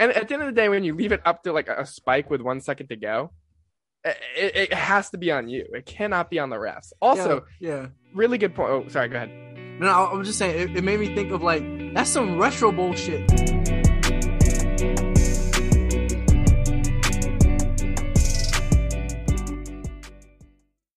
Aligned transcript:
And 0.00 0.12
at 0.12 0.28
the 0.28 0.32
end 0.32 0.42
of 0.42 0.46
the 0.46 0.58
day, 0.58 0.70
when 0.70 0.82
you 0.82 0.94
leave 0.94 1.12
it 1.12 1.20
up 1.26 1.42
to 1.42 1.52
like 1.52 1.68
a 1.68 1.84
spike 1.84 2.30
with 2.30 2.40
one 2.40 2.62
second 2.62 2.86
to 2.86 2.96
go, 2.96 3.32
it, 4.02 4.16
it 4.34 4.72
has 4.72 5.10
to 5.10 5.18
be 5.18 5.30
on 5.30 5.46
you. 5.50 5.66
It 5.74 5.84
cannot 5.84 6.30
be 6.30 6.38
on 6.38 6.48
the 6.48 6.56
refs. 6.56 6.94
Also, 7.02 7.44
yeah, 7.60 7.68
yeah. 7.68 7.86
really 8.14 8.38
good 8.38 8.54
point. 8.54 8.70
Oh, 8.70 8.88
sorry. 8.88 9.08
Go 9.08 9.16
ahead. 9.16 9.28
No, 9.78 9.88
I 9.88 10.14
was 10.14 10.26
just 10.26 10.38
saying 10.38 10.70
it, 10.70 10.74
it 10.78 10.84
made 10.84 11.00
me 11.00 11.14
think 11.14 11.32
of 11.32 11.42
like 11.42 11.92
that's 11.92 12.08
some 12.08 12.38
retro 12.38 12.72
bullshit. 12.72 13.30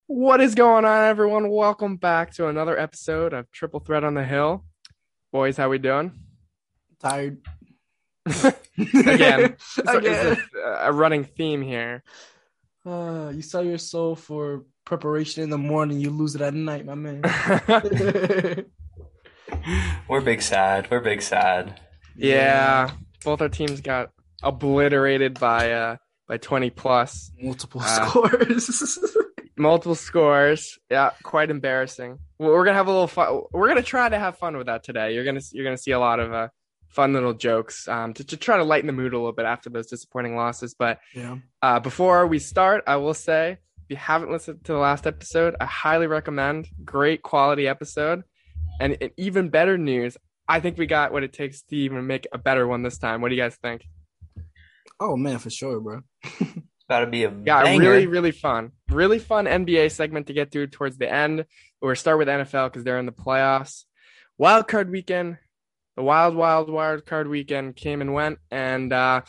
What 0.07 0.39
is 0.39 0.55
going 0.55 0.85
on, 0.85 1.03
everyone? 1.03 1.49
Welcome 1.49 1.97
back 1.97 2.33
to 2.35 2.47
another 2.47 2.79
episode 2.79 3.33
of 3.33 3.51
Triple 3.51 3.81
Threat 3.81 4.05
on 4.05 4.13
the 4.13 4.23
Hill. 4.23 4.63
Boys, 5.33 5.57
how 5.57 5.67
we 5.67 5.77
doing? 5.77 6.13
Tired. 7.01 7.41
Again, 8.77 9.55
so 9.59 9.97
Again. 9.97 10.33
it's 10.33 10.41
a, 10.55 10.77
a 10.85 10.91
running 10.91 11.23
theme 11.25 11.61
here. 11.61 12.03
Uh, 12.85 13.31
you 13.33 13.41
sell 13.41 13.63
your 13.63 13.77
soul 13.77 14.15
for 14.15 14.63
preparation 14.85 15.43
in 15.43 15.49
the 15.49 15.57
morning, 15.57 15.99
you 15.99 16.09
lose 16.09 16.35
it 16.35 16.41
at 16.41 16.53
night, 16.53 16.85
my 16.85 16.95
man. 16.95 17.21
We're 20.09 20.21
big 20.21 20.41
sad. 20.41 20.89
We're 20.91 20.99
big 20.99 21.21
sad. 21.21 21.79
yeah, 22.15 22.91
both 23.23 23.41
our 23.41 23.49
teams 23.49 23.81
got 23.81 24.09
obliterated 24.41 25.39
by 25.39 25.71
uh 25.71 25.95
by 26.27 26.37
20 26.37 26.69
plus 26.71 27.31
Multiple 27.41 27.81
Uh, 27.83 28.07
scores. 28.09 28.99
multiple 29.57 29.95
scores. 29.95 30.77
Yeah, 30.89 31.11
quite 31.23 31.49
embarrassing. 31.49 32.19
We're 32.39 32.65
gonna 32.65 32.77
have 32.77 32.87
a 32.87 32.91
little 32.91 33.07
fun. 33.07 33.43
We're 33.51 33.67
gonna 33.67 33.83
try 33.83 34.09
to 34.09 34.19
have 34.19 34.37
fun 34.37 34.57
with 34.57 34.67
that 34.67 34.83
today. 34.83 35.13
You're 35.13 35.25
gonna 35.25 35.41
you're 35.51 35.63
gonna 35.65 35.77
see 35.77 35.91
a 35.91 35.99
lot 35.99 36.19
of 36.19 36.33
uh, 36.33 36.47
fun 36.93 37.13
little 37.13 37.33
jokes 37.33 37.87
um, 37.87 38.13
to, 38.13 38.23
to 38.23 38.37
try 38.37 38.57
to 38.57 38.63
lighten 38.63 38.87
the 38.87 38.93
mood 38.93 39.13
a 39.13 39.17
little 39.17 39.31
bit 39.33 39.45
after 39.45 39.69
those 39.69 39.87
disappointing 39.87 40.35
losses. 40.35 40.75
But 40.77 40.99
yeah. 41.15 41.37
uh, 41.61 41.79
before 41.79 42.27
we 42.27 42.39
start, 42.39 42.83
I 42.87 42.97
will 42.97 43.13
say 43.13 43.51
if 43.53 43.89
you 43.89 43.95
haven't 43.95 44.31
listened 44.31 44.63
to 44.65 44.73
the 44.73 44.77
last 44.79 45.05
episode, 45.07 45.55
I 45.59 45.65
highly 45.65 46.07
recommend. 46.07 46.67
Great 46.85 47.21
quality 47.21 47.67
episode, 47.67 48.23
and, 48.79 48.97
and 49.01 49.11
even 49.17 49.49
better 49.49 49.77
news. 49.77 50.17
I 50.47 50.59
think 50.59 50.77
we 50.77 50.85
got 50.87 51.13
what 51.13 51.23
it 51.23 51.33
takes 51.33 51.61
to 51.63 51.75
even 51.75 52.05
make 52.05 52.27
a 52.33 52.37
better 52.37 52.67
one 52.67 52.83
this 52.83 52.97
time. 52.97 53.21
What 53.21 53.29
do 53.29 53.35
you 53.35 53.41
guys 53.41 53.55
think? 53.55 53.85
Oh 54.99 55.15
man, 55.17 55.39
for 55.39 55.49
sure, 55.49 55.79
bro. 55.79 56.01
It's 56.23 56.85
about 56.87 56.99
to 57.01 57.07
be 57.07 57.23
a 57.23 57.33
Yeah, 57.45 57.63
banger. 57.63 57.89
really, 57.91 58.07
really 58.07 58.31
fun. 58.31 58.71
Really 58.89 59.19
fun 59.19 59.45
NBA 59.45 59.91
segment 59.91 60.27
to 60.27 60.33
get 60.33 60.51
through 60.51 60.67
towards 60.67 60.97
the 60.97 61.11
end. 61.11 61.45
We'll 61.81 61.95
start 61.95 62.17
with 62.17 62.27
NFL 62.27 62.71
because 62.71 62.83
they're 62.83 62.99
in 62.99 63.05
the 63.05 63.11
playoffs. 63.13 63.85
Wild 64.37 64.67
card 64.67 64.89
weekend, 64.89 65.37
the 65.95 66.03
wild, 66.03 66.35
wild, 66.35 66.69
wild 66.69 67.05
card 67.05 67.27
weekend 67.27 67.75
came 67.75 68.01
and 68.01 68.13
went, 68.13 68.39
and 68.49 68.91
uh, 68.91 69.21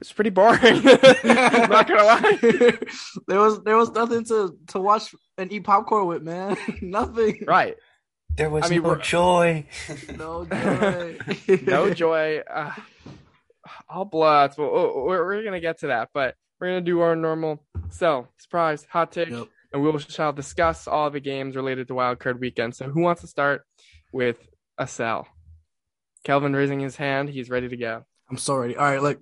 it's 0.00 0.12
pretty 0.12 0.30
boring. 0.30 0.84
Not 1.24 1.88
gonna 1.88 2.04
lie. 2.04 2.38
there 3.26 3.40
was 3.40 3.62
there 3.64 3.76
was 3.76 3.90
nothing 3.90 4.24
to 4.26 4.56
to 4.68 4.80
watch 4.80 5.14
and 5.36 5.52
eat 5.52 5.64
popcorn 5.64 6.06
with, 6.06 6.22
man. 6.22 6.56
nothing. 6.82 7.44
Right. 7.46 7.76
There 8.36 8.50
was 8.50 8.64
I 8.64 8.68
mean, 8.68 8.82
no 8.82 8.90
we're- 8.90 9.02
joy. 9.02 9.66
No 10.16 10.44
joy. 10.44 11.18
No 11.62 11.94
joy. 11.94 12.38
Uh, 12.40 12.72
all 13.88 14.04
bloods. 14.04 14.56
Well, 14.58 14.70
we're, 15.04 15.24
we're 15.24 15.44
gonna 15.44 15.60
get 15.60 15.80
to 15.80 15.88
that, 15.88 16.10
but 16.12 16.34
we're 16.60 16.68
gonna 16.68 16.80
do 16.80 17.00
our 17.00 17.16
normal. 17.16 17.64
So, 17.90 18.28
surprise, 18.38 18.86
hot 18.90 19.12
take. 19.12 19.30
Yep. 19.30 19.46
and 19.72 19.82
we 19.82 19.98
shall 20.00 20.32
discuss 20.32 20.88
all 20.88 21.10
the 21.10 21.20
games 21.20 21.54
related 21.56 21.88
to 21.88 21.94
Wild 21.94 22.18
Card 22.18 22.40
Weekend. 22.40 22.74
So, 22.74 22.88
who 22.88 23.02
wants 23.02 23.20
to 23.20 23.28
start 23.28 23.62
with 24.12 24.38
a 24.78 24.86
sell? 24.86 25.26
Kelvin 26.24 26.54
raising 26.54 26.80
his 26.80 26.96
hand. 26.96 27.28
He's 27.28 27.50
ready 27.50 27.68
to 27.68 27.76
go. 27.76 28.04
I'm 28.30 28.38
sorry. 28.38 28.76
All 28.76 28.84
right, 28.84 29.02
look. 29.02 29.20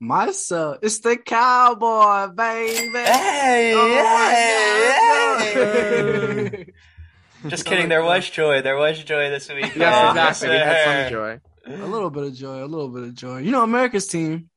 My 0.00 0.26
Myself, 0.26 0.78
it's 0.82 1.00
the 1.00 1.16
cowboy, 1.16 2.28
baby. 2.28 2.98
Hey, 2.98 3.72
Oh, 3.74 5.38
hey, 5.40 6.50
hey. 6.50 6.72
Just 7.48 7.64
kidding. 7.66 7.88
There 7.88 8.04
was 8.04 8.28
joy. 8.30 8.62
There 8.62 8.76
was 8.76 9.02
joy 9.02 9.28
this 9.30 9.48
week. 9.48 9.74
Yes, 9.74 9.94
Oh, 9.96 10.10
exactly. 10.10 10.48
We 10.50 10.54
had 10.56 11.04
some 11.04 11.12
joy. 11.12 11.40
a 11.66 11.86
little 11.86 12.10
bit 12.10 12.24
of 12.24 12.34
joy, 12.34 12.62
a 12.62 12.66
little 12.66 12.88
bit 12.90 13.02
of 13.04 13.14
joy. 13.14 13.38
You 13.38 13.50
know, 13.50 13.62
America's 13.64 14.06
team. 14.06 14.50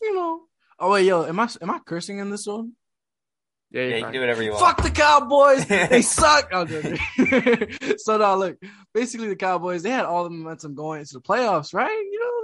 You 0.00 0.14
know. 0.14 0.42
Oh 0.78 0.92
wait, 0.92 1.06
yo, 1.06 1.24
am 1.24 1.40
I 1.40 1.48
am 1.60 1.70
I 1.70 1.80
cursing 1.84 2.18
in 2.18 2.30
this 2.30 2.46
one? 2.46 2.72
Yeah, 3.70 3.82
you're 3.82 3.90
Yeah, 3.90 3.96
you 3.96 4.04
can 4.04 4.12
do 4.12 4.20
whatever 4.20 4.42
you 4.42 4.52
want. 4.52 4.64
Fuck 4.64 4.82
the 4.82 4.90
Cowboys. 4.90 5.66
they 5.66 6.02
suck. 6.02 6.48
I'm 6.52 6.66
joking. 6.66 6.98
so 7.98 8.16
now 8.16 8.36
look, 8.36 8.56
basically 8.94 9.28
the 9.28 9.36
Cowboys, 9.36 9.82
they 9.82 9.90
had 9.90 10.04
all 10.04 10.24
the 10.24 10.30
momentum 10.30 10.74
going 10.74 11.00
into 11.00 11.14
the 11.14 11.20
playoffs, 11.20 11.74
right? 11.74 11.90
You 11.90 12.20
know, 12.20 12.38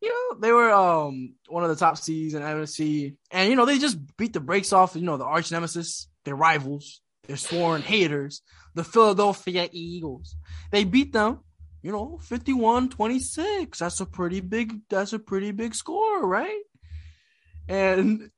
you 0.00 0.08
know, 0.08 0.40
they 0.40 0.52
were 0.52 0.72
um 0.72 1.34
one 1.48 1.62
of 1.62 1.70
the 1.70 1.76
top 1.76 1.96
seeds 1.98 2.34
in 2.34 2.42
NFC. 2.42 3.16
And 3.30 3.50
you 3.50 3.56
know, 3.56 3.66
they 3.66 3.78
just 3.78 3.98
beat 4.16 4.32
the 4.32 4.40
brakes 4.40 4.72
off, 4.72 4.96
you 4.96 5.02
know, 5.02 5.16
the 5.16 5.24
arch 5.24 5.52
nemesis, 5.52 6.08
their 6.24 6.36
rivals, 6.36 7.00
their 7.26 7.36
sworn 7.36 7.82
haters, 7.82 8.42
the 8.74 8.84
Philadelphia 8.84 9.68
Eagles. 9.72 10.36
They 10.70 10.84
beat 10.84 11.12
them, 11.12 11.40
you 11.82 11.92
know, 11.92 12.18
51-26. 12.28 13.78
That's 13.78 14.00
a 14.00 14.06
pretty 14.06 14.40
big 14.40 14.80
that's 14.90 15.12
a 15.12 15.18
pretty 15.18 15.52
big 15.52 15.74
score, 15.74 16.26
right? 16.26 16.62
And 17.68 18.30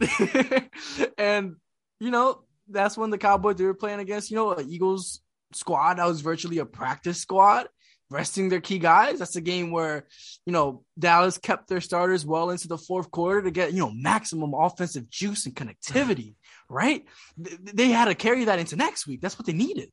and 1.18 1.56
you 2.04 2.10
know, 2.10 2.42
that's 2.68 2.96
when 2.96 3.10
the 3.10 3.18
Cowboys 3.18 3.56
they 3.56 3.64
were 3.64 3.74
playing 3.74 4.00
against, 4.00 4.30
you 4.30 4.36
know, 4.36 4.52
an 4.52 4.68
Eagles 4.68 5.20
squad 5.52 5.94
that 5.94 6.06
was 6.06 6.20
virtually 6.20 6.58
a 6.58 6.66
practice 6.66 7.18
squad, 7.18 7.68
resting 8.10 8.48
their 8.48 8.60
key 8.60 8.78
guys. 8.78 9.18
That's 9.18 9.36
a 9.36 9.40
game 9.40 9.70
where, 9.70 10.06
you 10.44 10.52
know, 10.52 10.84
Dallas 10.98 11.38
kept 11.38 11.68
their 11.68 11.80
starters 11.80 12.26
well 12.26 12.50
into 12.50 12.68
the 12.68 12.76
fourth 12.76 13.10
quarter 13.10 13.42
to 13.42 13.50
get, 13.50 13.72
you 13.72 13.80
know, 13.80 13.90
maximum 13.90 14.52
offensive 14.54 15.08
juice 15.08 15.46
and 15.46 15.54
connectivity, 15.54 16.34
right? 16.68 17.04
They 17.38 17.88
had 17.88 18.06
to 18.06 18.14
carry 18.14 18.44
that 18.44 18.58
into 18.58 18.76
next 18.76 19.06
week. 19.06 19.22
That's 19.22 19.38
what 19.38 19.46
they 19.46 19.54
needed. 19.54 19.90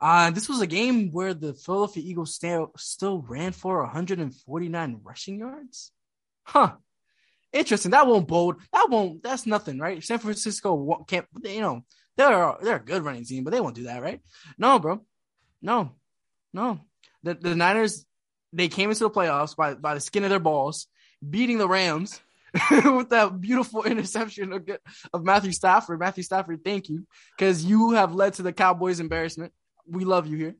Uh, 0.00 0.30
this 0.30 0.48
was 0.48 0.60
a 0.60 0.66
game 0.66 1.12
where 1.12 1.32
the 1.32 1.54
Philadelphia 1.54 2.02
Eagles 2.04 2.34
still, 2.34 2.72
still 2.76 3.22
ran 3.22 3.52
for 3.52 3.80
149 3.82 5.00
rushing 5.02 5.38
yards. 5.38 5.92
Huh. 6.44 6.74
Interesting. 7.54 7.92
That 7.92 8.08
won't 8.08 8.26
bold. 8.26 8.56
That 8.72 8.88
won't. 8.90 9.22
That's 9.22 9.46
nothing, 9.46 9.78
right? 9.78 10.02
San 10.02 10.18
Francisco 10.18 11.04
can't. 11.06 11.26
You 11.44 11.60
know, 11.60 11.84
they're 12.16 12.56
they're 12.60 12.76
a 12.76 12.84
good 12.84 13.04
running 13.04 13.24
team, 13.24 13.44
but 13.44 13.52
they 13.52 13.60
won't 13.60 13.76
do 13.76 13.84
that, 13.84 14.02
right? 14.02 14.20
No, 14.58 14.80
bro. 14.80 15.00
No, 15.62 15.92
no. 16.52 16.80
The 17.22 17.34
the 17.34 17.54
Niners 17.54 18.04
they 18.52 18.68
came 18.68 18.90
into 18.90 19.04
the 19.04 19.10
playoffs 19.10 19.56
by 19.56 19.74
by 19.74 19.94
the 19.94 20.00
skin 20.00 20.24
of 20.24 20.30
their 20.30 20.40
balls, 20.40 20.88
beating 21.28 21.58
the 21.58 21.68
Rams 21.68 22.20
with 22.70 23.10
that 23.10 23.40
beautiful 23.40 23.84
interception 23.84 24.52
of, 24.52 24.68
of 25.12 25.24
Matthew 25.24 25.52
Stafford. 25.52 26.00
Matthew 26.00 26.24
Stafford, 26.24 26.64
thank 26.64 26.88
you, 26.88 27.06
because 27.38 27.64
you 27.64 27.92
have 27.92 28.16
led 28.16 28.34
to 28.34 28.42
the 28.42 28.52
Cowboys' 28.52 28.98
embarrassment. 28.98 29.52
We 29.86 30.04
love 30.04 30.26
you 30.26 30.36
here. 30.36 30.54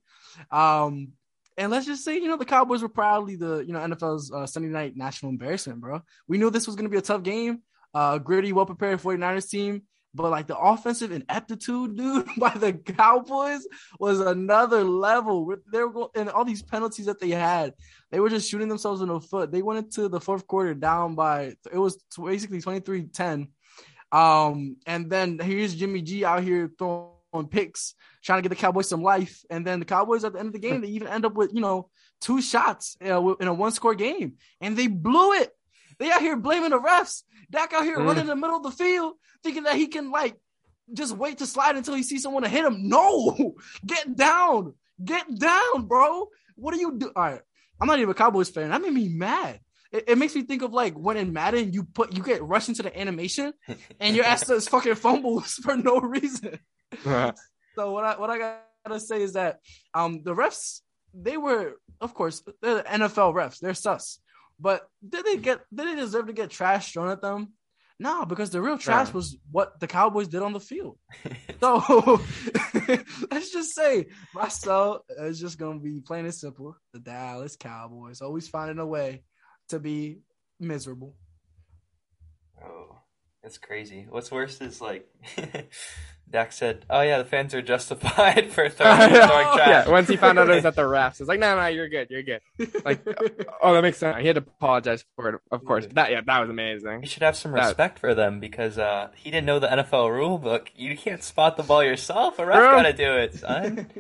Um, 0.49 1.13
and 1.57 1.71
let's 1.71 1.87
just 1.87 2.05
say, 2.05 2.17
you 2.17 2.29
know, 2.29 2.37
the 2.37 2.45
Cowboys 2.45 2.83
were 2.83 2.89
proudly 2.89 3.37
the, 3.37 3.59
you 3.59 3.73
know, 3.73 3.81
NFL's 3.81 4.33
uh, 4.33 4.47
Sunday 4.47 4.69
night 4.69 4.97
national 4.97 5.31
embarrassment, 5.31 5.81
bro. 5.81 6.03
We 6.27 6.39
knew 6.39 6.51
this 6.51 6.67
was 6.67 6.77
going 6.77 6.87
to 6.87 6.91
be 6.91 6.99
a 6.99 7.03
tough 7.03 7.23
game. 7.23 7.63
Uh, 7.93 8.19
gritty, 8.19 8.53
well 8.53 8.67
prepared 8.67 9.01
49ers 9.01 9.49
team. 9.49 9.83
But 10.15 10.31
like 10.31 10.47
the 10.47 10.57
offensive 10.57 11.11
ineptitude, 11.11 11.97
dude, 11.97 12.29
by 12.39 12.51
the 12.51 12.73
Cowboys 12.73 13.67
was 13.99 14.21
another 14.21 14.85
level. 14.85 15.55
They 15.73 15.81
were 15.81 15.91
going, 15.91 16.09
and 16.15 16.31
all 16.31 16.45
these 16.45 16.63
penalties 16.63 17.07
that 17.07 17.21
they 17.21 17.31
had, 17.31 17.75
they 18.11 18.21
were 18.21 18.31
just 18.31 18.49
shooting 18.49 18.69
themselves 18.69 19.01
in 19.01 19.09
the 19.09 19.21
foot. 19.21 19.51
They 19.51 19.63
went 19.63 19.85
into 19.85 20.09
the 20.09 20.21
fourth 20.21 20.47
quarter 20.47 20.75
down 20.75 21.15
by 21.15 21.55
it 21.73 21.79
was 21.79 21.99
basically 22.25 22.61
23-10. 22.61 23.49
Um, 24.13 24.77
and 24.87 25.11
then 25.11 25.39
here's 25.41 25.75
Jimmy 25.75 26.03
G 26.03 26.25
out 26.25 26.45
here 26.45 26.71
throwing 26.79 27.49
picks, 27.51 27.95
trying 28.25 28.39
to 28.39 28.43
get 28.43 28.49
the 28.49 28.61
Cowboys 28.61 28.89
some 28.89 29.03
life. 29.03 29.43
And 29.51 29.67
then 29.67 29.79
the 29.79 29.85
Cowboys 29.85 30.25
at 30.25 30.33
the 30.33 30.39
end 30.41 30.49
of 30.49 30.53
the 30.55 30.59
game, 30.59 30.81
they 30.81 30.89
even 30.89 31.09
end 31.09 31.25
up 31.25 31.35
with 31.35 31.53
you 31.55 31.61
know 31.61 31.91
two 32.21 32.41
shots 32.43 32.97
uh, 33.05 33.35
in 33.37 33.49
a 33.49 33.55
one 33.55 33.73
score 33.73 33.95
game, 33.95 34.35
and 34.61 34.77
they 34.77 34.87
blew 34.89 35.33
it. 35.35 35.51
They 35.99 36.11
out 36.11 36.21
here 36.21 36.37
blaming 36.37 36.71
the 36.71 36.81
refs. 36.81 37.23
Dak 37.51 37.73
out 37.73 37.85
here 37.85 37.99
Mm. 37.99 38.07
running 38.07 38.23
in 38.23 38.27
the 38.29 38.37
middle 38.37 38.57
of 38.57 38.63
the 38.65 38.71
field, 38.71 39.15
thinking 39.43 39.65
that 39.65 39.77
he 39.77 39.87
can 39.87 40.11
like 40.11 40.37
just 40.93 41.17
wait 41.17 41.39
to 41.39 41.47
slide 41.47 41.77
until 41.77 41.95
he 41.95 42.03
sees 42.03 42.23
someone 42.23 42.43
to 42.43 42.49
hit 42.49 42.65
him. 42.65 42.89
No, 42.89 43.55
get 43.87 44.17
down, 44.17 44.75
get 45.05 45.27
down, 45.39 45.87
bro. 45.87 46.29
What 46.57 46.75
are 46.75 46.79
you 46.79 46.97
do? 46.99 47.13
All 47.15 47.23
right, 47.23 47.41
I'm 47.81 47.87
not 47.87 47.99
even 47.99 48.11
a 48.11 48.15
Cowboys 48.15 48.49
fan. 48.51 48.71
That 48.71 48.83
made 48.83 48.93
me 48.93 49.09
mad. 49.09 49.61
It, 49.93 50.05
it 50.09 50.19
makes 50.19 50.35
me 50.35 50.43
think 50.43 50.63
of 50.63 50.73
like 50.73 50.95
when 50.95 51.17
in 51.17 51.33
Madden 51.33 51.73
you 51.73 51.85
put 51.85 52.13
you 52.17 52.23
get 52.23 52.43
rushed 52.43 52.69
into 52.69 52.83
the 52.83 52.99
animation 52.99 53.53
and 54.01 54.17
your 54.17 54.25
ass 54.25 54.47
does 54.47 54.67
fucking 54.69 54.97
fumbles 54.97 55.53
for 55.63 55.77
no 55.77 56.01
reason. 56.01 56.59
So 57.75 57.93
what 57.93 58.05
I 58.05 58.19
what 58.19 58.31
I 58.31 58.39
gotta 58.85 59.01
say 59.01 59.23
is 59.23 59.33
that 59.35 59.61
um 59.95 60.23
the 60.23 60.35
refs 60.35 60.81
they 61.13 61.37
were 61.37 61.75
of 62.01 62.15
course 62.15 62.43
they're 62.63 62.77
the 62.77 62.83
NFL 62.83 63.35
refs 63.35 63.59
they're 63.59 63.75
sus, 63.75 64.21
but 64.59 64.87
did 65.07 65.25
they 65.25 65.37
get 65.37 65.61
did 65.75 65.89
they 65.89 65.95
deserve 65.95 66.27
to 66.27 66.33
get 66.33 66.51
trash 66.51 66.93
thrown 66.93 67.11
at 67.11 67.23
them? 67.23 67.53
No, 67.99 68.25
because 68.25 68.51
the 68.51 68.61
real 68.61 68.77
trash 68.77 69.13
was 69.13 69.37
what 69.53 69.79
the 69.79 69.87
Cowboys 69.87 70.27
did 70.27 70.43
on 70.43 70.53
the 70.53 70.61
field. 70.61 70.99
So 71.61 71.79
let's 73.31 73.51
just 73.51 73.75
say 73.75 74.09
myself 74.35 75.01
is 75.09 75.41
just 75.41 75.57
gonna 75.57 75.79
be 75.79 76.01
plain 76.01 76.27
and 76.27 76.35
simple. 76.35 76.77
The 76.93 76.99
Dallas 76.99 77.57
Cowboys 77.57 78.21
always 78.21 78.49
finding 78.49 78.79
a 78.79 78.87
way 78.87 79.23
to 79.71 79.79
be 79.79 80.19
miserable. 80.61 81.15
Oh, 82.63 82.99
that's 83.45 83.59
crazy. 83.59 84.07
What's 84.09 84.33
worse 84.33 84.61
is 84.61 84.81
like 84.81 85.07
Dak 86.31 86.51
said, 86.53 86.85
"Oh 86.91 87.03
yeah, 87.03 87.19
the 87.19 87.25
fans 87.25 87.55
are 87.55 87.63
justified 87.63 88.47
for 88.51 88.69
throwing, 88.71 88.99
throwing 88.99 89.11
yeah, 89.11 89.55
trash." 89.83 89.87
once 89.89 90.09
he 90.09 90.17
found 90.17 90.39
out 90.39 90.49
it 90.51 90.55
was 90.55 90.65
at 90.65 90.75
the 90.75 90.83
refs, 90.83 91.21
it's 91.21 91.29
like, 91.29 91.39
no, 91.39 91.55
no, 91.55 91.67
you're 91.67 91.89
good, 91.89 92.09
you're 92.11 92.23
good. 92.23 92.41
Like, 92.85 93.07
oh, 93.63 93.75
that 93.75 93.83
makes 93.83 93.99
sense. 93.99 94.17
He 94.21 94.27
had 94.27 94.37
to 94.37 94.41
apologize 94.43 95.05
for 95.15 95.29
it, 95.29 95.41
of 95.53 95.65
course. 95.65 95.87
That, 95.93 96.11
yeah, 96.11 96.23
that 96.27 96.41
was 96.41 96.49
amazing. 96.51 97.03
You 97.03 97.07
should 97.09 97.23
have 97.23 97.37
some 97.37 97.53
That- 97.53 97.67
respect 97.67 97.99
for 97.99 98.15
them 98.15 98.41
because 98.41 98.79
uh, 98.79 99.09
he 99.15 99.31
didn't 99.31 99.47
know 99.47 99.59
the 99.59 99.69
NFL 99.69 100.11
rule 100.11 100.39
book. 100.39 100.73
You 100.75 100.97
can't 100.97 101.23
spot 101.23 101.57
the 101.57 101.63
ball 101.63 101.85
yourself. 101.85 102.39
A 102.39 102.47
ref 102.47 102.57
True. 102.57 102.67
gotta 102.71 102.93
do 102.95 103.13
it, 103.19 103.35
son. 103.35 103.91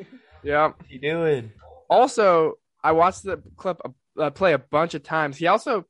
Yeah. 0.42 0.68
What 0.68 0.76
you 0.90 0.98
doing? 0.98 1.52
Also, 1.88 2.54
I 2.82 2.92
watched 2.92 3.22
the 3.22 3.42
clip 3.56 3.80
uh, 4.18 4.30
play 4.30 4.54
a 4.54 4.58
bunch 4.58 4.94
of 4.94 5.02
times. 5.02 5.36
He 5.36 5.46
also, 5.46 5.84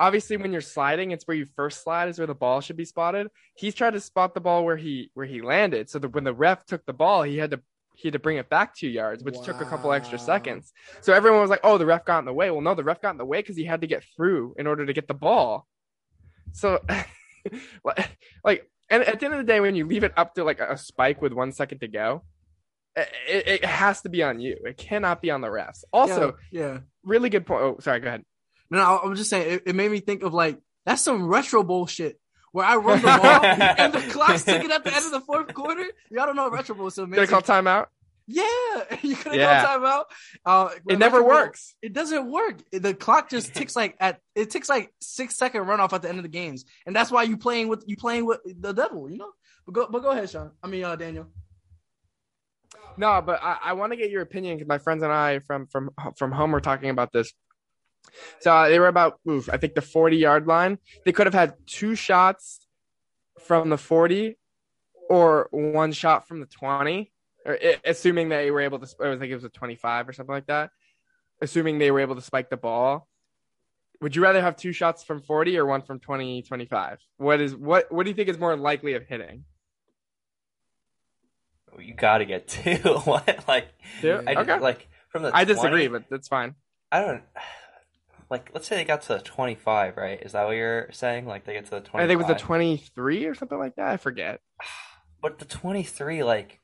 obviously, 0.00 0.36
when 0.36 0.52
you're 0.52 0.60
sliding, 0.60 1.10
it's 1.10 1.26
where 1.26 1.36
you 1.36 1.46
first 1.56 1.82
slide 1.82 2.08
is 2.08 2.18
where 2.18 2.26
the 2.26 2.34
ball 2.34 2.60
should 2.60 2.76
be 2.76 2.84
spotted. 2.84 3.28
He's 3.56 3.74
tried 3.74 3.92
to 3.92 4.00
spot 4.00 4.34
the 4.34 4.40
ball 4.40 4.64
where 4.64 4.76
he 4.76 5.10
where 5.14 5.26
he 5.26 5.40
landed. 5.42 5.90
So 5.90 5.98
that 5.98 6.08
when 6.14 6.24
the 6.24 6.34
ref 6.34 6.64
took 6.66 6.84
the 6.86 6.92
ball, 6.92 7.22
he 7.22 7.36
had 7.38 7.50
to 7.52 7.60
he 7.96 8.08
had 8.08 8.14
to 8.14 8.18
bring 8.18 8.38
it 8.38 8.48
back 8.48 8.74
two 8.74 8.88
yards, 8.88 9.22
which 9.22 9.40
took 9.42 9.60
a 9.60 9.64
couple 9.64 9.92
extra 9.92 10.18
seconds. 10.18 10.72
So 11.00 11.12
everyone 11.12 11.40
was 11.40 11.50
like, 11.50 11.60
"Oh, 11.62 11.78
the 11.78 11.86
ref 11.86 12.04
got 12.04 12.18
in 12.18 12.24
the 12.24 12.32
way." 12.32 12.50
Well, 12.50 12.60
no, 12.60 12.74
the 12.74 12.82
ref 12.84 13.00
got 13.00 13.10
in 13.10 13.18
the 13.18 13.24
way 13.24 13.38
because 13.38 13.56
he 13.56 13.64
had 13.64 13.80
to 13.82 13.86
get 13.86 14.04
through 14.16 14.54
in 14.58 14.66
order 14.66 14.84
to 14.84 14.92
get 14.92 15.06
the 15.08 15.14
ball. 15.14 15.66
So, 16.52 16.80
like- 17.84 18.10
like, 18.44 18.70
and 18.90 19.02
at 19.02 19.20
the 19.20 19.26
end 19.26 19.34
of 19.34 19.38
the 19.38 19.44
day, 19.52 19.60
when 19.60 19.74
you 19.76 19.86
leave 19.86 20.04
it 20.04 20.12
up 20.16 20.34
to 20.34 20.44
like 20.44 20.60
a 20.60 20.76
spike 20.76 21.22
with 21.22 21.32
one 21.32 21.52
second 21.52 21.78
to 21.80 21.88
go, 21.88 22.22
it, 22.96 23.08
it 23.28 23.64
has 23.64 24.02
to 24.02 24.08
be 24.08 24.22
on 24.22 24.40
you. 24.40 24.56
It 24.64 24.76
cannot 24.76 25.22
be 25.22 25.30
on 25.30 25.40
the 25.40 25.48
refs. 25.48 25.84
Also, 25.92 26.36
yeah. 26.50 26.60
yeah. 26.60 26.78
really 27.02 27.28
good 27.30 27.46
point. 27.46 27.62
Oh, 27.62 27.76
sorry. 27.80 28.00
Go 28.00 28.08
ahead. 28.08 28.24
No, 28.70 28.78
no, 28.78 28.98
I'm 29.04 29.14
just 29.14 29.30
saying 29.30 29.54
it, 29.54 29.62
it 29.66 29.74
made 29.74 29.90
me 29.90 30.00
think 30.00 30.22
of 30.22 30.32
like 30.34 30.58
that's 30.86 31.02
some 31.02 31.26
retro 31.26 31.62
bullshit 31.62 32.18
where 32.52 32.64
I 32.66 32.76
run 32.76 33.00
the 33.00 33.06
ball 33.06 33.44
and 33.78 33.92
the 33.92 34.00
clock's 34.12 34.44
ticking 34.44 34.70
at 34.70 34.84
the 34.84 34.94
end 34.94 35.04
of 35.06 35.10
the 35.12 35.20
fourth 35.20 35.52
quarter. 35.54 35.84
Y'all 36.10 36.26
don't 36.26 36.36
know 36.36 36.44
what 36.44 36.52
Retro 36.52 36.74
Bowl, 36.76 36.90
so 36.90 37.04
Did 37.06 37.28
call 37.28 37.42
timeout? 37.42 37.86
yeah, 38.26 38.42
you 39.02 39.16
could 39.16 39.32
have 39.32 39.34
Yeah. 39.34 39.64
called 39.64 39.82
timeout. 39.82 40.04
Uh, 40.46 40.68
It 40.88 40.98
never 40.98 41.16
retro 41.18 41.28
bull- 41.30 41.42
works. 41.42 41.74
It 41.82 41.92
doesn't 41.92 42.30
work. 42.30 42.58
The 42.72 42.94
clock 42.94 43.28
just 43.28 43.54
ticks 43.54 43.74
like 43.76 43.96
at 44.00 44.20
it 44.34 44.50
ticks 44.50 44.68
like 44.68 44.92
six 45.00 45.36
second 45.36 45.62
runoff 45.64 45.92
at 45.92 46.02
the 46.02 46.08
end 46.08 46.18
of 46.18 46.22
the 46.22 46.28
games, 46.28 46.64
and 46.86 46.94
that's 46.94 47.10
why 47.10 47.24
you 47.24 47.36
playing 47.36 47.68
with 47.68 47.84
you 47.86 47.96
playing 47.96 48.24
with 48.24 48.40
the 48.44 48.72
devil, 48.72 49.10
you 49.10 49.18
know. 49.18 49.32
But 49.66 49.72
go, 49.74 49.86
but 49.90 50.02
go 50.02 50.10
ahead, 50.10 50.30
Sean. 50.30 50.52
I 50.62 50.66
mean, 50.68 50.84
uh, 50.84 50.96
Daniel. 50.96 51.26
No, 52.96 53.20
but 53.22 53.40
I, 53.42 53.58
I 53.62 53.72
want 53.72 53.92
to 53.92 53.96
get 53.96 54.10
your 54.10 54.22
opinion 54.22 54.56
because 54.56 54.68
my 54.68 54.78
friends 54.78 55.02
and 55.02 55.12
I 55.12 55.40
from 55.40 55.66
from 55.66 55.90
from 56.16 56.30
home 56.32 56.52
were 56.52 56.60
talking 56.60 56.90
about 56.90 57.12
this. 57.12 57.32
So 58.40 58.52
uh, 58.52 58.68
they 58.68 58.78
were 58.78 58.88
about, 58.88 59.18
oof, 59.28 59.48
I 59.52 59.56
think 59.56 59.74
the 59.74 59.82
40 59.82 60.16
yard 60.16 60.46
line. 60.46 60.78
They 61.04 61.12
could 61.12 61.26
have 61.26 61.34
had 61.34 61.54
two 61.66 61.94
shots 61.94 62.66
from 63.40 63.70
the 63.70 63.78
40 63.78 64.38
or 65.08 65.48
one 65.50 65.92
shot 65.92 66.26
from 66.28 66.40
the 66.40 66.46
20, 66.46 67.12
or 67.44 67.58
assuming 67.84 68.28
they 68.28 68.50
were 68.50 68.60
able 68.60 68.78
to, 68.78 68.86
I 69.00 69.16
think 69.16 69.30
it 69.30 69.34
was 69.34 69.44
a 69.44 69.50
25 69.50 70.08
or 70.08 70.12
something 70.12 70.34
like 70.34 70.46
that. 70.46 70.70
Assuming 71.42 71.78
they 71.78 71.90
were 71.90 72.00
able 72.00 72.14
to 72.14 72.22
spike 72.22 72.50
the 72.50 72.56
ball. 72.56 73.08
Would 74.00 74.16
you 74.16 74.22
rather 74.22 74.40
have 74.40 74.56
two 74.56 74.72
shots 74.72 75.02
from 75.02 75.20
40 75.20 75.58
or 75.58 75.66
one 75.66 75.82
from 75.82 75.98
20, 75.98 76.42
25? 76.42 76.98
What 77.16 77.40
is 77.40 77.54
what 77.54 77.90
what 77.92 78.04
do 78.04 78.10
you 78.10 78.16
think 78.16 78.28
is 78.28 78.38
more 78.38 78.56
likely 78.56 78.94
of 78.94 79.06
hitting? 79.06 79.44
You 81.78 81.94
gotta 81.94 82.24
get 82.24 82.48
two. 82.48 82.76
what? 83.04 83.44
Like, 83.48 83.68
Two? 84.00 84.22
I 84.26 84.34
okay. 84.34 84.58
like 84.58 84.88
from 85.10 85.22
the. 85.22 85.34
I 85.34 85.44
disagree, 85.44 85.88
20 85.88 85.88
but 85.88 86.10
that's 86.10 86.28
fine. 86.28 86.54
I 86.92 87.00
don't. 87.00 87.22
Like, 88.34 88.50
let's 88.52 88.66
say 88.66 88.74
they 88.74 88.84
got 88.84 89.02
to 89.02 89.08
the 89.14 89.18
twenty-five, 89.20 89.96
right? 89.96 90.20
Is 90.20 90.32
that 90.32 90.44
what 90.44 90.56
you're 90.56 90.88
saying? 90.90 91.24
Like, 91.26 91.44
they 91.44 91.52
get 91.52 91.66
to 91.66 91.70
the 91.70 91.80
twenty-five. 91.80 92.00
I 92.04 92.08
think 92.08 92.20
it 92.20 92.26
was 92.26 92.36
the 92.36 92.44
23 92.44 93.26
or 93.26 93.34
something 93.36 93.58
like 93.58 93.76
that. 93.76 93.86
I 93.88 93.96
forget. 93.96 94.40
But 95.22 95.38
the 95.38 95.44
23, 95.46 96.22
like, 96.24 96.60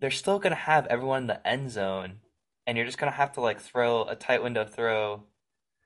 they're 0.00 0.10
still 0.10 0.38
going 0.38 0.50
to 0.50 0.56
have 0.60 0.86
everyone 0.88 1.22
in 1.22 1.26
the 1.28 1.46
end 1.46 1.70
zone, 1.70 2.16
and 2.66 2.76
you're 2.76 2.84
just 2.84 2.98
going 2.98 3.10
to 3.10 3.16
have 3.16 3.32
to, 3.34 3.40
like, 3.40 3.60
throw 3.60 4.02
a 4.04 4.14
tight 4.16 4.42
window 4.42 4.64
throw 4.66 5.22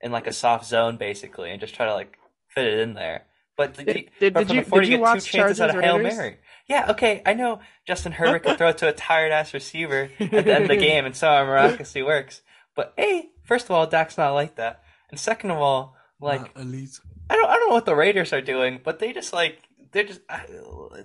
in, 0.01 0.11
like, 0.11 0.27
a 0.27 0.33
soft 0.33 0.67
zone, 0.67 0.97
basically, 0.97 1.51
and 1.53 1.61
just 1.61 1.75
try 1.77 1.87
to, 1.87 1.95
like, 1.95 2.19
fit 2.49 2.65
it 2.67 2.79
in 2.81 2.95
there. 2.95 3.27
But 3.57 3.75
did, 3.77 3.87
Did- 3.87 3.97
you, 3.97 4.05
did- 4.19 4.35
but 4.35 4.49
did 4.49 4.57
you- 4.57 4.65
40, 4.65 4.87
did 4.87 4.91
you 4.91 4.97
get 4.97 5.03
watch 5.03 5.25
two 5.27 5.31
chances 5.39 5.61
a 5.61 5.67
Chargers 5.69 5.85
Hail 5.85 5.99
Mary. 5.99 6.39
Yeah, 6.69 6.91
okay, 6.91 7.23
I 7.25 7.35
know 7.35 7.61
Justin 7.87 8.11
Herbert 8.13 8.43
can 8.43 8.57
throw 8.57 8.71
it 8.71 8.79
to 8.79 8.89
a 8.89 8.93
tired-ass 8.93 9.55
receiver 9.55 10.11
at 10.19 10.31
the 10.31 10.55
end 10.55 10.63
of 10.65 10.69
the 10.69 10.77
game, 10.89 11.05
and 11.05 11.15
so 11.15 11.31
it 11.41 11.45
miraculously 11.45 12.03
works. 12.03 12.43
But, 12.75 12.95
hey, 12.97 13.29
first 13.45 13.67
of 13.67 13.71
all, 13.71 13.87
Dak's 13.87 14.19
not 14.19 14.33
like 14.33 14.57
that. 14.57 14.83
And 15.11 15.19
second 15.21 15.51
of 15.51 15.59
all, 15.59 15.95
like, 16.21 16.55
Not 16.57 16.65
elite. 16.65 16.99
I 17.31 17.37
don't 17.37 17.49
I 17.49 17.57
don't 17.57 17.69
know 17.69 17.75
what 17.75 17.87
the 17.87 17.95
Raiders 17.97 18.33
are 18.33 18.41
doing, 18.41 18.81
but 18.83 18.99
they 18.99 19.13
just 19.13 19.33
like 19.33 19.59
they're 19.93 20.05
just 20.05 20.21
I- 20.29 20.47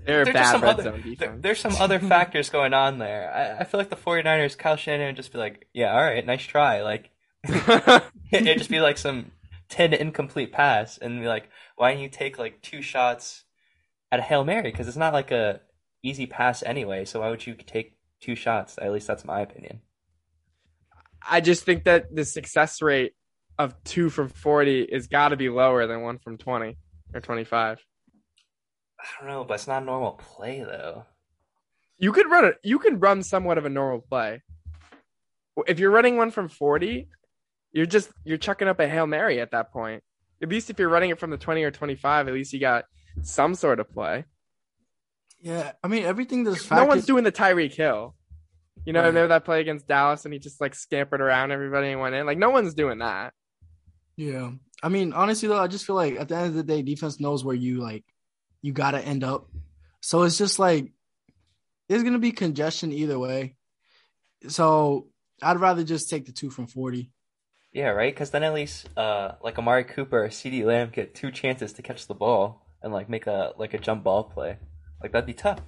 They're 0.05 0.21
a 0.23 0.33
just 0.33 0.51
some 0.51 0.61
red 0.61 0.71
other 0.79 0.83
zone 0.83 1.15
there- 1.17 1.37
there's 1.37 1.59
some 1.59 1.75
other 1.79 1.99
factors 2.13 2.49
going 2.49 2.73
on 2.73 2.97
there. 2.99 3.31
I, 3.33 3.61
I 3.61 3.63
feel 3.63 3.79
like 3.79 3.89
the 3.89 3.95
49ers, 3.95 4.57
Kyle 4.57 4.75
Shanahan 4.75 5.07
would 5.09 5.15
just 5.15 5.31
be 5.31 5.37
like, 5.39 5.67
yeah, 5.73 5.93
all 5.93 6.03
right, 6.03 6.25
nice 6.25 6.43
try. 6.43 6.81
Like 6.81 7.09
it'd 8.31 8.57
just 8.57 8.69
be 8.69 8.79
like 8.79 8.97
some 8.97 9.31
10 9.69 9.93
incomplete 9.93 10.51
pass 10.51 10.97
and 10.97 11.21
be 11.21 11.27
like, 11.27 11.49
why 11.75 11.93
don't 11.93 12.01
you 12.01 12.09
take 12.09 12.37
like 12.37 12.61
two 12.61 12.81
shots 12.81 13.43
at 14.11 14.19
a 14.19 14.23
Hail 14.23 14.43
Mary? 14.43 14.63
Because 14.71 14.87
it's 14.87 14.97
not 14.97 15.13
like 15.13 15.31
a 15.31 15.61
easy 16.03 16.25
pass 16.25 16.61
anyway, 16.63 17.05
so 17.05 17.19
why 17.21 17.29
would 17.29 17.45
you 17.45 17.53
take 17.55 17.95
two 18.19 18.35
shots? 18.35 18.77
At 18.81 18.91
least 18.91 19.07
that's 19.07 19.25
my 19.25 19.41
opinion. 19.41 19.81
I 21.27 21.39
just 21.41 21.63
think 21.63 21.83
that 21.85 22.13
the 22.15 22.25
success 22.25 22.81
rate 22.81 23.13
of 23.57 23.75
two 23.83 24.09
from 24.09 24.29
40 24.29 24.81
is 24.83 25.07
got 25.07 25.29
to 25.29 25.37
be 25.37 25.49
lower 25.49 25.85
than 25.87 26.01
one 26.01 26.17
from 26.19 26.37
20 26.37 26.77
or 27.13 27.19
25. 27.21 27.85
I 28.99 29.03
don't 29.19 29.29
know, 29.29 29.43
but 29.43 29.55
it's 29.55 29.67
not 29.67 29.81
a 29.83 29.85
normal 29.85 30.13
play 30.13 30.61
though. 30.63 31.05
You 31.97 32.11
could 32.11 32.29
run 32.29 32.45
it. 32.45 32.55
You 32.63 32.79
could 32.79 33.01
run 33.01 33.23
somewhat 33.23 33.57
of 33.57 33.65
a 33.65 33.69
normal 33.69 34.01
play. 34.01 34.41
If 35.67 35.79
you're 35.79 35.91
running 35.91 36.17
one 36.17 36.31
from 36.31 36.49
40, 36.49 37.07
you're 37.73 37.85
just 37.85 38.09
you're 38.23 38.37
chucking 38.37 38.67
up 38.67 38.79
a 38.79 38.87
hail 38.87 39.05
mary 39.07 39.39
at 39.39 39.51
that 39.51 39.71
point. 39.71 40.03
At 40.41 40.49
least 40.49 40.69
if 40.69 40.79
you're 40.79 40.89
running 40.89 41.11
it 41.11 41.19
from 41.19 41.29
the 41.29 41.37
20 41.37 41.63
or 41.63 41.71
25, 41.71 42.27
at 42.27 42.33
least 42.33 42.53
you 42.53 42.59
got 42.59 42.85
some 43.21 43.53
sort 43.55 43.79
of 43.79 43.91
play. 43.91 44.25
Yeah, 45.39 45.71
I 45.83 45.87
mean 45.87 46.03
everything 46.03 46.43
that's 46.43 46.69
no 46.69 46.77
one's 46.85 46.89
factors- 46.89 47.05
doing 47.05 47.23
the 47.23 47.31
Tyreek 47.31 47.73
Hill. 47.73 48.15
You 48.85 48.93
know, 48.93 49.01
Right. 49.01 49.07
remember 49.07 49.27
that 49.29 49.45
play 49.45 49.61
against 49.61 49.87
Dallas 49.87 50.25
and 50.25 50.33
he 50.33 50.39
just 50.39 50.59
like 50.61 50.73
scampered 50.73 51.21
around 51.21 51.51
everybody 51.51 51.89
and 51.91 52.01
went 52.01 52.15
in. 52.15 52.25
Like 52.25 52.37
no 52.39 52.49
one's 52.49 52.73
doing 52.73 52.99
that. 52.99 53.33
Yeah. 54.21 54.51
I 54.83 54.89
mean, 54.89 55.13
honestly 55.13 55.47
though, 55.47 55.57
I 55.57 55.65
just 55.65 55.83
feel 55.83 55.95
like 55.95 56.15
at 56.19 56.29
the 56.29 56.35
end 56.35 56.47
of 56.47 56.53
the 56.53 56.61
day, 56.63 56.83
defense 56.83 57.19
knows 57.19 57.43
where 57.43 57.55
you 57.55 57.81
like 57.81 58.03
you 58.61 58.71
gotta 58.71 58.99
end 58.99 59.23
up. 59.23 59.47
So 60.01 60.21
it's 60.21 60.37
just 60.37 60.59
like 60.59 60.91
there's 61.89 62.03
gonna 62.03 62.19
be 62.19 62.31
congestion 62.31 62.91
either 62.91 63.17
way. 63.17 63.55
So 64.47 65.07
I'd 65.41 65.59
rather 65.59 65.83
just 65.83 66.07
take 66.07 66.27
the 66.27 66.31
two 66.31 66.51
from 66.51 66.67
forty. 66.67 67.09
Yeah, 67.73 67.89
right. 67.89 68.13
Because 68.13 68.29
then 68.29 68.43
at 68.43 68.53
least, 68.53 68.89
uh, 68.95 69.31
like 69.41 69.57
Amari 69.57 69.85
Cooper 69.85 70.25
or 70.25 70.29
CeeDee 70.29 70.65
Lamb 70.65 70.91
get 70.91 71.15
two 71.15 71.31
chances 71.31 71.73
to 71.73 71.81
catch 71.81 72.05
the 72.05 72.13
ball 72.13 72.67
and 72.83 72.93
like 72.93 73.09
make 73.09 73.25
a 73.25 73.53
like 73.57 73.73
a 73.73 73.79
jump 73.79 74.03
ball 74.03 74.25
play. 74.25 74.57
Like 75.01 75.13
that'd 75.13 75.25
be 75.25 75.33
tough. 75.33 75.61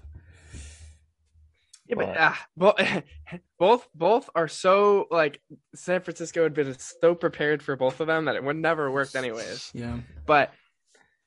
Yeah, 1.98 2.06
but 2.06 2.14
But- 2.14 2.18
ah, 2.20 2.46
both, 2.58 3.04
both 3.60 3.88
both 3.96 4.30
are 4.36 4.48
so 4.48 5.08
like 5.12 5.42
San 5.76 6.02
Francisco 6.02 6.44
had 6.44 6.54
been 6.54 6.76
so 6.78 7.16
prepared 7.16 7.62
for 7.64 7.76
both 7.76 8.00
of 8.00 8.08
them 8.08 8.26
that 8.26 8.36
it 8.36 8.44
would 8.44 8.56
never 8.58 8.92
worked 8.92 9.16
anyways. 9.16 9.72
Yeah. 9.74 10.00
But 10.26 10.52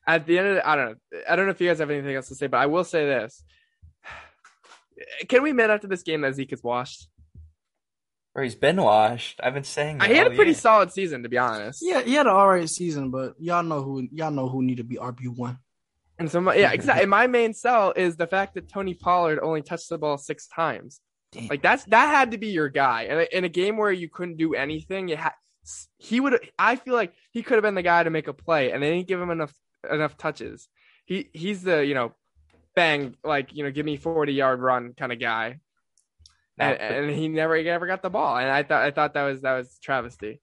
at 0.07 0.27
the 0.27 0.39
end 0.39 0.49
of 0.49 0.55
the, 0.57 0.69
I 0.69 0.77
don't 0.77 0.91
know. 0.91 1.21
I 1.29 1.37
don't 1.37 1.47
know 1.47 1.51
if 1.53 1.61
you 1.61 1.69
guys 1.69 1.79
have 1.81 1.91
anything 1.91 2.15
else 2.15 2.29
to 2.29 2.35
say, 2.35 2.47
but 2.47 2.59
I 2.59 2.67
will 2.67 2.85
say 2.85 3.05
this. 3.07 3.43
Can 5.29 5.43
we 5.43 5.51
admit 5.51 5.71
after 5.71 5.87
this 5.89 6.03
game 6.03 6.21
that 6.23 6.35
Zeke 6.35 6.53
is 6.53 6.63
washed? 6.63 7.09
Or 8.35 8.43
he's 8.43 8.55
been 8.55 8.77
washed. 8.81 9.41
I've 9.43 9.55
been 9.55 9.65
saying. 9.65 9.97
I 10.01 10.09
that 10.09 10.13
he 10.13 10.19
had 10.19 10.27
a 10.27 10.35
pretty 10.35 10.51
year. 10.51 10.61
solid 10.61 10.93
season, 10.93 11.23
to 11.23 11.29
be 11.31 11.39
honest. 11.39 11.81
Yeah, 11.83 12.03
he 12.03 12.13
had 12.13 12.27
an 12.27 12.33
alright 12.33 12.69
season, 12.69 13.11
but 13.11 13.35
y'all 13.39 13.63
know 13.63 13.83
who 13.83 14.07
y'all 14.13 14.31
know 14.31 14.49
who 14.49 14.63
need 14.63 14.77
to 14.77 14.85
be 14.85 14.97
RB 14.97 15.29
one. 15.35 15.59
And 16.19 16.31
so, 16.31 16.41
my, 16.41 16.55
yeah, 16.55 16.73
exactly. 16.75 17.07
My 17.07 17.27
main 17.27 17.55
sell 17.55 17.93
is 17.97 18.17
the 18.17 18.27
fact 18.27 18.55
that 18.55 18.69
Tony 18.69 18.95
Pollard 18.95 19.39
only 19.43 19.63
touched 19.63 19.89
the 19.89 19.99
ball 19.99 20.19
six 20.19 20.47
times. 20.47 21.01
Damn. 21.33 21.49
Like 21.49 21.63
that's 21.63 21.85
that 21.87 22.07
had 22.09 22.31
to 22.31 22.39
be 22.39 22.49
your 22.49 22.69
guy. 22.69 23.03
And 23.05 23.29
in 23.33 23.45
a 23.45 23.49
game 23.49 23.77
where 23.77 23.93
you 23.93 24.09
couldn't 24.09 24.37
do 24.37 24.55
anything, 24.55 25.09
you 25.09 25.17
had 25.17 25.33
he 25.99 26.21
would. 26.21 26.39
I 26.59 26.77
feel 26.77 26.95
like 26.95 27.13
he 27.33 27.43
could 27.43 27.55
have 27.55 27.63
been 27.63 27.75
the 27.75 27.83
guy 27.83 28.03
to 28.05 28.11
make 28.11 28.29
a 28.29 28.33
play, 28.33 28.71
and 28.73 28.83
they 28.83 28.95
didn't 28.95 29.09
give 29.09 29.21
him 29.21 29.31
enough 29.31 29.53
enough 29.91 30.17
touches. 30.17 30.69
He 31.05 31.29
he's 31.33 31.63
the 31.63 31.85
you 31.85 31.95
know, 31.95 32.15
bang 32.77 33.17
like 33.25 33.53
you 33.53 33.65
know, 33.65 33.71
give 33.73 33.85
me 33.85 33.97
forty 33.97 34.33
yard 34.35 34.61
run 34.61 34.95
kind 34.97 35.13
of 35.13 35.19
guy, 35.21 35.59
and, 36.59 36.79
and 36.81 37.11
he 37.11 37.29
never 37.29 37.57
he 37.57 37.65
never 37.65 37.87
got 37.87 38.03
the 38.03 38.11
ball. 38.11 38.37
And 38.37 38.49
I 38.49 38.63
thought 38.63 38.83
I 38.83 38.91
thought 38.93 39.15
that 39.15 39.25
was 39.25 39.43
that 39.43 39.57
was 39.57 39.79
travesty. 39.83 40.41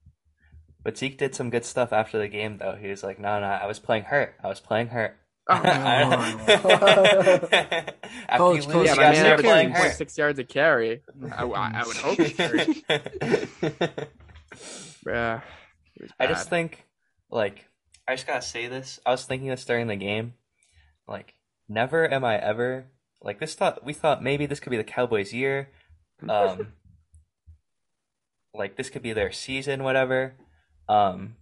but 0.82 0.98
Zeke 0.98 1.18
did 1.18 1.34
some 1.34 1.50
good 1.50 1.64
stuff 1.64 1.92
after 1.92 2.18
the 2.18 2.28
game, 2.28 2.58
though. 2.58 2.76
He 2.76 2.88
was 2.88 3.02
like, 3.02 3.18
"No, 3.18 3.40
no, 3.40 3.46
I 3.46 3.66
was 3.66 3.78
playing 3.78 4.04
hurt. 4.04 4.36
I 4.44 4.48
was 4.48 4.60
playing 4.60 4.88
hurt." 4.88 5.16
Oh, 5.46 5.54
After 5.56 7.36
Coach, 8.38 8.66
you 8.66 8.72
coach, 8.72 8.74
lose, 8.74 8.86
yeah, 8.86 8.94
you 8.94 8.96
my 8.96 9.02
man 9.02 9.14
start 9.14 9.26
averaged 9.26 9.44
playing 9.44 9.72
2.6 9.72 9.98
hurt. 9.98 10.18
yards 10.18 10.38
a 10.38 10.44
carry. 10.44 11.02
I, 11.36 11.44
I, 11.44 11.72
I 11.74 11.86
would 11.86 11.96
hope. 11.96 12.18
he 12.18 12.30
carried. 12.30 12.82
Yeah, 15.06 15.40
I 16.18 16.26
just 16.26 16.48
think, 16.48 16.84
like, 17.30 17.66
I 18.08 18.14
just 18.14 18.26
gotta 18.26 18.42
say 18.42 18.68
this. 18.68 19.00
I 19.04 19.10
was 19.10 19.24
thinking 19.24 19.48
this 19.48 19.64
during 19.64 19.86
the 19.86 19.96
game. 19.96 20.34
Like, 21.06 21.34
never 21.68 22.10
am 22.10 22.24
I 22.24 22.38
ever 22.38 22.86
like 23.20 23.38
this. 23.38 23.54
Thought 23.54 23.84
we 23.84 23.92
thought 23.92 24.22
maybe 24.22 24.46
this 24.46 24.60
could 24.60 24.70
be 24.70 24.76
the 24.76 24.84
Cowboys' 24.84 25.32
year. 25.32 25.68
Um, 26.28 26.68
like 28.54 28.76
this 28.76 28.88
could 28.88 29.02
be 29.02 29.12
their 29.12 29.32
season, 29.32 29.82
whatever. 29.82 30.34
Um, 30.88 31.36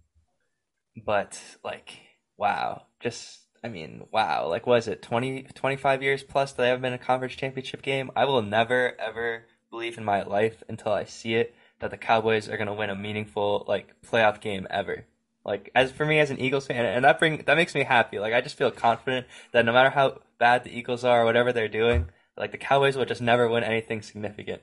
but 1.05 1.39
like, 1.63 1.93
wow, 2.37 2.83
just 2.99 3.39
I 3.63 3.69
mean, 3.69 4.07
wow. 4.11 4.47
Like, 4.47 4.67
was 4.67 4.87
it 4.87 5.01
20, 5.01 5.43
25 5.53 6.03
years 6.03 6.23
plus 6.23 6.51
that 6.53 6.65
I 6.65 6.67
haven't 6.67 6.81
been 6.81 6.93
a 6.93 6.97
conference 6.97 7.35
championship 7.35 7.81
game? 7.81 8.11
I 8.15 8.25
will 8.25 8.41
never 8.41 8.99
ever 8.99 9.45
believe 9.71 9.97
in 9.97 10.03
my 10.03 10.23
life 10.23 10.63
until 10.67 10.91
I 10.91 11.05
see 11.05 11.35
it 11.35 11.55
that 11.79 11.91
the 11.91 11.97
Cowboys 11.97 12.47
are 12.49 12.57
gonna 12.57 12.73
win 12.73 12.89
a 12.89 12.95
meaningful 12.95 13.65
like 13.67 13.93
playoff 14.01 14.39
game 14.41 14.67
ever. 14.69 15.05
Like 15.45 15.71
as 15.75 15.91
for 15.91 16.05
me 16.05 16.19
as 16.19 16.29
an 16.29 16.39
Eagles 16.39 16.67
fan, 16.67 16.85
and 16.85 17.03
that 17.03 17.19
bring 17.19 17.43
that 17.45 17.57
makes 17.57 17.75
me 17.75 17.83
happy. 17.83 18.19
Like 18.19 18.33
I 18.33 18.41
just 18.41 18.57
feel 18.57 18.71
confident 18.71 19.27
that 19.51 19.65
no 19.65 19.73
matter 19.73 19.89
how 19.89 20.19
bad 20.39 20.63
the 20.63 20.77
Eagles 20.77 21.03
are 21.03 21.21
or 21.21 21.25
whatever 21.25 21.51
they're 21.51 21.67
doing, 21.67 22.09
like 22.37 22.51
the 22.51 22.57
Cowboys 22.57 22.95
will 22.95 23.05
just 23.05 23.21
never 23.21 23.49
win 23.49 23.63
anything 23.63 24.01
significant 24.01 24.61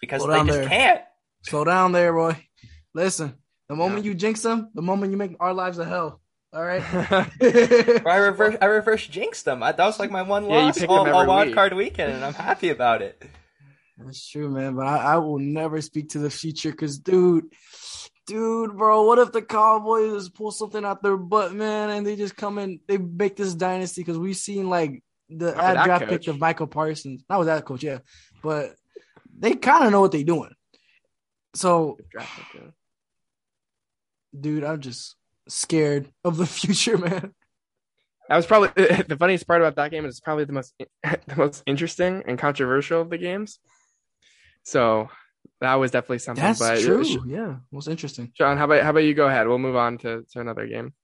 because 0.00 0.22
Slow 0.22 0.32
they 0.32 0.46
just 0.46 0.60
there. 0.60 0.68
can't. 0.68 1.00
Slow 1.42 1.64
down 1.64 1.92
there, 1.92 2.12
Roy. 2.12 2.36
Listen, 2.94 3.36
the 3.68 3.76
moment 3.76 4.04
you 4.04 4.14
jinx 4.14 4.40
them, 4.42 4.70
the 4.74 4.82
moment 4.82 5.12
you 5.12 5.18
make 5.18 5.36
our 5.40 5.52
lives 5.52 5.78
a 5.78 5.84
hell. 5.84 6.20
All 6.54 6.64
right. 6.64 6.82
I 8.06 8.16
reverse 8.16 8.56
I 8.62 8.66
reverse 8.66 9.06
jinxed 9.08 9.44
them. 9.44 9.62
I, 9.62 9.72
that 9.72 9.84
was 9.84 9.98
like 9.98 10.12
my 10.12 10.22
one 10.22 10.44
Yeah, 10.44 10.50
you 10.50 10.66
loss 10.66 10.78
pick 10.78 10.88
all, 10.88 11.08
all 11.10 11.26
wild 11.26 11.46
week. 11.48 11.54
card 11.56 11.74
weekend, 11.74 12.12
and 12.12 12.24
I'm 12.24 12.32
happy 12.34 12.68
about 12.68 13.02
it. 13.02 13.20
That's 13.98 14.28
true, 14.28 14.48
man. 14.48 14.76
But 14.76 14.86
I, 14.86 15.14
I 15.14 15.16
will 15.16 15.40
never 15.40 15.80
speak 15.80 16.10
to 16.10 16.20
the 16.20 16.30
future 16.30 16.70
because, 16.70 16.98
dude, 17.00 17.46
dude, 18.28 18.76
bro, 18.76 19.04
what 19.04 19.18
if 19.18 19.32
the 19.32 19.42
Cowboys 19.42 20.28
pull 20.28 20.52
something 20.52 20.84
out 20.84 21.02
their 21.02 21.16
butt, 21.16 21.52
man, 21.52 21.90
and 21.90 22.06
they 22.06 22.14
just 22.14 22.36
come 22.36 22.58
in, 22.58 22.78
they 22.86 22.98
make 22.98 23.34
this 23.34 23.54
dynasty? 23.54 24.02
Because 24.02 24.18
we've 24.18 24.36
seen 24.36 24.70
like 24.70 25.02
the 25.28 25.56
ad 25.56 25.84
draft 25.84 26.06
coach. 26.06 26.20
pick 26.20 26.28
of 26.28 26.38
Micah 26.38 26.68
Parsons. 26.68 27.24
Not 27.28 27.40
with 27.40 27.48
that 27.48 27.64
coach, 27.64 27.82
yeah, 27.82 27.98
but 28.44 28.76
they 29.36 29.54
kind 29.54 29.86
of 29.86 29.90
know 29.90 30.02
what 30.02 30.12
they're 30.12 30.22
doing. 30.22 30.54
So, 31.54 31.98
dude, 34.38 34.62
I'm 34.62 34.80
just 34.80 35.16
scared 35.48 36.08
of 36.24 36.36
the 36.36 36.46
future, 36.46 36.98
man. 36.98 37.34
That 38.28 38.36
was 38.36 38.46
probably 38.46 38.68
the 39.08 39.16
funniest 39.18 39.46
part 39.46 39.60
about 39.60 39.76
that 39.76 39.90
game. 39.90 40.04
Is 40.04 40.14
it's 40.14 40.20
probably 40.20 40.44
the 40.44 40.52
most 40.52 40.74
the 41.02 41.36
most 41.36 41.62
interesting 41.66 42.22
and 42.26 42.38
controversial 42.38 43.00
of 43.00 43.10
the 43.10 43.18
games. 43.18 43.58
So 44.62 45.08
that 45.60 45.74
was 45.74 45.90
definitely 45.90 46.18
something. 46.18 46.42
That's 46.42 46.58
but 46.58 46.80
true. 46.80 47.04
Sh- 47.04 47.18
yeah, 47.26 47.56
most 47.70 47.88
interesting. 47.88 48.32
Sean, 48.34 48.56
how 48.56 48.64
about 48.64 48.82
how 48.82 48.90
about 48.90 49.00
you 49.00 49.14
go 49.14 49.26
ahead? 49.26 49.46
We'll 49.46 49.58
move 49.58 49.76
on 49.76 49.98
to, 49.98 50.24
to 50.32 50.40
another 50.40 50.66
game. 50.66 50.94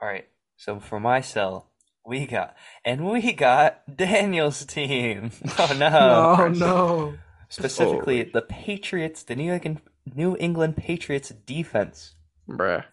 All 0.00 0.08
right. 0.08 0.28
So 0.56 0.78
for 0.78 1.00
my 1.00 1.20
sell, 1.22 1.70
we 2.04 2.26
got 2.26 2.54
and 2.84 3.08
we 3.08 3.32
got 3.32 3.96
Daniel's 3.96 4.64
team. 4.66 5.30
Oh 5.58 5.74
no. 5.78 6.36
oh 6.38 6.48
no. 6.48 7.14
Specifically, 7.48 8.22
the 8.22 8.42
Patriots, 8.42 9.22
the 9.22 9.36
New 9.36 9.52
England 9.52 9.80
New 10.14 10.36
England 10.38 10.76
Patriots 10.76 11.30
defense. 11.46 12.14
Bruh. 12.48 12.84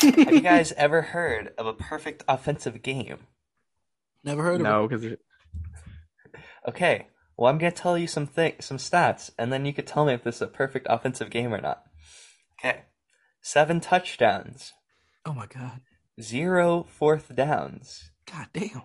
Have 0.00 0.32
you 0.32 0.40
guys 0.42 0.72
ever 0.72 1.02
heard 1.02 1.52
of 1.58 1.66
a 1.66 1.72
perfect 1.72 2.24
offensive 2.28 2.82
game? 2.82 3.18
Never 4.24 4.42
heard 4.42 4.54
of 4.56 4.60
it. 4.60 4.64
No, 4.64 4.88
because 4.88 5.16
Okay. 6.68 7.06
Well, 7.36 7.50
I'm 7.50 7.58
gonna 7.58 7.70
tell 7.70 7.96
you 7.96 8.06
some 8.08 8.26
th- 8.26 8.60
some 8.62 8.78
stats, 8.78 9.30
and 9.38 9.52
then 9.52 9.64
you 9.64 9.72
could 9.72 9.86
tell 9.86 10.04
me 10.04 10.12
if 10.14 10.24
this 10.24 10.36
is 10.36 10.42
a 10.42 10.46
perfect 10.48 10.86
offensive 10.90 11.30
game 11.30 11.54
or 11.54 11.60
not. 11.60 11.84
Okay. 12.58 12.82
Seven 13.40 13.78
touchdowns, 13.80 14.72
Oh 15.24 15.32
my 15.32 15.46
god. 15.46 15.80
zero 16.20 16.82
fourth 16.88 17.34
downs, 17.34 18.10
God 18.30 18.48
damn. 18.52 18.82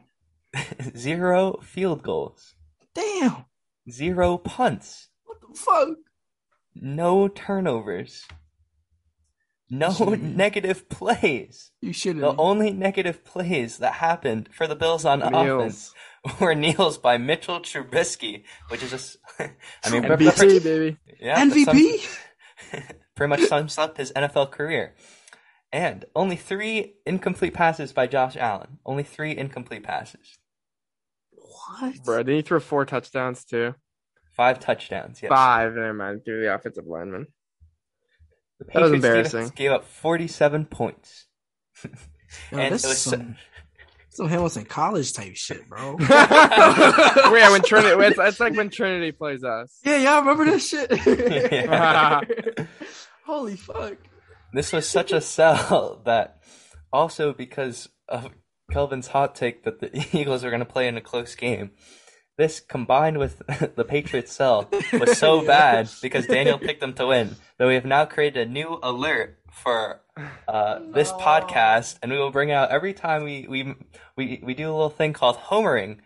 zero 0.95 1.59
field 1.63 2.03
goals, 2.03 2.53
Damn. 2.93 3.45
zero 3.89 4.37
punts, 4.37 5.09
What 5.25 5.37
the 5.41 5.57
fuck? 5.57 5.97
no 6.75 7.27
turnovers, 7.27 8.25
no 9.79 9.89
Jeez. 9.89 10.21
negative 10.21 10.87
plays. 10.89 11.71
You 11.81 11.93
should 11.93 12.17
The 12.19 12.35
only 12.35 12.71
negative 12.71 13.23
plays 13.25 13.77
that 13.79 13.93
happened 13.93 14.49
for 14.53 14.67
the 14.67 14.75
Bills 14.75 15.05
on 15.05 15.21
offense 15.21 15.93
were 16.39 16.55
kneels 16.55 16.97
by 16.97 17.17
Mitchell 17.17 17.59
Trubisky, 17.59 18.43
which 18.69 18.83
is 18.83 18.89
just, 18.91 19.17
I 19.39 19.89
mean, 19.91 20.03
Trubisky. 20.03 20.25
perfect- 20.25 20.39
MVP, 20.41 20.63
baby. 20.63 20.97
yeah, 21.19 21.45
that 21.45 21.51
sums- 21.53 21.67
MVP? 21.77 22.17
pretty 23.15 23.29
much 23.29 23.41
sums 23.41 23.77
up 23.77 23.97
his 23.97 24.11
NFL 24.13 24.51
career. 24.51 24.95
And 25.71 26.05
only 26.15 26.35
three 26.35 26.93
incomplete 27.05 27.53
passes 27.55 27.93
by 27.93 28.05
Josh 28.07 28.37
Allen. 28.37 28.77
Only 28.85 29.03
three 29.03 29.35
incomplete 29.35 29.83
passes. 29.83 30.37
What? 31.31 32.03
Bro, 32.03 32.23
did 32.23 32.35
he 32.35 32.41
throw 32.41 32.59
four 32.59 32.85
touchdowns 32.85 33.43
too? 33.43 33.73
Five 34.35 34.59
touchdowns. 34.59 35.21
Yes. 35.21 35.29
Five, 35.29 35.73
never 35.73 35.93
mind, 35.93 36.21
through 36.25 36.41
the 36.43 36.53
offensive 36.53 36.85
lineman. 36.87 37.27
The 38.67 38.71
That 38.73 38.81
was 38.83 38.91
embarrassing. 38.91 39.51
Gave 39.55 39.71
up 39.71 39.85
47 39.85 40.65
points. 40.65 41.27
Yo, 42.51 42.57
and 42.57 42.73
this 42.73 42.83
it 42.83 42.87
is 42.87 42.91
was 42.91 42.97
so- 42.99 43.09
some, 43.11 43.35
some 44.09 44.27
Hamilton 44.27 44.65
College 44.65 45.13
type 45.13 45.35
shit, 45.35 45.67
bro. 45.69 45.97
yeah, 46.09 47.51
when 47.51 47.61
Trinity, 47.65 48.03
it's, 48.05 48.19
it's 48.19 48.39
like 48.39 48.55
when 48.55 48.69
Trinity 48.69 49.11
plays 49.11 49.43
us. 49.43 49.79
yeah, 49.83 49.97
y'all 49.97 50.19
remember 50.21 50.45
this 50.45 50.67
shit? 50.69 50.91
Yeah. 51.05 52.21
Holy 53.25 53.55
fuck. 53.55 53.97
This 54.53 54.71
was 54.71 54.87
such 54.87 55.11
a 55.11 55.21
sell 55.21 56.01
that 56.05 56.41
also 56.91 57.33
because 57.33 57.89
of 58.07 58.29
Kelvin's 58.71 59.07
hot 59.07 59.35
take 59.35 59.63
that 59.63 59.79
the 59.79 60.05
Eagles 60.17 60.43
are 60.43 60.49
going 60.49 60.59
to 60.59 60.65
play 60.65 60.87
in 60.87 60.95
a 60.97 61.01
close 61.01 61.33
game. 61.35 61.71
This 62.37 62.59
combined 62.59 63.17
with 63.19 63.41
the 63.75 63.85
Patriots 63.85 64.31
sell 64.33 64.69
was 64.93 65.17
so 65.17 65.45
bad 65.45 65.89
because 66.01 66.25
Daniel 66.25 66.57
picked 66.57 66.81
them 66.81 66.93
to 66.95 67.07
win 67.07 67.35
that 67.57 67.67
we 67.67 67.75
have 67.75 67.85
now 67.85 68.05
created 68.05 68.47
a 68.47 68.51
new 68.51 68.79
alert 68.81 69.37
for 69.51 70.01
uh, 70.47 70.79
this 70.93 71.11
No. 71.11 71.17
podcast, 71.19 71.99
and 72.01 72.11
we 72.11 72.17
will 72.17 72.31
bring 72.31 72.51
out 72.51 72.69
every 72.71 72.93
time 72.93 73.23
we 73.23 73.45
we 73.47 73.75
we, 74.17 74.41
we 74.43 74.53
do 74.55 74.65
a 74.67 74.73
little 74.73 74.89
thing 74.89 75.13
called 75.13 75.37
homering 75.37 75.97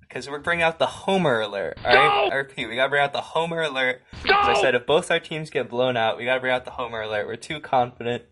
because 0.00 0.28
we're 0.30 0.38
bringing 0.38 0.62
out 0.62 0.78
the 0.78 0.86
Homer 0.86 1.40
alert. 1.40 1.78
All 1.84 1.94
right, 1.96 2.30
I 2.30 2.34
repeat, 2.36 2.68
we 2.68 2.76
gotta 2.76 2.90
bring 2.90 3.02
out 3.02 3.12
the 3.12 3.20
Homer 3.20 3.62
alert. 3.62 4.02
As 4.24 4.30
I 4.30 4.60
said, 4.60 4.74
if 4.76 4.86
both 4.86 5.10
our 5.10 5.18
teams 5.18 5.50
get 5.50 5.68
blown 5.68 5.96
out, 5.96 6.16
we 6.16 6.24
gotta 6.24 6.40
bring 6.40 6.52
out 6.52 6.64
the 6.64 6.70
Homer 6.72 7.00
alert. 7.02 7.26
We're 7.26 7.36
too 7.36 7.58
confident, 7.60 8.22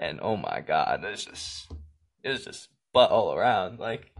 and 0.00 0.18
oh 0.22 0.36
my 0.38 0.60
god, 0.66 1.04
it's 1.04 1.24
just 1.26 1.72
it 2.22 2.30
was 2.30 2.44
just 2.44 2.68
butt 2.94 3.10
all 3.10 3.34
around. 3.34 3.78
Like 3.78 4.12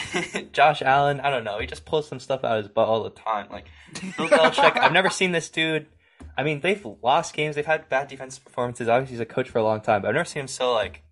Josh 0.52 0.82
Allen, 0.82 1.20
I 1.20 1.30
don't 1.30 1.44
know, 1.44 1.58
he 1.58 1.66
just 1.66 1.84
pulls 1.84 2.08
some 2.08 2.20
stuff 2.20 2.44
out 2.44 2.58
of 2.58 2.64
his 2.64 2.72
butt 2.72 2.88
all 2.88 3.02
the 3.02 3.10
time. 3.10 3.48
Like 3.50 3.66
Bill 4.16 4.28
Belichick, 4.28 4.78
I've 4.78 4.92
never 4.92 5.10
seen 5.10 5.32
this 5.32 5.50
dude. 5.50 5.86
I 6.36 6.42
mean, 6.42 6.60
they've 6.60 6.86
lost 7.02 7.34
games, 7.34 7.56
they've 7.56 7.66
had 7.66 7.88
bad 7.88 8.08
defensive 8.08 8.44
performances. 8.44 8.88
Obviously, 8.88 9.14
he's 9.14 9.20
a 9.20 9.26
coach 9.26 9.50
for 9.50 9.58
a 9.58 9.62
long 9.62 9.80
time, 9.80 10.02
but 10.02 10.08
I've 10.08 10.14
never 10.14 10.24
seen 10.24 10.42
him 10.42 10.48
so 10.48 10.72
like 10.72 11.02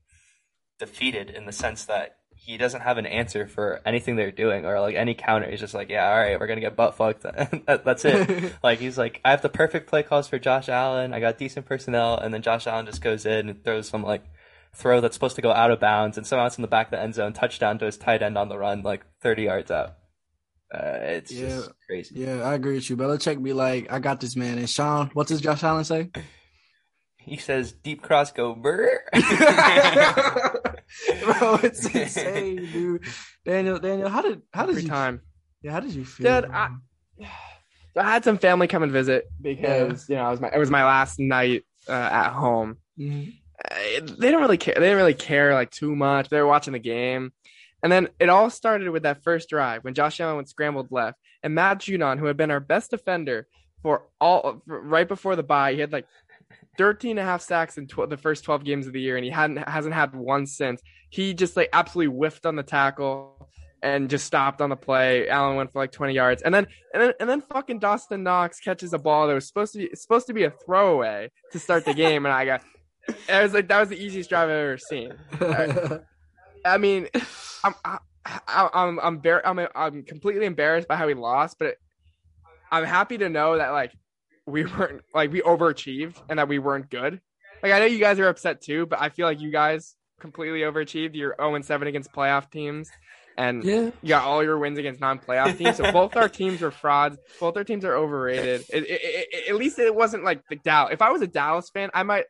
defeated 0.79 1.31
in 1.31 1.47
the 1.47 1.53
sense 1.53 1.85
that 1.85 2.17
he 2.35 2.57
doesn't 2.57 2.81
have 2.81 2.97
an 2.97 3.05
answer 3.05 3.47
for 3.47 3.83
anything 3.85 4.17
they're 4.17 4.33
doing 4.33 4.65
or 4.65 4.81
like 4.81 4.95
any 4.95 5.15
counter. 5.15 5.51
He's 5.51 5.61
just 5.61 5.75
like, 5.75 5.91
yeah, 5.91 6.09
all 6.09 6.17
right, 6.17 6.41
we're 6.41 6.47
gonna 6.47 6.63
get 6.63 6.75
butt 6.75 6.97
fucked. 6.97 7.23
that, 7.23 7.83
that's 7.85 8.05
it. 8.05 8.55
like 8.63 8.79
he's 8.79 8.97
like, 8.97 9.21
I 9.25 9.31
have 9.31 9.43
the 9.43 9.51
perfect 9.51 9.89
play 9.89 10.03
calls 10.03 10.27
for 10.27 10.39
Josh 10.39 10.71
Allen. 10.71 11.13
I 11.13 11.21
got 11.21 11.37
decent 11.37 11.67
personnel, 11.67 12.17
and 12.17 12.33
then 12.33 12.41
Josh 12.41 12.67
Allen 12.67 12.87
just 12.87 13.03
goes 13.03 13.27
in 13.27 13.51
and 13.51 13.63
throws 13.63 13.89
some 13.89 14.03
like 14.03 14.25
throw 14.75 15.01
that's 15.01 15.15
supposed 15.17 15.37
to 15.37 15.43
go 15.43 15.53
out 15.53 15.71
of 15.71 15.81
bounds, 15.81 16.17
and 16.17 16.27
somehow 16.27 16.47
it's 16.47 16.59
in 16.59 16.63
the 16.63 16.69
back 16.69 16.87
of 16.87 16.91
the 16.93 17.01
end 17.01 17.15
zone, 17.15 17.33
touchdown 17.33 17.79
to 17.79 17.87
his 17.87 17.97
tight 17.97 18.23
end 18.23 18.39
on 18.39 18.49
the 18.49 18.59
run, 18.59 18.83
like 18.83 19.05
thirty 19.21 19.45
yards 19.45 19.71
out. 19.71 19.97
Uh, 20.73 20.99
it's 21.01 21.33
Yeah. 21.33 21.49
just 21.49 21.71
crazy. 21.89 22.15
Yeah, 22.21 22.43
I 22.43 22.55
agree 22.55 22.75
with 22.75 22.89
you. 22.89 22.97
Belichick 22.97 23.43
be 23.43 23.53
like, 23.53 23.93
I 23.93 23.99
got 23.99 24.21
this 24.21 24.37
man. 24.37 24.59
And 24.59 24.71
Sean, 24.71 25.11
what 25.15 25.27
does 25.27 25.41
Josh 25.41 25.65
Allen 25.65 25.85
say? 25.85 26.11
He 27.23 27.37
says, 27.37 27.73
"Deep 27.73 28.01
cross, 28.01 28.33
go 28.33 28.55
burr." 28.55 29.03
Bro, 29.13 29.21
it's 31.63 31.85
insane, 31.87 32.57
dude. 32.73 33.05
Daniel, 33.45 33.79
Daniel, 33.79 34.09
how 34.09 34.23
did 34.23 34.43
how 34.53 34.63
did 34.65 34.71
Every 34.73 34.83
you 34.85 34.89
time. 34.89 35.21
Yeah, 35.63 35.73
how 35.73 35.81
did 35.81 35.93
you 35.93 36.05
feel? 36.05 36.43
Dude. 36.43 36.51
I- 36.51 36.71
So 37.95 38.01
I 38.01 38.05
had 38.05 38.25
some 38.25 38.39
family 38.39 38.69
come 38.69 38.83
and 38.83 38.93
visit 38.93 39.27
because 39.41 40.09
you 40.09 40.17
know 40.17 40.29
it 40.29 40.31
was 40.31 40.41
my 40.41 40.51
it 40.55 40.59
was 40.59 40.71
my 40.71 40.85
last 40.85 41.19
night 41.19 41.65
uh, 41.89 41.93
at 41.93 42.31
home. 42.31 42.77
Mhm. 42.99 43.35
They 43.69 44.31
don't 44.31 44.41
really 44.41 44.59
care. 44.59 44.75
They 44.75 44.83
didn't 44.83 44.97
really 44.97 45.15
care 45.15 45.55
like 45.55 45.71
too 45.71 45.95
much. 45.95 46.29
They 46.29 46.41
were 46.41 46.47
watching 46.47 46.73
the 46.73 46.79
game, 46.79 47.33
and 47.83 47.93
then 47.93 48.09
it 48.19 48.29
all 48.29 48.51
started 48.51 48.89
with 48.91 49.03
that 49.03 49.23
first 49.23 49.49
drive 49.49 49.85
when 49.85 49.95
Josh 49.95 50.21
Allen 50.21 50.37
went 50.37 50.49
scrambled 50.49 50.89
left, 50.91 51.19
and 51.43 51.55
Matt 51.55 51.79
Judon, 51.79 52.19
who 52.19 52.27
had 52.27 52.37
been 52.37 52.51
our 52.51 52.61
best 52.61 52.91
defender 52.91 53.47
for 53.83 54.07
all 54.21 54.63
for, 54.67 54.81
right 54.81 55.09
before 55.09 55.37
the 55.37 55.43
bye, 55.43 55.75
he 55.75 55.81
had 55.81 55.93
like 55.93 56.07
13 56.79 57.13
and 57.13 57.21
a 57.21 57.23
half 57.23 57.43
sacks 57.43 57.79
in 57.79 57.87
tw- 57.87 58.09
the 58.09 58.17
first 58.17 58.45
12 58.45 58.65
games 58.65 58.87
of 58.87 58.93
the 58.93 59.01
year, 59.01 59.17
and 59.17 59.25
he 59.25 59.31
hadn't 59.31 59.69
hasn't 59.69 59.95
had 59.95 60.15
one 60.15 60.47
since. 60.47 60.83
He 61.11 61.35
just 61.35 61.57
like 61.57 61.69
absolutely 61.73 62.15
whiffed 62.15 62.47
on 62.47 62.57
the 62.57 62.63
tackle 62.63 63.49
and 63.83 64.11
just 64.11 64.27
stopped 64.27 64.61
on 64.61 64.71
the 64.71 64.77
play. 64.77 65.29
Allen 65.29 65.57
went 65.57 65.73
for 65.73 65.79
like 65.79 65.93
20 65.93 66.13
yards, 66.13 66.43
and 66.43 66.55
then 66.55 66.67
and 66.95 67.03
then 67.03 67.13
and 67.21 67.31
then 67.31 67.41
fucking 67.41 67.79
Dawson 67.79 68.23
Knox 68.23 68.61
catches 68.61 68.93
a 68.93 68.99
ball 68.99 69.27
that 69.29 69.35
was 69.35 69.47
supposed 69.47 69.73
to 69.75 69.79
be 69.79 69.91
supposed 69.95 70.27
to 70.27 70.33
be 70.33 70.45
a 70.45 70.51
throwaway 70.51 71.31
to 71.53 71.59
start 71.59 71.85
the 71.85 71.95
game, 71.95 72.27
and 72.27 72.33
I 72.33 72.45
got 72.45 72.63
it 73.29 73.43
was 73.43 73.55
like 73.55 73.69
that 73.69 73.81
was 73.81 73.89
the 73.89 74.03
easiest 74.03 74.31
drive 74.31 74.49
I've 74.49 74.57
ever 74.57 74.79
seen. 74.79 75.13
I 76.65 76.79
mean, 76.79 77.09
I'm 77.65 77.75
I, 77.85 77.99
I'm 78.73 79.01
I'm 79.01 79.19
bar- 79.19 79.47
I'm 79.47 79.61
I'm 79.75 80.03
completely 80.03 80.47
embarrassed 80.47 80.89
by 80.89 80.97
how 80.97 81.07
we 81.07 81.15
lost, 81.15 81.57
but 81.59 81.77
I'm 82.71 82.85
happy 82.85 83.19
to 83.19 83.29
know 83.29 83.57
that 83.57 83.71
like 83.71 83.93
we 84.47 84.65
weren't 84.65 85.03
like 85.15 85.33
we 85.33 85.41
overachieved 85.43 86.17
and 86.29 86.39
that 86.39 86.49
we 86.49 86.59
weren't 86.59 86.91
good. 86.91 87.21
Like 87.63 87.73
I 87.73 87.79
know 87.79 87.87
you 87.87 87.99
guys 87.99 88.19
are 88.19 88.29
upset 88.29 88.61
too, 88.61 88.87
but 88.87 89.01
I 89.01 89.09
feel 89.09 89.27
like 89.27 89.41
you 89.41 89.51
guys 89.51 89.97
completely 90.21 90.61
overachieved. 90.61 91.15
You're 91.15 91.35
0 91.39 91.55
and 91.57 91.65
7 91.65 91.89
against 91.89 92.13
playoff 92.13 92.51
teams, 92.51 92.91
and 93.37 93.65
yeah. 93.65 93.91
you 94.03 94.09
got 94.09 94.25
all 94.25 94.43
your 94.43 94.59
wins 94.59 94.79
against 94.79 95.01
non-playoff 95.01 95.57
teams. 95.59 95.77
So 95.77 95.91
both 95.93 96.17
our 96.17 96.29
teams 96.29 96.61
were 96.61 96.71
frauds. 96.71 97.19
Both 97.39 97.57
our 97.57 97.65
teams 97.65 97.85
are 97.85 97.95
overrated. 97.95 98.65
It, 98.71 98.85
it, 98.85 99.01
it, 99.03 99.49
at 99.51 99.57
least 99.57 99.79
it 99.79 99.95
wasn't 99.95 100.25
like 100.25 100.43
the 100.49 100.57
Dallas. 100.57 100.93
If 100.93 101.03
I 101.03 101.11
was 101.11 101.23
a 101.23 101.27
Dallas 101.27 101.71
fan, 101.71 101.91
I 101.95 102.03
might, 102.03 102.25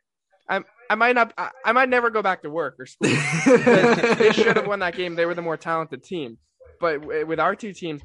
I, 0.49 0.61
I 0.89 0.95
might 0.95 1.15
not, 1.15 1.33
I, 1.37 1.51
I 1.63 1.71
might 1.71 1.89
never 1.89 2.09
go 2.09 2.21
back 2.21 2.43
to 2.43 2.49
work 2.49 2.75
or 2.79 2.85
school. 2.85 3.09
they 3.45 4.31
should 4.33 4.57
have 4.57 4.67
won 4.67 4.79
that 4.79 4.95
game. 4.95 5.15
They 5.15 5.25
were 5.25 5.35
the 5.35 5.41
more 5.41 5.57
talented 5.57 6.03
team. 6.03 6.37
But 6.79 7.05
with 7.27 7.39
our 7.39 7.55
two 7.55 7.73
teams, 7.73 8.01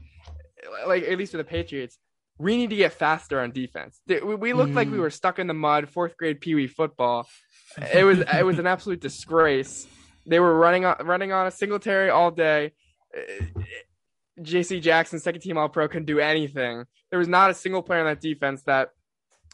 like 0.87 1.05
at 1.05 1.19
least 1.19 1.33
with 1.33 1.41
the 1.45 1.51
Patriots, 1.51 1.99
we 2.39 2.57
need 2.57 2.71
to 2.71 2.77
get 2.77 2.93
faster 2.93 3.41
on 3.41 3.51
defense. 3.51 4.01
We, 4.07 4.21
we 4.21 4.53
looked 4.53 4.73
mm. 4.73 4.77
like 4.77 4.91
we 4.91 4.99
were 4.99 5.11
stuck 5.11 5.39
in 5.39 5.47
the 5.47 5.55
mud, 5.55 5.89
fourth 5.89 6.17
grade 6.17 6.41
pee 6.41 6.55
wee 6.55 6.67
football. 6.67 7.27
It 7.93 8.05
was 8.05 8.21
it 8.21 8.45
was 8.45 8.59
an 8.59 8.67
absolute 8.67 9.01
disgrace. 9.01 9.87
They 10.27 10.41
were 10.41 10.57
running 10.59 10.85
on 10.85 10.97
running 11.05 11.33
on 11.33 11.47
a 11.47 11.51
Singletary 11.51 12.11
all 12.11 12.31
day. 12.31 12.73
J.C. 14.43 14.81
Jackson, 14.81 15.19
second 15.19 15.41
team 15.41 15.57
All 15.57 15.69
Pro, 15.69 15.89
couldn't 15.89 16.05
do 16.05 16.19
anything. 16.19 16.85
There 17.11 17.19
was 17.19 17.29
not 17.29 17.51
a 17.51 17.55
single 17.55 17.83
player 17.83 18.01
on 18.01 18.07
that 18.07 18.21
defense 18.21 18.63
that 18.65 18.91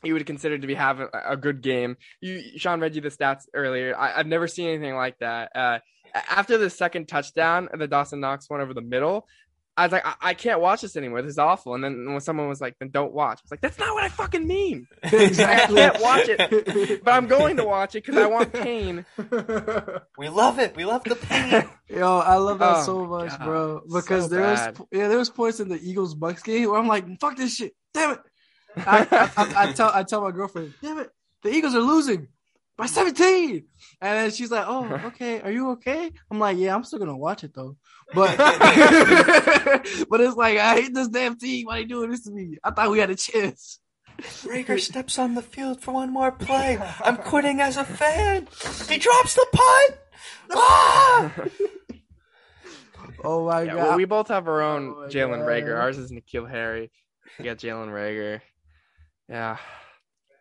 you 0.02 0.14
would 0.14 0.26
consider 0.26 0.58
to 0.58 0.66
be 0.66 0.74
having 0.74 1.08
a 1.12 1.36
good 1.36 1.62
game. 1.62 1.96
You, 2.20 2.42
Sean 2.56 2.80
read 2.80 2.94
you 2.94 3.00
the 3.00 3.08
stats 3.08 3.44
earlier. 3.54 3.96
I, 3.96 4.18
have 4.18 4.26
never 4.26 4.48
seen 4.48 4.68
anything 4.68 4.94
like 4.94 5.18
that. 5.20 5.52
Uh, 5.54 5.78
after 6.14 6.58
the 6.58 6.70
second 6.70 7.08
touchdown, 7.08 7.68
the 7.72 7.86
Dawson 7.86 8.20
Knox 8.20 8.48
one 8.50 8.60
over 8.60 8.74
the 8.74 8.82
middle, 8.82 9.26
I 9.76 9.86
was 9.86 9.92
like, 9.92 10.04
I-, 10.04 10.16
I, 10.20 10.34
can't 10.34 10.60
watch 10.60 10.82
this 10.82 10.96
anymore. 10.96 11.22
This 11.22 11.32
is 11.32 11.38
awful. 11.38 11.74
And 11.74 11.82
then 11.82 12.04
when 12.10 12.20
someone 12.20 12.48
was 12.48 12.60
like, 12.60 12.76
then 12.78 12.90
don't 12.90 13.12
watch, 13.12 13.38
I 13.38 13.42
was 13.44 13.50
like, 13.50 13.60
that's 13.62 13.78
not 13.78 13.94
what 13.94 14.04
I 14.04 14.08
fucking 14.08 14.46
mean. 14.46 14.86
Exactly. 15.02 15.82
I 15.82 15.90
can't 15.90 16.02
watch 16.02 16.28
it, 16.28 17.04
but 17.04 17.12
I'm 17.12 17.26
going 17.26 17.56
to 17.56 17.64
watch 17.64 17.94
it 17.94 18.04
because 18.04 18.20
I 18.20 18.26
want 18.26 18.52
pain. 18.52 19.04
We 20.18 20.28
love 20.28 20.58
it. 20.58 20.76
We 20.76 20.84
love 20.84 21.04
the 21.04 21.16
pain. 21.16 21.68
Yo, 21.88 22.18
I 22.18 22.36
love 22.36 22.58
that 22.58 22.76
oh, 22.78 22.82
so 22.82 23.06
much, 23.06 23.30
God. 23.30 23.44
bro. 23.44 23.82
Because 23.92 24.24
so 24.24 24.28
there 24.28 24.42
was 24.42 24.60
yeah, 24.92 25.08
there 25.08 25.18
was 25.18 25.30
points 25.30 25.58
in 25.58 25.68
the 25.68 25.80
Eagles 25.82 26.14
Bucks 26.14 26.42
game 26.42 26.70
where 26.70 26.78
I'm 26.78 26.86
like, 26.86 27.04
fuck 27.18 27.36
this 27.36 27.56
shit. 27.56 27.74
Damn 27.92 28.12
it. 28.12 28.20
I, 28.76 29.06
I, 29.10 29.30
I, 29.36 29.68
I 29.68 29.72
tell 29.72 29.90
I 29.92 30.02
tell 30.02 30.22
my 30.22 30.30
girlfriend, 30.30 30.74
damn 30.82 30.98
it, 30.98 31.10
the 31.42 31.50
Eagles 31.50 31.74
are 31.74 31.80
losing 31.80 32.28
by 32.76 32.86
17. 32.86 33.64
And 34.00 34.18
then 34.18 34.30
she's 34.30 34.50
like, 34.50 34.64
Oh, 34.66 34.84
okay, 35.06 35.40
are 35.40 35.50
you 35.50 35.70
okay? 35.72 36.10
I'm 36.30 36.38
like, 36.38 36.58
Yeah, 36.58 36.74
I'm 36.74 36.84
still 36.84 36.98
gonna 36.98 37.16
watch 37.16 37.44
it 37.44 37.54
though. 37.54 37.76
But 38.14 38.36
but 40.08 40.20
it's 40.20 40.36
like 40.36 40.58
I 40.58 40.74
hate 40.80 40.94
this 40.94 41.08
damn 41.08 41.38
team. 41.38 41.66
Why 41.66 41.78
are 41.78 41.80
they 41.80 41.86
doing 41.86 42.10
this 42.10 42.24
to 42.24 42.30
me? 42.30 42.58
I 42.62 42.70
thought 42.70 42.90
we 42.90 42.98
had 42.98 43.10
a 43.10 43.16
chance. 43.16 43.78
Reagor 44.20 44.78
steps 44.78 45.18
on 45.18 45.34
the 45.34 45.42
field 45.42 45.80
for 45.80 45.94
one 45.94 46.12
more 46.12 46.30
play. 46.30 46.78
I'm 47.02 47.16
quitting 47.16 47.60
as 47.60 47.76
a 47.76 47.84
fan. 47.84 48.46
He 48.88 48.98
drops 48.98 49.34
the 49.34 49.46
punt. 49.52 49.98
Ah! 50.50 51.32
oh 53.24 53.46
my 53.46 53.62
yeah, 53.62 53.74
god. 53.74 53.76
Well, 53.76 53.96
we 53.96 54.04
both 54.04 54.28
have 54.28 54.46
our 54.46 54.60
own 54.60 54.90
oh 54.90 55.08
Jalen 55.08 55.46
Reagor. 55.46 55.80
Ours 55.80 55.98
is 55.98 56.12
N'Keal 56.12 56.48
Harry. 56.48 56.90
We 57.38 57.44
got 57.44 57.56
Jalen 57.56 57.88
Reagor. 57.88 58.42
Yeah. 59.28 59.56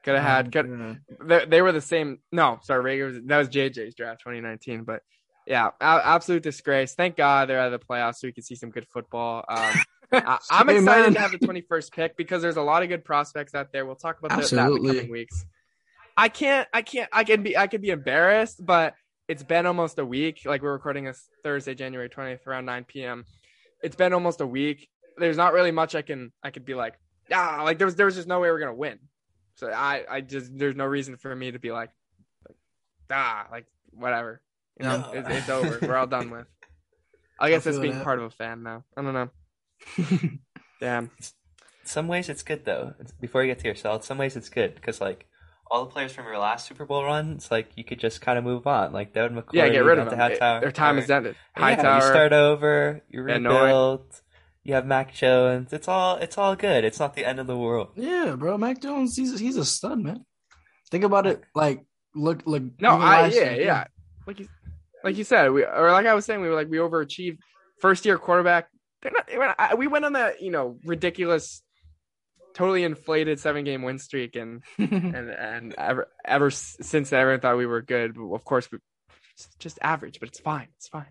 Could 0.04 0.16
have 0.16 0.24
had. 0.24 0.52
Could, 0.52 1.00
they, 1.24 1.46
they, 1.46 1.62
were 1.62 1.72
the 1.72 1.82
same. 1.82 2.20
No, 2.32 2.60
sorry, 2.64 2.98
Reagor 2.98 3.08
was, 3.08 3.20
that 3.26 3.38
was 3.38 3.50
JJ's 3.50 3.94
draft 3.94 4.22
2019. 4.22 4.84
But 4.84 5.02
yeah, 5.46 5.70
absolute 5.80 6.44
disgrace. 6.44 6.96
Thank 6.96 7.18
God 7.18 7.50
they're 7.50 7.60
out 7.60 7.72
of 7.72 7.80
the 7.80 7.86
playoffs 7.86 8.16
so 8.16 8.28
we 8.28 8.32
can 8.32 8.44
see 8.44 8.56
some 8.56 8.72
good 8.72 8.88
football. 8.88 9.46
Um, 9.48 9.74
I, 10.12 10.40
am 10.52 10.70
excited 10.70 11.14
to 11.14 11.20
have 11.20 11.32
the 11.32 11.40
21st 11.40 11.92
pick 11.92 12.18
because 12.18 12.42
there's 12.42 12.58
a 12.58 12.62
lot 12.62 12.84
of 12.84 12.90
good 12.90 13.06
prospects 13.06 13.56
out 13.56 13.72
there. 13.72 13.86
We'll 13.86 13.96
talk 13.96 14.20
about 14.20 14.42
the, 14.42 14.56
that 14.56 14.68
in 14.68 14.82
the 14.82 14.88
coming 14.88 15.12
weeks. 15.12 15.46
I 16.18 16.30
can't. 16.30 16.68
I 16.74 16.82
can't. 16.82 17.10
I 17.14 17.24
can 17.24 17.44
be. 17.44 17.56
I 17.56 17.68
could 17.68 17.82
be 17.82 17.90
embarrassed, 17.90 18.66
but 18.66 18.94
it's 19.28 19.44
been 19.44 19.66
almost 19.66 20.00
a 20.00 20.06
week. 20.06 20.42
Like 20.46 20.62
we're 20.62 20.74
recording 20.74 21.06
this 21.06 21.30
Thursday, 21.44 21.76
January 21.76 22.10
20th, 22.10 22.46
around 22.48 22.66
9 22.66 22.86
p.m. 22.86 23.26
It's 23.82 23.96
been 23.96 24.14
almost 24.14 24.42
a 24.42 24.48
week. 24.48 24.90
There's 25.18 25.38
not 25.38 25.54
really 25.54 25.72
much 25.72 25.96
I 25.96 26.02
can. 26.02 26.34
I 26.44 26.50
could 26.50 26.66
be 26.66 26.74
like, 26.74 26.96
ah, 27.34 27.62
like 27.64 27.78
there 27.78 27.88
was. 27.88 27.96
There 27.96 28.06
was 28.06 28.16
just 28.16 28.28
no 28.28 28.40
way 28.40 28.50
we're 28.52 28.60
gonna 28.60 28.74
win. 28.74 29.00
So 29.56 29.70
I. 29.70 30.04
I 30.10 30.22
just. 30.22 30.58
There's 30.58 30.76
no 30.76 30.86
reason 30.86 31.18
for 31.18 31.36
me 31.36 31.52
to 31.52 31.60
be 31.60 31.72
like, 31.72 31.92
like 32.48 32.58
ah, 33.12 33.48
like 33.52 33.66
whatever. 33.92 34.42
You 34.80 34.86
know, 34.86 34.98
no. 34.98 35.12
it's, 35.14 35.30
it's 35.30 35.50
over. 35.50 35.80
We're 35.82 35.96
all 35.96 36.08
done 36.08 36.30
with. 36.30 36.48
I 37.40 37.50
guess 37.50 37.64
that's 37.64 37.80
being 37.80 37.96
that. 37.96 38.04
part 38.04 38.20
of 38.20 38.26
a 38.26 38.30
fan 38.30 38.64
now. 38.64 38.84
I 38.96 39.02
don't 39.02 39.14
know. 39.14 39.30
Damn. 40.80 41.12
Some 41.84 42.08
ways 42.08 42.30
it's 42.30 42.44
good 42.44 42.66
though. 42.66 42.94
Before 43.20 43.44
you 43.44 43.52
get 43.52 43.60
to 43.60 43.68
yourself, 43.68 44.06
some 44.06 44.18
ways 44.18 44.36
it's 44.36 44.50
good 44.50 44.76
because 44.76 45.02
like 45.02 45.26
all 45.72 45.86
the 45.86 45.92
players 45.92 46.12
from 46.12 46.26
your 46.26 46.38
last 46.38 46.68
Super 46.68 46.86
Bowl 46.86 47.04
run, 47.04 47.34
it's 47.34 47.50
like 47.50 47.72
you 47.76 47.84
could 47.84 48.00
just 48.00 48.22
kind 48.22 48.38
of 48.38 48.44
move 48.44 48.68
on. 48.68 48.94
Like 48.94 49.14
Devin 49.14 49.36
McCourty, 49.36 49.54
yeah, 49.54 49.70
get 49.70 49.86
rid 49.86 49.98
of 49.98 50.10
them. 50.10 50.20
Hightower, 50.20 50.62
Their 50.62 50.72
time 50.72 50.98
or, 50.98 51.00
is 51.00 51.10
ended. 51.10 51.36
Hightower, 51.56 51.84
yeah, 51.84 51.96
you 51.96 52.02
start 52.02 52.34
over. 52.34 53.02
You 53.10 53.24
rebuild. 53.24 54.06
You 54.64 54.76
have 54.76 54.86
Mac 54.86 55.14
Jones. 55.14 55.74
It's 55.74 55.88
all 55.88 56.18
it's 56.18 56.38
all 56.38 56.56
good. 56.56 56.84
It's 56.84 57.00
not 57.00 57.16
the 57.16 57.26
end 57.26 57.40
of 57.40 57.48
the 57.48 57.58
world. 57.58 57.90
Yeah, 57.96 58.36
bro. 58.38 58.58
Mac 58.58 58.82
Jones, 58.82 59.16
he's 59.16 59.40
he's 59.40 59.58
a 59.58 59.66
stud, 59.66 60.00
man. 60.00 60.26
Think 60.92 61.04
about 61.04 61.26
it. 61.26 61.42
Like 61.56 61.84
look, 62.14 62.44
look. 62.46 62.64
No, 62.80 62.92
I 62.92 63.28
yeah, 63.28 63.52
year. 63.52 63.62
yeah. 63.62 63.86
Like 64.28 64.40
you, 64.40 64.48
like 65.04 65.18
you 65.18 65.24
said, 65.24 65.52
we 65.52 65.64
or 65.64 65.92
like 65.92 66.06
I 66.06 66.14
was 66.14 66.26
saying, 66.26 66.42
we 66.42 66.50
were 66.50 66.56
like 66.56 66.70
we 66.70 66.78
overachieved. 66.78 67.40
First 67.80 68.06
year 68.06 68.20
quarterback. 68.20 68.68
Not, 69.04 69.80
we 69.80 69.88
went 69.88 70.06
on 70.06 70.14
that 70.14 70.44
you 70.44 70.52
know 70.52 70.78
ridiculous, 70.86 71.64
totally 72.54 72.84
inflated 72.84 73.40
seven 73.40 73.64
game 73.64 73.82
win 73.82 73.98
streak, 73.98 74.36
and 74.36 74.62
and 74.78 75.32
and 75.32 75.74
ever 75.76 76.08
ever 76.24 76.52
since 76.52 77.12
everyone 77.12 77.40
thought 77.40 77.58
we 77.58 77.66
were 77.66 77.82
good. 77.82 78.16
Of 78.16 78.46
course, 78.46 78.72
we 78.72 78.78
just 79.58 79.80
average, 79.82 80.20
but 80.20 80.30
it's 80.30 80.40
fine. 80.40 80.68
It's 80.78 80.88
fine. 80.88 81.08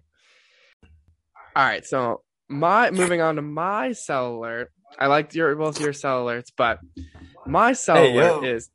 All 1.56 1.64
right, 1.64 1.84
so 1.84 2.22
my 2.50 2.90
moving 2.90 3.20
on 3.20 3.36
to 3.36 3.42
my 3.42 3.92
sell 3.92 4.34
alert. 4.34 4.70
I 4.98 5.06
liked 5.06 5.34
your 5.34 5.54
both 5.56 5.80
your 5.80 5.92
sell 5.92 6.24
alerts, 6.24 6.50
but 6.56 6.80
my 7.46 7.72
sell 7.72 7.96
hey, 7.96 8.12
alert 8.12 8.42
yo. 8.42 8.48
is 8.50 8.68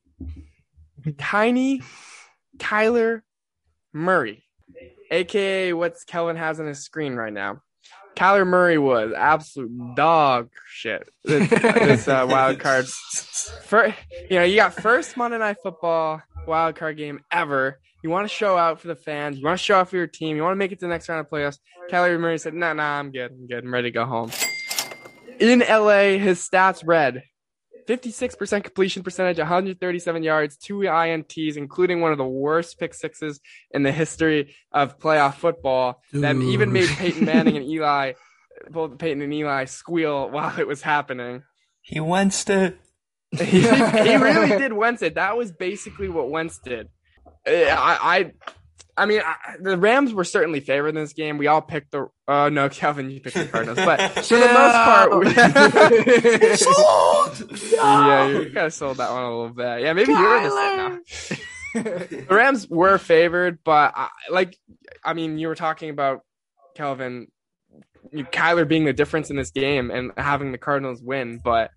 tiny 1.18 1.82
Kyler 2.58 3.22
Murray 3.94 4.46
aka 5.12 5.74
what's 5.74 6.04
Kelvin 6.04 6.36
has 6.36 6.60
on 6.60 6.68
his 6.68 6.84
screen 6.84 7.16
right 7.16 7.34
now. 7.34 7.62
Kyler 8.16 8.48
Murray 8.48 8.78
was 8.78 9.12
absolute 9.14 9.96
dog 9.96 10.50
shit 10.68 11.10
this, 11.26 11.50
this 11.50 12.08
uh, 12.08 12.26
wild 12.30 12.60
card. 12.60 12.88
For, 13.66 13.94
you 14.30 14.38
know, 14.38 14.44
you 14.44 14.56
got 14.56 14.74
first 14.74 15.18
Monday 15.18 15.38
Night 15.38 15.58
Football 15.62 16.22
wild 16.48 16.76
card 16.76 16.98
game 16.98 17.22
ever. 17.32 17.80
You 18.06 18.12
want 18.12 18.30
to 18.30 18.32
show 18.32 18.56
out 18.56 18.80
for 18.80 18.88
the 18.88 18.96
fans. 18.96 19.40
You 19.40 19.46
want 19.46 19.58
to 19.58 19.64
show 19.64 19.80
out 19.80 19.90
for 19.90 19.96
your 19.96 20.06
team. 20.06 20.36
You 20.36 20.44
want 20.44 20.52
to 20.52 20.58
make 20.58 20.72
it 20.72 20.76
to 20.76 20.86
the 20.86 20.90
next 20.90 21.10
round 21.10 21.22
of 21.22 21.28
playoffs. 21.28 21.58
Kyler 21.90 22.20
Murray 22.20 22.38
said, 22.38 22.54
"Nah, 22.54 22.72
nah, 22.74 23.00
I'm 23.00 23.12
good. 23.12 23.32
I'm 23.32 23.48
good. 23.48 23.64
I'm 23.64 23.74
ready 23.74 23.88
to 23.88 23.92
go 23.92 24.06
home." 24.06 24.30
In 25.40 25.64
LA, 25.68 26.20
his 26.20 26.48
stats 26.48 26.84
read 26.86 27.24
56% 27.88 28.64
completion 28.64 29.02
percentage, 29.02 29.40
137 29.40 30.22
yards, 30.22 30.56
two 30.56 30.82
INTs, 30.82 31.58
including 31.58 32.00
one 32.00 32.12
of 32.12 32.20
the 32.20 32.28
worst 32.28 32.78
pick 32.78 32.94
sixes 32.94 33.40
in 33.72 33.82
the 33.82 33.92
history 33.92 34.56
of 34.72 35.00
playoff 35.00 35.38
football 35.38 36.04
Ooh. 36.14 36.22
that 36.22 36.36
even 36.36 36.72
made 36.72 36.90
Peyton 36.90 37.26
Manning 37.34 37.58
and 37.58 37.66
Eli, 37.66 38.14
both 38.70 39.00
Peyton 39.00 39.24
and 39.24 39.34
Eli, 39.34 39.66
squeal 39.66 40.30
while 40.30 40.60
it 40.60 40.68
was 40.68 40.84
happening. 40.84 41.42
He 41.82 42.00
Wentz 42.00 42.48
it. 42.52 42.78
he, 43.32 43.62
he 43.62 44.16
really 44.16 44.50
did 44.60 44.74
Wentz 44.74 45.02
it. 45.02 45.16
That 45.16 45.38
was 45.38 45.52
basically 45.52 46.08
what 46.08 46.30
Wentz 46.30 46.60
did. 46.60 46.90
I, 47.48 47.98
I 48.02 48.32
I 48.98 49.06
mean, 49.06 49.22
I, 49.24 49.36
the 49.60 49.78
Rams 49.78 50.14
were 50.14 50.24
certainly 50.24 50.62
favored 50.62 50.90
in 50.90 50.96
this 50.96 51.14
game. 51.14 51.38
We 51.38 51.48
all 51.48 51.62
picked 51.62 51.92
the. 51.92 52.08
Uh, 52.28 52.50
no, 52.50 52.70
Kelvin, 52.72 53.10
you 53.10 53.20
picked 53.20 53.36
the 53.36 53.46
Cardinals, 53.46 53.78
but 53.78 54.00
for 54.26 54.38
the 54.38 54.48
most 54.48 54.76
part, 54.76 55.12
sold. 56.60 57.62
yeah, 57.72 58.28
you 58.28 58.46
kind 58.46 58.68
of 58.68 58.74
sold 58.74 58.98
that 58.98 59.12
one 59.12 59.24
a 59.24 59.30
little 59.30 59.50
bit. 59.50 59.82
Yeah, 59.82 59.94
maybe 59.94 60.14
you're 60.14 60.38
in 60.38 61.02
this. 61.06 61.40
the 61.74 62.28
Rams 62.30 62.70
were 62.70 62.98
favored, 62.98 63.60
but 63.66 63.92
I, 63.96 64.10
like, 64.30 64.58
I 65.04 65.14
mean, 65.14 65.38
you 65.38 65.50
were 65.50 65.56
talking 65.56 65.90
about 65.90 66.22
Kelvin, 66.76 67.28
you, 68.14 68.24
Kyler 68.24 68.66
being 68.66 68.86
the 68.86 68.94
difference 68.94 69.30
in 69.30 69.36
this 69.36 69.52
game 69.52 69.92
and 69.92 70.12
having 70.16 70.54
the 70.54 70.58
Cardinals 70.58 71.02
win, 71.02 71.42
but 71.44 71.72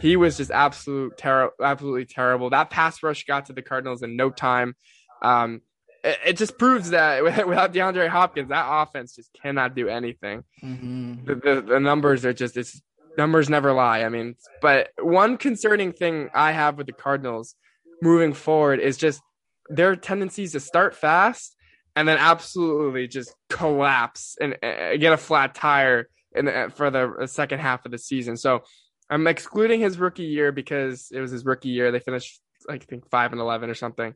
he 0.00 0.16
was 0.16 0.36
just 0.36 0.50
absolute 0.50 1.16
terrible, 1.16 1.54
absolutely 1.62 2.04
terrible. 2.04 2.50
That 2.50 2.68
pass 2.68 3.02
rush 3.02 3.24
got 3.24 3.46
to 3.46 3.54
the 3.54 3.62
Cardinals 3.62 4.02
in 4.02 4.16
no 4.16 4.28
time. 4.28 4.74
Um, 5.22 5.62
it, 6.04 6.36
just 6.36 6.58
proves 6.58 6.90
that 6.90 7.24
without 7.24 7.72
DeAndre 7.72 8.08
Hopkins, 8.08 8.50
that 8.50 8.66
offense 8.68 9.16
just 9.16 9.30
cannot 9.40 9.74
do 9.74 9.88
anything. 9.88 10.44
Mm-hmm. 10.62 11.24
The, 11.24 11.34
the, 11.34 11.60
the 11.62 11.80
numbers 11.80 12.24
are 12.24 12.32
just 12.32 12.56
it's 12.56 12.80
numbers 13.16 13.50
never 13.50 13.72
lie. 13.72 14.04
I 14.04 14.08
mean, 14.08 14.36
but 14.62 14.90
one 15.00 15.36
concerning 15.36 15.92
thing 15.92 16.30
I 16.34 16.52
have 16.52 16.78
with 16.78 16.86
the 16.86 16.92
Cardinals 16.92 17.54
moving 18.00 18.32
forward 18.32 18.80
is 18.80 18.96
just 18.96 19.20
their 19.68 19.96
tendencies 19.96 20.52
to 20.52 20.60
start 20.60 20.94
fast 20.94 21.56
and 21.96 22.06
then 22.06 22.16
absolutely 22.16 23.08
just 23.08 23.34
collapse 23.50 24.36
and 24.40 24.56
uh, 24.62 24.96
get 24.96 25.12
a 25.12 25.16
flat 25.16 25.54
tire 25.54 26.08
in 26.34 26.44
the, 26.44 26.72
for 26.76 26.90
the 26.90 27.26
second 27.26 27.58
half 27.58 27.84
of 27.84 27.90
the 27.90 27.98
season. 27.98 28.36
So 28.36 28.62
I'm 29.10 29.26
excluding 29.26 29.80
his 29.80 29.98
rookie 29.98 30.24
year 30.24 30.52
because 30.52 31.08
it 31.12 31.20
was 31.20 31.32
his 31.32 31.44
rookie 31.44 31.70
year. 31.70 31.90
They 31.90 31.98
finished, 31.98 32.40
like, 32.68 32.82
I 32.82 32.86
think, 32.86 33.10
five 33.10 33.32
and 33.32 33.40
eleven 33.40 33.68
or 33.68 33.74
something, 33.74 34.14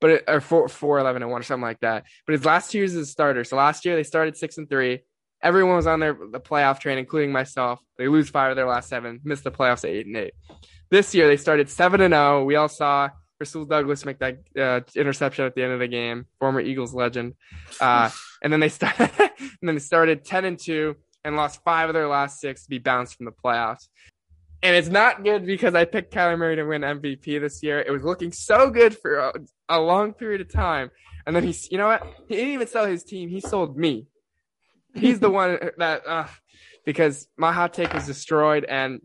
but 0.00 0.10
it, 0.10 0.24
or 0.28 0.40
four, 0.40 0.68
four, 0.68 0.98
11 0.98 1.22
and 1.22 1.30
one 1.30 1.40
or 1.40 1.44
something 1.44 1.62
like 1.62 1.80
that. 1.80 2.04
But 2.26 2.32
his 2.32 2.44
last 2.44 2.70
two 2.70 2.78
years 2.78 2.94
as 2.94 3.08
a 3.08 3.10
starter. 3.10 3.44
So 3.44 3.56
last 3.56 3.84
year 3.84 3.96
they 3.96 4.02
started 4.02 4.36
six 4.36 4.58
and 4.58 4.68
three. 4.68 5.00
Everyone 5.42 5.76
was 5.76 5.86
on 5.86 6.00
their 6.00 6.14
the 6.14 6.40
playoff 6.40 6.80
train, 6.80 6.98
including 6.98 7.32
myself. 7.32 7.80
They 7.96 8.08
lose 8.08 8.28
five 8.28 8.50
of 8.50 8.56
their 8.56 8.68
last 8.68 8.88
seven, 8.88 9.20
missed 9.24 9.44
the 9.44 9.50
playoffs 9.50 9.84
at 9.84 9.90
eight 9.90 10.06
and 10.06 10.16
eight. 10.16 10.34
This 10.90 11.14
year 11.14 11.28
they 11.28 11.36
started 11.36 11.70
seven 11.70 12.00
and 12.00 12.12
zero. 12.12 12.44
We 12.44 12.56
all 12.56 12.68
saw 12.68 13.10
Rasul 13.38 13.64
Douglas 13.64 14.04
make 14.04 14.18
that 14.18 14.38
uh, 14.58 14.80
interception 14.94 15.46
at 15.46 15.54
the 15.54 15.62
end 15.62 15.72
of 15.72 15.78
the 15.78 15.88
game, 15.88 16.26
former 16.38 16.60
Eagles 16.60 16.92
legend. 16.92 17.34
Uh, 17.80 18.10
and 18.42 18.52
then 18.52 18.60
they 18.60 18.68
started, 18.68 19.10
and 19.18 19.56
then 19.62 19.76
they 19.76 19.80
started 19.80 20.24
ten 20.24 20.44
and 20.44 20.58
two 20.58 20.96
and 21.24 21.36
lost 21.36 21.62
five 21.64 21.88
of 21.88 21.94
their 21.94 22.08
last 22.08 22.40
six 22.40 22.64
to 22.64 22.70
be 22.70 22.78
bounced 22.78 23.16
from 23.16 23.26
the 23.26 23.32
playoffs. 23.32 23.88
And 24.62 24.76
it's 24.76 24.88
not 24.88 25.24
good 25.24 25.46
because 25.46 25.74
I 25.74 25.86
picked 25.86 26.12
Kyler 26.12 26.38
Murray 26.38 26.56
to 26.56 26.64
win 26.64 26.82
MVP 26.82 27.40
this 27.40 27.62
year. 27.62 27.80
It 27.80 27.90
was 27.90 28.02
looking 28.02 28.30
so 28.30 28.68
good 28.68 28.96
for 28.96 29.16
a, 29.16 29.32
a 29.70 29.80
long 29.80 30.12
period 30.12 30.42
of 30.42 30.52
time. 30.52 30.90
And 31.26 31.34
then 31.34 31.44
he's, 31.44 31.70
you 31.70 31.78
know 31.78 31.86
what? 31.86 32.02
He 32.28 32.36
didn't 32.36 32.52
even 32.52 32.66
sell 32.66 32.86
his 32.86 33.02
team. 33.02 33.30
He 33.30 33.40
sold 33.40 33.76
me. 33.76 34.06
He's 34.94 35.18
the 35.18 35.30
one 35.40 35.58
that, 35.78 36.06
uh, 36.06 36.26
because 36.84 37.26
my 37.38 37.52
hot 37.52 37.72
take 37.72 37.94
was 37.94 38.06
destroyed. 38.06 38.64
And 38.64 39.00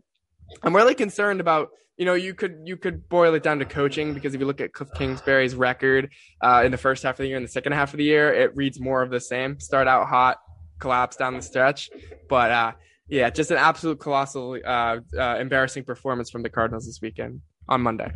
I'm 0.62 0.76
really 0.76 0.94
concerned 0.94 1.40
about, 1.40 1.70
you 1.96 2.04
know, 2.04 2.14
you 2.14 2.34
could, 2.34 2.58
you 2.64 2.76
could 2.76 3.08
boil 3.08 3.32
it 3.32 3.42
down 3.42 3.58
to 3.60 3.64
coaching 3.64 4.12
because 4.12 4.34
if 4.34 4.40
you 4.40 4.46
look 4.46 4.60
at 4.60 4.74
Cliff 4.74 4.90
Kingsbury's 4.94 5.54
record, 5.54 6.10
uh, 6.42 6.62
in 6.66 6.70
the 6.70 6.76
first 6.76 7.02
half 7.02 7.14
of 7.14 7.18
the 7.18 7.28
year 7.28 7.38
and 7.38 7.46
the 7.46 7.50
second 7.50 7.72
half 7.72 7.94
of 7.94 7.98
the 7.98 8.04
year, 8.04 8.32
it 8.34 8.54
reads 8.54 8.78
more 8.78 9.00
of 9.00 9.08
the 9.08 9.20
same. 9.20 9.58
Start 9.58 9.88
out 9.88 10.06
hot, 10.06 10.36
collapse 10.78 11.16
down 11.16 11.34
the 11.34 11.42
stretch. 11.42 11.88
But, 12.28 12.50
uh, 12.50 12.72
yeah, 13.08 13.30
just 13.30 13.50
an 13.50 13.58
absolute 13.58 14.00
colossal, 14.00 14.58
uh, 14.64 14.98
uh, 15.16 15.36
embarrassing 15.38 15.84
performance 15.84 16.30
from 16.30 16.42
the 16.42 16.50
Cardinals 16.50 16.86
this 16.86 16.98
weekend 17.00 17.40
on 17.68 17.82
Monday. 17.82 18.12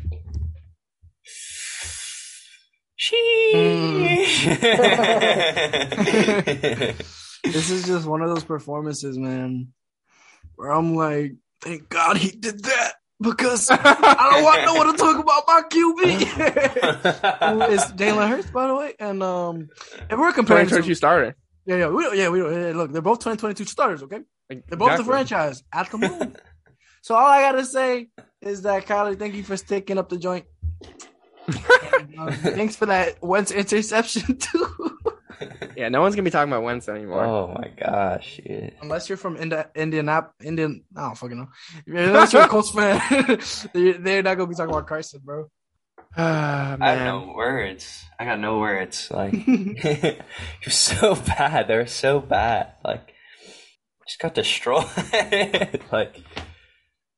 this 7.45 7.71
is 7.71 7.87
just 7.87 8.07
one 8.07 8.21
of 8.21 8.29
those 8.29 8.45
performances, 8.45 9.17
man, 9.17 9.69
where 10.57 10.71
I'm 10.71 10.95
like, 10.95 11.33
thank 11.63 11.89
God 11.89 12.17
he 12.17 12.31
did 12.31 12.65
that 12.65 12.95
because 13.21 13.71
I 13.71 14.31
don't 14.33 14.43
want 14.43 14.65
no 14.65 14.75
one 14.75 14.93
to 14.93 14.99
talk 14.99 15.23
about 15.23 15.45
my 15.47 15.63
QB. 15.71 16.05
it's 17.73 17.85
Jalen 17.93 18.29
Hurts, 18.29 18.51
by 18.51 18.67
the 18.67 18.75
way, 18.75 18.95
and 18.99 19.23
um, 19.23 19.69
if 20.11 20.19
we're 20.19 20.33
comparing, 20.33 20.67
2022 20.67 20.95
starter. 20.95 21.37
Yeah, 21.67 21.77
yeah, 21.77 21.89
we 21.89 22.19
yeah, 22.19 22.29
we. 22.29 22.41
Yeah, 22.41 22.73
look, 22.75 22.93
they're 22.93 23.03
both 23.03 23.19
2022 23.19 23.65
starters. 23.65 24.03
Okay, 24.03 24.21
they're 24.49 24.79
both 24.79 24.97
the 24.97 25.05
franchise 25.05 25.63
at 25.73 25.91
the 25.91 25.99
moment. 25.99 26.37
so 27.03 27.15
all 27.15 27.27
I 27.27 27.43
gotta 27.43 27.65
say 27.65 28.09
is 28.41 28.63
that 28.63 28.87
Kyler, 28.87 29.19
thank 29.19 29.35
you 29.35 29.43
for 29.43 29.57
sticking 29.57 29.99
up 29.99 30.09
the 30.09 30.17
joint. 30.19 30.47
and, 31.47 32.19
uh, 32.19 32.31
thanks 32.33 32.77
for 32.77 32.87
that 32.87 33.23
Wentz 33.23 33.51
interception 33.51 34.37
too. 34.39 34.99
yeah, 35.77 35.89
no 35.89 36.01
one's 36.01 36.15
gonna 36.15 36.25
be 36.25 36.31
talking 36.31 36.51
about 36.51 36.63
Wentz 36.63 36.89
anymore. 36.89 37.25
Oh 37.25 37.55
my 37.55 37.69
gosh, 37.69 38.41
dude. 38.45 38.75
Unless 38.81 39.09
you're 39.09 39.19
from 39.19 39.37
Indi- 39.37 39.57
Indianap, 39.77 40.31
Indian, 40.43 40.85
I 40.97 41.03
don't 41.03 41.19
fucking 41.19 41.39
know. 41.39 41.49
Unless 41.87 42.33
you're 42.33 42.43
a 42.43 42.49
Colts 42.49 42.71
fan, 42.71 43.01
they're, 43.75 43.99
they're 43.99 44.23
not 44.23 44.37
gonna 44.37 44.49
be 44.49 44.55
talking 44.55 44.75
about 44.75 44.87
Carson, 44.87 45.21
bro. 45.23 45.51
Ah, 46.17 46.77
I 46.81 46.91
have 46.93 47.07
no 47.07 47.33
words. 47.37 48.05
I 48.19 48.25
got 48.25 48.41
no 48.41 48.59
words. 48.59 49.09
Like 49.11 49.33
you're 49.47 50.71
so 50.71 51.15
bad. 51.15 51.69
They're 51.69 51.87
so 51.87 52.21
bad. 52.21 52.73
Like 52.85 53.15
just 54.09 54.21
got 54.21 54.35
destroyed. 54.35 54.87
like 55.93 56.17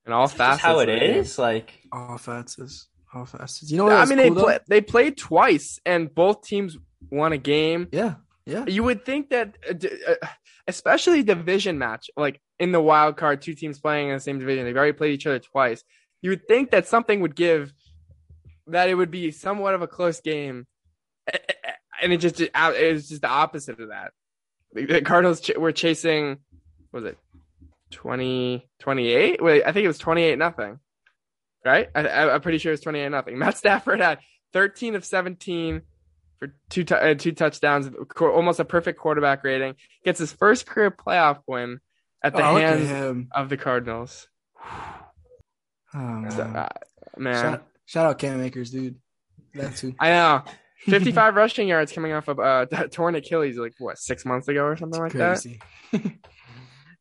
and 0.05 0.13
all 0.15 0.27
that's 0.27 0.35
facets. 0.35 0.63
how 0.63 0.81
it 0.81 0.89
of 0.89 1.01
is. 1.01 1.39
Like 1.39 1.73
All 1.91 2.17
offenses, 2.17 2.89
all 3.15 3.23
offenses. 3.23 3.71
You 3.71 3.79
know 3.79 3.85
what? 3.85 3.95
I 3.95 4.05
mean, 4.05 4.19
cool, 4.19 4.35
they 4.35 4.43
play, 4.43 4.59
they 4.69 4.81
played 4.81 5.17
twice, 5.17 5.79
and 5.87 6.13
both 6.15 6.43
teams 6.43 6.77
won 7.11 7.33
a 7.33 7.39
game. 7.39 7.89
Yeah, 7.93 8.15
yeah. 8.45 8.67
You 8.67 8.83
would 8.85 9.05
think 9.07 9.31
that, 9.31 9.57
uh, 9.69 9.73
d- 9.73 9.91
uh, 10.07 10.27
especially 10.67 11.23
division 11.23 11.79
match, 11.79 12.11
like 12.17 12.41
in 12.59 12.73
the 12.73 12.81
wild 12.81 13.17
card, 13.17 13.41
two 13.43 13.55
teams 13.55 13.79
playing 13.81 14.09
in 14.09 14.15
the 14.15 14.21
same 14.21 14.39
division, 14.39 14.65
they've 14.65 14.77
already 14.77 14.93
played 14.93 15.15
each 15.15 15.27
other 15.27 15.39
twice. 15.39 15.83
You 16.21 16.31
would 16.31 16.47
think 16.47 16.71
that 16.73 16.87
something 16.87 17.21
would 17.21 17.35
give 17.35 17.73
that 18.73 18.89
it 18.89 18.95
would 18.95 19.11
be 19.11 19.31
somewhat 19.31 19.75
of 19.75 19.83
a 19.83 19.87
close 19.87 20.21
game, 20.21 20.67
and 22.03 22.13
it 22.13 22.19
just 22.19 22.41
it 22.41 22.53
was 22.55 23.09
just 23.09 23.23
the 23.23 23.29
opposite 23.29 23.81
of 23.81 23.89
that. 23.89 24.13
The 24.75 25.03
Cardinals 25.03 25.41
ch- 25.41 25.57
were 25.57 25.73
chasing, 25.73 26.39
what 26.91 27.03
was 27.03 27.13
it 27.13 27.19
20, 27.91 28.69
28? 28.81 29.43
Wait, 29.43 29.63
I 29.65 29.73
think 29.73 29.85
it 29.85 29.89
was 29.89 29.99
twenty 29.99 30.23
eight 30.23 30.39
nothing. 30.39 30.79
Right, 31.65 31.89
I, 31.95 32.31
I'm 32.31 32.41
pretty 32.41 32.59
sure 32.59 32.71
it 32.73 32.75
was 32.75 32.81
twenty 32.81 32.99
eight 33.01 33.09
nothing. 33.11 33.39
Matt 33.39 33.57
Stafford 33.57 34.01
had 34.01 34.19
thirteen 34.53 34.97
of 34.97 35.05
seventeen 35.05 35.83
for 36.41 36.53
two 36.71 36.83
t- 36.83 36.95
uh, 36.95 37.15
two 37.15 37.31
touchdowns, 37.33 37.89
almost 38.21 38.59
a 38.59 38.65
perfect 38.65 38.99
quarterback 38.99 39.45
rating. 39.45 39.77
Gets 40.05 40.19
his 40.19 40.33
first 40.33 40.67
career 40.67 40.91
playoff 40.91 41.39
win 41.47 41.79
at 42.25 42.35
the 42.35 42.43
Oh, 42.45 42.57
hands 42.57 43.29
of 43.33 43.49
the 43.49 43.57
Cardinals. 43.57 44.27
Oh, 44.61 45.05
man. 45.95 46.31
So, 46.33 46.43
uh, 46.43 46.69
man, 47.17 47.35
Shout, 47.35 47.67
shout 47.87 48.07
out 48.07 48.19
Cam 48.19 48.41
Akers, 48.41 48.71
dude. 48.71 48.97
That 49.55 49.77
too. 49.77 49.95
I 49.99 50.09
know. 50.11 50.43
55 50.87 51.37
rushing 51.37 51.69
yards 51.69 51.93
coming 51.93 52.13
off 52.13 52.27
of 52.27 52.41
uh, 52.41 52.67
a 52.73 52.89
torn 52.89 53.15
Achilles 53.15 53.57
like 53.57 53.75
what 53.79 53.99
six 53.99 54.25
months 54.25 54.49
ago 54.49 54.65
or 54.65 54.77
something 54.77 55.01
like 55.01 55.13
that. 55.13 55.41
Crazy. 55.41 55.61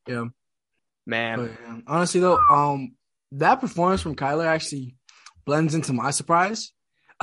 yeah. 0.06 0.24
Man, 1.04 1.38
But, 1.40 1.50
yeah, 1.60 1.78
honestly 1.88 2.20
though, 2.20 2.38
um, 2.48 2.92
that 3.32 3.56
performance 3.56 4.00
from 4.00 4.14
Kyler 4.14 4.46
actually 4.46 4.94
blends 5.44 5.74
into 5.74 5.92
my 5.92 6.12
surprise, 6.12 6.72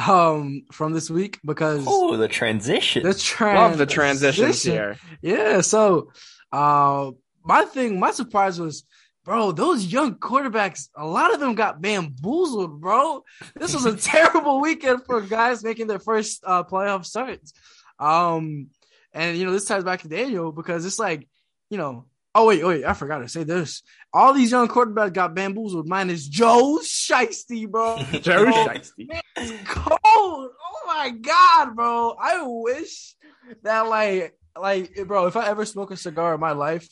um, 0.07 0.63
from 0.71 0.93
this 0.93 1.09
week 1.09 1.39
because 1.45 1.85
oh, 1.87 2.17
the 2.17 2.27
transition. 2.27 3.03
the 3.03 3.13
trans- 3.13 3.57
love 3.57 3.77
the 3.77 3.85
transitions 3.85 4.63
here. 4.63 4.97
Yeah. 5.21 5.61
So, 5.61 6.11
uh, 6.51 7.11
my 7.43 7.65
thing, 7.65 7.99
my 7.99 8.11
surprise 8.11 8.59
was, 8.59 8.85
bro, 9.23 9.51
those 9.51 9.85
young 9.85 10.15
quarterbacks, 10.15 10.89
a 10.95 11.05
lot 11.05 11.33
of 11.33 11.39
them 11.39 11.55
got 11.55 11.81
bamboozled, 11.81 12.79
bro. 12.81 13.23
This 13.55 13.73
was 13.73 13.85
a 13.85 13.95
terrible 14.11 14.61
weekend 14.61 15.05
for 15.05 15.21
guys 15.21 15.63
making 15.63 15.87
their 15.87 15.99
first 15.99 16.43
uh, 16.45 16.63
playoff 16.63 17.05
starts. 17.05 17.53
Um, 17.99 18.67
and 19.13 19.37
you 19.37 19.45
know, 19.45 19.51
this 19.51 19.65
ties 19.65 19.83
back 19.83 20.01
to 20.01 20.07
Daniel 20.07 20.51
because 20.51 20.85
it's 20.85 20.99
like, 20.99 21.27
you 21.69 21.77
know, 21.77 22.05
oh 22.35 22.47
wait, 22.47 22.63
wait, 22.65 22.85
I 22.85 22.93
forgot 22.93 23.19
to 23.19 23.27
say 23.27 23.43
this. 23.43 23.83
All 24.13 24.33
these 24.33 24.51
young 24.51 24.67
quarterbacks 24.67 25.13
got 25.13 25.35
bamboozled. 25.35 25.87
Mine 25.87 26.09
is 26.09 26.27
Joe 26.27 26.79
Shiesty, 26.81 27.69
bro. 27.69 27.97
Joe 28.21 28.45
Bro, 28.45 28.53
Shiesty. 28.53 29.07
it's 29.35 29.69
cold. 29.69 29.97
Oh 30.05 30.83
my 30.87 31.11
god, 31.11 31.75
bro. 31.75 32.15
I 32.19 32.41
wish 32.43 33.15
that 33.63 33.81
like 33.87 34.35
like 34.57 34.95
bro, 35.07 35.27
if 35.27 35.35
I 35.35 35.47
ever 35.47 35.65
smoke 35.65 35.91
a 35.91 35.97
cigar 35.97 36.33
in 36.33 36.39
my 36.39 36.51
life, 36.51 36.87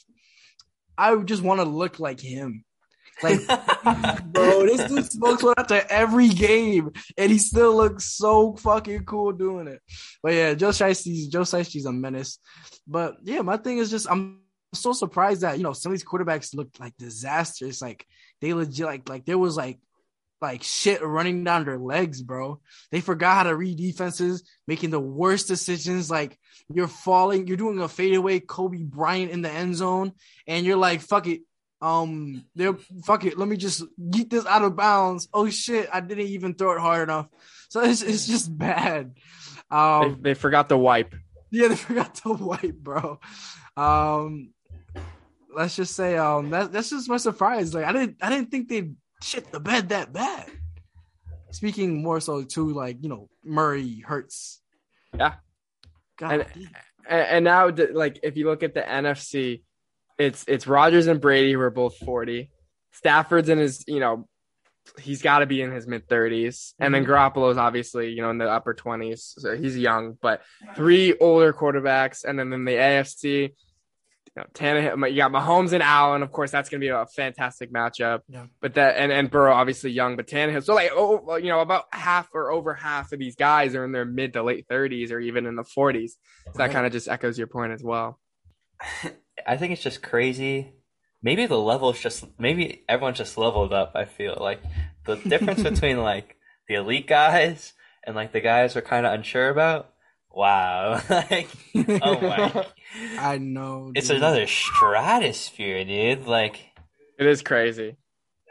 I 0.97 1.15
just 1.17 1.43
want 1.43 1.59
to 1.59 1.65
look 1.65 1.99
like 1.99 2.19
him. 2.19 2.63
Like 3.23 3.39
bro, 4.25 4.65
this 4.65 4.89
dude 4.89 5.11
smokes 5.11 5.43
one 5.43 5.55
after 5.57 5.83
every 5.89 6.29
game 6.29 6.91
and 7.17 7.31
he 7.31 7.37
still 7.39 7.75
looks 7.75 8.05
so 8.15 8.55
fucking 8.55 9.05
cool 9.05 9.31
doing 9.31 9.67
it. 9.67 9.81
But 10.21 10.33
yeah, 10.33 10.53
Joe 10.53 10.69
Shiesty's 10.69 11.27
Joe 11.27 11.41
Shiesty's 11.41 11.85
a 11.85 11.91
menace. 11.91 12.39
But 12.87 13.17
yeah, 13.23 13.41
my 13.41 13.57
thing 13.57 13.79
is 13.79 13.89
just 13.89 14.09
I'm 14.09 14.41
so 14.73 14.93
surprised 14.93 15.41
that 15.41 15.57
you 15.57 15.63
know 15.63 15.73
some 15.73 15.91
of 15.91 15.97
these 15.97 16.07
quarterbacks 16.07 16.55
looked 16.55 16.79
like 16.79 16.95
disasters. 16.97 17.81
Like 17.81 18.05
they 18.41 18.53
legit 18.53 18.85
like 18.85 19.09
like 19.09 19.25
there 19.25 19.37
was 19.37 19.57
like 19.57 19.79
like 20.41 20.61
shit 20.63 21.01
running 21.03 21.43
down 21.43 21.65
their 21.65 21.79
legs, 21.79 22.21
bro. 22.21 22.59
They 22.91 23.01
forgot 23.01 23.37
how 23.37 23.43
to 23.43 23.55
read 23.55 23.77
defenses, 23.77 24.43
making 24.67 24.91
the 24.91 24.99
worst 24.99 25.47
decisions. 25.47 26.11
Like 26.11 26.37
you're 26.73 26.87
falling, 26.87 27.47
you're 27.47 27.57
doing 27.57 27.79
a 27.79 27.87
fadeaway 27.87 28.39
Kobe 28.39 28.83
Bryant 28.83 29.31
in 29.31 29.41
the 29.41 29.49
end 29.51 29.75
zone, 29.75 30.13
and 30.47 30.65
you're 30.65 30.77
like, 30.77 31.01
fuck 31.01 31.27
it. 31.27 31.41
Um, 31.81 32.45
they're 32.55 32.73
fuck 33.05 33.25
it. 33.25 33.37
Let 33.37 33.47
me 33.47 33.55
just 33.57 33.83
get 34.11 34.29
this 34.29 34.45
out 34.45 34.63
of 34.63 34.75
bounds. 34.75 35.27
Oh 35.33 35.49
shit, 35.49 35.89
I 35.93 35.99
didn't 36.01 36.27
even 36.27 36.53
throw 36.55 36.73
it 36.73 36.79
hard 36.79 37.03
enough. 37.09 37.27
So 37.69 37.81
it's 37.83 38.01
it's 38.01 38.25
just 38.27 38.55
bad. 38.55 39.15
They, 39.69 39.75
Um, 39.77 40.19
they 40.21 40.33
forgot 40.33 40.69
to 40.69 40.77
wipe. 40.77 41.13
yeah, 41.51 41.67
they 41.67 41.75
forgot 41.89 42.15
to 42.15 42.33
wipe, 42.33 42.75
bro. 42.77 43.19
Um, 43.75 44.53
let's 45.55 45.75
just 45.75 45.95
say, 45.95 46.17
um, 46.17 46.49
that 46.51 46.71
that's 46.71 46.89
just 46.89 47.09
my 47.09 47.17
surprise. 47.17 47.73
Like, 47.73 47.85
I 47.85 47.91
didn't, 47.91 48.17
I 48.21 48.29
didn't 48.29 48.49
think 48.51 48.69
they'd 48.69 48.95
shit 49.21 49.51
the 49.51 49.59
bed 49.59 49.89
that 49.89 50.13
bad. 50.13 50.49
Speaking 51.51 52.01
more 52.01 52.19
so 52.19 52.43
to 52.43 52.73
like, 52.73 52.97
you 53.01 53.09
know, 53.09 53.29
Murray 53.43 54.03
hurts. 54.05 54.61
Yeah. 55.17 55.35
God, 56.17 56.45
And- 56.53 56.69
And, 57.09 57.45
now, 57.45 57.69
like, 57.69 58.19
if 58.21 58.35
you 58.35 58.47
look 58.47 58.63
at 58.63 58.73
the 58.73 58.81
NFC, 58.81 59.63
it's 60.17 60.43
it's 60.45 60.67
Rodgers 60.67 61.07
and 61.07 61.21
Brady 61.21 61.53
who 61.53 61.61
are 61.61 61.69
both 61.69 61.97
40. 61.99 62.51
Stafford's 62.91 63.47
in 63.47 63.59
his, 63.59 63.85
you 63.87 64.01
know, 64.01 64.27
he's 64.99 65.21
got 65.21 65.39
to 65.39 65.45
be 65.45 65.61
in 65.61 65.71
his 65.71 65.87
mid 65.87 66.07
30s. 66.07 66.73
And 66.79 66.93
then 66.93 67.05
mm-hmm. 67.05 67.11
Garoppolo's 67.11 67.57
obviously, 67.57 68.11
you 68.11 68.21
know, 68.21 68.29
in 68.29 68.37
the 68.37 68.49
upper 68.49 68.73
20s. 68.73 69.39
So 69.39 69.55
he's 69.55 69.77
young, 69.77 70.17
but 70.21 70.41
three 70.75 71.15
older 71.19 71.53
quarterbacks. 71.53 72.25
And 72.25 72.37
then 72.37 72.51
in 72.51 72.65
the 72.65 72.73
AFC, 72.73 73.53
know, 74.37 74.45
Tannehill, 74.53 75.09
you 75.11 75.17
got 75.17 75.31
Mahomes 75.31 75.73
and 75.73 75.83
Allen. 75.83 76.23
Of 76.23 76.31
course, 76.31 76.51
that's 76.51 76.69
going 76.69 76.81
to 76.81 76.85
be 76.85 76.89
a 76.89 77.05
fantastic 77.05 77.71
matchup. 77.71 78.21
Yeah. 78.27 78.45
But 78.61 78.75
that, 78.75 78.97
and, 78.97 79.11
and 79.11 79.29
Burrow, 79.29 79.53
obviously 79.53 79.91
young, 79.91 80.15
but 80.15 80.27
Tannehill. 80.27 80.63
So, 80.63 80.73
like, 80.73 80.91
oh, 80.93 81.35
you 81.37 81.49
know, 81.49 81.59
about 81.59 81.85
half 81.91 82.29
or 82.33 82.51
over 82.51 82.73
half 82.73 83.11
of 83.11 83.19
these 83.19 83.35
guys 83.35 83.75
are 83.75 83.83
in 83.83 83.91
their 83.91 84.05
mid 84.05 84.33
to 84.33 84.43
late 84.43 84.67
30s 84.67 85.11
or 85.11 85.19
even 85.19 85.45
in 85.45 85.55
the 85.55 85.63
40s. 85.63 86.11
So 86.45 86.57
that 86.57 86.71
kind 86.71 86.85
of 86.85 86.91
just 86.91 87.07
echoes 87.07 87.37
your 87.37 87.47
point 87.47 87.73
as 87.73 87.83
well. 87.83 88.19
I 89.45 89.57
think 89.57 89.73
it's 89.73 89.83
just 89.83 90.01
crazy. 90.01 90.73
Maybe 91.21 91.45
the 91.45 91.57
level's 91.57 91.99
just 91.99 92.25
maybe 92.39 92.83
everyone's 92.87 93.17
just 93.17 93.37
leveled 93.37 93.73
up. 93.73 93.93
I 93.95 94.05
feel 94.05 94.37
like 94.39 94.61
the 95.05 95.15
difference 95.15 95.63
between 95.69 95.97
like 95.97 96.37
the 96.67 96.75
elite 96.75 97.07
guys 97.07 97.73
and 98.05 98.15
like 98.15 98.31
the 98.31 98.41
guys 98.41 98.75
we're 98.75 98.81
kind 98.81 99.05
of 99.05 99.13
unsure 99.13 99.49
about. 99.49 99.93
Wow, 100.31 101.01
like 101.09 101.49
oh 101.75 102.21
my, 102.21 102.65
I 103.19 103.37
know. 103.37 103.91
it's 103.95 104.07
dude. 104.07 104.17
another 104.17 104.47
stratosphere, 104.47 105.83
dude. 105.85 106.25
Like 106.25 106.59
It 107.19 107.27
is 107.27 107.41
crazy. 107.41 107.97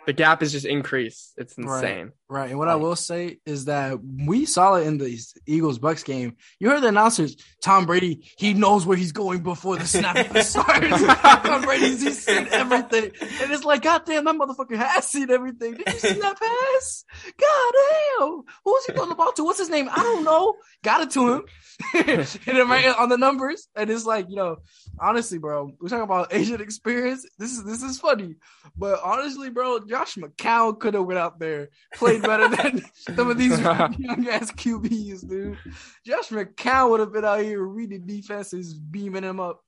The 0.07 0.13
gap 0.13 0.43
is 0.43 0.53
just 0.53 0.67
increased. 0.67 1.35
It's 1.37 1.59
insane. 1.59 2.05
Right. 2.05 2.13
And 2.29 2.59
what 2.59 2.69
I 2.69 2.75
will 2.75 2.97
say 2.97 3.39
is 3.47 3.67
that 3.67 3.99
we 4.03 4.47
saw 4.47 4.75
it 4.75 4.87
in 4.87 4.99
the 4.99 5.19
Eagles 5.47 5.79
Bucks 5.79 6.03
game. 6.03 6.37
You 6.59 6.71
heard 6.71 6.83
the 6.83 6.89
announcers, 6.89 7.37
Tom 7.63 7.87
Brady, 7.87 8.29
he 8.37 8.53
knows 8.53 8.85
where 8.85 8.97
he's 8.97 9.13
going 9.13 9.43
before 9.43 9.77
the 9.77 9.87
snap 9.87 10.17
even 10.31 10.43
starts. 10.43 10.89
Tom 10.89 11.63
Brady's 11.63 12.03
he's 12.03 12.25
seen 12.25 12.49
everything. 12.51 13.13
And 13.43 13.53
it's 13.53 13.65
like, 13.65 13.83
God 13.83 14.03
damn, 14.07 14.25
that 14.25 14.35
motherfucker 14.35 14.77
has 14.77 15.07
seen 15.07 15.31
everything. 15.31 15.75
Did 15.75 15.87
you 15.87 15.99
see 16.01 16.21
that 16.21 16.39
pass? 16.41 17.05
God 17.39 17.75
damn. 18.19 18.43
Who's 18.65 18.87
he 18.87 18.93
throwing 18.93 19.11
the 19.11 19.15
ball 19.15 19.33
to? 19.33 19.45
What's 19.45 19.61
his 19.61 19.71
name? 19.71 19.89
I 19.91 20.03
don't 20.03 20.25
know. 20.25 20.57
Got 20.83 21.03
it 21.03 21.11
to 21.13 21.35
him. 21.35 21.45
and 21.95 22.27
then 22.47 22.69
right 22.69 22.95
on 22.99 23.09
the 23.09 23.19
numbers. 23.19 23.69
And 23.77 23.91
it's 23.91 24.07
like, 24.07 24.27
you 24.29 24.37
know, 24.37 24.57
honestly, 24.99 25.39
bro, 25.39 25.73
we're 25.81 25.89
talking 25.89 26.05
about 26.05 26.33
Asian 26.33 26.61
experience. 26.61 27.27
This 27.39 27.53
is 27.53 27.65
this 27.65 27.83
is 27.83 28.01
funny. 28.01 28.37
But 28.77 29.01
honestly, 29.03 29.51
bro, 29.51 29.81
Josh 29.81 30.17
McCown 30.17 30.79
could 30.79 30.95
have 30.95 31.05
went 31.05 31.19
out 31.19 31.39
there, 31.39 31.69
played 31.95 32.16
better 32.23 32.49
than 32.49 32.83
some 33.17 33.31
of 33.31 33.39
these 33.39 33.59
young 33.61 34.29
ass 34.29 34.51
QBs, 34.53 35.29
dude. 35.29 35.59
Josh 36.05 36.29
McCown 36.29 36.91
would 36.91 37.01
have 37.01 37.13
been 37.13 37.25
out 37.25 37.41
here 37.43 37.63
reading 37.63 38.07
defenses, 38.07 38.75
beaming 38.75 39.23
him 39.25 39.41
up. 39.41 39.63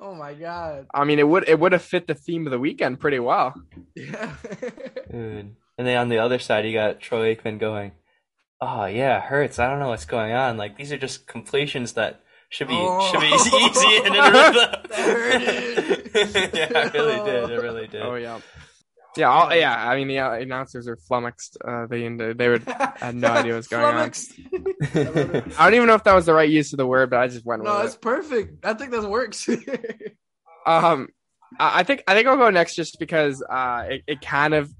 Oh 0.00 0.14
my 0.14 0.34
god. 0.34 0.86
I 0.94 1.04
mean, 1.04 1.18
it 1.18 1.26
would 1.28 1.48
it 1.48 1.58
would 1.58 1.72
have 1.72 1.82
fit 1.82 2.06
the 2.06 2.14
theme 2.14 2.46
of 2.46 2.52
the 2.52 2.58
weekend 2.58 3.00
pretty 3.00 3.18
well. 3.18 3.54
Yeah. 3.96 4.32
Dude. 5.10 5.56
And 5.76 5.86
then 5.86 5.96
on 5.96 6.08
the 6.08 6.18
other 6.18 6.38
side, 6.38 6.64
you 6.66 6.72
got 6.72 7.00
Troy 7.00 7.34
Aikman 7.34 7.58
going, 7.58 7.92
"Oh 8.60 8.86
yeah, 8.86 9.20
hurts. 9.20 9.58
I 9.58 9.68
don't 9.68 9.80
know 9.80 9.88
what's 9.88 10.04
going 10.04 10.32
on. 10.32 10.56
Like 10.56 10.76
these 10.76 10.92
are 10.92 10.98
just 10.98 11.26
completions 11.26 11.94
that 11.94 12.20
should 12.48 12.68
be 12.68 12.74
oh. 12.76 13.10
should 13.10 13.20
be 13.20 13.30
Oh. 13.32 13.68
easy." 13.70 13.96
And 14.06 14.14
it 14.14 14.32
That 14.32 14.86
hurted. 14.94 16.10
yeah, 16.54 16.86
it 16.86 16.94
really 16.94 17.24
did. 17.30 17.50
It 17.50 17.62
really 17.62 17.82
oh, 17.82 17.86
did. 17.86 18.02
Oh 18.02 18.14
yeah, 18.14 18.40
yeah, 19.18 19.28
all, 19.28 19.54
yeah. 19.54 19.74
I 19.76 19.96
mean, 19.96 20.08
the 20.08 20.20
uh, 20.20 20.32
announcers 20.32 20.86
are 20.88 20.96
flummoxed. 20.96 21.58
Uh, 21.62 21.86
they 21.86 22.08
they 22.08 22.48
would 22.48 22.62
had 22.96 23.14
no 23.14 23.28
idea 23.28 23.54
what's 23.54 23.66
going 23.68 23.84
on. 23.84 24.10
Flummoxed. 24.10 24.32
I 25.58 25.64
don't 25.64 25.74
even 25.74 25.86
know 25.86 25.94
if 25.94 26.04
that 26.04 26.14
was 26.14 26.26
the 26.26 26.34
right 26.34 26.48
use 26.48 26.72
of 26.72 26.76
the 26.76 26.86
word, 26.86 27.10
but 27.10 27.18
I 27.20 27.28
just 27.28 27.44
went 27.44 27.62
with 27.62 27.68
it. 27.68 27.72
no, 27.72 27.78
with 27.78 27.86
it's 27.86 27.94
it. 27.96 28.00
perfect. 28.00 28.64
I 28.64 28.74
think 28.74 28.90
that 28.92 29.08
works. 29.08 29.48
Um, 30.66 31.08
I 31.58 31.80
I 31.80 31.82
think 31.82 32.02
I 32.06 32.14
think 32.14 32.28
I'll 32.28 32.36
go 32.36 32.50
next 32.50 32.74
just 32.74 32.98
because 32.98 33.42
uh, 33.42 33.86
it, 33.88 34.02
it 34.06 34.20
kind 34.20 34.52
of 34.52 34.70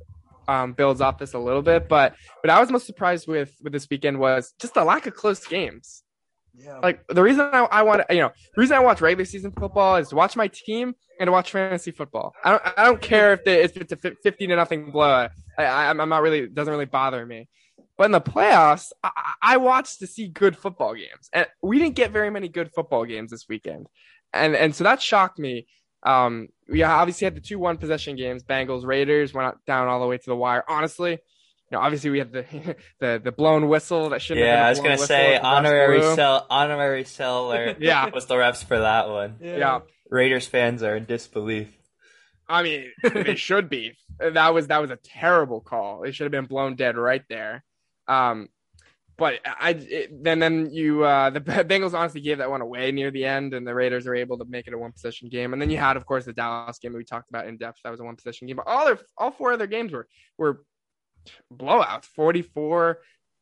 um 0.47 0.75
builds 0.75 1.01
off 1.01 1.17
this 1.17 1.33
a 1.33 1.39
little 1.39 1.63
bit. 1.63 1.89
But 1.89 2.15
what 2.43 2.51
I 2.51 2.61
was 2.61 2.71
most 2.71 2.85
surprised 2.85 3.27
with 3.27 3.55
with 3.63 3.73
this 3.73 3.87
weekend 3.91 4.19
was 4.19 4.53
just 4.59 4.75
the 4.75 4.85
lack 4.85 5.07
of 5.07 5.15
close 5.15 5.47
games. 5.47 6.03
Yeah. 6.59 6.79
Like 6.79 7.07
the 7.09 7.23
reason 7.23 7.49
I, 7.53 7.67
I 7.71 7.83
want 7.83 8.03
to, 8.07 8.15
you 8.15 8.23
know, 8.23 8.31
the 8.55 8.61
reason 8.61 8.77
I 8.77 8.81
watch 8.81 9.01
regular 9.01 9.25
season 9.25 9.53
football 9.53 9.97
is 9.97 10.09
to 10.09 10.17
watch 10.17 10.37
my 10.37 10.49
team 10.49 10.95
and 11.21 11.29
to 11.29 11.33
watch 11.33 11.53
fantasy 11.53 11.91
football. 11.91 12.35
I 12.45 12.51
don't, 12.51 12.63
I 12.79 12.85
don't 12.85 13.01
care 13.01 13.33
if, 13.33 13.45
the, 13.45 13.63
if 13.65 13.77
it's 13.77 13.93
a 13.93 13.97
fif- 13.97 14.19
fifty 14.23 14.47
to 14.47 14.57
nothing 14.57 14.91
blowout. 14.91 15.31
I, 15.57 15.65
I, 15.65 15.91
I'm 15.91 16.09
not 16.09 16.23
really, 16.23 16.41
it 16.41 16.55
doesn't 16.55 16.71
really 16.71 16.87
bother 16.87 17.25
me. 17.25 17.49
But 17.97 18.05
in 18.05 18.13
the 18.13 18.21
playoffs, 18.21 18.93
I, 19.03 19.11
I 19.43 19.57
watched 19.57 19.99
to 19.99 20.07
see 20.07 20.29
good 20.29 20.57
football 20.57 20.95
games, 20.95 21.29
and 21.33 21.47
we 21.63 21.79
didn't 21.81 21.97
get 21.97 22.13
very 22.13 22.31
many 22.31 22.49
good 22.49 22.71
football 22.73 23.05
games 23.05 23.33
this 23.33 23.47
weekend, 23.49 23.89
and 24.33 24.55
and 24.55 24.75
so 24.75 24.85
that 24.85 25.03
shocked 25.03 25.39
me. 25.39 25.67
Um, 26.05 26.49
we 26.69 26.85
obviously 26.85 27.25
had 27.25 27.35
the 27.35 27.41
two 27.41 27.59
one 27.59 27.77
possession 27.77 28.15
games, 28.15 28.45
Bengals 28.45 28.87
Raiders 28.87 29.35
went 29.35 29.57
down 29.67 29.89
all 29.89 30.01
the 30.01 30.07
way 30.07 30.17
to 30.17 30.27
the 30.27 30.37
wire. 30.37 30.63
Honestly, 30.69 31.19
know, 31.77 31.81
obviously 31.81 32.11
we 32.11 32.19
have 32.21 32.33
the 32.33 32.45
the 33.01 33.21
the 33.23 33.33
blown 33.33 33.69
whistle 33.69 34.11
that 34.11 34.23
shouldn't. 34.23 34.47
Yeah, 34.47 34.65
I 34.65 34.69
have 34.69 34.71
was 34.71 34.79
been 34.81 34.93
a 34.93 34.97
gonna 34.97 35.07
say. 35.07 35.33
The 35.35 35.39
refs 35.41 35.45
honorary 35.45 35.99
blew. 36.01 36.15
sell 36.15 36.47
honorary 36.49 37.05
seller 37.05 37.77
Yeah. 37.81 38.11
was 38.13 38.27
the 38.27 38.35
refs 38.37 38.65
for 38.65 38.79
that 38.79 39.09
one. 39.09 39.37
Yeah. 39.41 39.81
Raiders 40.11 40.47
fans 40.47 40.83
are 40.83 40.97
in 40.97 41.05
disbelief. 41.05 41.69
I 42.49 42.63
mean, 42.63 42.87
they 43.03 43.35
should 43.37 43.69
be. 43.69 43.93
That 44.19 44.55
was 44.55 44.69
that 44.69 44.81
was 44.81 44.91
a 44.91 44.97
terrible 44.97 45.61
call. 45.61 46.05
It 46.05 46.15
should 46.15 46.25
have 46.25 46.33
been 46.33 46.47
blown 46.47 46.77
dead 46.77 46.97
right 46.97 47.23
there. 47.29 47.63
Um, 48.07 48.49
but 49.19 49.41
I 49.45 49.71
it, 49.71 50.23
then 50.25 50.39
then 50.39 50.71
you 50.73 51.05
uh, 51.05 51.31
the 51.31 51.41
Bengals 51.41 51.93
honestly 51.93 52.21
gave 52.21 52.39
that 52.39 52.49
one 52.51 52.61
away 52.63 52.91
near 52.93 53.11
the 53.11 53.25
end, 53.27 53.53
and 53.53 53.67
the 53.67 53.75
Raiders 53.75 54.07
are 54.07 54.15
able 54.15 54.39
to 54.39 54.45
make 54.49 54.67
it 54.67 54.73
a 54.73 54.79
one 54.79 54.93
possession 54.93 55.29
game. 55.29 55.53
And 55.53 55.61
then 55.61 55.71
you 55.71 55.77
had, 55.77 55.97
of 55.97 56.07
course, 56.07 56.25
the 56.25 56.33
Dallas 56.33 56.79
game 56.79 56.95
we 56.95 57.05
talked 57.05 57.29
about 57.29 57.47
in 57.49 57.59
depth. 57.59 57.81
That 57.85 57.91
was 57.91 58.01
a 58.01 58.05
one 58.05 58.17
possession 58.17 58.47
game. 58.47 58.57
But 58.57 58.69
all 58.69 58.87
their 58.87 58.99
all 59.19 59.33
four 59.33 59.53
other 59.53 59.67
games 59.67 59.93
were 59.93 60.07
were 60.39 60.63
blowouts 61.53 62.05
44 62.05 62.99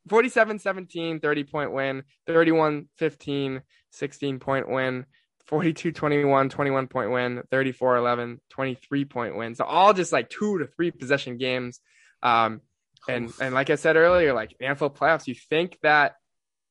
47 0.09 0.59
17 0.59 1.21
30 1.21 1.45
point 1.45 1.73
win. 1.73 2.03
31 2.27 2.89
15 2.97 3.63
16 3.91 4.39
point 4.39 4.69
win. 4.69 5.07
42 5.47 5.93
21 5.93 6.49
21 6.49 6.87
point 6.89 7.11
win. 7.11 7.43
34 7.51 7.97
11 7.97 8.41
23 8.51 9.05
point 9.05 9.37
win. 9.37 9.55
So 9.55 9.65
all 9.65 9.93
just 9.93 10.13
like 10.13 10.31
two 10.31 10.59
to 10.59 10.67
three 10.67 10.91
possession 10.91 11.39
games. 11.39 11.81
Um 12.23 12.61
and 13.09 13.33
and 13.41 13.55
like 13.55 13.71
i 13.71 13.75
said 13.75 13.97
earlier 13.97 14.33
like 14.33 14.55
the 14.59 14.67
nfl 14.67 14.95
playoffs 14.95 15.27
you 15.27 15.35
think 15.35 15.79
that 15.83 16.15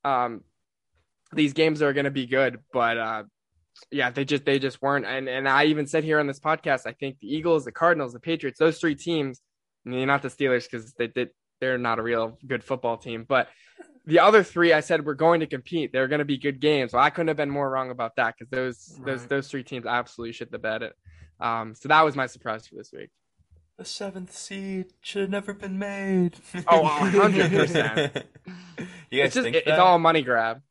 um 0.04 0.42
these 1.34 1.54
games 1.54 1.82
are 1.82 1.94
going 1.94 2.06
to 2.06 2.12
be 2.12 2.26
good 2.26 2.60
but 2.72 2.98
uh 2.98 3.24
yeah 3.92 4.10
they 4.10 4.26
just 4.26 4.46
they 4.46 4.60
just 4.60 4.82
weren't. 4.82 5.06
And 5.06 5.28
and 5.28 5.48
i 5.48 5.66
even 5.66 5.88
said 5.88 6.04
here 6.04 6.20
on 6.20 6.28
this 6.28 6.40
podcast 6.40 6.82
i 6.86 6.92
think 6.92 7.20
the 7.20 7.34
eagles 7.34 7.66
the 7.66 7.72
cardinals 7.72 8.14
the 8.14 8.20
patriots 8.20 8.60
those 8.60 8.80
three 8.80 8.96
teams 8.96 9.42
I 9.86 9.90
mean, 9.90 10.08
not 10.08 10.22
the 10.22 10.30
steelers 10.30 10.70
because 10.70 10.94
they 10.94 11.08
did 11.08 11.30
they're 11.62 11.78
not 11.78 12.00
a 12.00 12.02
real 12.04 12.38
good 12.46 12.64
football 12.64 12.98
team 12.98 13.26
but 13.28 13.48
the 14.08 14.20
other 14.20 14.44
three 14.44 14.72
I 14.74 14.82
said 14.82 15.04
were 15.04 15.16
going 15.16 15.40
to 15.40 15.48
compete. 15.48 15.92
They're 15.92 16.08
going 16.08 16.20
to 16.20 16.26
be 16.26 16.38
good 16.38 16.60
games. 16.60 16.94
Well, 16.94 17.02
I 17.02 17.10
couldn't 17.10 17.30
have 17.30 17.38
been 17.38 17.50
more 17.50 17.68
wrong 17.70 17.90
about 17.90 18.16
that 18.18 18.36
because 18.38 18.52
those 18.52 19.00
those 19.04 19.22
Right. 19.22 19.30
those 19.30 19.48
three 19.48 19.64
teams 19.64 19.86
absolutely 19.88 20.34
shit 20.34 20.52
the 20.52 20.60
bed. 20.60 20.84
It. 20.84 20.94
Um, 21.40 21.74
so 21.74 21.90
that 21.90 22.04
was 22.06 22.16
my 22.16 22.28
surprise 22.28 22.68
for 22.68 22.76
this 22.76 22.92
week. 22.94 23.10
The 23.80 23.84
seventh 23.86 24.32
seed 24.36 24.94
should 25.02 25.22
have 25.24 25.30
never 25.32 25.54
been 25.54 25.80
made. 25.80 26.36
Oh, 26.68 26.84
100%. 27.02 28.24
You 29.10 29.22
guys 29.22 29.28
It's 29.28 29.34
just 29.36 29.44
think 29.44 29.56
it- 29.56 29.64
it's 29.68 29.80
all 29.80 29.96
a 29.96 30.00
money 30.00 30.22
grab. 30.22 30.62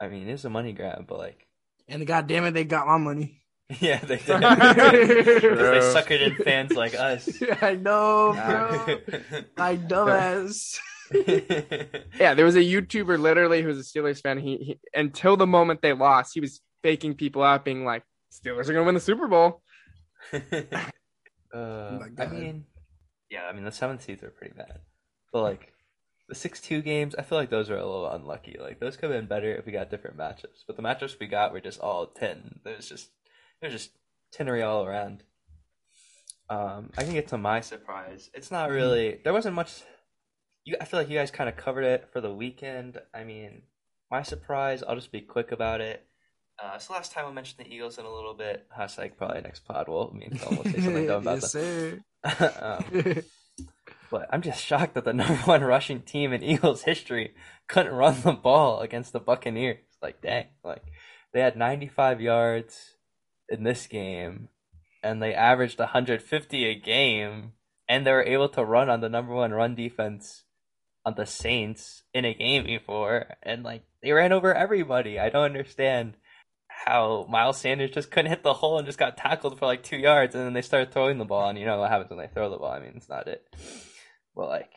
I 0.00 0.08
mean, 0.08 0.28
it's 0.28 0.44
a 0.44 0.50
money 0.50 0.72
grab, 0.72 1.06
but 1.06 1.18
like, 1.18 1.46
and 1.88 2.06
goddamn 2.06 2.44
it, 2.44 2.52
they 2.52 2.64
got 2.64 2.86
my 2.86 2.96
money. 2.96 3.42
yeah, 3.80 3.98
they 3.98 4.16
did. 4.16 4.26
True. 4.26 5.56
they 5.56 5.80
suckered 5.80 6.22
in 6.22 6.34
fans 6.36 6.72
like 6.72 6.94
us. 6.94 7.28
I 7.62 7.74
know, 7.74 8.32
bro. 8.32 8.98
I 9.58 9.76
dumbass. 9.76 10.78
Yeah, 12.18 12.34
there 12.34 12.44
was 12.44 12.56
a 12.56 12.60
YouTuber 12.60 13.18
literally 13.18 13.62
who 13.62 13.68
was 13.68 13.78
a 13.78 13.82
Steelers 13.82 14.22
fan. 14.22 14.38
He, 14.38 14.56
he 14.56 14.80
until 14.94 15.36
the 15.36 15.46
moment 15.46 15.82
they 15.82 15.92
lost, 15.92 16.32
he 16.34 16.40
was 16.40 16.60
faking 16.82 17.14
people 17.14 17.42
out, 17.42 17.64
being 17.64 17.84
like, 17.84 18.04
"Steelers 18.32 18.68
are 18.68 18.72
going 18.72 18.76
to 18.76 18.84
win 18.84 18.94
the 18.94 19.00
Super 19.00 19.28
Bowl." 19.28 19.62
uh, 20.32 20.38
my 21.52 22.08
I 22.18 22.26
mean, 22.26 22.64
yeah, 23.30 23.44
I 23.44 23.52
mean 23.52 23.64
the 23.64 23.72
seventh 23.72 24.02
seeds 24.02 24.22
are 24.22 24.30
pretty 24.30 24.54
bad, 24.54 24.80
but 25.32 25.42
like 25.42 25.72
the 26.28 26.34
six-two 26.34 26.82
games, 26.82 27.14
I 27.18 27.22
feel 27.22 27.38
like 27.38 27.50
those 27.50 27.70
are 27.70 27.76
a 27.76 27.84
little 27.84 28.10
unlucky. 28.10 28.56
Like 28.58 28.80
those 28.80 28.96
could 28.96 29.10
have 29.10 29.18
been 29.18 29.28
better 29.28 29.54
if 29.54 29.66
we 29.66 29.72
got 29.72 29.90
different 29.90 30.16
matchups, 30.16 30.64
but 30.66 30.76
the 30.76 30.82
matchups 30.82 31.18
we 31.20 31.26
got 31.26 31.52
were 31.52 31.60
just 31.60 31.80
all 31.80 32.06
ten. 32.06 32.60
It 32.64 32.76
was 32.76 32.88
just, 32.88 33.08
was 33.66 33.72
just 33.72 33.90
tinnery 34.32 34.62
all 34.62 34.84
around. 34.84 35.24
Um, 36.50 36.90
I 36.96 37.04
can 37.04 37.12
get 37.12 37.28
to 37.28 37.38
my 37.38 37.60
surprise. 37.60 38.30
It's 38.32 38.50
not 38.50 38.70
really. 38.70 39.20
There 39.22 39.32
wasn't 39.32 39.54
much. 39.54 39.82
You, 40.64 40.76
I 40.80 40.84
feel 40.84 41.00
like 41.00 41.08
you 41.08 41.18
guys 41.18 41.30
kind 41.30 41.48
of 41.48 41.56
covered 41.56 41.84
it 41.84 42.08
for 42.12 42.20
the 42.20 42.32
weekend. 42.32 42.98
I 43.14 43.24
mean, 43.24 43.62
my 44.10 44.22
surprise. 44.22 44.82
I'll 44.82 44.94
just 44.94 45.12
be 45.12 45.20
quick 45.20 45.52
about 45.52 45.80
it. 45.80 46.04
Uh, 46.62 46.78
so 46.78 46.92
last 46.92 47.12
time 47.12 47.26
I 47.26 47.30
mentioned 47.30 47.64
the 47.64 47.72
Eagles 47.72 47.98
in 47.98 48.04
a 48.04 48.12
little 48.12 48.34
bit. 48.34 48.66
Hashtag 48.76 49.16
probably 49.16 49.42
next 49.42 49.64
pod. 49.64 49.88
We'll 49.88 50.10
me 50.12 50.26
and 50.26 50.40
Phil 50.40 50.56
will 50.56 50.64
say 50.64 50.80
something 50.80 51.06
dumb 51.06 51.22
about 51.22 51.34
yes, 51.42 51.52
sir. 51.52 52.00
um, 52.60 53.22
but 54.10 54.26
I'm 54.30 54.42
just 54.42 54.64
shocked 54.64 54.94
that 54.94 55.04
the 55.04 55.12
number 55.14 55.36
one 55.44 55.62
rushing 55.62 56.00
team 56.00 56.32
in 56.32 56.42
Eagles 56.42 56.82
history 56.82 57.34
couldn't 57.68 57.92
run 57.92 58.20
the 58.22 58.32
ball 58.32 58.80
against 58.80 59.12
the 59.12 59.20
Buccaneers. 59.20 59.78
Like, 60.02 60.22
dang, 60.22 60.46
like 60.64 60.82
they 61.32 61.40
had 61.40 61.56
95 61.56 62.20
yards 62.20 62.94
in 63.48 63.64
this 63.64 63.86
game, 63.86 64.48
and 65.02 65.22
they 65.22 65.34
averaged 65.34 65.78
150 65.78 66.64
a 66.64 66.74
game 66.74 67.52
and 67.88 68.06
they 68.06 68.12
were 68.12 68.22
able 68.22 68.48
to 68.50 68.64
run 68.64 68.90
on 68.90 69.00
the 69.00 69.08
number 69.08 69.32
one 69.32 69.52
run 69.52 69.74
defense 69.74 70.44
on 71.04 71.14
the 71.16 71.24
Saints 71.26 72.02
in 72.12 72.24
a 72.24 72.34
game 72.34 72.64
before, 72.64 73.36
and 73.42 73.62
like 73.62 73.82
they 74.02 74.12
ran 74.12 74.32
over 74.32 74.54
everybody. 74.54 75.18
I 75.18 75.30
don't 75.30 75.44
understand 75.44 76.16
how 76.68 77.26
Miles 77.28 77.58
Sanders 77.58 77.90
just 77.90 78.10
couldn't 78.10 78.30
hit 78.30 78.42
the 78.42 78.52
hole 78.52 78.78
and 78.78 78.86
just 78.86 78.98
got 78.98 79.16
tackled 79.16 79.58
for 79.58 79.66
like 79.66 79.82
two 79.82 79.96
yards, 79.96 80.34
and 80.34 80.44
then 80.44 80.52
they 80.52 80.62
started 80.62 80.92
throwing 80.92 81.18
the 81.18 81.24
ball, 81.24 81.48
and 81.48 81.58
you 81.58 81.64
know 81.64 81.78
what 81.78 81.90
happens 81.90 82.10
when 82.10 82.18
they 82.18 82.32
throw 82.32 82.50
the 82.50 82.58
ball. 82.58 82.72
I 82.72 82.80
mean, 82.80 82.92
it's 82.96 83.08
not 83.08 83.26
it, 83.26 83.46
but 84.36 84.48
like 84.48 84.70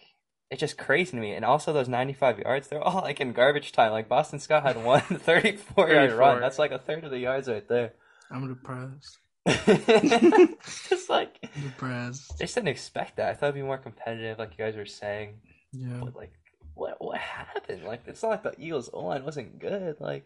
it's 0.50 0.62
just 0.62 0.78
crazy 0.78 1.12
to 1.12 1.18
me. 1.18 1.34
And 1.34 1.44
also 1.44 1.74
those 1.74 1.90
95 1.90 2.40
yards, 2.40 2.68
they're 2.68 2.82
all 2.82 3.02
like 3.02 3.20
in 3.20 3.34
garbage 3.34 3.72
time. 3.74 3.92
Like 3.92 4.08
Boston 4.08 4.40
Scott 4.40 4.64
had 4.64 4.82
one 4.84 5.02
34 5.02 5.90
yard 5.90 6.10
34. 6.12 6.18
run. 6.18 6.42
That's 6.42 6.60
like 6.60 6.72
a 6.72 6.80
third 6.80 7.04
of 7.04 7.12
the 7.12 7.20
yards 7.20 7.50
right 7.50 7.68
there. 7.68 7.94
I'm 8.32 8.48
depressed. 8.48 9.18
just 9.48 11.10
like 11.10 11.38
I'm 11.56 11.64
depressed. 11.64 12.38
they 12.38 12.46
just 12.46 12.56
didn't 12.56 12.68
expect 12.68 13.18
that. 13.18 13.30
I 13.30 13.34
thought 13.34 13.48
it'd 13.48 13.56
be 13.56 13.62
more 13.62 13.78
competitive, 13.78 14.38
like 14.40 14.52
you 14.52 14.64
guys 14.66 14.76
were 14.76 14.86
saying. 14.86 15.42
Yeah. 15.72 16.00
But 16.04 16.16
like, 16.16 16.34
what 16.74 16.98
what 17.00 17.18
happened? 17.18 17.84
Like, 17.84 18.02
it's 18.08 18.22
not 18.24 18.30
like 18.30 18.44
the 18.44 18.54
Eagles' 18.60 18.90
O 18.94 19.06
line 19.06 19.24
wasn't 19.26 19.60
good. 19.60 19.98
Like, 20.00 20.26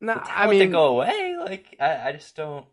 No, 0.00 0.14
the 0.14 0.22
I 0.26 0.46
mean, 0.48 0.58
didn't 0.58 0.72
go 0.72 0.86
away. 0.86 1.36
Like, 1.38 1.76
I, 1.80 2.08
I 2.08 2.12
just 2.12 2.34
don't. 2.36 2.66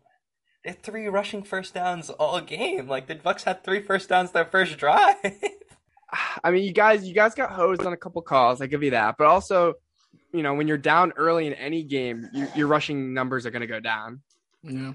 They 0.64 0.70
had 0.70 0.82
three 0.82 1.06
rushing 1.08 1.42
first 1.42 1.74
downs 1.74 2.10
all 2.10 2.40
game. 2.40 2.88
Like, 2.88 3.06
the 3.06 3.14
Bucks 3.16 3.44
had 3.44 3.64
three 3.64 3.82
first 3.82 4.08
downs 4.08 4.30
their 4.32 4.44
first 4.44 4.78
drive. 4.78 5.16
I 6.44 6.50
mean, 6.50 6.64
you 6.64 6.72
guys, 6.72 7.06
you 7.06 7.14
guys 7.14 7.34
got 7.34 7.50
hosed 7.52 7.84
on 7.86 7.92
a 7.92 7.96
couple 7.96 8.20
calls. 8.22 8.60
I 8.60 8.66
give 8.66 8.82
you 8.82 8.90
that, 8.90 9.16
but 9.16 9.26
also, 9.26 9.74
you 10.32 10.42
know, 10.42 10.54
when 10.54 10.68
you're 10.68 10.76
down 10.78 11.12
early 11.16 11.46
in 11.46 11.54
any 11.54 11.82
game, 11.84 12.28
you, 12.32 12.48
your 12.54 12.66
rushing 12.66 13.14
numbers 13.14 13.46
are 13.46 13.50
going 13.50 13.62
to 13.62 13.66
go 13.66 13.80
down. 13.80 14.20
Yeah. 14.62 14.92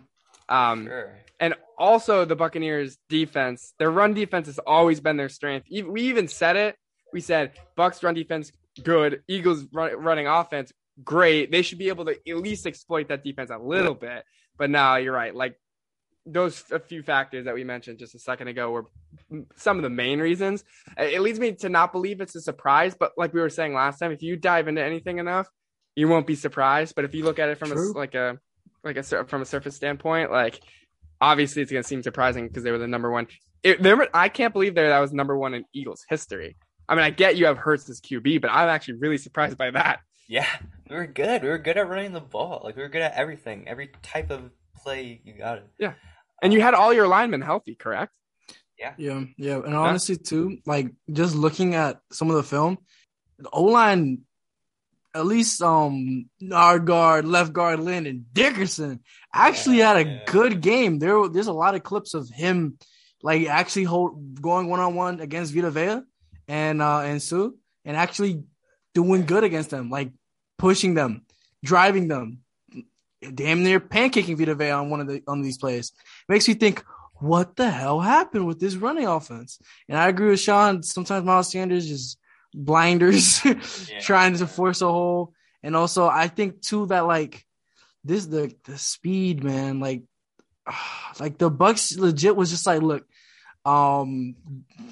Um, 0.49 0.85
sure. 0.85 1.13
and 1.39 1.55
also 1.77 2.23
the 2.23 2.35
Buccaneers 2.35 2.97
defense, 3.09 3.73
their 3.79 3.91
run 3.91 4.13
defense 4.13 4.47
has 4.47 4.59
always 4.59 4.99
been 5.01 5.17
their 5.17 5.29
strength. 5.29 5.67
We 5.69 6.03
even 6.03 6.27
said 6.27 6.55
it. 6.55 6.75
We 7.11 7.19
said 7.21 7.51
Bucks 7.75 8.01
run 8.03 8.13
defense 8.13 8.51
good, 8.83 9.23
Eagles 9.27 9.65
run, 9.73 9.93
running 9.97 10.27
offense 10.27 10.71
great. 11.03 11.51
They 11.51 11.61
should 11.61 11.77
be 11.77 11.89
able 11.89 12.05
to 12.05 12.11
at 12.27 12.37
least 12.37 12.65
exploit 12.65 13.09
that 13.09 13.23
defense 13.23 13.49
a 13.49 13.57
little 13.57 13.93
bit. 13.93 14.23
But 14.57 14.69
now 14.69 14.95
you're 14.95 15.13
right. 15.13 15.35
Like 15.35 15.59
those 16.25 16.63
a 16.71 16.79
few 16.79 17.03
factors 17.03 17.45
that 17.45 17.53
we 17.53 17.63
mentioned 17.63 17.99
just 17.99 18.15
a 18.15 18.19
second 18.19 18.49
ago 18.49 18.71
were 18.71 18.85
some 19.55 19.77
of 19.77 19.83
the 19.83 19.89
main 19.89 20.19
reasons. 20.19 20.63
It 20.97 21.21
leads 21.21 21.39
me 21.39 21.53
to 21.53 21.69
not 21.69 21.91
believe 21.91 22.21
it's 22.21 22.35
a 22.35 22.41
surprise, 22.41 22.95
but 22.99 23.13
like 23.17 23.33
we 23.33 23.39
were 23.39 23.49
saying 23.49 23.73
last 23.73 23.99
time, 23.99 24.11
if 24.11 24.21
you 24.21 24.35
dive 24.35 24.67
into 24.67 24.83
anything 24.83 25.19
enough, 25.19 25.47
you 25.95 26.07
won't 26.07 26.27
be 26.27 26.35
surprised. 26.35 26.95
But 26.95 27.05
if 27.05 27.13
you 27.15 27.23
look 27.23 27.39
at 27.39 27.49
it 27.49 27.57
from 27.57 27.71
a, 27.71 27.75
like 27.75 28.15
a 28.15 28.39
like 28.83 28.97
a 28.97 29.03
from 29.25 29.41
a 29.41 29.45
surface 29.45 29.75
standpoint, 29.75 30.31
like 30.31 30.61
obviously 31.21 31.61
it's 31.61 31.71
going 31.71 31.83
to 31.83 31.87
seem 31.87 32.03
surprising 32.03 32.47
because 32.47 32.63
they 32.63 32.71
were 32.71 32.77
the 32.77 32.87
number 32.87 33.11
one. 33.11 33.27
It, 33.63 33.81
they 33.81 33.93
were, 33.93 34.07
I 34.13 34.29
can't 34.29 34.53
believe 34.53 34.75
there 34.75 34.89
that 34.89 34.99
was 34.99 35.13
number 35.13 35.37
one 35.37 35.53
in 35.53 35.65
Eagles 35.73 36.05
history. 36.07 36.57
I 36.87 36.95
mean, 36.95 37.03
I 37.03 37.09
get 37.09 37.37
you 37.37 37.47
have 37.47 37.57
Hurts 37.57 37.89
as 37.89 37.99
QB, 37.99 38.41
but 38.41 38.49
I'm 38.49 38.69
actually 38.69 38.95
really 38.95 39.17
surprised 39.17 39.57
by 39.57 39.71
that. 39.71 39.99
Yeah, 40.29 40.47
we 40.89 40.95
were 40.95 41.07
good. 41.07 41.41
We 41.41 41.49
were 41.49 41.57
good 41.57 41.77
at 41.77 41.87
running 41.87 42.13
the 42.13 42.21
ball. 42.21 42.61
Like, 42.63 42.75
we 42.75 42.81
were 42.81 42.89
good 42.89 43.01
at 43.01 43.13
everything. 43.13 43.67
Every 43.67 43.91
type 44.03 44.29
of 44.29 44.51
play, 44.75 45.21
you 45.23 45.33
got 45.33 45.59
it. 45.59 45.67
Yeah, 45.79 45.93
and 46.41 46.53
you 46.53 46.61
had 46.61 46.73
all 46.73 46.93
your 46.93 47.07
linemen 47.07 47.41
healthy, 47.41 47.75
correct? 47.75 48.13
Yeah, 48.77 48.93
Yeah, 48.97 49.23
yeah, 49.37 49.55
and 49.55 49.73
honestly 49.73 50.17
too, 50.17 50.59
like 50.65 50.91
just 51.11 51.33
looking 51.33 51.73
at 51.73 51.99
some 52.11 52.29
of 52.29 52.35
the 52.35 52.43
film, 52.43 52.77
the 53.39 53.49
O 53.51 53.63
line, 53.63 54.19
at 55.17 55.25
least 55.25 55.61
um 55.61 56.29
our 56.51 56.79
guard, 56.79 57.25
left 57.25 57.51
guard, 57.53 57.79
Landon 57.79 58.25
Dickerson 58.33 58.99
actually 59.33 59.77
Yeah, 59.79 59.93
had 59.93 60.07
a 60.07 60.09
yeah. 60.09 60.23
good 60.25 60.61
game. 60.61 60.99
There, 60.99 61.27
there's 61.27 61.47
a 61.47 61.53
lot 61.53 61.75
of 61.75 61.83
clips 61.83 62.13
of 62.13 62.29
him 62.29 62.77
like 63.23 63.47
actually 63.47 63.85
hold 63.85 64.41
going 64.41 64.69
one 64.69 64.79
on 64.79 64.95
one 64.95 65.19
against 65.19 65.53
Vita 65.53 65.71
Vea 65.71 66.01
and 66.47 66.81
uh 66.81 67.01
and 67.01 67.21
Suh, 67.21 67.49
and 67.85 67.97
actually 67.97 68.43
doing 68.93 69.25
good 69.25 69.43
against 69.43 69.69
them, 69.69 69.89
like 69.89 70.11
pushing 70.57 70.93
them, 70.93 71.25
driving 71.63 72.07
them, 72.07 72.39
damn 73.33 73.63
near 73.63 73.79
pancaking 73.79 74.37
Vita 74.37 74.55
Vea 74.55 74.71
on 74.71 74.89
one 74.89 75.01
of 75.01 75.07
the 75.07 75.21
on 75.27 75.41
these 75.41 75.57
plays. 75.57 75.91
Makes 76.29 76.47
me 76.47 76.53
think, 76.53 76.83
what 77.19 77.55
the 77.55 77.69
hell 77.69 77.99
happened 77.99 78.45
with 78.47 78.59
this 78.59 78.75
running 78.75 79.07
offense? 79.07 79.59
And 79.89 79.97
I 79.97 80.07
agree 80.07 80.29
with 80.29 80.39
Sean. 80.39 80.83
Sometimes 80.83 81.25
Miles 81.25 81.51
Sanders 81.51 81.87
just 81.87 82.17
blinders 82.53 83.41
trying 84.01 84.35
to 84.37 84.47
force 84.47 84.81
a 84.81 84.87
hole. 84.87 85.33
And 85.63 85.75
also 85.75 86.07
I 86.07 86.27
think 86.27 86.61
too 86.61 86.85
that 86.87 87.05
like 87.07 87.43
this 88.03 88.25
the 88.25 88.53
the 88.65 88.77
speed, 88.77 89.43
man, 89.43 89.79
like 89.79 90.03
like 91.19 91.37
the 91.37 91.49
Bucks 91.49 91.97
legit 91.97 92.35
was 92.35 92.49
just 92.49 92.65
like, 92.65 92.81
look, 92.81 93.05
um, 93.65 94.35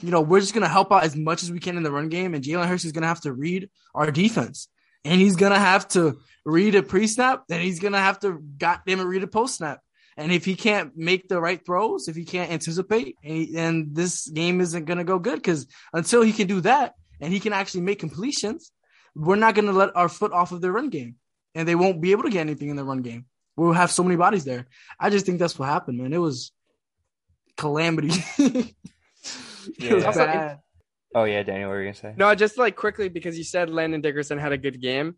you 0.01 0.11
know, 0.11 0.21
we're 0.21 0.39
just 0.41 0.53
gonna 0.53 0.67
help 0.67 0.91
out 0.91 1.03
as 1.03 1.15
much 1.15 1.43
as 1.43 1.51
we 1.51 1.59
can 1.59 1.77
in 1.77 1.83
the 1.83 1.91
run 1.91 2.09
game, 2.09 2.33
and 2.33 2.43
Jalen 2.43 2.67
Hurts 2.67 2.85
is 2.85 2.91
gonna 2.91 3.07
have 3.07 3.21
to 3.21 3.33
read 3.33 3.69
our 3.93 4.11
defense, 4.11 4.67
and 5.05 5.21
he's 5.21 5.35
gonna 5.37 5.59
have 5.59 5.87
to 5.89 6.17
read 6.45 6.75
a 6.75 6.83
pre-snap, 6.83 7.43
then 7.47 7.61
he's 7.61 7.79
gonna 7.79 7.99
have 7.99 8.19
to 8.19 8.39
goddamn 8.57 8.99
it 8.99 9.03
read 9.03 9.23
a 9.23 9.27
post-snap. 9.27 9.79
And 10.17 10.31
if 10.31 10.45
he 10.45 10.55
can't 10.55 10.95
make 10.95 11.27
the 11.27 11.41
right 11.41 11.63
throws, 11.65 12.07
if 12.07 12.15
he 12.15 12.23
can't 12.23 12.51
anticipate, 12.51 13.15
and, 13.23 13.33
he- 13.33 13.57
and 13.57 13.95
this 13.95 14.27
game 14.29 14.61
isn't 14.61 14.85
gonna 14.85 15.03
go 15.03 15.19
good 15.19 15.35
because 15.35 15.67
until 15.93 16.21
he 16.21 16.33
can 16.33 16.47
do 16.47 16.61
that 16.61 16.93
and 17.21 17.31
he 17.33 17.39
can 17.39 17.53
actually 17.53 17.81
make 17.81 17.99
completions, 17.99 18.71
we're 19.15 19.35
not 19.35 19.55
gonna 19.55 19.71
let 19.71 19.95
our 19.95 20.09
foot 20.09 20.31
off 20.31 20.51
of 20.51 20.61
their 20.61 20.71
run 20.71 20.89
game, 20.89 21.15
and 21.53 21.67
they 21.67 21.75
won't 21.75 22.01
be 22.01 22.11
able 22.11 22.23
to 22.23 22.29
get 22.29 22.41
anything 22.41 22.69
in 22.69 22.75
the 22.75 22.83
run 22.83 23.01
game. 23.01 23.25
We'll 23.55 23.73
have 23.73 23.91
so 23.91 24.03
many 24.03 24.15
bodies 24.17 24.43
there. 24.43 24.67
I 24.99 25.09
just 25.09 25.25
think 25.25 25.39
that's 25.39 25.57
what 25.57 25.69
happened, 25.69 25.97
man. 25.97 26.11
It 26.11 26.17
was 26.17 26.51
calamity. 27.57 28.09
it 28.37 28.73
was 29.79 30.03
Yeah. 30.03 30.11
bad. 30.11 30.59
Oh, 31.13 31.23
yeah, 31.23 31.43
Daniel, 31.43 31.69
what 31.69 31.75
were 31.75 31.79
you 31.79 31.85
going 31.85 31.93
to 31.93 31.99
say? 32.01 32.13
No, 32.17 32.35
just 32.35 32.57
like 32.57 32.75
quickly 32.75 33.07
because 33.07 33.37
you 33.37 33.45
said 33.45 33.69
Landon 33.69 34.01
Dickerson 34.01 34.37
had 34.37 34.51
a 34.51 34.57
good 34.57 34.81
game, 34.81 35.15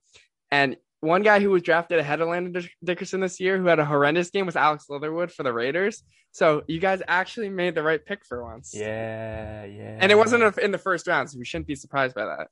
and 0.51 0.77
one 0.99 1.21
guy 1.21 1.39
who 1.39 1.49
was 1.51 1.61
drafted 1.61 1.99
ahead 1.99 2.21
of 2.21 2.29
Landon 2.29 2.67
Dickerson 2.83 3.19
this 3.19 3.39
year 3.39 3.57
who 3.57 3.65
had 3.67 3.79
a 3.79 3.85
horrendous 3.85 4.29
game 4.29 4.45
was 4.45 4.55
Alex 4.55 4.85
Leatherwood 4.89 5.31
for 5.31 5.43
the 5.43 5.53
Raiders. 5.53 6.03
So 6.31 6.63
you 6.67 6.79
guys 6.79 7.01
actually 7.07 7.49
made 7.49 7.75
the 7.75 7.83
right 7.83 8.03
pick 8.03 8.25
for 8.25 8.43
once. 8.43 8.71
Yeah, 8.73 9.65
yeah. 9.65 9.97
And 9.99 10.11
it 10.11 10.15
wasn't 10.15 10.57
in 10.57 10.71
the 10.71 10.77
first 10.77 11.07
round, 11.07 11.29
so 11.29 11.37
we 11.39 11.45
shouldn't 11.45 11.67
be 11.67 11.75
surprised 11.75 12.15
by 12.15 12.25
that. 12.25 12.47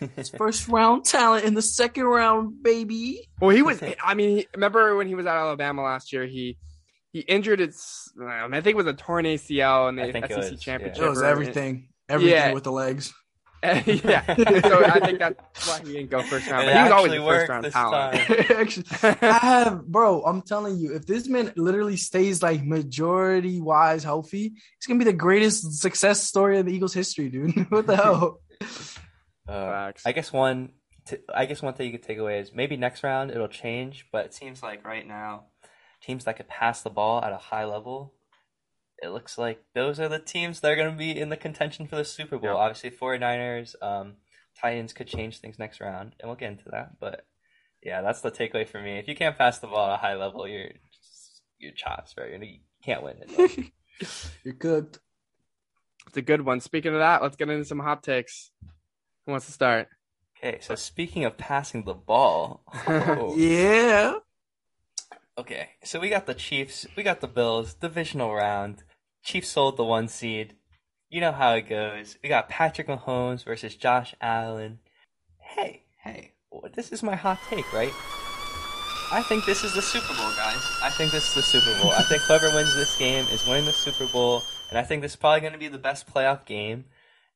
First 0.36 0.66
round 0.66 1.04
talent 1.04 1.44
in 1.44 1.54
the 1.54 1.62
second 1.62 2.04
round, 2.04 2.60
baby. 2.60 3.28
Well, 3.40 3.50
he 3.54 3.62
was. 3.62 3.80
I 4.04 4.14
mean, 4.14 4.38
he, 4.38 4.46
remember 4.52 4.96
when 4.96 5.06
he 5.06 5.14
was 5.14 5.26
at 5.26 5.36
Alabama 5.36 5.82
last 5.82 6.12
year? 6.12 6.26
He 6.26 6.58
he 7.12 7.20
injured 7.20 7.60
its. 7.60 8.10
I 8.20 8.48
think 8.50 8.74
it 8.74 8.76
was 8.76 8.86
a 8.86 8.94
torn 8.94 9.26
ACL 9.26 9.88
in 9.88 9.98
I 10.00 10.10
the 10.10 10.18
it 10.18 10.28
SEC 10.28 10.36
was, 10.36 10.50
yeah. 10.50 10.56
championship. 10.58 11.02
It 11.04 11.08
was 11.08 11.22
everything. 11.22 11.88
Everything 12.08 12.34
Yeah. 12.36 12.52
with 12.52 12.64
the 12.64 12.72
legs. 12.72 13.14
yeah. 13.86 14.24
So 14.62 14.84
I 14.84 15.00
think 15.00 15.18
that's 15.18 15.68
why 15.68 15.80
he 15.84 15.92
didn't 15.92 16.10
go 16.10 16.22
first 16.22 16.50
round. 16.50 16.68
It 16.68 16.72
But 16.72 16.76
he 16.76 16.82
was 16.82 16.92
always 16.92 17.12
actually 17.12 17.16
a 17.18 17.26
worked 17.26 17.46
first 17.46 17.74
round 17.74 17.92
talent. 17.92 18.50
Actually, 18.50 18.86
I 19.28 19.38
have, 19.38 19.86
bro. 19.86 20.22
I'm 20.22 20.40
telling 20.40 20.78
you, 20.78 20.94
if 20.94 21.06
this 21.06 21.28
man 21.28 21.52
literally 21.56 21.98
stays 21.98 22.42
like 22.42 22.64
majority 22.64 23.60
wise 23.60 24.02
healthy, 24.02 24.52
it's 24.78 24.86
gonna 24.86 24.98
be 24.98 25.04
the 25.04 25.12
greatest 25.12 25.80
success 25.80 26.22
story 26.22 26.58
in 26.58 26.64
the 26.64 26.72
Eagles' 26.72 26.94
history, 26.94 27.28
dude. 27.28 27.70
what 27.70 27.86
the 27.86 27.96
hell? 27.96 28.40
Uh, 29.46 29.66
Facts. 29.66 30.06
I 30.06 30.12
guess 30.12 30.32
one, 30.32 30.70
t- 31.06 31.18
I 31.32 31.44
guess 31.44 31.60
one 31.60 31.74
thing 31.74 31.86
you 31.86 31.92
could 31.92 32.06
take 32.06 32.18
away 32.18 32.38
is 32.38 32.54
maybe 32.54 32.76
next 32.76 33.02
round 33.02 33.30
it'll 33.30 33.48
change, 33.48 34.06
but 34.10 34.26
it 34.26 34.34
seems 34.34 34.62
like 34.62 34.86
right 34.86 35.06
now, 35.06 35.44
teams 36.00 36.24
that 36.24 36.36
could 36.36 36.48
pass 36.48 36.82
the 36.82 36.90
ball 36.90 37.22
at 37.22 37.32
a 37.32 37.36
high 37.36 37.64
level, 37.66 38.14
it 39.02 39.08
looks 39.08 39.38
like 39.38 39.62
those 39.74 39.98
are 39.98 40.08
the 40.08 40.18
teams 40.18 40.60
that 40.60 40.70
are 40.70 40.76
going 40.76 40.90
to 40.90 40.96
be 40.96 41.18
in 41.18 41.28
the 41.28 41.36
contention 41.36 41.86
for 41.86 41.96
the 41.96 42.04
Super 42.04 42.38
Bowl. 42.38 42.56
Obviously, 42.56 42.90
49ers, 42.90 43.74
um, 43.82 44.14
Titans 44.60 44.92
could 44.92 45.06
change 45.06 45.38
things 45.38 45.58
next 45.58 45.80
round, 45.80 46.14
and 46.20 46.28
we'll 46.28 46.36
get 46.36 46.52
into 46.52 46.68
that. 46.70 46.98
But 47.00 47.24
yeah, 47.82 48.02
that's 48.02 48.20
the 48.20 48.30
takeaway 48.30 48.66
for 48.66 48.80
me. 48.80 48.98
If 48.98 49.08
you 49.08 49.14
can't 49.14 49.38
pass 49.38 49.58
the 49.58 49.66
ball 49.66 49.90
at 49.90 49.94
a 49.94 49.96
high 49.96 50.14
level, 50.14 50.46
you're 50.46 50.68
just, 50.92 51.42
you're 51.58 51.72
chops, 51.72 52.14
bro. 52.14 52.26
You 52.26 52.58
can't 52.84 53.02
win 53.02 53.16
it. 53.20 53.72
You're 54.44 54.54
cooked. 54.54 54.98
It's 56.06 56.16
a 56.16 56.22
good 56.22 56.40
one. 56.40 56.60
Speaking 56.60 56.94
of 56.94 57.00
that, 57.00 57.22
let's 57.22 57.36
get 57.36 57.50
into 57.50 57.66
some 57.66 57.80
hot 57.80 58.02
takes. 58.02 58.50
Who 59.26 59.32
wants 59.32 59.46
to 59.46 59.52
start? 59.52 59.88
okay, 60.42 60.58
so 60.60 60.74
speaking 60.74 61.24
of 61.24 61.36
passing 61.36 61.84
the 61.84 61.94
ball, 61.94 62.62
oh, 62.88 63.34
Yeah. 63.36 64.14
Okay, 65.38 65.70
so 65.84 66.00
we 66.00 66.10
got 66.10 66.26
the 66.26 66.34
Chiefs, 66.34 66.86
we 66.96 67.02
got 67.02 67.20
the 67.20 67.28
Bills, 67.28 67.74
divisional 67.74 68.34
round. 68.34 68.82
Chiefs 69.22 69.48
sold 69.48 69.76
the 69.76 69.84
one 69.84 70.08
seed. 70.08 70.54
You 71.08 71.20
know 71.20 71.32
how 71.32 71.54
it 71.54 71.68
goes. 71.68 72.16
We 72.22 72.28
got 72.28 72.48
Patrick 72.48 72.86
Mahomes 72.86 73.44
versus 73.44 73.74
Josh 73.74 74.14
Allen. 74.20 74.78
Hey, 75.38 75.84
hey, 76.02 76.32
this 76.74 76.92
is 76.92 77.02
my 77.02 77.16
hot 77.16 77.38
take, 77.48 77.72
right? 77.72 77.92
I 79.12 79.22
think 79.22 79.44
this 79.44 79.64
is 79.64 79.74
the 79.74 79.82
Super 79.82 80.14
Bowl, 80.14 80.30
guys. 80.36 80.78
I 80.82 80.90
think 80.90 81.10
this 81.10 81.28
is 81.28 81.34
the 81.34 81.42
Super 81.42 81.82
Bowl. 81.82 81.90
I 81.90 82.02
think 82.02 82.22
whoever 82.22 82.54
wins 82.54 82.74
this 82.76 82.96
game 82.96 83.26
is 83.32 83.44
winning 83.44 83.64
the 83.64 83.72
Super 83.72 84.06
Bowl, 84.06 84.42
and 84.68 84.78
I 84.78 84.82
think 84.82 85.02
this 85.02 85.12
is 85.12 85.16
probably 85.16 85.40
going 85.40 85.52
to 85.52 85.58
be 85.58 85.66
the 85.66 85.78
best 85.78 86.06
playoff 86.06 86.46
game. 86.46 86.84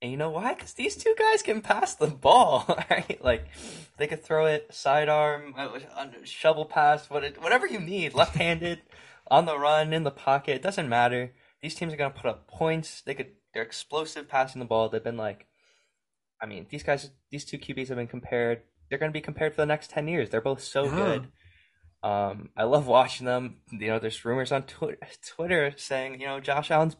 And 0.00 0.10
you 0.12 0.16
know 0.16 0.30
why? 0.30 0.54
Because 0.54 0.74
these 0.74 0.94
two 0.94 1.14
guys 1.18 1.42
can 1.42 1.62
pass 1.62 1.94
the 1.94 2.06
ball, 2.06 2.64
right? 2.90 3.18
Like 3.24 3.48
they 3.96 4.06
could 4.06 4.22
throw 4.22 4.46
it 4.46 4.68
sidearm, 4.72 5.54
uh, 5.56 5.78
shovel 6.22 6.64
pass, 6.64 7.10
whatever 7.10 7.66
you 7.66 7.80
need, 7.80 8.14
left-handed, 8.14 8.82
on 9.28 9.46
the 9.46 9.58
run, 9.58 9.92
in 9.92 10.04
the 10.04 10.10
pocket. 10.12 10.54
It 10.54 10.62
doesn't 10.62 10.88
matter. 10.88 11.32
These 11.64 11.76
teams 11.76 11.94
are 11.94 11.96
going 11.96 12.12
to 12.12 12.20
put 12.20 12.28
up 12.28 12.46
points. 12.46 13.00
They 13.00 13.14
could 13.14 13.28
they're 13.54 13.62
explosive 13.62 14.28
passing 14.28 14.58
the 14.58 14.66
ball. 14.66 14.90
They've 14.90 15.02
been 15.02 15.16
like, 15.16 15.46
I 16.42 16.44
mean, 16.44 16.66
these 16.68 16.82
guys, 16.82 17.08
these 17.30 17.46
two 17.46 17.56
QBs 17.56 17.88
have 17.88 17.96
been 17.96 18.06
compared. 18.06 18.60
They're 18.90 18.98
going 18.98 19.10
to 19.10 19.16
be 19.16 19.22
compared 19.22 19.54
for 19.54 19.62
the 19.62 19.66
next 19.66 19.88
ten 19.88 20.06
years. 20.06 20.28
They're 20.28 20.42
both 20.42 20.62
so 20.62 20.84
Yeah. 20.84 20.96
good. 20.96 21.28
Um, 22.02 22.50
I 22.54 22.64
love 22.64 22.86
watching 22.86 23.24
them. 23.24 23.62
You 23.72 23.86
know, 23.86 23.98
there's 23.98 24.26
rumors 24.26 24.52
on 24.52 24.64
Twi- 24.64 24.98
Twitter 25.26 25.72
saying, 25.78 26.20
you 26.20 26.26
know, 26.26 26.38
Josh 26.38 26.70
Allen's 26.70 26.96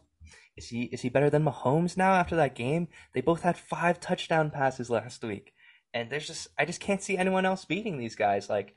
is 0.57 0.69
he 0.69 0.85
is 0.85 1.01
he 1.01 1.09
better 1.09 1.29
than 1.29 1.45
Mahomes 1.45 1.95
now 1.95 2.13
after 2.13 2.35
that 2.37 2.55
game? 2.55 2.87
They 3.13 3.21
both 3.21 3.43
had 3.43 3.57
five 3.57 3.99
touchdown 3.99 4.49
passes 4.49 4.89
last 4.89 5.23
week, 5.23 5.53
and 5.93 6.09
there's 6.09 6.25
just 6.25 6.47
I 6.57 6.65
just 6.65 6.79
can't 6.81 7.03
see 7.03 7.17
anyone 7.17 7.45
else 7.45 7.65
beating 7.65 7.99
these 7.99 8.15
guys. 8.15 8.49
Like, 8.49 8.73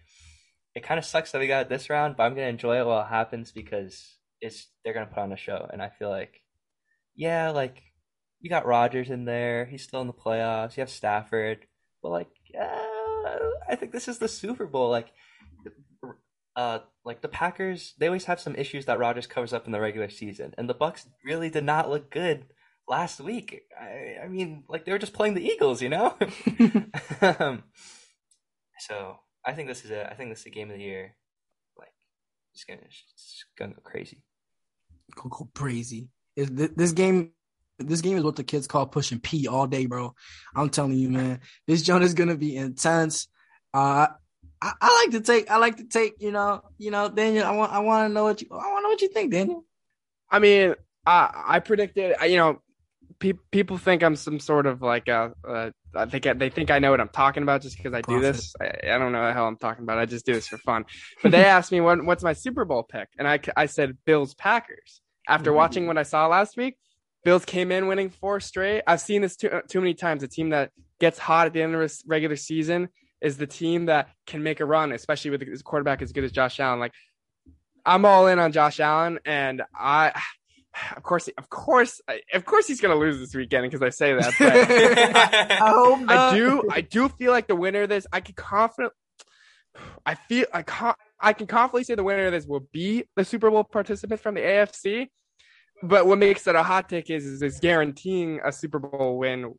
it 0.74 0.82
kind 0.82 0.98
of 0.98 1.06
sucks 1.06 1.32
that 1.32 1.38
we 1.38 1.46
got 1.46 1.62
it 1.62 1.68
this 1.70 1.88
round, 1.88 2.18
but 2.18 2.24
I'm 2.24 2.34
gonna 2.34 2.48
enjoy 2.48 2.78
it 2.78 2.84
while 2.86 3.00
it 3.00 3.08
happens 3.08 3.52
because 3.52 4.17
it's 4.40 4.68
they're 4.84 4.94
gonna 4.94 5.06
put 5.06 5.18
on 5.18 5.32
a 5.32 5.36
show, 5.36 5.68
and 5.72 5.82
I 5.82 5.90
feel 5.90 6.10
like, 6.10 6.42
yeah, 7.14 7.50
like 7.50 7.82
you 8.40 8.50
got 8.50 8.66
Rodgers 8.66 9.10
in 9.10 9.24
there, 9.24 9.66
he's 9.66 9.82
still 9.82 10.00
in 10.00 10.06
the 10.06 10.12
playoffs. 10.12 10.76
You 10.76 10.82
have 10.82 10.90
Stafford, 10.90 11.66
but 12.02 12.10
like, 12.10 12.28
uh, 12.58 13.38
I 13.68 13.76
think 13.76 13.92
this 13.92 14.08
is 14.08 14.18
the 14.18 14.28
Super 14.28 14.66
Bowl. 14.66 14.90
Like, 14.90 15.08
uh, 16.56 16.80
like 17.04 17.20
the 17.20 17.28
Packers, 17.28 17.94
they 17.98 18.06
always 18.06 18.26
have 18.26 18.40
some 18.40 18.54
issues 18.54 18.86
that 18.86 18.98
Rodgers 18.98 19.26
covers 19.26 19.52
up 19.52 19.66
in 19.66 19.72
the 19.72 19.80
regular 19.80 20.08
season, 20.08 20.54
and 20.56 20.68
the 20.68 20.74
Bucks 20.74 21.06
really 21.24 21.50
did 21.50 21.64
not 21.64 21.90
look 21.90 22.10
good 22.10 22.46
last 22.88 23.20
week. 23.20 23.62
I, 23.78 24.24
I 24.24 24.28
mean, 24.28 24.64
like 24.68 24.84
they 24.84 24.92
were 24.92 24.98
just 24.98 25.12
playing 25.12 25.34
the 25.34 25.46
Eagles, 25.46 25.82
you 25.82 25.88
know. 25.88 26.16
um, 27.20 27.64
so 28.78 29.18
I 29.44 29.52
think 29.52 29.68
this 29.68 29.84
is 29.84 29.90
a, 29.90 30.10
I 30.10 30.14
think 30.14 30.30
this 30.30 30.40
is 30.40 30.46
a 30.46 30.50
game 30.50 30.70
of 30.70 30.76
the 30.76 30.82
year. 30.82 31.14
Like, 31.76 31.92
it's 32.54 32.64
gonna, 32.64 32.80
it's 32.82 33.44
gonna 33.58 33.74
go 33.74 33.80
crazy. 33.82 34.22
Go, 35.14 35.28
go 35.28 35.48
crazy. 35.54 36.08
Is 36.36 36.50
this 36.50 36.92
game? 36.92 37.32
This 37.78 38.00
game 38.00 38.16
is 38.16 38.24
what 38.24 38.36
the 38.36 38.44
kids 38.44 38.66
call 38.66 38.86
pushing 38.86 39.20
P 39.20 39.46
all 39.46 39.66
day, 39.66 39.86
bro. 39.86 40.14
I'm 40.54 40.68
telling 40.68 40.98
you, 40.98 41.10
man. 41.10 41.40
This 41.66 41.82
joint 41.82 42.04
is 42.04 42.14
gonna 42.14 42.36
be 42.36 42.56
intense. 42.56 43.28
Uh, 43.72 44.08
I, 44.60 44.72
I 44.80 45.02
like 45.02 45.12
to 45.12 45.20
take. 45.20 45.50
I 45.50 45.58
like 45.58 45.76
to 45.76 45.84
take. 45.84 46.14
You 46.20 46.32
know. 46.32 46.62
You 46.78 46.90
know, 46.90 47.08
Daniel. 47.08 47.44
I 47.46 47.52
want. 47.52 47.72
I 47.72 47.78
want 47.80 48.10
to 48.10 48.14
know 48.14 48.24
what 48.24 48.40
you. 48.42 48.48
I 48.50 48.56
want 48.56 48.78
to 48.78 48.82
know 48.82 48.88
what 48.88 49.02
you 49.02 49.08
think, 49.08 49.32
Daniel. 49.32 49.64
I 50.30 50.38
mean, 50.38 50.74
I 51.06 51.44
I 51.46 51.58
predicted. 51.60 52.16
You 52.22 52.36
know, 52.36 52.62
pe- 53.18 53.32
people 53.50 53.78
think 53.78 54.02
I'm 54.02 54.16
some 54.16 54.40
sort 54.40 54.66
of 54.66 54.82
like 54.82 55.08
a. 55.08 55.32
Uh, 55.46 55.70
I 55.94 56.06
think 56.06 56.26
I, 56.26 56.32
they 56.34 56.50
think 56.50 56.70
I 56.70 56.78
know 56.78 56.90
what 56.90 57.00
I'm 57.00 57.08
talking 57.08 57.42
about 57.42 57.62
just 57.62 57.76
because 57.76 57.94
I 57.94 58.02
do 58.02 58.20
this. 58.20 58.54
I, 58.60 58.94
I 58.94 58.98
don't 58.98 59.12
know 59.12 59.26
the 59.26 59.32
hell 59.32 59.46
I'm 59.46 59.56
talking 59.56 59.84
about. 59.84 59.98
I 59.98 60.06
just 60.06 60.26
do 60.26 60.34
this 60.34 60.48
for 60.48 60.58
fun. 60.58 60.84
But 61.22 61.32
they 61.32 61.44
asked 61.44 61.72
me 61.72 61.80
what, 61.80 62.04
what's 62.04 62.22
my 62.22 62.32
Super 62.32 62.64
Bowl 62.64 62.82
pick, 62.82 63.08
and 63.18 63.26
I 63.26 63.40
I 63.56 63.66
said 63.66 63.96
Bills 64.04 64.34
Packers. 64.34 65.00
After 65.28 65.50
Ooh. 65.50 65.54
watching 65.54 65.86
what 65.86 65.98
I 65.98 66.04
saw 66.04 66.26
last 66.26 66.56
week, 66.56 66.76
Bills 67.24 67.44
came 67.44 67.70
in 67.72 67.86
winning 67.86 68.10
four 68.10 68.40
straight. 68.40 68.82
I've 68.86 69.00
seen 69.00 69.22
this 69.22 69.36
too 69.36 69.60
too 69.68 69.80
many 69.80 69.94
times. 69.94 70.22
A 70.22 70.28
team 70.28 70.50
that 70.50 70.70
gets 71.00 71.18
hot 71.18 71.46
at 71.46 71.52
the 71.52 71.62
end 71.62 71.74
of 71.74 71.80
the 71.80 72.02
regular 72.06 72.36
season 72.36 72.88
is 73.20 73.36
the 73.36 73.46
team 73.46 73.86
that 73.86 74.08
can 74.26 74.42
make 74.42 74.60
a 74.60 74.64
run, 74.64 74.92
especially 74.92 75.30
with 75.30 75.42
a 75.42 75.62
quarterback 75.64 76.02
as 76.02 76.12
good 76.12 76.24
as 76.24 76.32
Josh 76.32 76.60
Allen. 76.60 76.80
Like 76.80 76.92
I'm 77.84 78.04
all 78.04 78.26
in 78.26 78.38
on 78.38 78.52
Josh 78.52 78.80
Allen, 78.80 79.18
and 79.24 79.62
I, 79.74 80.12
of 80.96 81.02
course, 81.02 81.28
of 81.38 81.48
course, 81.50 82.00
of 82.34 82.44
course, 82.44 82.66
he's 82.66 82.80
gonna 82.80 82.94
lose 82.96 83.18
this 83.18 83.34
weekend 83.34 83.64
because 83.70 83.82
I 83.82 83.90
say 83.90 84.14
that. 84.14 84.34
But 84.38 84.52
I 86.08 86.30
I 86.30 86.34
do, 86.34 86.62
I 86.70 86.80
do 86.80 87.08
feel 87.08 87.32
like 87.32 87.46
the 87.48 87.56
winner 87.56 87.82
of 87.82 87.88
this. 87.88 88.06
I 88.12 88.20
can 88.20 88.34
confident. 88.34 88.92
I 90.04 90.14
feel 90.14 90.46
I 90.52 90.62
can 90.62 90.94
I 91.20 91.32
can 91.32 91.46
confidently 91.46 91.84
say 91.84 91.94
the 91.94 92.04
winner 92.04 92.26
of 92.26 92.32
this 92.32 92.46
will 92.46 92.66
be 92.72 93.04
the 93.16 93.24
Super 93.24 93.50
Bowl 93.50 93.64
participant 93.64 94.20
from 94.20 94.34
the 94.34 94.40
AFC. 94.40 95.08
But 95.82 96.06
what 96.06 96.18
makes 96.18 96.46
it 96.46 96.56
a 96.56 96.62
hot 96.62 96.88
take 96.88 97.10
is 97.10 97.24
is 97.24 97.42
it's 97.42 97.60
guaranteeing 97.60 98.40
a 98.44 98.50
Super 98.50 98.78
Bowl 98.78 99.18
win 99.18 99.54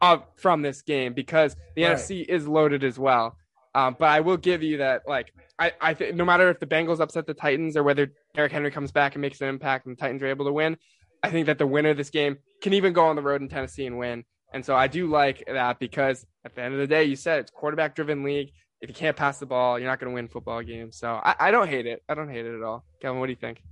uh, 0.00 0.18
from 0.36 0.62
this 0.62 0.82
game 0.82 1.14
because 1.14 1.56
the 1.74 1.84
Right. 1.84 1.96
NFC 1.96 2.24
is 2.24 2.46
loaded 2.46 2.84
as 2.84 2.98
well. 2.98 3.36
Um, 3.78 3.94
but 3.96 4.08
I 4.08 4.20
will 4.20 4.36
give 4.36 4.64
you 4.64 4.78
that, 4.78 5.02
like, 5.06 5.32
I, 5.56 5.72
I 5.80 5.94
think 5.94 6.16
no 6.16 6.24
matter 6.24 6.50
if 6.50 6.58
the 6.58 6.66
Bengals 6.66 6.98
upset 6.98 7.26
the 7.26 7.34
Titans 7.34 7.76
or 7.76 7.84
whether 7.84 8.12
Derrick 8.34 8.50
Henry 8.50 8.72
comes 8.72 8.90
back 8.90 9.14
and 9.14 9.22
makes 9.22 9.40
an 9.40 9.48
impact 9.48 9.86
and 9.86 9.96
the 9.96 10.00
Titans 10.00 10.20
are 10.20 10.26
able 10.26 10.46
to 10.46 10.52
win, 10.52 10.76
I 11.22 11.30
think 11.30 11.46
that 11.46 11.58
the 11.58 11.66
winner 11.66 11.90
of 11.90 11.96
this 11.96 12.10
game 12.10 12.38
can 12.60 12.72
even 12.72 12.92
go 12.92 13.06
on 13.06 13.14
the 13.14 13.22
road 13.22 13.40
in 13.40 13.48
Tennessee 13.48 13.86
and 13.86 13.96
win. 13.96 14.24
And 14.52 14.64
so 14.64 14.74
I 14.74 14.88
do 14.88 15.06
like 15.06 15.44
that 15.46 15.78
because 15.78 16.26
at 16.44 16.56
the 16.56 16.62
end 16.62 16.74
of 16.74 16.80
the 16.80 16.88
day, 16.88 17.04
you 17.04 17.14
said 17.14 17.38
it's 17.38 17.52
quarterback 17.52 17.94
driven 17.94 18.24
league. 18.24 18.50
If 18.80 18.88
you 18.88 18.94
can't 18.96 19.16
pass 19.16 19.38
the 19.38 19.46
ball, 19.46 19.78
you're 19.78 19.88
not 19.88 20.00
going 20.00 20.10
to 20.10 20.14
win 20.14 20.26
football 20.26 20.60
games. 20.62 20.98
So 20.98 21.12
I, 21.12 21.36
I 21.38 21.50
don't 21.52 21.68
hate 21.68 21.86
it. 21.86 22.02
I 22.08 22.14
don't 22.14 22.30
hate 22.30 22.46
it 22.46 22.56
at 22.56 22.62
all. 22.64 22.84
Kevin, 23.00 23.20
what 23.20 23.26
do 23.26 23.32
you 23.32 23.36
think? 23.40 23.62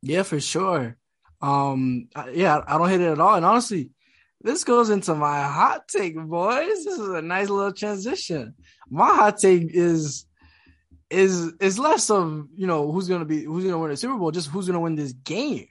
Yeah, 0.00 0.22
for 0.22 0.40
sure. 0.40 0.96
Um, 1.42 2.08
yeah, 2.32 2.62
I 2.66 2.78
don't 2.78 2.88
hate 2.88 3.02
it 3.02 3.12
at 3.12 3.20
all. 3.20 3.34
And 3.34 3.44
honestly, 3.44 3.90
this 4.40 4.64
goes 4.64 4.90
into 4.90 5.14
my 5.14 5.42
hot 5.42 5.88
take, 5.88 6.16
boys. 6.16 6.84
This 6.84 6.98
is 6.98 7.08
a 7.08 7.22
nice 7.22 7.48
little 7.48 7.72
transition. 7.72 8.54
My 8.92 9.06
hot 9.06 9.38
take 9.38 9.74
is 9.74 10.26
is 11.08 11.54
is 11.60 11.78
less 11.78 12.10
of 12.10 12.46
you 12.54 12.66
know 12.66 12.92
who's 12.92 13.08
gonna 13.08 13.24
be 13.24 13.42
who's 13.42 13.64
gonna 13.64 13.78
win 13.78 13.88
the 13.88 13.96
Super 13.96 14.18
Bowl, 14.18 14.30
just 14.30 14.50
who's 14.50 14.66
gonna 14.66 14.80
win 14.80 14.96
this 14.96 15.14
game. 15.14 15.66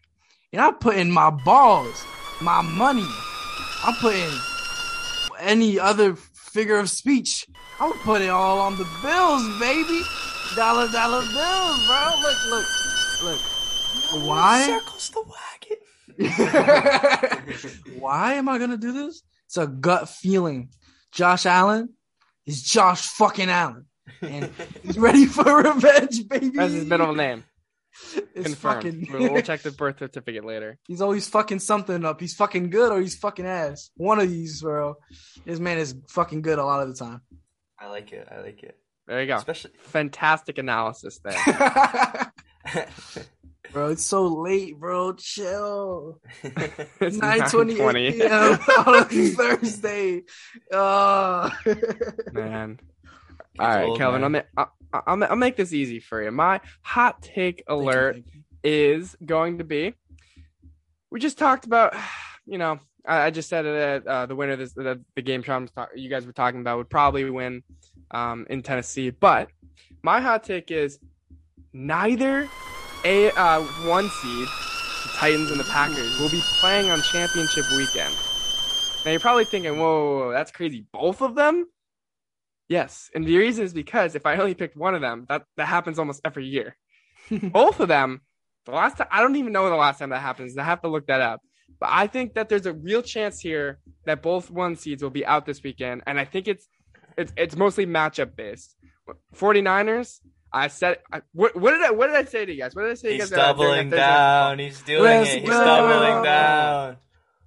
And 0.52 0.60
I'm 0.60 0.74
putting 0.74 1.12
my 1.12 1.30
balls, 1.30 2.04
my 2.42 2.64
money. 2.64 3.06
I'm 3.84 3.94
putting 4.02 4.28
any 5.40 5.80
other 5.80 6.16
figure 6.16 6.80
of 6.80 6.90
speech. 6.90 7.46
I'm 7.80 7.94
putting 8.00 8.28
it 8.28 8.32
all 8.32 8.60
on 8.60 8.76
the 8.78 8.88
Bills, 9.04 9.60
baby. 9.60 10.02
Dollar 10.56 10.92
dollar 10.92 11.22
bills, 11.22 11.86
bro. 11.86 12.12
Look, 12.24 12.38
look, 12.50 12.66
look. 13.24 14.28
Why? 14.28 14.66
Circles 14.66 15.12
the 15.12 15.24
wagon. 16.18 18.00
Why 18.00 18.34
am 18.34 18.50
I 18.50 18.58
gonna 18.58 18.78
do 18.78 18.92
this? 18.92 19.22
It's 19.46 19.58
a 19.58 19.68
gut 19.68 20.10
feeling. 20.10 20.70
Josh 21.12 21.46
Allen 21.46 21.90
is 22.46 22.64
Josh 22.64 23.08
fucking 23.08 23.50
Allen, 23.50 23.86
and 24.22 24.52
he's 24.84 24.98
ready 24.98 25.26
for 25.26 25.44
revenge, 25.64 26.28
baby. 26.28 26.50
That's 26.50 26.74
his 26.74 26.86
middle 26.86 27.14
name. 27.16 27.44
It's 28.34 28.46
Confirmed. 28.46 28.56
fucking. 28.84 29.08
We'll, 29.12 29.34
we'll 29.34 29.42
check 29.42 29.62
the 29.64 29.72
birth 29.78 30.00
certificate 30.00 30.46
later. 30.46 30.80
he's 30.88 31.02
always 31.02 31.28
fucking 31.28 31.60
something 31.60 32.06
up. 32.06 32.22
He's 32.22 32.34
fucking 32.34 32.70
good 32.70 32.90
or 32.92 33.02
he's 33.02 33.18
fucking 33.18 33.46
ass. 33.46 33.92
One 33.96 34.18
of 34.20 34.30
these, 34.30 34.62
bro. 34.62 34.96
This 35.46 35.60
man 35.60 35.78
is 35.78 35.94
fucking 36.08 36.42
good 36.42 36.58
a 36.58 36.64
lot 36.64 36.82
of 36.82 36.88
the 36.88 36.96
time. 36.96 37.20
I 37.78 37.88
like 37.90 38.14
it. 38.14 38.30
I 38.32 38.40
like 38.40 38.64
it. 38.64 38.78
There 39.08 39.20
you 39.22 39.28
go. 39.28 39.36
Especially. 39.36 39.72
Fantastic 39.80 40.58
analysis 40.58 41.20
there. 41.22 42.32
Bro, 43.72 43.90
it's 43.90 44.06
so 44.06 44.28
late, 44.28 44.80
bro. 44.80 45.14
Chill. 45.14 46.20
It's 46.44 47.18
9:28 47.18 48.12
p.m. 48.14 48.60
on 48.86 49.06
Thursday. 49.06 50.24
Uh, 50.72 51.50
Man. 52.32 52.80
All 53.60 53.68
right, 53.68 53.90
old, 53.90 53.98
Kelvin. 53.98 54.24
I'll, 54.24 54.30
man. 54.30 54.44
ma- 54.56 54.66
I'll, 54.94 55.04
I'll, 55.06 55.24
I'll 55.24 55.36
make 55.36 55.58
this 55.58 55.74
easy 55.74 56.00
for 56.00 56.24
you. 56.24 56.32
My 56.32 56.62
hot 56.82 57.22
take 57.22 57.64
alert 57.68 58.16
Thank 58.16 58.26
you, 58.34 58.42
is 58.64 59.18
going 59.26 59.58
to 59.58 59.64
be 59.64 59.94
we 61.12 61.20
just 61.20 61.38
talked 61.38 61.66
about, 61.66 61.94
you 62.46 62.58
know, 62.58 62.80
I, 63.06 63.24
I 63.24 63.30
just 63.30 63.50
said 63.50 63.64
that 63.64 64.08
uh, 64.08 64.26
the 64.26 64.36
winner 64.36 64.54
of 64.54 64.60
this, 64.60 64.74
the, 64.74 65.04
the 65.16 65.22
game 65.22 65.44
Sean 65.44 65.64
was 65.64 65.72
talk- 65.72 65.92
you 65.96 66.10
guys 66.10 66.26
were 66.26 66.32
talking 66.32 66.62
about 66.62 66.78
would 66.78 66.90
probably 66.90 67.30
win 67.30 67.64
um, 68.12 68.48
in 68.50 68.64
Tennessee. 68.64 69.10
But 69.12 69.50
my 70.02 70.22
hot 70.22 70.44
take 70.44 70.72
is 70.72 70.98
neither 71.74 72.50
a 73.04 73.32
uh, 73.32 73.62
one 73.86 74.10
seed, 74.10 74.48
the 74.48 75.10
Titans 75.16 75.52
and 75.52 75.60
the 75.60 75.66
Packers, 75.66 76.20
will 76.20 76.30
be 76.30 76.42
playing 76.60 76.90
on 76.90 77.02
championship 77.02 77.66
weekend. 77.72 78.14
Now 79.06 79.12
you're 79.12 79.20
probably 79.20 79.46
thinking, 79.46 79.80
whoa, 79.80 80.06
whoa, 80.06 80.20
whoa, 80.20 80.32
that's 80.32 80.52
crazy. 80.52 80.86
Both 80.92 81.22
of 81.22 81.36
them? 81.36 81.66
Yes. 82.70 83.10
And 83.16 83.26
the 83.26 83.38
reason 83.38 83.66
is 83.66 83.74
because 83.74 84.16
if 84.16 84.26
I 84.26 84.36
only 84.38 84.54
picked 84.54 84.78
one 84.78 84.96
of 84.96 85.02
them, 85.02 85.26
that, 85.28 85.44
that 85.58 85.68
happens 85.68 86.00
almost 86.00 86.22
every 86.24 86.46
year. 86.46 86.78
Both 87.44 87.80
of 87.80 87.88
them, 87.88 88.22
the 88.66 88.72
last 88.72 88.98
time, 88.98 89.08
I 89.12 89.22
don't 89.22 89.36
even 89.36 89.52
know 89.52 89.70
the 89.70 89.76
last 89.76 90.00
time 90.00 90.10
that 90.12 90.22
happens. 90.22 90.58
I 90.58 90.64
have 90.64 90.82
to 90.84 90.88
look 90.88 91.08
that 91.08 91.22
up. 91.22 91.42
But 91.80 91.90
I 91.92 92.08
think 92.08 92.36
that 92.36 92.48
there's 92.48 92.68
a 92.68 92.74
real 92.74 93.02
chance 93.02 93.40
here 93.40 93.80
that 94.06 94.22
both 94.22 94.52
one 94.52 94.76
seeds 94.76 95.02
will 95.02 95.10
be 95.10 95.26
out 95.26 95.46
this 95.46 95.64
weekend. 95.64 96.04
And 96.06 96.20
I 96.20 96.26
think 96.26 96.48
it's 96.48 96.68
it's 97.18 97.34
it's 97.36 97.56
mostly 97.56 97.86
matchup 97.86 98.36
based. 98.36 98.76
49ers, 99.36 100.20
I 100.54 100.68
said 100.68 100.98
I, 101.12 101.22
what, 101.34 101.56
what 101.56 101.72
did 101.72 101.82
I 101.82 101.92
what 101.92 102.08
did 102.08 102.16
I 102.16 102.26
say 102.26 102.46
to 102.46 102.52
you 102.54 102.60
guys? 102.62 102.76
What 102.76 102.84
did 102.84 102.92
I 102.92 102.96
say 102.96 103.08
to 103.10 103.14
you 103.16 103.22
He's 103.22 103.30
guys 103.30 103.56
during 103.58 103.90
doubling 103.90 103.90
that 103.92 103.98
Thursday 103.98 104.00
night 104.00 104.08
down. 104.08 104.60
He's 104.60 104.82
doing 104.82 105.04
Let's 105.04 105.30
it. 105.34 105.40
He's 105.42 105.50
go. 105.50 105.66
doubling 105.66 106.24
down. 106.24 106.98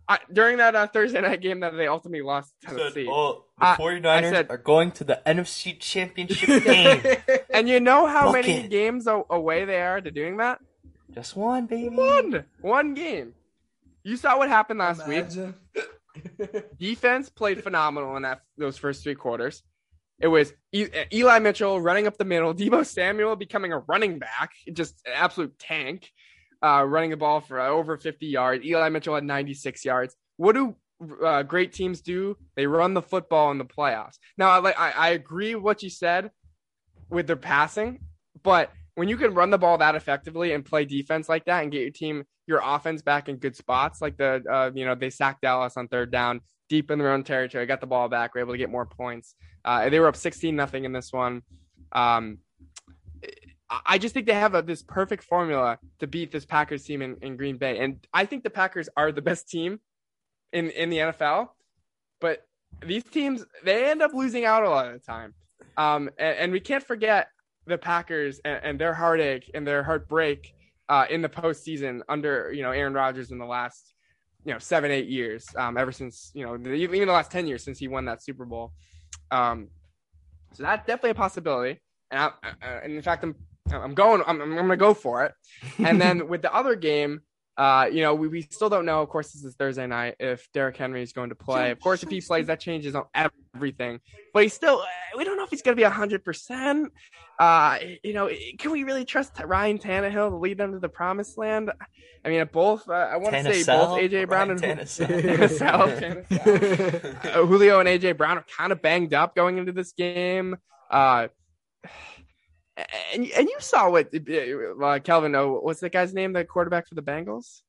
I, 0.07 0.19
during 0.33 0.59
that 0.59 0.75
uh, 0.75 0.87
Thursday 0.87 1.21
night 1.23 1.41
game 1.41 1.61
that 1.61 1.75
they 1.77 1.87
ultimately 1.87 2.21
lost 2.21 2.53
to 2.63 2.69
Said, 2.71 2.77
Tennessee. 2.79 3.09
oh, 3.11 3.45
the 3.59 3.67
I- 3.67 3.77
49ers 3.77 4.07
I 4.07 4.31
said- 4.31 4.47
are 4.51 4.59
going 4.59 4.91
to 4.93 5.05
the 5.05 5.21
NFC 5.25 5.79
Championship 5.81 6.65
game. 6.65 7.03
And 7.51 7.69
you 7.71 7.81
know 7.81 8.07
how 8.07 8.25
Book 8.27 8.35
many 8.35 8.53
it. 8.65 8.71
games 8.71 9.07
away 9.07 9.65
they 9.65 9.81
are 9.81 10.03
to 10.03 10.11
doing 10.11 10.37
that? 10.39 10.61
Just 11.11 11.35
one, 11.37 11.65
baby. 11.67 11.89
One. 11.97 12.45
One 12.61 12.93
game. 12.95 13.33
You 14.03 14.17
saw 14.19 14.37
what 14.37 14.51
happened 14.51 14.79
last 14.81 15.07
week. 15.09 15.25
Defense 16.79 17.29
played 17.31 17.63
phenomenal 17.63 18.17
in 18.17 18.23
that 18.23 18.43
those 18.59 18.77
first 18.77 19.03
three 19.03 19.15
quarters. 19.15 19.63
It 20.21 20.29
was 20.29 20.53
E- 20.73 20.89
Eli 21.13 21.39
Mitchell 21.41 21.81
running 21.81 22.07
up 22.07 22.17
the 22.17 22.25
middle, 22.25 22.55
Deebo 22.61 22.87
Samuel 22.87 23.37
becoming 23.37 23.73
a 23.73 23.79
running 23.81 24.19
back, 24.19 24.53
just 24.73 24.95
an 25.07 25.13
absolute 25.15 25.59
tank. 25.59 26.11
uh, 26.63 26.83
running 26.83 27.11
the 27.11 27.17
ball 27.17 27.41
for 27.41 27.61
uh, 27.61 27.69
over 27.69 27.97
50 27.99 28.27
yards. 28.27 28.65
Eli 28.65 28.89
Mitchell 28.89 29.15
had 29.15 29.25
96 29.25 29.85
yards. 29.85 30.17
What 30.39 30.55
do 30.55 30.75
uh, 31.23 31.43
great 31.43 31.73
teams 31.75 32.01
do? 32.01 32.37
They 32.57 32.67
run 32.67 32.95
the 32.95 33.03
football 33.03 33.51
in 33.51 33.59
the 33.59 33.65
playoffs. 33.67 34.17
Now, 34.39 34.49
I, 34.61 34.71
I, 34.71 34.91
I 34.91 35.09
agree 35.11 35.55
with 35.55 35.65
what 35.65 35.83
you 35.83 35.91
said 35.91 36.31
with 37.11 37.27
their 37.27 37.37
passing, 37.37 38.01
but 38.43 38.71
when 38.95 39.09
you 39.09 39.17
can 39.19 39.35
run 39.35 39.51
the 39.51 39.59
ball 39.59 39.77
that 39.79 39.95
effectively 39.95 40.53
and 40.53 40.65
play 40.65 40.85
defense 40.87 41.29
like 41.29 41.45
that 41.47 41.63
and 41.63 41.73
get 41.73 41.83
your 41.83 41.91
team 41.91 42.25
your 42.47 42.61
offense 42.63 43.03
back 43.03 43.29
in 43.29 43.37
good 43.37 43.57
spots, 43.57 44.01
like 44.03 44.17
the 44.17 44.43
uh, 44.51 44.71
you 44.75 44.85
know 44.85 44.95
they 44.95 45.11
sacked 45.11 45.43
Dallas 45.43 45.77
on 45.77 45.89
third 45.89 46.11
down 46.11 46.41
deep 46.69 46.91
in 46.91 46.99
their 46.99 47.13
own 47.13 47.25
territory, 47.25 47.67
got 47.67 47.81
the 47.81 47.87
ball 47.87 48.09
back, 48.09 48.35
were 48.35 48.41
able 48.41 48.53
to 48.53 48.59
get 48.59 48.71
more 48.71 48.87
points. 48.87 49.35
Uh, 49.65 49.89
they 49.89 50.01
were 50.01 50.09
up 50.09 50.17
16 50.17 50.55
nothing 50.57 50.85
in 50.85 50.93
this 50.93 51.13
one. 51.13 51.43
Um, 51.93 52.39
I 53.87 53.99
just 53.99 54.15
think 54.15 54.27
they 54.27 54.35
have 54.35 54.55
a, 54.55 54.63
this 54.63 54.83
perfect 54.83 55.25
formula 55.25 55.79
to 55.99 56.07
beat 56.07 56.31
this 56.31 56.45
Packers 56.45 56.85
team 56.85 57.03
in, 57.03 57.17
in 57.23 57.37
Green 57.37 57.57
Bay, 57.57 57.79
and 57.79 58.07
I 58.13 58.27
think 58.27 58.45
the 58.45 58.51
Packers 58.51 58.89
are 58.97 59.11
the 59.11 59.23
best 59.23 59.49
team 59.49 59.81
in 60.53 60.71
in 60.71 60.91
the 60.91 60.99
NFL. 60.99 61.49
But 62.21 62.47
these 62.85 63.05
teams 63.05 63.45
they 63.65 63.91
end 63.91 64.03
up 64.03 64.13
losing 64.13 64.45
out 64.45 64.65
a 64.65 64.71
lot 64.71 64.87
of 64.87 64.93
the 64.93 64.99
time, 64.99 65.35
um, 65.77 66.11
and, 66.19 66.39
and 66.39 66.53
we 66.53 66.61
can't 66.61 66.85
forget 66.85 67.29
the 67.67 67.79
Packers 67.79 68.41
and, 68.45 68.61
and 68.63 68.79
their 68.79 68.95
heartache 68.95 69.51
and 69.55 69.67
their 69.67 69.83
heartbreak 69.83 70.55
uh, 70.89 71.07
in 71.11 71.23
the 71.23 71.29
postseason 71.29 72.01
under 72.09 72.53
you 72.53 72.63
know 72.63 72.71
Aaron 72.71 72.95
Rodgers 72.95 73.31
in 73.31 73.39
the 73.39 73.47
last 73.47 73.95
you 74.45 74.53
know 74.53 74.59
seven 74.59 74.91
eight 74.91 75.09
years, 75.09 75.47
um, 75.57 75.77
ever 75.77 75.93
since 75.93 76.31
you 76.35 76.45
know 76.45 76.55
even 76.73 77.07
the 77.07 77.13
last 77.13 77.31
ten 77.31 77.47
years 77.47 77.65
since 77.65 77.79
he 77.79 77.89
won 77.89 78.05
that 78.07 78.23
Super 78.23 78.45
Bowl. 78.45 78.73
Um, 79.31 79.69
so 80.53 80.63
that's 80.63 80.87
definitely 80.87 81.11
a 81.11 81.15
possibility, 81.15 81.81
and, 82.11 82.21
I, 82.21 82.31
I, 82.63 82.69
and 82.85 82.93
in 82.93 83.03
fact, 83.03 83.25
I'm 83.25 83.35
I'm 83.73 83.95
going 83.95 84.23
I'm, 84.27 84.41
I'm 84.41 84.55
going 84.55 84.69
to 84.69 84.77
go 84.77 84.95
for 84.95 85.25
it. 85.25 85.33
And 85.79 86.01
then 86.01 86.29
with 86.29 86.43
the 86.43 86.55
other 86.55 86.77
game, 86.77 87.21
uh, 87.57 87.89
you 87.91 88.03
know, 88.03 88.15
we, 88.15 88.29
we 88.29 88.43
still 88.43 88.69
don't 88.69 88.85
know. 88.85 89.01
Of 89.01 89.09
course, 89.09 89.33
this 89.33 89.45
is 89.45 89.55
Thursday 89.55 89.87
night. 89.87 90.17
If 90.19 90.51
Derrick 90.53 90.77
Henry 90.77 91.03
is 91.03 91.13
going 91.13 91.29
to 91.29 91.37
play, 91.37 91.71
of 91.71 91.81
course, 91.81 92.03
if 92.03 92.11
he 92.11 92.21
plays, 92.21 92.49
that 92.49 92.59
changes 92.59 92.95
on 92.95 93.05
everything. 93.15 94.01
But 94.33 94.43
he's 94.43 94.55
still, 94.55 94.83
we 95.17 95.23
don't 95.23 95.37
know 95.37 95.45
if 95.45 95.51
he's 95.51 95.63
going 95.63 95.77
to 95.77 95.81
be 95.81 95.89
hundred 95.89 96.25
percent. 96.25 96.93
Uh, 97.39 97.79
you 98.03 98.13
know, 98.13 98.29
can 98.59 98.73
we 98.73 98.83
really 98.83 99.05
trust 99.05 99.41
Ryan 99.45 99.79
Tannehill 99.79 100.31
to 100.31 100.37
lead 100.37 100.59
them 100.59 100.73
to 100.73 100.81
the 100.81 100.89
promised 100.89 101.39
land? 101.39 101.71
I 102.25 102.29
mean, 102.29 102.49
both. 102.53 102.89
Uh, 102.89 102.93
I 102.93 103.17
want 103.19 103.35
to 103.35 103.43
say 103.45 103.65
both 103.65 104.01
AJ 104.01 104.29
Brown 104.29 104.51
and 104.51 104.61
Tannehill, 104.61 105.59
Tannehill. 106.29 107.27
uh, 107.37 107.47
Julio 107.47 107.79
and 107.79 107.89
AJ 107.89 108.17
Brown 108.17 108.39
are 108.39 108.47
kind 108.57 108.73
of 108.73 108.83
banged 108.83 109.15
up 109.15 109.37
going 109.37 109.59
into 109.59 109.73
this 109.73 109.93
game. 109.93 110.57
Uh, 110.91 111.29
and 112.77 113.31
and 113.31 113.49
you 113.49 113.57
saw 113.61 113.91
what 113.91 114.13
uh, 114.15 114.99
Kelvin. 115.01 115.35
Oh, 115.35 115.61
what's 115.63 115.81
the 115.81 115.91
guy's 115.91 116.13
name? 116.13 116.33
The 116.33 116.45
quarterback 116.45 116.89
for 116.89 116.95
the 116.95 117.03
Bengals. 117.03 117.63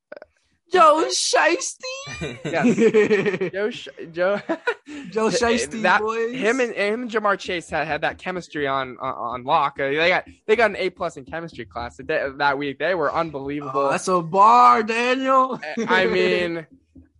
Joe 0.72 1.04
Shiesty. 1.08 2.38
yes. 2.44 3.52
Joe 3.52 3.70
Sh- 3.70 3.88
Joe 4.12 4.40
Joe 5.10 5.28
Shiesty 5.28 5.82
that, 5.82 6.00
boys. 6.00 6.34
Him 6.34 6.60
and 6.60 6.74
him 6.74 7.02
and 7.02 7.10
Ja'Marr 7.10 7.38
Chase 7.38 7.70
had, 7.70 7.86
had 7.86 8.00
that 8.00 8.18
chemistry 8.18 8.66
on 8.66 8.96
on, 9.00 9.14
on 9.14 9.44
lock. 9.44 9.78
Uh, 9.78 9.88
they 9.88 10.08
got 10.08 10.24
they 10.46 10.56
got 10.56 10.70
an 10.70 10.76
A 10.76 10.90
plus 10.90 11.16
in 11.16 11.24
chemistry 11.24 11.64
class 11.64 11.98
that, 11.98 12.38
that 12.38 12.58
week. 12.58 12.78
They 12.78 12.94
were 12.94 13.14
unbelievable. 13.14 13.80
Oh, 13.80 13.90
that's 13.90 14.08
a 14.08 14.20
bar, 14.20 14.82
Daniel. 14.82 15.60
I 15.86 16.06
mean, 16.06 16.66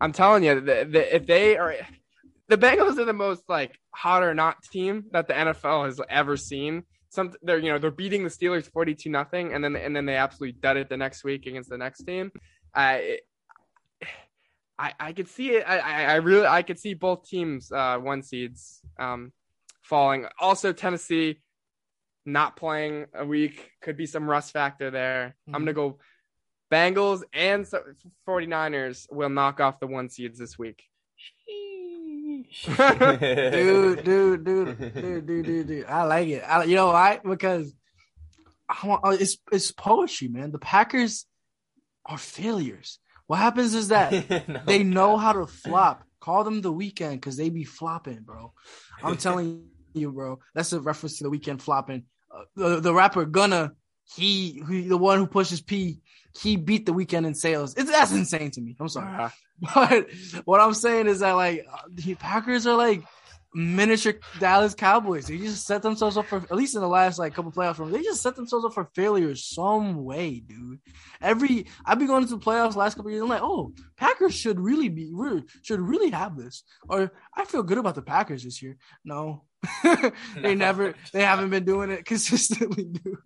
I'm 0.01 0.13
telling 0.13 0.43
you, 0.43 0.61
the, 0.61 0.89
the, 0.91 1.15
if 1.15 1.27
they 1.27 1.57
are 1.57 1.77
the 2.49 2.59
Bengals 2.59 2.99
are 2.99 3.05
the 3.05 3.13
most 3.13 3.49
like 3.49 3.79
hot 3.93 4.25
or 4.25 4.35
not 4.35 4.63
team 4.65 5.05
that 5.13 5.29
the 5.29 5.35
NFL 5.35 5.87
has 5.87 6.01
ever 6.09 6.37
seen 6.37 6.83
some 7.17 7.33
they're 7.43 7.59
you 7.59 7.73
know 7.73 7.79
they're 7.79 7.91
beating 7.91 8.23
the 8.23 8.31
Steelers 8.31 8.71
42 8.71 9.11
nothing 9.11 9.53
and 9.53 9.65
then 9.65 9.75
and 9.75 9.95
then 9.97 10.07
they 10.07 10.17
absolutely 10.17 10.59
dud 10.61 10.77
it 10.77 10.89
the 10.89 10.97
next 10.97 11.25
week 11.25 11.47
against 11.47 11.69
the 11.69 11.79
next 11.79 12.05
team. 12.05 12.31
I 12.75 13.19
I 14.79 14.93
I 15.01 15.13
could 15.13 15.29
see 15.29 15.51
it. 15.57 15.65
I 15.67 16.05
I 16.05 16.15
really 16.17 16.47
I 16.47 16.63
could 16.63 16.79
see 16.79 16.95
both 16.95 17.29
teams 17.29 17.73
uh 17.73 17.99
one 17.99 18.23
seeds 18.23 18.81
um 18.99 19.33
falling. 19.83 20.27
Also 20.39 20.73
Tennessee 20.73 21.41
not 22.27 22.57
playing 22.57 23.07
a 23.15 23.25
week 23.25 23.71
could 23.81 23.97
be 23.97 24.07
some 24.07 24.29
rust 24.29 24.53
factor 24.53 24.91
there. 24.91 25.37
Mm-hmm. 25.49 25.55
I'm 25.55 25.65
going 25.65 25.75
to 25.75 25.81
go 25.81 25.99
Bengals 26.71 27.23
and 27.33 27.65
49ers 28.29 29.07
will 29.13 29.29
knock 29.29 29.61
off 29.61 29.79
the 29.79 29.87
one 29.87 30.09
seeds 30.09 30.39
this 30.39 30.59
week. 30.59 30.83
dude, 32.77 34.05
dude, 34.05 34.45
dude, 34.45 34.79
dude, 34.79 35.27
dude, 35.27 35.27
dude, 35.27 35.67
dude. 35.67 35.87
I 35.87 36.03
like 36.05 36.29
it. 36.29 36.43
I, 36.47 36.65
you 36.65 36.77
know 36.77 36.89
why? 36.89 37.21
Because 37.25 37.73
I 38.69 38.87
want, 38.87 39.05
uh, 39.05 39.11
it's 39.11 39.39
it's 39.53 39.71
poetry, 39.71 40.29
man. 40.29 40.53
The 40.53 40.59
Packers 40.59 41.27
are 42.05 42.19
failures. 42.19 42.99
What 43.27 43.39
happens 43.39 43.75
is 43.75 43.89
that 43.89 44.49
no, 44.49 44.61
they 44.67 44.83
know 44.83 45.17
how 45.17 45.33
to 45.33 45.47
flop. 45.47 46.05
Call 46.21 46.45
them 46.45 46.61
the 46.61 46.73
Weeknd 46.73 47.13
because 47.13 47.37
they 47.37 47.51
be 47.51 47.65
flopping, 47.65 48.21
bro. 48.21 48.53
I'm 49.03 49.17
telling 49.19 49.69
you, 49.95 50.13
bro. 50.13 50.39
That's 50.55 50.73
a 50.73 50.81
reference 50.81 51.19
to 51.19 51.25
the 51.25 51.31
Weeknd 51.31 51.61
flopping. 51.61 52.05
Uh, 52.31 52.45
the, 52.55 52.81
the 52.81 52.95
rapper 52.95 53.25
Gunna, 53.25 53.73
he, 54.15 54.63
he, 54.69 54.83
the 54.83 54.99
one 54.99 55.19
who 55.19 55.27
pushes 55.27 55.61
P, 55.61 56.01
he 56.41 56.57
beat 56.57 56.87
the 56.87 56.93
Weeknd 56.93 57.27
in 57.27 57.35
sales. 57.35 57.75
It's 57.77 57.91
that's 57.91 58.13
insane 58.13 58.51
to 58.53 58.61
me. 58.61 58.77
I'm 58.79 58.89
sorry. 58.89 59.15
Uh-huh. 59.15 59.31
But 59.75 60.09
what 60.45 60.61
I'm 60.61 60.75
saying 60.75 61.07
is 61.07 61.21
that 61.21 61.33
like 61.33 61.67
the 61.91 62.15
Packers 62.15 62.67
are 62.67 62.77
like 62.77 63.03
miniature 63.55 64.15
Dallas 64.39 64.75
Cowboys. 64.75 65.27
They 65.27 65.39
just 65.39 65.67
set 65.67 65.81
themselves 65.81 66.19
up 66.19 66.27
for 66.27 66.37
at 66.37 66.55
least 66.55 66.75
in 66.75 66.83
the 66.83 66.89
last 66.89 67.19
like 67.19 67.35
couple 67.35 67.51
playoff 67.51 67.79
runs. 67.79 67.93
They 67.93 68.03
just 68.03 68.21
set 68.21 68.37
themselves 68.37 68.67
up 68.67 68.75
for 68.75 68.91
failure 68.95 69.35
some 69.35 70.05
way, 70.05 70.41
dude. 70.41 70.81
Every 71.23 71.67
I've 71.87 71.99
been 71.99 72.09
going 72.09 72.27
to 72.27 72.37
the 72.37 72.39
playoffs 72.39 72.77
last 72.77 72.97
couple 72.97 73.11
years. 73.11 73.23
I'm 73.23 73.31
like, 73.31 73.43
oh, 73.43 73.73
Packers 73.97 74.35
should 74.35 74.61
really 74.61 74.91
be 74.91 75.11
should 75.63 75.81
really 75.81 76.11
have 76.11 76.37
this. 76.37 76.65
Or 76.87 77.13
I 77.35 77.47
feel 77.47 77.63
good 77.63 77.79
about 77.79 77.95
the 77.95 78.03
Packers 78.03 78.45
this 78.45 78.61
year. 78.61 78.77
No, 79.05 79.45
they 80.37 80.55
never 80.55 80.95
they 81.15 81.23
haven't 81.23 81.49
been 81.49 81.65
doing 81.65 81.91
it 81.91 82.05
consistently, 82.05 82.85
dude. 82.93 83.17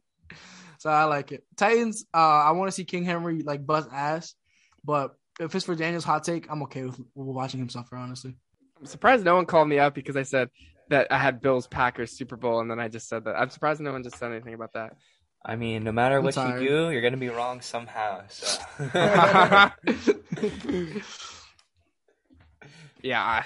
So 0.81 0.89
I 0.89 1.05
like 1.05 1.31
it. 1.31 1.45
Titans. 1.59 2.07
Uh, 2.13 2.17
I 2.17 2.53
want 2.53 2.69
to 2.69 2.73
see 2.73 2.85
King 2.85 3.05
Henry 3.05 3.43
like 3.43 3.67
bust 3.67 3.91
ass, 3.93 4.35
but 4.83 5.15
if 5.39 5.55
it's 5.55 5.67
for 5.67 5.75
Daniel's 5.75 6.05
hot 6.05 6.25
take, 6.25 6.51
I'm 6.51 6.63
okay 6.63 6.85
with, 6.85 6.99
with 6.99 7.37
watching 7.37 7.61
him 7.61 7.69
suffer. 7.69 7.97
Honestly, 7.97 8.35
I'm 8.79 8.87
surprised 8.87 9.23
no 9.23 9.37
one 9.37 9.45
called 9.45 9.69
me 9.69 9.79
out 9.79 9.95
because 9.95 10.17
I 10.17 10.23
said 10.23 10.49
that 10.89 11.09
I 11.13 11.19
had 11.19 11.43
Bills 11.43 11.67
Packers 11.67 12.13
Super 12.17 12.39
Bowl, 12.39 12.61
and 12.61 12.71
then 12.71 12.81
I 12.81 12.89
just 12.89 13.11
said 13.11 13.25
that. 13.27 13.37
I'm 13.37 13.51
surprised 13.51 13.83
no 13.83 13.93
one 13.93 14.03
just 14.03 14.17
said 14.17 14.33
anything 14.33 14.55
about 14.55 14.73
that. 14.73 14.97
I 15.45 15.57
mean, 15.57 15.85
no 15.85 15.93
matter 15.93 16.17
I'm 16.17 16.25
what 16.25 16.33
tired. 16.33 16.63
you 16.63 16.69
do, 16.69 16.91
you're 16.91 17.03
gonna 17.03 17.19
be 17.19 17.29
wrong 17.29 17.61
somehow. 17.61 18.23
So. 18.29 18.63
yeah, 23.03 23.23
I, 23.23 23.45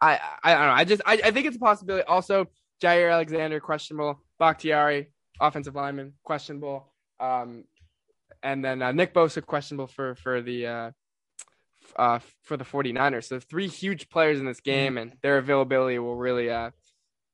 I, 0.00 0.20
I 0.44 0.54
don't 0.54 0.66
know. 0.66 0.72
I 0.72 0.84
just, 0.84 1.02
I, 1.04 1.20
I 1.24 1.32
think 1.32 1.46
it's 1.48 1.56
a 1.56 1.60
possibility. 1.60 2.04
Also, 2.04 2.46
Jaire 2.80 3.12
Alexander 3.12 3.58
questionable. 3.58 4.20
Bakhtiari 4.38 5.10
offensive 5.40 5.74
lineman 5.74 6.14
questionable. 6.22 6.92
Um, 7.20 7.64
and 8.42 8.64
then 8.64 8.82
uh, 8.82 8.92
Nick 8.92 9.14
Bosa 9.14 9.44
questionable 9.44 9.86
for 9.86 10.14
for 10.16 10.42
the 10.42 10.66
uh, 10.66 10.90
uh, 11.96 12.18
for 12.42 12.56
the 12.56 12.64
49ers. 12.64 13.24
So 13.24 13.40
three 13.40 13.68
huge 13.68 14.08
players 14.08 14.38
in 14.38 14.46
this 14.46 14.60
mm-hmm. 14.60 14.70
game, 14.70 14.98
and 14.98 15.12
their 15.22 15.38
availability 15.38 15.98
will 15.98 16.16
really 16.16 16.50
uh, 16.50 16.70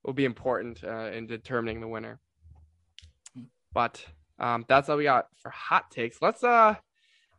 will 0.04 0.12
be 0.12 0.24
important 0.24 0.82
uh, 0.84 1.10
in 1.12 1.26
determining 1.26 1.80
the 1.80 1.88
winner. 1.88 2.20
But 3.72 4.04
um, 4.38 4.64
that's 4.68 4.88
all 4.88 4.96
we 4.96 5.04
got 5.04 5.26
for 5.42 5.50
hot 5.50 5.90
takes. 5.90 6.20
Let's 6.20 6.42
uh 6.42 6.74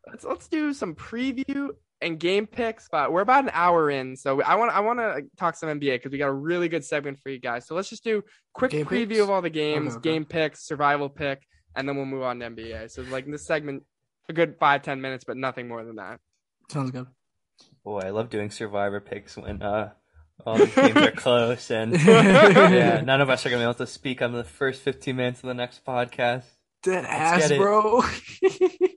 let's 0.07 0.24
let's 0.24 0.47
do 0.47 0.74
some 0.74 0.95
preview 0.95 1.70
and 2.02 2.20
game 2.20 2.47
picks. 2.47 2.88
But 2.89 3.12
we're 3.12 3.22
about 3.22 3.43
an 3.45 3.52
hour 3.54 3.89
in, 3.89 4.16
so 4.16 4.41
I 4.41 4.56
want 4.56 4.72
I 4.72 4.80
want 4.82 4.99
to 4.99 5.24
talk 5.38 5.56
some 5.56 5.70
NBA 5.70 5.95
because 5.95 6.12
we 6.12 6.18
got 6.18 6.30
a 6.30 6.34
really 6.34 6.70
good 6.70 6.84
segment 6.84 7.20
for 7.20 7.30
you 7.30 7.39
guys. 7.39 7.66
So 7.68 7.76
let's 7.76 7.89
just 7.89 8.04
do 8.04 8.24
quick 8.54 8.72
game 8.72 8.86
preview 8.86 9.10
picks? 9.10 9.20
of 9.22 9.30
all 9.30 9.41
the 9.41 9.49
games, 9.49 9.95
okay, 9.95 9.97
okay. 9.97 10.10
game 10.10 10.26
picks, 10.26 10.66
survival 10.66 11.10
pick, 11.10 11.41
and 11.76 11.88
then 11.88 11.95
we'll 11.95 12.06
move 12.06 12.24
on 12.24 12.39
to 12.39 12.49
NBA. 12.49 12.91
So 12.91 13.04
like 13.04 13.26
this 13.30 13.45
segment, 13.45 13.84
a 14.30 14.34
good 14.34 14.56
five 14.60 14.82
ten 14.82 15.02
minutes, 15.02 15.24
but 15.24 15.38
nothing 15.38 15.68
more 15.68 15.84
than 15.84 15.95
that. 15.95 16.20
Sounds 16.70 16.91
good. 16.91 17.08
Boy, 17.84 18.02
I 18.06 18.10
love 18.10 18.30
doing 18.30 18.52
survivor 18.52 18.99
picks 18.99 19.38
when 19.38 19.62
uh 19.62 19.91
all 20.45 20.58
the 20.58 20.66
games 20.68 20.97
are 20.97 21.12
close 21.16 21.70
and 21.70 21.93
yeah, 22.06 23.02
none 23.02 23.22
of 23.22 23.30
us 23.30 23.45
are 23.45 23.49
gonna 23.49 23.62
be 23.62 23.64
able 23.64 23.74
to 23.76 23.88
speak 23.88 24.22
on 24.22 24.34
the 24.34 24.43
first 24.43 24.82
fifteen 24.82 25.16
minutes 25.16 25.43
of 25.43 25.47
the 25.47 25.54
next 25.54 25.86
podcast. 25.86 26.45
Dead 26.84 27.06
ass, 27.06 27.52
bro. 27.52 28.02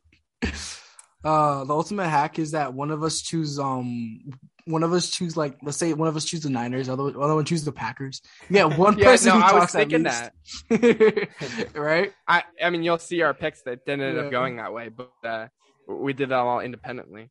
uh, 1.25 1.64
the 1.64 1.75
ultimate 1.75 2.09
hack 2.09 2.39
is 2.39 2.51
that 2.53 2.75
one 2.75 2.91
of 2.91 3.03
us 3.03 3.22
choose 3.22 3.59
um 3.59 4.20
one 4.66 4.83
of 4.83 4.93
us 4.93 5.11
choose 5.11 5.37
like 5.37 5.59
let's 5.62 5.77
say 5.77 5.93
one 5.93 6.09
of 6.09 6.16
us 6.16 6.25
choose 6.25 6.43
the 6.43 6.51
Niners, 6.51 6.89
other 6.89 7.05
other 7.20 7.35
one 7.35 7.45
choose 7.45 7.64
the 7.64 7.72
Packers. 7.72 8.22
Yeah, 8.49 8.64
one 8.77 8.99
yeah, 8.99 9.05
person 9.05 9.29
no, 9.29 9.35
who 9.35 9.43
I 9.43 9.51
talks 9.51 9.61
was 9.62 9.72
thinking 9.72 10.03
that. 10.05 10.33
right? 11.75 12.12
I 12.27 12.45
I 12.62 12.70
mean 12.70 12.83
you'll 12.83 12.99
see 12.99 13.22
our 13.22 13.35
picks 13.35 13.62
that 13.62 13.85
didn't 13.85 14.03
end 14.03 14.16
yeah. 14.16 14.22
up 14.25 14.31
going 14.31 14.57
that 14.57 14.72
way, 14.72 14.89
but 14.89 15.11
uh, 15.25 15.49
we 15.89 16.12
did 16.12 16.31
that 16.31 16.39
all 16.39 16.61
independently. 16.61 17.31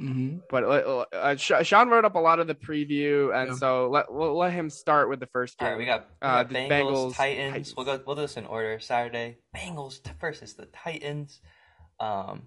Mm-hmm. 0.00 0.38
But 0.48 0.64
uh, 0.64 1.04
uh 1.12 1.36
Sean 1.36 1.90
wrote 1.90 2.06
up 2.06 2.14
a 2.14 2.20
lot 2.20 2.40
of 2.40 2.46
the 2.46 2.54
preview, 2.54 3.34
and 3.34 3.50
yeah. 3.50 3.56
so 3.56 3.90
let 3.90 4.10
we'll 4.10 4.36
let 4.36 4.52
him 4.52 4.70
start 4.70 5.10
with 5.10 5.20
the 5.20 5.26
first 5.26 5.58
game. 5.58 5.66
All 5.66 5.72
right, 5.72 5.78
we 5.78 5.84
got, 5.84 6.08
we 6.22 6.26
uh, 6.26 6.42
got 6.42 6.52
Bengals, 6.52 6.70
Bengals, 6.70 7.14
Titans. 7.14 7.16
Titans. 7.16 7.74
We'll 7.76 7.86
go. 7.86 8.00
We'll 8.06 8.16
do 8.16 8.22
this 8.22 8.38
in 8.38 8.46
order. 8.46 8.80
Saturday, 8.80 9.36
Bengals 9.54 10.00
versus 10.18 10.54
the 10.54 10.66
Titans. 10.66 11.40
Um, 11.98 12.44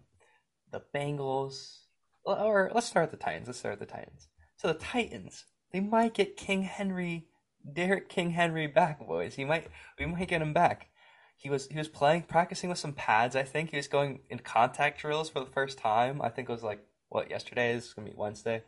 the 0.73 0.83
Bengals, 0.93 1.83
or 2.25 2.69
let's 2.73 2.87
start 2.87 3.09
with 3.09 3.17
the 3.17 3.23
Titans. 3.23 3.47
Let's 3.47 3.59
start 3.59 3.79
with 3.79 3.87
the 3.87 3.95
Titans. 3.95 4.27
So 4.57 4.67
the 4.67 4.73
Titans, 4.73 5.45
they 5.71 5.79
might 5.79 6.13
get 6.13 6.35
King 6.35 6.63
Henry, 6.63 7.27
Derrick 7.71 8.09
King 8.09 8.31
Henry 8.31 8.67
back, 8.67 9.07
boys. 9.07 9.35
He 9.35 9.45
might, 9.45 9.67
we 9.97 10.05
might 10.05 10.27
get 10.27 10.41
him 10.41 10.51
back. 10.53 10.89
He 11.37 11.49
was 11.49 11.67
he 11.67 11.77
was 11.77 11.87
playing, 11.87 12.23
practicing 12.23 12.69
with 12.69 12.79
some 12.79 12.93
pads. 12.93 13.35
I 13.35 13.43
think 13.43 13.69
he 13.69 13.77
was 13.77 13.87
going 13.87 14.19
in 14.29 14.39
contact 14.39 14.99
drills 14.99 15.29
for 15.29 15.39
the 15.39 15.51
first 15.51 15.77
time. 15.77 16.21
I 16.21 16.29
think 16.29 16.49
it 16.49 16.51
was 16.51 16.63
like 16.63 16.85
what 17.09 17.29
yesterday 17.29 17.73
is 17.73 17.93
gonna 17.93 18.09
be 18.09 18.15
Wednesday. 18.15 18.63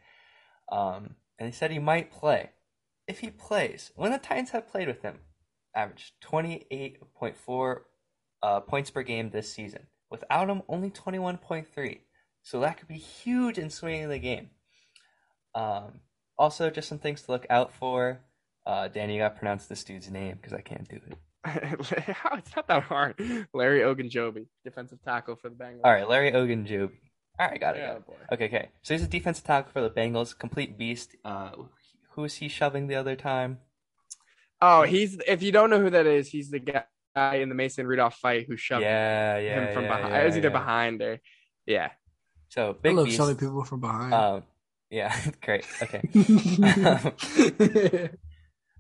Um, 0.72 1.16
and 1.40 1.48
he 1.48 1.54
said 1.54 1.72
he 1.72 1.80
might 1.80 2.12
play. 2.12 2.52
If 3.08 3.20
he 3.20 3.30
plays, 3.30 3.92
when 3.96 4.12
the 4.12 4.18
Titans 4.18 4.50
have 4.50 4.68
played 4.68 4.88
with 4.88 5.04
him, 5.04 5.20
averaged 5.76 6.20
twenty 6.22 6.66
eight 6.70 6.98
point 7.14 7.38
four 7.38 7.86
uh, 8.44 8.60
points 8.60 8.90
per 8.90 9.04
game 9.04 9.30
this 9.30 9.54
season. 9.54 9.88
Without 10.10 10.50
him, 10.50 10.62
only 10.68 10.90
21.3. 10.90 12.00
So 12.44 12.60
that 12.60 12.78
could 12.78 12.88
be 12.88 12.98
huge 12.98 13.58
in 13.58 13.70
swinging 13.70 14.10
the 14.10 14.20
game. 14.20 14.50
Um, 15.56 16.02
also, 16.38 16.70
just 16.70 16.88
some 16.88 17.00
things 17.00 17.24
to 17.24 17.32
look 17.32 17.48
out 17.50 17.74
for. 17.74 18.20
Uh, 18.66 18.88
Danny, 18.88 19.16
you 19.16 19.20
got 19.22 19.30
to 19.30 19.40
pronounce 19.40 19.66
this 19.66 19.84
dude's 19.84 20.10
name 20.10 20.38
because 20.40 20.54
I 20.54 20.62
can't 20.62 20.88
do 20.88 20.98
it. 20.98 21.18
it's 21.46 22.56
not 22.56 22.68
that 22.68 22.84
hard. 22.84 23.20
Larry 23.54 23.82
Ogunjobi, 23.82 24.48
defensive 24.64 25.02
tackle 25.04 25.36
for 25.36 25.50
the 25.50 25.56
Bengals. 25.56 25.82
All 25.84 25.92
right, 25.92 26.08
Larry 26.10 26.32
Ogunjobi. 26.32 26.92
All 27.40 27.48
right, 27.48 27.60
got 27.60 27.76
it. 27.76 27.80
Yeah, 27.80 27.88
got 27.88 27.98
it. 27.98 28.08
boy. 28.08 28.14
Okay, 28.32 28.46
okay. 28.46 28.70
So 28.82 28.94
he's 28.94 29.04
a 29.04 29.08
defensive 29.08 29.44
tackle 29.44 29.72
for 29.72 29.82
the 29.82 29.90
Bengals, 29.90 30.38
complete 30.38 30.78
beast. 30.78 31.16
Uh, 31.24 31.52
who 32.12 32.22
was 32.22 32.36
he 32.36 32.48
shoving 32.48 32.88
the 32.88 32.96
other 32.96 33.16
time? 33.16 33.60
Oh, 34.62 34.84
he's 34.84 35.20
if 35.28 35.44
you 35.44 35.52
don't 35.52 35.70
know 35.70 35.82
who 35.82 35.90
that 35.90 36.08
is, 36.08 36.30
he's 36.30 36.50
the 36.50 36.60
guy 37.16 37.36
in 37.36 37.50
the 37.50 37.56
Mason 37.56 37.88
Rudolph 37.88 38.16
fight 38.16 38.46
who 38.48 38.58
shoved 38.58 38.84
Yeah, 38.84 39.38
yeah, 39.38 39.66
him 39.68 39.74
from 39.74 39.84
yeah, 39.84 39.96
behind. 39.96 40.14
yeah, 40.14 40.22
it 40.22 40.26
was 40.26 40.38
either 40.38 40.48
yeah. 40.50 40.54
behind 40.54 41.02
or 41.02 41.20
yeah. 41.66 41.90
So 42.50 42.70
I 42.72 42.74
big 42.82 42.96
love 42.96 43.06
beast. 43.06 43.18
shoving 43.18 43.38
people 43.38 43.64
from 43.64 43.80
behind. 43.82 44.14
Um, 44.14 44.44
yeah, 44.90 45.16
great. 45.42 45.66
Okay. 45.82 46.02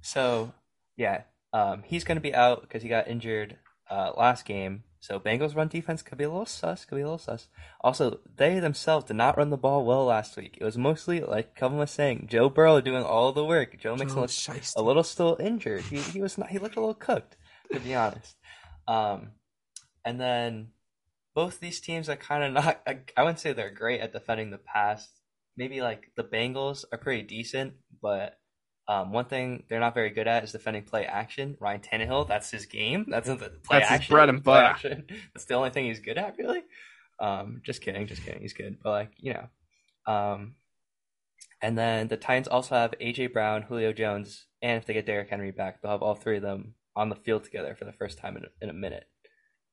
So 0.02 0.54
yeah, 0.98 1.24
um, 1.52 1.82
he's 1.84 2.04
going 2.04 2.18
to 2.18 2.22
be 2.22 2.36
out 2.36 2.62
because 2.62 2.84
he 2.84 2.90
got 2.90 3.08
injured 3.08 3.58
uh, 3.90 4.12
last 4.16 4.46
game. 4.46 4.84
So 5.00 5.20
Bengals 5.20 5.56
run 5.56 5.68
defense 5.68 6.02
could 6.04 6.18
be 6.20 6.24
a 6.26 6.30
little 6.30 6.46
sus. 6.46 6.86
Could 6.86 6.96
be 6.96 7.02
a 7.02 7.06
little 7.06 7.18
sus. 7.18 7.48
Also, 7.82 8.20
they 8.38 8.60
themselves 8.60 9.06
did 9.06 9.16
not 9.16 9.36
run 9.38 9.50
the 9.50 9.58
ball 9.58 9.84
well 9.84 10.06
last 10.06 10.38
week. 10.38 10.58
It 10.60 10.64
was 10.64 10.78
mostly 10.78 11.22
like 11.22 11.56
Kevin 11.56 11.78
was 11.80 11.90
saying, 11.92 12.28
Joe 12.30 12.50
Burrow 12.50 12.82
doing 12.82 13.04
all 13.04 13.32
the 13.32 13.44
work. 13.46 13.80
Joe 13.80 13.96
Mixon 13.96 14.16
Joe 14.16 14.22
looked 14.22 14.34
Shiesty. 14.34 14.74
a 14.78 14.82
little 14.84 15.04
still 15.04 15.38
injured. 15.40 15.82
He 15.82 15.98
he 15.98 16.22
was 16.22 16.38
not. 16.38 16.50
He 16.50 16.60
looked 16.60 16.76
a 16.76 16.80
little 16.80 16.94
cooked, 16.94 17.36
to 17.72 17.80
be 17.80 17.96
honest. 17.96 18.36
Um, 18.88 19.32
and 20.04 20.20
then 20.20 20.68
both 21.34 21.60
these 21.60 21.82
teams 21.82 22.10
are 22.10 22.16
kind 22.16 22.44
of 22.44 22.54
not. 22.54 22.82
I, 22.88 23.00
I 23.18 23.24
wouldn't 23.24 23.40
say 23.40 23.54
they're 23.54 23.70
great 23.70 24.02
at 24.02 24.14
defending 24.14 24.52
the 24.52 24.58
pass. 24.58 25.08
Maybe 25.58 25.82
like 25.82 26.12
the 26.16 26.24
Bengals 26.24 26.84
are 26.92 26.98
pretty 26.98 27.24
decent, 27.24 27.74
but 28.02 28.38
um, 28.88 29.12
one 29.12 29.26
thing 29.26 29.64
they're 29.70 29.80
not 29.80 29.94
very 29.94 30.10
good 30.10 30.28
at 30.28 30.44
is 30.44 30.52
defending 30.52 30.84
play 30.84 31.06
action. 31.06 31.58
Ryan 31.60 31.82
Tannehill, 31.82 32.28
that's 32.28 32.52
his 32.52 32.66
game. 32.66 33.06
That's 33.08 33.28
the 33.28 33.36
play 33.36 33.80
That's 33.80 34.02
his 34.02 34.10
bread 34.10 34.30
and 34.30 34.44
butter. 34.44 35.04
That's 35.34 35.46
the 35.46 35.56
only 35.56 35.72
thing 35.72 35.86
he's 35.86 36.00
good 36.00 36.18
at, 36.18 36.38
really. 36.38 36.64
Um, 37.20 37.62
just 37.64 37.82
kidding, 37.82 38.06
just 38.08 38.24
kidding. 38.24 38.42
He's 38.42 38.54
good, 38.54 38.78
but 38.84 38.90
like 38.92 39.12
you 39.18 39.34
know. 39.34 40.14
Um, 40.14 40.56
and 41.62 41.78
then 41.78 42.10
the 42.10 42.18
Titans 42.18 42.48
also 42.48 42.76
have 42.76 42.94
AJ 43.02 43.34
Brown, 43.34 43.64
Julio 43.64 43.92
Jones, 43.92 44.46
and 44.62 44.78
if 44.78 44.86
they 44.86 44.94
get 44.94 45.06
Derrick 45.06 45.30
Henry 45.30 45.52
back, 45.52 45.82
they'll 45.82 45.92
have 45.92 46.04
all 46.04 46.16
three 46.16 46.38
of 46.38 46.44
them 46.44 46.76
on 46.96 47.10
the 47.10 47.16
field 47.16 47.44
together 47.44 47.76
for 47.76 47.86
the 47.86 47.94
first 47.94 48.18
time 48.18 48.38
in 48.38 48.44
a, 48.46 48.48
in 48.62 48.70
a 48.70 48.74
minute. 48.74 49.06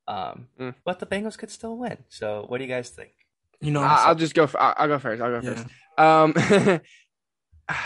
Um, 0.08 0.48
Mm. 0.58 0.74
but 0.84 0.98
the 0.98 1.06
Bengals 1.06 1.38
could 1.38 1.50
still 1.50 1.76
win. 1.78 1.98
So, 2.08 2.44
what 2.48 2.58
do 2.58 2.64
you 2.64 2.70
guys 2.70 2.90
think? 2.90 3.10
You 3.60 3.70
know, 3.70 3.82
I- 3.82 4.04
I'll 4.06 4.14
just 4.16 4.34
go. 4.34 4.46
For, 4.48 4.60
I'll, 4.60 4.74
I'll 4.76 4.88
go 4.88 4.98
first. 4.98 5.22
I'll 5.22 5.40
go 5.40 5.48
yeah. 5.48 5.54
first. 5.54 5.66
Um, 5.98 6.80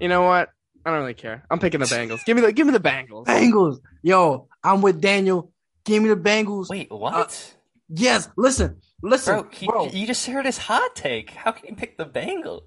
you 0.00 0.08
know 0.08 0.22
what? 0.22 0.50
I 0.84 0.90
don't 0.90 1.00
really 1.00 1.14
care. 1.14 1.44
I'm 1.50 1.58
picking 1.58 1.80
the 1.80 1.86
Bengals. 1.96 2.24
Give 2.24 2.36
me 2.36 2.42
the 2.42 2.52
give 2.52 2.66
me 2.66 2.72
the 2.72 2.80
Bengals. 2.80 3.26
Bengals. 3.26 3.78
Yo, 4.02 4.48
I'm 4.62 4.80
with 4.82 5.00
Daniel. 5.00 5.52
Give 5.84 6.02
me 6.02 6.08
the 6.08 6.16
Bengals. 6.16 6.68
Wait, 6.68 6.90
what? 6.90 7.54
Yes, 7.88 8.28
listen, 8.36 8.76
listen, 9.02 9.40
bro, 9.40 9.66
bro. 9.66 9.88
you 9.88 10.06
just 10.06 10.24
heard 10.26 10.46
his 10.46 10.56
hot 10.58 10.94
take. 10.94 11.30
How 11.30 11.50
can 11.50 11.68
you 11.70 11.74
pick 11.74 11.98
the 11.98 12.06
Bengals? 12.06 12.62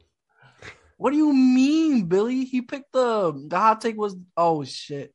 what 0.97 1.11
do 1.11 1.18
you 1.18 1.34
mean, 1.34 2.05
Billy? 2.07 2.43
He 2.45 2.61
picked 2.61 2.91
the 2.91 3.32
the 3.47 3.57
hot 3.57 3.80
take 3.82 3.97
was 3.97 4.16
oh 4.36 4.64
shit. 4.66 5.14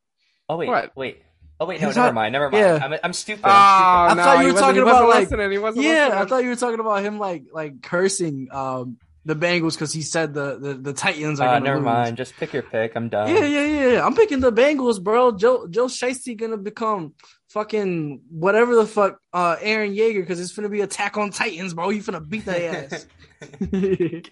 Oh 0.49 0.57
wait, 0.57 0.69
What? 0.69 0.97
wait. 0.97 1.23
Oh 1.61 1.67
wait, 1.67 1.81
no, 1.81 1.89
His 1.89 1.97
never 1.97 2.09
hot- 2.09 2.15
mind, 2.15 2.33
never 2.33 2.51
mind. 2.51 2.65
yeah. 2.65 2.79
I'm, 2.83 2.95
I'm 3.03 3.13
stupid. 3.13 3.43
Oh, 3.45 3.51
I'm 3.51 4.17
no, 4.17 4.23
I 4.23 4.27
thought 4.27 4.33
you 4.37 4.41
he 4.41 4.47
were 4.47 4.53
wasn't- 4.53 4.61
talking 4.61 4.75
he 4.77 4.81
about, 4.83 4.93
wasn't 4.93 5.09
like- 5.11 5.21
listening. 5.31 5.51
He 5.51 5.59
wasn't 5.59 5.85
Yeah, 5.85 5.91
listening. 6.05 6.19
I 6.19 6.25
thought 6.27 6.43
you 6.45 6.49
were 6.51 6.57
talking 6.57 6.81
about 6.81 7.03
him 7.05 7.19
like 7.19 7.43
like 7.53 7.83
cursing 7.83 8.49
um 8.53 8.97
the 9.25 9.35
Bengals 9.35 9.73
because 9.75 9.93
he 9.93 10.01
said 10.03 10.33
the, 10.33 10.59
the 10.59 10.75
the 10.75 10.93
Titans 10.95 11.39
stupid. 11.39 11.43
are 11.43 11.49
Uh, 11.49 11.53
gonna 11.59 11.65
never 11.65 11.77
lose. 11.79 11.85
mind. 11.85 12.17
Just 12.17 12.37
pick 12.37 12.53
your 12.55 12.63
pick. 12.63 12.93
I'm 12.97 13.09
done. 13.09 13.29
Yeah, 13.29 13.45
yeah, 13.45 13.65
yeah, 13.65 13.87
yeah. 13.95 14.07
I'm 14.07 14.15
picking 14.15 14.41
the 14.41 14.53
Bengals, 14.53 15.03
bro. 15.03 15.33
Joe 15.33 15.67
Joe 15.69 15.87
Shiesty 15.87 16.35
gonna 16.37 16.57
become 16.57 17.13
fucking 17.49 18.23
whatever 18.31 18.75
the 18.77 18.87
fuck 18.87 19.19
uh 19.33 19.57
Eren 19.57 19.95
Yeager 19.95 20.21
because 20.21 20.39
it's 20.41 20.53
gonna 20.53 20.69
be 20.71 20.81
attack 20.81 21.17
on 21.19 21.31
Titans, 21.31 21.75
bro. 21.75 21.91
He 21.91 21.99
finna 21.99 22.27
beat 22.27 22.45
their 22.47 22.87
ass. 22.91 23.07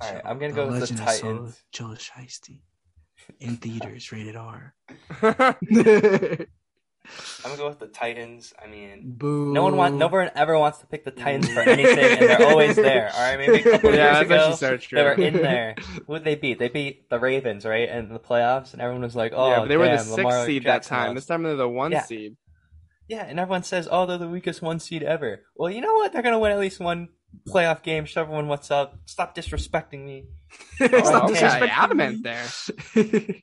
All 0.00 0.12
right, 0.12 0.22
I'm 0.24 0.38
gonna 0.38 0.52
go 0.52 0.66
with 0.66 0.74
the 0.74 0.80
Legend 0.80 1.00
of 1.00 1.08
Soul- 1.10 1.32
Titans. 1.32 1.62
Joe 1.72 1.84
Shiesty 1.96 2.60
in 3.40 3.56
theaters, 3.56 4.10
rated 4.12 4.36
R. 4.36 4.74
I'm 7.44 7.50
gonna 7.50 7.56
go 7.58 7.68
with 7.68 7.80
the 7.80 7.88
Titans. 7.88 8.54
I 8.62 8.66
mean, 8.66 9.12
Boo. 9.18 9.52
no 9.52 9.62
one 9.62 9.76
want, 9.76 9.96
no 9.96 10.06
one 10.06 10.30
ever 10.34 10.58
wants 10.58 10.78
to 10.78 10.86
pick 10.86 11.04
the 11.04 11.10
Titans 11.10 11.52
for 11.52 11.60
anything, 11.60 11.98
and 11.98 12.20
they're 12.30 12.48
always 12.48 12.76
there. 12.76 13.10
All 13.14 13.20
right, 13.20 13.38
maybe 13.38 13.58
a 13.68 13.72
couple 13.72 13.94
yeah, 13.94 14.18
years 14.20 14.28
that's 14.28 14.56
ago 14.56 14.56
so 14.56 14.76
true. 14.78 14.96
they 14.98 15.04
were 15.04 15.12
in 15.12 15.34
there. 15.34 15.74
Who 16.06 16.14
did 16.14 16.24
they 16.24 16.34
beat? 16.34 16.58
They 16.58 16.68
beat 16.68 17.10
the 17.10 17.18
Ravens, 17.18 17.66
right, 17.66 17.88
in 17.90 18.08
the 18.08 18.18
playoffs, 18.18 18.72
and 18.72 18.80
everyone 18.80 19.02
was 19.02 19.14
like, 19.14 19.32
"Oh, 19.36 19.50
yeah, 19.50 19.58
but 19.60 19.68
they 19.68 19.76
were 19.76 19.86
the 19.86 19.98
sixth 19.98 20.16
Lamar 20.16 20.46
seed 20.46 20.62
Jackson 20.62 20.90
that 20.94 20.96
time. 20.98 21.06
lost." 21.08 21.14
This 21.16 21.26
time 21.26 21.42
they're 21.42 21.56
the 21.56 21.68
one 21.68 21.92
Yeah. 21.92 22.02
seed. 22.04 22.36
Yeah, 23.06 23.26
and 23.26 23.38
everyone 23.38 23.64
says, 23.64 23.86
"Oh, 23.90 24.06
they're 24.06 24.16
the 24.16 24.26
weakest 24.28 24.62
one 24.62 24.80
seed 24.80 25.02
ever." 25.02 25.42
Well, 25.56 25.70
you 25.70 25.82
know 25.82 25.92
what? 25.94 26.14
They're 26.14 26.22
gonna 26.22 26.38
win 26.38 26.52
at 26.52 26.58
least 26.58 26.80
one 26.80 27.10
playoff 27.48 27.82
game. 27.82 28.04
Show 28.04 28.22
everyone 28.22 28.48
what's 28.48 28.70
up. 28.70 28.98
Stop 29.06 29.34
disrespecting 29.34 30.04
me. 30.04 30.24
Stop 30.76 31.30
okay, 31.30 31.40
disrespecting 31.40 31.72
I 31.76 31.86
me. 31.88 31.94
meant 31.94 32.22
there. 32.22 32.46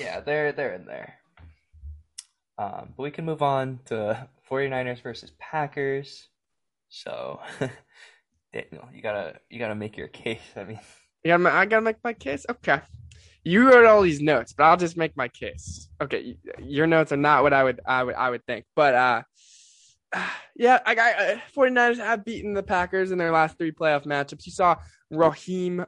Yeah, 0.00 0.20
they're 0.20 0.52
they're 0.52 0.74
in 0.74 0.86
there. 0.86 1.14
Um, 2.58 2.94
but 2.96 3.02
we 3.02 3.10
can 3.10 3.24
move 3.26 3.42
on 3.42 3.80
to 3.86 4.28
49ers 4.50 5.02
versus 5.02 5.30
Packers. 5.38 6.28
So, 6.88 7.40
Daniel, 8.52 8.88
you 8.94 9.02
gotta 9.02 9.38
you 9.50 9.58
gotta 9.58 9.74
make 9.74 9.96
your 9.98 10.08
case. 10.08 10.40
I 10.56 10.64
mean, 10.64 10.80
You 11.22 11.36
gotta, 11.36 11.54
I 11.54 11.66
gotta 11.66 11.82
make 11.82 12.02
my 12.02 12.14
case. 12.14 12.46
Okay, 12.50 12.80
you 13.44 13.68
wrote 13.68 13.84
all 13.84 14.00
these 14.02 14.20
notes, 14.22 14.54
but 14.54 14.64
I'll 14.64 14.76
just 14.78 14.96
make 14.96 15.16
my 15.16 15.28
case. 15.28 15.88
Okay, 16.00 16.36
your 16.58 16.86
notes 16.86 17.12
are 17.12 17.16
not 17.18 17.42
what 17.42 17.52
I 17.52 17.62
would 17.64 17.80
I 17.86 18.02
would 18.04 18.14
I 18.14 18.30
would 18.30 18.44
think, 18.46 18.64
but 18.74 18.94
uh, 18.94 19.22
yeah, 20.56 20.80
I 20.84 20.94
got 20.94 21.20
uh, 21.20 21.36
49ers 21.56 21.98
have 21.98 22.24
beaten 22.24 22.54
the 22.54 22.62
Packers 22.62 23.10
in 23.10 23.18
their 23.18 23.32
last 23.32 23.58
three 23.58 23.72
playoff 23.72 24.04
matchups. 24.04 24.46
You 24.46 24.52
saw 24.52 24.76
Raheem 25.10 25.84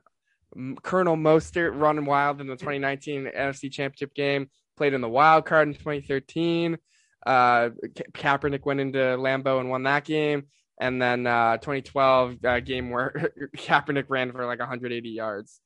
Colonel 0.82 1.16
Mostert 1.16 1.78
running 1.78 2.04
wild 2.04 2.40
in 2.40 2.46
the 2.46 2.56
2019 2.56 3.30
NFC 3.36 3.70
Championship 3.70 4.14
game. 4.14 4.48
Played 4.76 4.94
in 4.94 5.00
the 5.00 5.08
wild 5.08 5.46
card 5.46 5.68
in 5.68 5.74
2013. 5.74 6.78
Uh, 7.26 7.70
Ka- 8.14 8.38
Kaepernick 8.38 8.64
went 8.64 8.80
into 8.80 8.98
Lambeau 8.98 9.60
and 9.60 9.70
won 9.70 9.84
that 9.84 10.04
game. 10.04 10.44
And 10.80 11.00
then 11.00 11.26
uh, 11.26 11.58
2012 11.58 12.44
uh, 12.44 12.60
game 12.60 12.90
where 12.90 13.32
Kaepernick 13.56 14.06
ran 14.08 14.32
for 14.32 14.46
like 14.46 14.58
180 14.58 15.08
yards. 15.08 15.60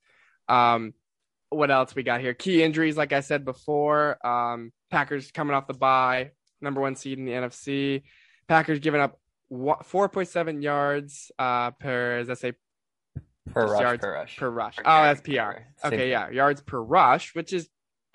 Um, 0.48 0.92
what 1.50 1.70
else 1.70 1.94
we 1.94 2.02
got 2.02 2.20
here? 2.20 2.34
Key 2.34 2.62
injuries, 2.62 2.96
like 2.96 3.12
I 3.12 3.20
said 3.20 3.44
before. 3.44 4.24
Um, 4.26 4.72
Packers 4.90 5.30
coming 5.30 5.54
off 5.54 5.66
the 5.66 5.74
bye, 5.74 6.32
number 6.60 6.80
one 6.80 6.94
seed 6.94 7.18
in 7.18 7.24
the 7.24 7.32
NFC. 7.32 8.02
Packers 8.48 8.78
giving 8.80 9.00
up 9.00 9.18
4.7 9.52 10.62
yards 10.62 11.30
uh, 11.38 11.70
per, 11.72 12.18
as 12.18 12.30
I 12.30 12.34
say, 12.34 12.52
per 13.52 13.66
rush, 13.66 13.80
yards 13.80 14.00
per 14.02 14.12
rush, 14.12 14.36
per 14.36 14.50
rush. 14.50 14.76
Per 14.76 14.82
Oh, 14.84 15.02
that's 15.02 15.20
PR. 15.20 15.32
carry. 15.32 15.62
Same 15.76 15.92
Okay, 15.92 16.10
yeah, 16.10 16.30
yards 16.30 16.60
per 16.62 16.80
rush, 16.80 17.34
which 17.34 17.52
is 17.52 17.68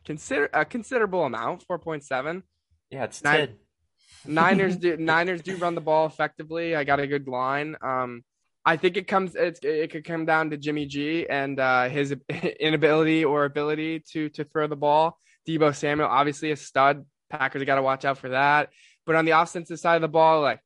consider 0.06 0.50
a 0.54 0.66
considerable 0.66 1.24
amount, 1.24 1.66
4.7. 1.68 2.44
Yeah, 2.90 3.06
it's 3.06 3.24
Nine-. 3.24 3.56
Niners 4.26 4.78
do 4.78 4.96
Niners 4.96 5.42
do 5.42 5.58
run 5.58 5.76
the 5.76 5.82
ball 5.82 6.06
effectively. 6.06 6.76
I 6.76 6.86
got 6.86 7.00
a 7.02 7.08
good 7.08 7.28
line. 7.28 7.76
Um, 7.82 8.24
I 8.66 8.78
think 8.78 8.96
it 8.96 9.06
comes 9.06 9.36
it's, 9.36 9.60
it 9.62 9.92
could 9.92 10.06
come 10.06 10.26
down 10.26 10.52
to 10.52 10.58
Jimmy 10.58 10.86
G 10.86 11.28
and 11.30 11.60
uh, 11.60 11.90
his 11.90 12.16
inability 12.60 13.26
or 13.26 13.44
ability 13.44 14.04
to 14.14 14.30
to 14.30 14.46
throw 14.46 14.68
the 14.68 14.78
ball. 14.78 15.18
Deebo 15.48 15.76
Samuel, 15.76 16.08
obviously 16.08 16.52
a 16.52 16.56
stud. 16.56 17.06
Packers 17.30 17.64
got 17.64 17.76
to 17.76 17.82
watch 17.82 18.06
out 18.06 18.18
for 18.18 18.30
that. 18.30 18.70
But 19.06 19.16
on 19.16 19.26
the 19.26 19.32
offensive 19.32 19.80
side 19.80 19.96
of 19.96 20.02
the 20.02 20.08
ball, 20.08 20.42
like 20.42 20.62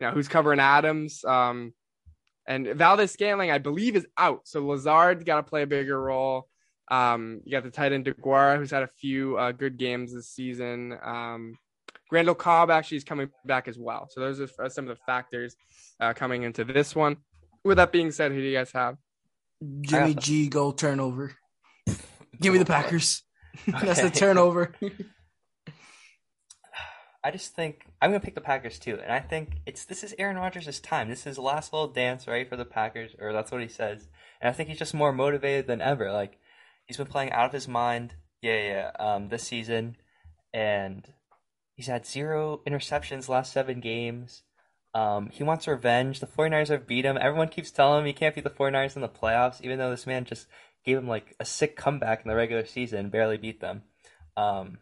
you 0.00 0.06
know, 0.06 0.12
who's 0.12 0.28
covering 0.28 0.60
Adams? 0.60 1.24
Um, 1.24 1.72
and 2.46 2.66
Valdes-Scantling, 2.66 3.50
I 3.50 3.58
believe, 3.58 3.96
is 3.96 4.06
out. 4.16 4.42
So 4.44 4.64
Lazard 4.64 5.24
got 5.24 5.36
to 5.36 5.42
play 5.42 5.62
a 5.62 5.66
bigger 5.66 6.00
role. 6.00 6.48
Um, 6.88 7.40
you 7.44 7.50
got 7.50 7.64
the 7.64 7.70
tight 7.70 7.92
end 7.92 8.04
DeGuara, 8.04 8.58
who's 8.58 8.70
had 8.70 8.84
a 8.84 8.90
few 9.00 9.36
uh, 9.36 9.52
good 9.52 9.76
games 9.76 10.14
this 10.14 10.28
season. 10.28 10.96
Um, 11.02 11.58
Randall 12.12 12.36
Cobb 12.36 12.70
actually 12.70 12.98
is 12.98 13.04
coming 13.04 13.28
back 13.44 13.66
as 13.66 13.78
well. 13.78 14.08
So 14.10 14.20
those 14.20 14.40
are 14.40 14.68
some 14.68 14.88
of 14.88 14.96
the 14.96 15.02
factors 15.06 15.56
uh, 15.98 16.12
coming 16.12 16.44
into 16.44 16.64
this 16.64 16.94
one. 16.94 17.16
With 17.64 17.78
that 17.78 17.90
being 17.90 18.12
said, 18.12 18.30
who 18.30 18.38
do 18.38 18.44
you 18.44 18.56
guys 18.56 18.70
have? 18.72 18.96
Jimmy 19.80 20.14
G 20.14 20.48
goal 20.48 20.72
turnover. 20.72 21.34
Give 22.40 22.52
me 22.52 22.58
the 22.60 22.64
Packers. 22.64 23.22
That's 23.66 24.02
the 24.02 24.10
turnover. 24.10 24.72
I 27.26 27.32
just 27.32 27.56
think 27.56 27.86
I'm 28.00 28.10
gonna 28.10 28.20
pick 28.20 28.36
the 28.36 28.40
Packers 28.40 28.78
too, 28.78 29.00
and 29.02 29.12
I 29.12 29.18
think 29.18 29.56
it's 29.66 29.84
this 29.84 30.04
is 30.04 30.14
Aaron 30.16 30.36
Rodgers' 30.36 30.78
time. 30.78 31.10
This 31.10 31.26
is 31.26 31.38
last 31.38 31.72
little 31.72 31.88
dance, 31.88 32.28
right, 32.28 32.48
for 32.48 32.54
the 32.54 32.64
Packers, 32.64 33.16
or 33.18 33.32
that's 33.32 33.50
what 33.50 33.60
he 33.60 33.66
says. 33.66 34.06
And 34.40 34.48
I 34.48 34.52
think 34.52 34.68
he's 34.68 34.78
just 34.78 34.94
more 34.94 35.12
motivated 35.12 35.66
than 35.66 35.80
ever. 35.80 36.12
Like 36.12 36.38
he's 36.86 36.98
been 36.98 37.08
playing 37.08 37.32
out 37.32 37.46
of 37.46 37.52
his 37.52 37.66
mind, 37.66 38.14
yeah, 38.42 38.62
yeah, 38.62 38.90
um, 39.00 39.28
this 39.28 39.42
season, 39.42 39.96
and 40.54 41.04
he's 41.74 41.88
had 41.88 42.06
zero 42.06 42.60
interceptions 42.64 43.28
last 43.28 43.52
seven 43.52 43.80
games. 43.80 44.44
Um, 44.94 45.30
he 45.32 45.42
wants 45.42 45.66
revenge. 45.66 46.20
The 46.20 46.28
49ers 46.28 46.68
have 46.68 46.86
beat 46.86 47.04
him. 47.04 47.18
Everyone 47.20 47.48
keeps 47.48 47.72
telling 47.72 48.02
him 48.02 48.06
he 48.06 48.12
can't 48.12 48.36
beat 48.36 48.44
the 48.44 48.50
49ers 48.50 48.94
in 48.94 49.02
the 49.02 49.08
playoffs, 49.08 49.60
even 49.62 49.80
though 49.80 49.90
this 49.90 50.06
man 50.06 50.26
just 50.26 50.46
gave 50.84 50.96
him 50.96 51.08
like 51.08 51.34
a 51.40 51.44
sick 51.44 51.74
comeback 51.74 52.22
in 52.24 52.28
the 52.28 52.36
regular 52.36 52.64
season, 52.64 53.10
barely 53.10 53.36
beat 53.36 53.60
them. 53.60 53.82
Um, 54.36 54.78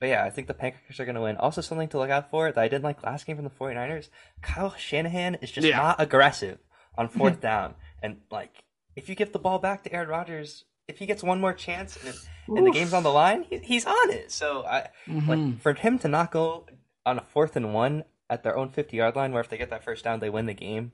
but 0.00 0.08
yeah, 0.08 0.24
I 0.24 0.30
think 0.30 0.46
the 0.48 0.54
Packers 0.54 0.98
are 1.00 1.04
going 1.04 1.14
to 1.14 1.20
win. 1.22 1.36
Also, 1.36 1.60
something 1.60 1.88
to 1.88 1.98
look 1.98 2.10
out 2.10 2.30
for 2.30 2.50
that 2.50 2.60
I 2.60 2.68
didn't 2.68 2.84
like 2.84 3.02
last 3.02 3.26
game 3.26 3.36
from 3.36 3.44
the 3.44 3.50
49ers 3.50 4.08
Kyle 4.42 4.74
Shanahan 4.76 5.36
is 5.36 5.50
just 5.50 5.66
Yeah. 5.66 5.76
not 5.78 6.00
aggressive 6.00 6.58
on 6.96 7.08
fourth 7.18 7.40
down. 7.40 7.74
And, 8.02 8.20
like, 8.30 8.64
if 8.96 9.08
you 9.08 9.14
give 9.14 9.32
the 9.32 9.38
ball 9.38 9.58
back 9.58 9.82
to 9.84 9.92
Aaron 9.92 10.08
Rodgers, 10.08 10.64
if 10.88 10.98
he 10.98 11.06
gets 11.06 11.22
one 11.22 11.40
more 11.40 11.52
chance 11.54 11.96
and, 11.96 12.08
if, 12.08 12.28
and 12.48 12.66
the 12.66 12.70
game's 12.70 12.92
on 12.92 13.02
the 13.02 13.10
line, 13.12 13.44
he, 13.44 13.58
he's 13.58 13.86
on 13.86 14.10
it. 14.10 14.30
So, 14.30 14.64
I 14.66 14.88
Mhm. 15.08 15.28
like 15.28 15.60
for 15.60 15.72
him 15.74 15.98
to 16.00 16.08
not 16.08 16.30
go 16.30 16.66
on 17.06 17.18
a 17.18 17.22
fourth 17.22 17.56
and 17.56 17.72
one 17.74 18.04
at 18.30 18.42
their 18.42 18.56
own 18.56 18.70
50 18.70 18.96
yard 18.96 19.16
line, 19.16 19.32
where 19.32 19.40
if 19.40 19.48
they 19.48 19.56
get 19.58 19.70
that 19.70 19.84
first 19.84 20.04
down, 20.04 20.20
they 20.20 20.30
win 20.30 20.46
the 20.46 20.54
game, 20.54 20.92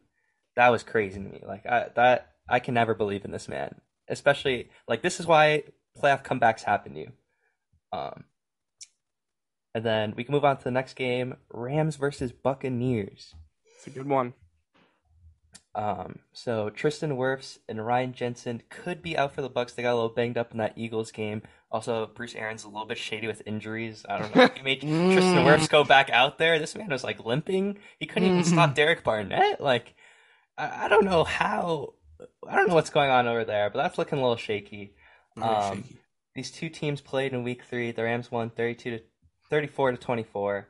that 0.57 0.69
was 0.71 0.83
crazy 0.83 1.21
to 1.23 1.29
me. 1.29 1.43
Like, 1.47 1.67
I, 1.67 1.89
that, 1.97 2.33
I 2.49 2.59
can 2.61 2.75
never 2.75 2.95
believe 2.95 3.25
in 3.25 3.31
this 3.33 3.49
man. 3.49 3.81
Especially, 4.09 4.69
like, 4.89 5.03
this 5.03 5.21
is 5.21 5.27
why 5.27 5.65
playoff 6.01 6.25
comebacks 6.25 6.63
happen 6.63 6.95
to 6.95 7.01
you. 7.01 7.13
Um, 7.93 8.25
and 9.75 9.85
then 9.85 10.15
we 10.17 10.25
can 10.25 10.33
move 10.33 10.45
on 10.45 10.57
to 10.57 10.65
the 10.65 10.71
next 10.71 10.95
game 10.95 11.37
Rams 11.53 11.97
versus 11.97 12.33
Buccaneers. 12.33 13.35
It's 13.77 13.87
a 13.87 13.91
good 13.91 14.09
one. 14.09 14.35
Um, 15.75 16.19
so 16.33 16.69
Tristan 16.71 17.17
Wirfs 17.17 17.59
and 17.69 17.85
Ryan 17.85 18.13
Jensen 18.13 18.63
could 18.69 19.03
be 19.03 19.17
out 19.17 19.35
for 19.35 19.43
the 19.43 19.49
Bucks. 19.49 19.73
They 19.73 19.83
got 19.83 19.93
a 19.93 19.95
little 19.95 20.09
banged 20.09 20.37
up 20.37 20.51
in 20.53 20.59
that 20.59 20.77
Eagles 20.77 21.13
game. 21.13 21.43
Also, 21.71 22.11
Bruce 22.13 22.35
Arians 22.35 22.65
a 22.65 22.69
little 22.69 22.87
bit 22.87 22.99
shady 22.99 23.29
with 23.29 23.43
injuries. 23.47 24.05
I 24.09 24.19
don't 24.19 24.35
know. 24.35 24.49
He 24.55 24.63
made 24.63 24.81
Tristan 24.81 25.47
Wirfs 25.47 25.69
go 25.69 25.85
back 25.85 26.11
out 26.11 26.39
there. 26.39 26.59
This 26.59 26.75
man 26.75 26.89
was 26.89 27.05
like 27.05 27.25
limping. 27.25 27.79
He 27.99 28.07
couldn't 28.07 28.29
even 28.29 28.45
stop 28.45 28.75
Derek 28.75 29.05
Barnett. 29.05 29.61
Like, 29.61 29.95
I, 30.59 30.87
I 30.87 30.89
don't 30.89 31.05
know 31.05 31.23
how. 31.23 31.95
I 32.47 32.57
don't 32.57 32.69
know 32.69 32.75
what's 32.75 32.91
going 32.91 33.11
on 33.11 33.29
over 33.29 33.45
there, 33.45 33.71
but 33.71 33.81
that's 33.81 33.97
looking 33.97 34.19
a 34.19 34.23
little 34.23 34.37
shaky. 34.37 34.95
Um, 35.41 35.85
shaky. 35.85 35.97
These 36.35 36.51
two 36.51 36.69
teams 36.69 37.01
played 37.01 37.33
in 37.33 37.45
week 37.45 37.63
three. 37.65 37.93
The 37.93 38.03
Rams 38.03 38.31
won 38.31 38.51
32 38.51 38.91
to 38.91 39.03
34 39.51 39.93
to 39.93 39.97
24. 39.99 40.69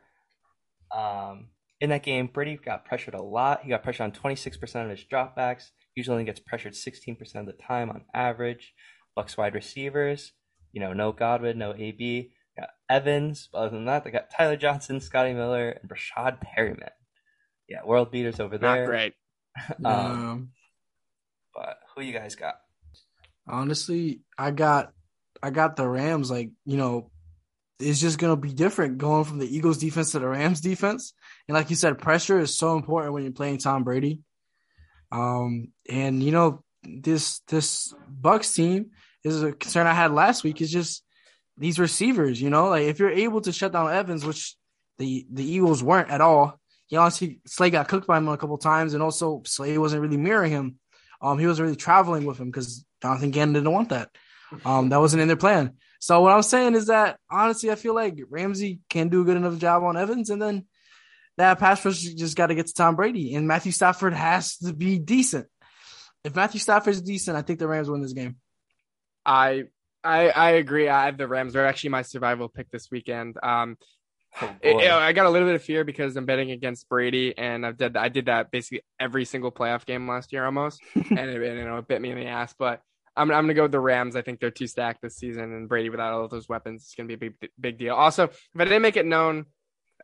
Um, 0.96 1.48
in 1.80 1.90
that 1.90 2.02
game, 2.02 2.26
Brady 2.26 2.58
got 2.62 2.84
pressured 2.84 3.14
a 3.14 3.22
lot. 3.22 3.62
He 3.62 3.70
got 3.70 3.82
pressured 3.82 4.04
on 4.04 4.12
26% 4.12 4.84
of 4.84 4.90
his 4.90 5.04
dropbacks. 5.10 5.70
Usually 5.94 6.14
only 6.14 6.24
gets 6.24 6.40
pressured 6.40 6.74
16% 6.74 7.18
of 7.36 7.46
the 7.46 7.52
time 7.52 7.90
on 7.90 8.02
average. 8.14 8.72
Bucks 9.16 9.36
wide 9.36 9.54
receivers, 9.54 10.32
you 10.72 10.80
know, 10.80 10.92
no 10.92 11.12
Godwin, 11.12 11.58
no 11.58 11.74
AB. 11.76 12.30
Got 12.58 12.68
Evans. 12.88 13.48
But 13.52 13.58
other 13.58 13.70
than 13.70 13.84
that, 13.86 14.04
they 14.04 14.10
got 14.10 14.30
Tyler 14.30 14.56
Johnson, 14.56 15.00
Scotty 15.00 15.32
Miller, 15.32 15.70
and 15.70 15.90
Rashad 15.90 16.38
Perriman. 16.44 16.90
Yeah, 17.68 17.84
world 17.84 18.10
beaters 18.10 18.40
over 18.40 18.56
Not 18.58 18.74
there. 18.74 18.86
great. 18.86 19.14
Um, 19.84 19.92
Um, 19.92 20.48
but 21.54 21.78
who 21.94 22.02
you 22.02 22.12
guys 22.12 22.36
got? 22.36 22.56
honestly, 23.48 24.20
I 24.38 24.50
got 24.52 24.92
I 25.42 25.50
got 25.50 25.76
the 25.76 25.88
Rams. 25.88 26.30
Like 26.30 26.50
you 26.64 26.76
know, 26.76 27.10
it's 27.80 28.00
just 28.00 28.18
gonna 28.18 28.36
be 28.36 28.52
different 28.52 28.98
going 28.98 29.24
from 29.24 29.38
the 29.38 29.56
Eagles 29.56 29.78
defense 29.78 30.12
to 30.12 30.18
the 30.18 30.28
Rams 30.28 30.60
defense. 30.60 31.14
And 31.48 31.54
like 31.54 31.70
you 31.70 31.76
said, 31.76 31.98
pressure 31.98 32.38
is 32.38 32.56
so 32.56 32.76
important 32.76 33.12
when 33.12 33.22
you're 33.22 33.32
playing 33.32 33.58
Tom 33.58 33.84
Brady. 33.84 34.20
Um, 35.12 35.68
and 35.88 36.22
you 36.22 36.30
know 36.30 36.62
this 36.82 37.40
this 37.48 37.94
Bucks 38.08 38.52
team 38.52 38.90
is 39.24 39.42
a 39.42 39.52
concern 39.52 39.86
I 39.86 39.94
had 39.94 40.12
last 40.12 40.44
week. 40.44 40.60
Is 40.60 40.70
just 40.70 41.02
these 41.56 41.78
receivers. 41.78 42.40
You 42.40 42.50
know, 42.50 42.68
like 42.68 42.84
if 42.84 42.98
you're 42.98 43.10
able 43.10 43.40
to 43.42 43.52
shut 43.52 43.72
down 43.72 43.92
Evans, 43.92 44.24
which 44.24 44.56
the 44.98 45.26
the 45.30 45.44
Eagles 45.44 45.82
weren't 45.82 46.10
at 46.10 46.20
all. 46.20 46.58
He 46.86 46.96
honestly 46.96 47.40
Slay 47.46 47.70
got 47.70 47.88
cooked 47.88 48.06
by 48.06 48.18
him 48.18 48.28
a 48.28 48.36
couple 48.36 48.58
times, 48.58 48.94
and 48.94 49.02
also 49.02 49.42
Slay 49.46 49.78
wasn't 49.78 50.02
really 50.02 50.16
mirroring 50.16 50.52
him. 50.52 50.76
Um, 51.20 51.38
he 51.38 51.46
wasn't 51.46 51.64
really 51.64 51.76
traveling 51.76 52.24
with 52.24 52.38
him 52.38 52.50
because 52.50 52.84
Jonathan 53.02 53.30
Gannon 53.30 53.54
didn't 53.54 53.72
want 53.72 53.90
that. 53.90 54.10
Um, 54.64 54.88
that 54.88 55.00
wasn't 55.00 55.22
in 55.22 55.28
their 55.28 55.36
plan. 55.36 55.76
So 56.00 56.20
what 56.22 56.32
I'm 56.32 56.42
saying 56.42 56.74
is 56.74 56.86
that 56.86 57.18
honestly, 57.30 57.70
I 57.70 57.76
feel 57.76 57.94
like 57.94 58.18
Ramsey 58.28 58.80
can 58.88 59.08
do 59.10 59.20
a 59.22 59.24
good 59.24 59.36
enough 59.36 59.58
job 59.58 59.84
on 59.84 59.96
Evans, 59.96 60.30
and 60.30 60.40
then 60.42 60.66
that 61.36 61.58
pass 61.58 61.84
rush 61.84 62.00
just 62.00 62.36
got 62.36 62.48
to 62.48 62.54
get 62.54 62.66
to 62.66 62.74
Tom 62.74 62.96
Brady, 62.96 63.34
and 63.34 63.46
Matthew 63.46 63.70
Stafford 63.72 64.14
has 64.14 64.56
to 64.58 64.72
be 64.72 64.98
decent. 64.98 65.46
If 66.24 66.34
Matthew 66.34 66.58
Stafford 66.60 66.94
is 66.94 67.02
decent, 67.02 67.36
I 67.36 67.42
think 67.42 67.58
the 67.60 67.68
Rams 67.68 67.88
win 67.88 68.02
this 68.02 68.12
game. 68.12 68.36
I 69.24 69.64
I 70.02 70.30
I 70.30 70.50
agree. 70.52 70.88
I 70.88 71.06
have 71.06 71.18
the 71.18 71.28
Rams. 71.28 71.52
They're 71.52 71.66
actually 71.66 71.90
my 71.90 72.02
survival 72.02 72.48
pick 72.48 72.70
this 72.70 72.90
weekend. 72.90 73.36
Um, 73.42 73.76
Oh, 74.40 74.46
it- 74.62 74.74
boy. 74.74 74.82
you 74.82 74.88
know, 74.88 74.96
I 74.98 75.12
got 75.12 75.26
a 75.26 75.30
little 75.30 75.48
bit 75.48 75.56
of 75.56 75.62
fear 75.64 75.82
because 75.82 76.16
I'm 76.16 76.24
betting 76.24 76.52
against 76.52 76.88
Brady, 76.88 77.36
and 77.36 77.66
I've 77.66 77.76
did 77.76 77.96
I 77.96 78.08
did 78.08 78.26
that 78.26 78.52
basically 78.52 78.82
every 78.98 79.24
single 79.24 79.50
playoff 79.50 79.84
game 79.84 80.06
last 80.08 80.32
year 80.32 80.44
almost, 80.44 80.80
and 80.94 81.10
it, 81.18 81.42
and, 81.42 81.58
you 81.58 81.64
know 81.64 81.78
it 81.78 81.88
bit 81.88 82.00
me 82.00 82.10
in 82.10 82.16
the 82.18 82.26
ass. 82.26 82.54
But 82.56 82.80
I'm 83.16 83.30
I'm 83.30 83.44
gonna 83.44 83.54
go 83.54 83.62
with 83.62 83.72
the 83.72 83.80
Rams. 83.80 84.16
I 84.16 84.22
think 84.22 84.40
they're 84.40 84.50
too 84.50 84.66
stacked 84.66 85.02
this 85.02 85.16
season, 85.16 85.52
and 85.52 85.68
Brady 85.68 85.90
without 85.90 86.12
all 86.12 86.24
of 86.24 86.30
those 86.30 86.48
weapons 86.48 86.82
is 86.86 86.94
gonna 86.96 87.08
be 87.08 87.14
a 87.14 87.18
big 87.18 87.34
big 87.58 87.78
deal. 87.78 87.94
Also, 87.94 88.24
if 88.24 88.40
I 88.56 88.64
didn't 88.64 88.82
make 88.82 88.96
it 88.96 89.06
known, 89.06 89.46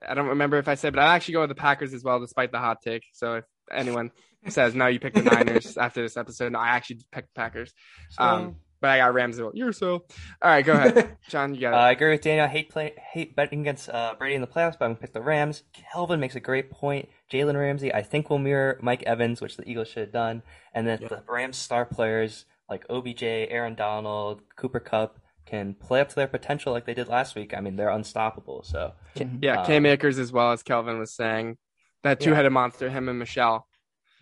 I 0.06 0.14
don't 0.14 0.26
remember 0.28 0.58
if 0.58 0.68
I 0.68 0.74
said, 0.74 0.92
but 0.94 1.02
I 1.02 1.14
actually 1.14 1.34
go 1.34 1.40
with 1.40 1.48
the 1.50 1.54
Packers 1.54 1.94
as 1.94 2.02
well, 2.04 2.20
despite 2.20 2.52
the 2.52 2.58
hot 2.58 2.82
take. 2.82 3.04
So 3.12 3.36
if 3.36 3.44
anyone 3.70 4.10
says 4.48 4.74
no, 4.74 4.86
you 4.86 5.00
pick 5.00 5.14
the 5.14 5.22
Niners 5.22 5.76
after 5.78 6.02
this 6.02 6.16
episode, 6.16 6.52
no, 6.52 6.58
I 6.58 6.68
actually 6.68 7.00
picked 7.12 7.28
the 7.34 7.38
Packers. 7.40 7.72
Um, 8.18 8.56
but 8.80 8.90
I 8.90 8.98
got 8.98 9.14
Rams. 9.14 9.40
You're 9.54 9.72
so. 9.72 9.92
All 10.42 10.50
right, 10.50 10.64
go 10.64 10.74
ahead, 10.74 11.16
John. 11.30 11.54
You 11.54 11.62
got 11.62 11.72
Uh. 11.74 11.78
I 11.78 11.90
agree 11.92 12.10
with 12.10 12.20
Daniel. 12.20 12.44
I 12.44 12.48
hate 12.48 12.68
play, 12.68 12.92
hate 13.12 13.34
betting 13.34 13.60
against 13.62 13.88
uh, 13.88 14.14
Brady 14.18 14.34
in 14.34 14.42
the 14.42 14.46
playoffs, 14.46 14.78
but 14.78 14.84
I'm 14.84 14.90
gonna 14.90 14.96
pick 15.00 15.14
the 15.14 15.22
Rams. 15.22 15.62
Kelvin 15.92 16.20
makes 16.20 16.34
a 16.36 16.40
great 16.40 16.70
point. 16.70 17.08
Jalen 17.32 17.54
Ramsey, 17.58 17.94
I 17.94 18.02
think, 18.02 18.28
will 18.28 18.38
mirror 18.38 18.78
Mike 18.82 19.02
Evans, 19.04 19.40
which 19.40 19.56
the 19.56 19.68
Eagles 19.68 19.88
should 19.88 20.02
have 20.02 20.12
done. 20.12 20.42
And 20.74 20.86
then 20.86 20.98
Yeah. 21.00 21.08
the 21.08 21.22
Rams 21.26 21.56
star 21.56 21.86
players 21.86 22.44
like 22.68 22.84
OBJ, 22.90 23.22
Aaron 23.22 23.74
Donald, 23.74 24.42
Cooper 24.56 24.80
Kupp 24.80 25.18
can 25.44 25.74
play 25.74 26.00
up 26.00 26.08
to 26.08 26.14
their 26.16 26.26
potential 26.26 26.72
like 26.72 26.86
they 26.86 26.94
did 26.94 27.06
last 27.08 27.36
week. 27.36 27.54
I 27.56 27.60
mean, 27.60 27.76
they're 27.76 27.88
unstoppable. 27.90 28.62
So 28.64 28.92
Yeah, 29.14 29.60
Um, 29.60 29.66
Cam 29.66 29.86
Akers 29.86 30.18
as 30.18 30.32
well 30.32 30.52
as 30.52 30.62
Kelvin 30.62 30.98
was 30.98 31.14
saying. 31.14 31.58
That 32.02 32.20
two 32.20 32.34
headed 32.34 32.52
monster, 32.52 32.88
him 32.90 33.08
and 33.08 33.18
Michel. 33.18 33.66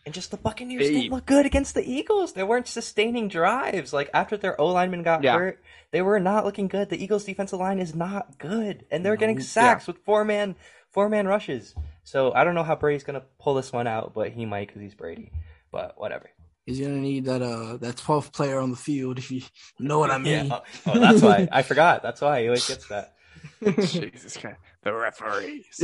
and 0.06 0.12
just 0.12 0.30
the 0.30 0.36
Buccaneers 0.36 0.82
They- 0.86 0.92
didn't 0.92 1.12
look 1.12 1.24
good 1.24 1.46
against 1.46 1.74
the 1.74 1.82
Eagles. 1.90 2.34
They 2.34 2.42
weren't 2.42 2.68
sustaining 2.68 3.26
drives. 3.28 3.94
Like 3.94 4.10
after 4.12 4.36
their 4.36 4.60
O 4.60 4.66
lineman 4.68 5.02
got 5.02 5.22
Yeah. 5.24 5.38
hurt, 5.38 5.62
they 5.92 6.02
were 6.02 6.20
not 6.20 6.44
looking 6.44 6.68
good. 6.68 6.90
The 6.90 7.02
Eagles 7.02 7.24
defensive 7.24 7.58
line 7.58 7.78
is 7.78 7.94
not 7.94 8.38
good, 8.38 8.84
and 8.90 9.02
they're 9.02 9.14
No. 9.14 9.18
getting 9.20 9.40
sacks 9.40 9.86
with 9.86 9.96
four 10.04 10.22
man 10.24 10.56
four 10.90 11.08
man 11.08 11.26
rushes. 11.26 11.74
So 12.02 12.32
I 12.34 12.44
don't 12.44 12.54
know 12.54 12.62
how 12.62 12.76
Brady's 12.76 13.02
gonna 13.02 13.24
pull 13.40 13.54
this 13.54 13.72
one 13.72 13.86
out, 13.86 14.12
but 14.12 14.32
he 14.32 14.44
might 14.44 14.66
because 14.68 14.82
he's 14.82 14.94
Brady. 14.94 15.32
But 15.72 15.98
whatever. 15.98 16.28
He's 16.66 16.80
gonna 16.80 16.96
need 16.96 17.26
that 17.26 17.42
uh 17.42 17.76
that 17.78 17.96
12th 17.96 18.32
player 18.32 18.58
on 18.58 18.70
the 18.70 18.76
field 18.76 19.18
if 19.18 19.30
you 19.30 19.42
know 19.78 19.98
what 19.98 20.10
I 20.10 20.18
mean. 20.18 20.46
Yeah. 20.46 20.60
Oh, 20.86 20.92
oh, 20.94 20.98
that's 20.98 21.22
why 21.22 21.48
I 21.52 21.62
forgot. 21.70 22.02
That's 22.02 22.20
why 22.20 22.40
he 22.42 22.46
always 22.48 22.66
gets 22.66 22.86
that. 22.88 23.14
Jesus 23.62 24.36
Christ. 24.36 24.58
The 24.82 24.92
referees. 24.92 25.82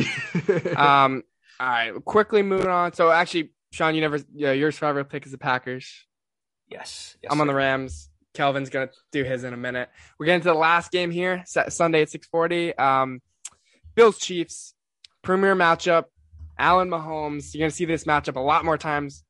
um, 0.77 1.23
all 1.59 1.67
right, 1.67 1.93
quickly 2.05 2.43
moving 2.43 2.69
on. 2.69 2.93
So 2.93 3.11
actually, 3.11 3.51
Sean, 3.73 3.95
you 3.95 4.01
never 4.01 4.19
yeah, 4.35 4.53
your 4.53 4.73
survivor 4.73 5.05
pick 5.05 5.27
is 5.27 5.33
the 5.33 5.39
Packers. 5.39 6.07
Yes. 6.69 7.17
yes 7.23 7.33
I'm 7.33 7.41
on 7.41 7.47
the 7.47 7.55
Rams. 7.55 8.09
Kelvin's 8.33 8.71
gonna 8.71 8.91
do 9.13 9.25
his 9.25 9.45
in 9.45 9.53
a 9.53 9.57
minute. 9.57 9.89
We're 10.19 10.27
getting 10.27 10.43
to 10.43 10.49
the 10.49 10.55
last 10.55 10.93
game 10.93 11.11
here, 11.11 11.43
Sa- 11.47 11.69
Sunday 11.69 12.03
at 12.03 12.09
6:40. 12.09 12.79
Um, 12.79 13.21
Bills 13.95 14.19
Chiefs, 14.19 14.75
premier 15.23 15.55
matchup. 15.55 16.05
Allen 16.59 16.91
Mahomes. 16.91 17.55
You're 17.55 17.61
gonna 17.65 17.71
see 17.71 17.87
this 17.87 18.05
matchup 18.05 18.37
a 18.37 18.41
lot 18.41 18.65
more 18.65 18.79
times. 18.79 19.25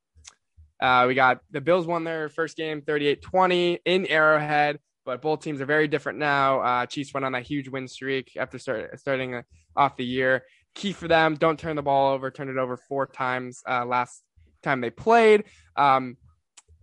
Uh, 0.80 1.04
we 1.06 1.14
got 1.14 1.40
the 1.50 1.60
Bills 1.60 1.86
won 1.86 2.04
their 2.04 2.28
first 2.28 2.56
game 2.56 2.82
38-20 2.82 3.78
in 3.84 4.06
Arrowhead, 4.06 4.78
but 5.04 5.20
both 5.20 5.42
teams 5.42 5.60
are 5.60 5.66
very 5.66 5.88
different 5.88 6.18
now. 6.18 6.60
Uh, 6.60 6.86
Chiefs 6.86 7.12
went 7.12 7.26
on 7.26 7.34
a 7.34 7.40
huge 7.40 7.68
win 7.68 7.86
streak 7.88 8.36
after 8.36 8.58
start, 8.58 8.98
starting 8.98 9.34
uh, 9.34 9.42
off 9.76 9.96
the 9.96 10.04
year. 10.04 10.44
Key 10.74 10.92
for 10.92 11.08
them: 11.08 11.34
don't 11.34 11.58
turn 11.58 11.76
the 11.76 11.82
ball 11.82 12.12
over. 12.14 12.30
Turn 12.30 12.48
it 12.48 12.56
over 12.56 12.76
four 12.76 13.06
times 13.06 13.62
uh, 13.68 13.84
last 13.84 14.22
time 14.62 14.80
they 14.80 14.90
played. 14.90 15.44
Um, 15.76 16.16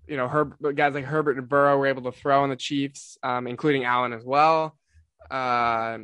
you 0.08 0.18
know, 0.18 0.28
Herb, 0.28 0.56
guys 0.76 0.94
like 0.94 1.06
Herbert 1.06 1.38
and 1.38 1.50
Burrow 1.50 1.78
were 1.78 1.88
able 1.88 2.04
to 2.04 2.12
throw 2.12 2.44
on 2.44 2.50
the 2.50 2.56
Chiefs, 2.56 3.18
um, 3.24 3.48
including 3.48 3.84
Allen 3.86 4.14
as 4.14 4.24
well. 4.24 4.78
Uh, 5.32 6.00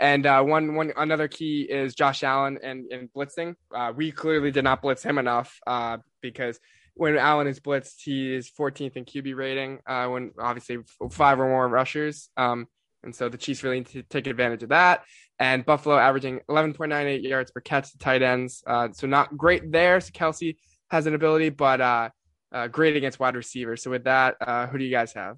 And 0.00 0.26
uh, 0.26 0.42
one 0.44 0.74
one 0.74 0.92
another 0.96 1.26
key 1.28 1.62
is 1.62 1.94
Josh 1.94 2.22
Allen 2.22 2.58
and, 2.62 2.86
and 2.92 3.08
blitzing. 3.12 3.56
Uh, 3.74 3.92
we 3.94 4.12
clearly 4.12 4.50
did 4.52 4.62
not 4.64 4.80
blitz 4.80 5.02
him 5.02 5.18
enough 5.18 5.58
uh, 5.66 5.98
because 6.20 6.58
when 6.94 7.16
Allen 7.16 7.46
is 7.46 7.60
blitzed, 7.60 8.02
he 8.02 8.34
is 8.34 8.50
14th 8.50 8.96
in 8.96 9.04
QB 9.04 9.36
rating. 9.36 9.78
Uh, 9.86 10.08
when 10.08 10.32
obviously 10.38 10.78
five 11.10 11.38
or 11.38 11.48
more 11.48 11.68
rushers. 11.68 12.28
Um, 12.36 12.66
and 13.04 13.14
so 13.14 13.28
the 13.28 13.38
Chiefs 13.38 13.62
really 13.62 13.78
need 13.78 13.86
to 13.88 14.02
take 14.02 14.26
advantage 14.26 14.62
of 14.64 14.70
that. 14.70 15.04
And 15.38 15.64
Buffalo 15.64 15.96
averaging 15.96 16.40
11.98 16.50 17.22
yards 17.22 17.50
per 17.52 17.60
catch 17.60 17.92
to 17.92 17.98
tight 17.98 18.22
ends. 18.22 18.62
Uh, 18.66 18.88
so 18.92 19.06
not 19.06 19.36
great 19.36 19.70
there. 19.70 20.00
So 20.00 20.10
Kelsey 20.12 20.58
has 20.90 21.06
an 21.06 21.14
ability, 21.14 21.50
but 21.50 21.80
uh, 21.80 22.10
uh, 22.52 22.66
great 22.66 22.96
against 22.96 23.20
wide 23.20 23.36
receivers. 23.36 23.82
So 23.82 23.90
with 23.90 24.04
that, 24.04 24.36
uh, 24.40 24.66
who 24.66 24.78
do 24.78 24.84
you 24.84 24.90
guys 24.90 25.12
have? 25.12 25.36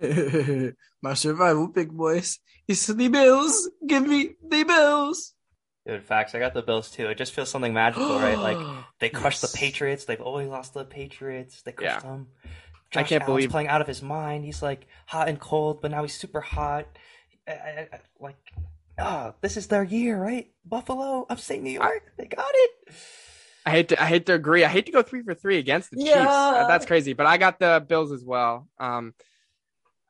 My 1.02 1.14
survival 1.14 1.68
pick, 1.68 1.90
boys. 1.90 2.38
It's 2.68 2.86
the 2.86 3.08
Bills. 3.08 3.68
Give 3.84 4.06
me 4.06 4.34
the 4.46 4.62
Bills. 4.62 5.34
Dude, 5.88 6.04
facts. 6.04 6.34
I 6.34 6.38
got 6.38 6.52
the 6.52 6.60
Bills 6.62 6.90
too. 6.90 7.08
It 7.08 7.16
just 7.16 7.32
feels 7.32 7.48
something 7.48 7.72
magical, 7.72 8.18
right? 8.20 8.36
Like 8.48 8.58
they 8.98 9.08
crushed 9.08 9.42
Yes. 9.42 9.52
the 9.52 9.58
Patriots. 9.58 10.04
They've 10.04 10.20
always 10.20 10.46
lost 10.48 10.74
the 10.74 10.84
Patriots. 10.84 11.62
They 11.62 11.72
crushed 11.72 12.04
Yeah. 12.04 12.10
them. 12.10 12.28
I 12.44 12.48
Josh 12.90 13.08
can't 13.08 13.22
Allen's 13.22 13.26
believe- 13.26 13.50
playing 13.50 13.68
out 13.68 13.80
of 13.80 13.86
his 13.86 14.02
mind. 14.02 14.44
He's 14.44 14.62
like 14.62 14.86
hot 15.06 15.28
and 15.28 15.40
cold, 15.40 15.80
but 15.80 15.90
now 15.90 16.02
he's 16.02 16.12
super 16.14 16.42
hot. 16.42 16.86
I, 17.48 17.52
I, 17.52 17.88
I- 17.92 18.00
like, 18.20 18.36
ah, 18.98 19.32
this 19.40 19.56
is 19.56 19.66
their 19.68 19.82
year, 19.82 20.20
right? 20.20 20.50
Buffalo, 20.66 21.24
upstate 21.30 21.62
New 21.62 21.70
York, 21.70 22.12
they 22.18 22.26
got 22.26 22.50
it. 22.52 22.70
I 23.64 23.70
hate 23.70 23.88
to 23.88 24.02
I 24.02 24.06
hate 24.06 24.26
to 24.26 24.34
agree. 24.34 24.64
I 24.64 24.68
hate 24.68 24.86
to 24.86 24.92
go 24.92 25.02
three 25.02 25.22
for 25.22 25.34
three 25.34 25.56
against 25.58 25.90
the 25.90 25.96
Chiefs. 25.96 26.10
Yeah. 26.10 26.26
Uh, 26.28 26.68
That's 26.68 26.84
crazy. 26.86 27.14
But 27.14 27.26
I 27.26 27.36
got 27.38 27.58
the 27.58 27.84
Bills 27.86 28.12
as 28.12 28.24
well. 28.24 28.68
Um, 28.78 29.14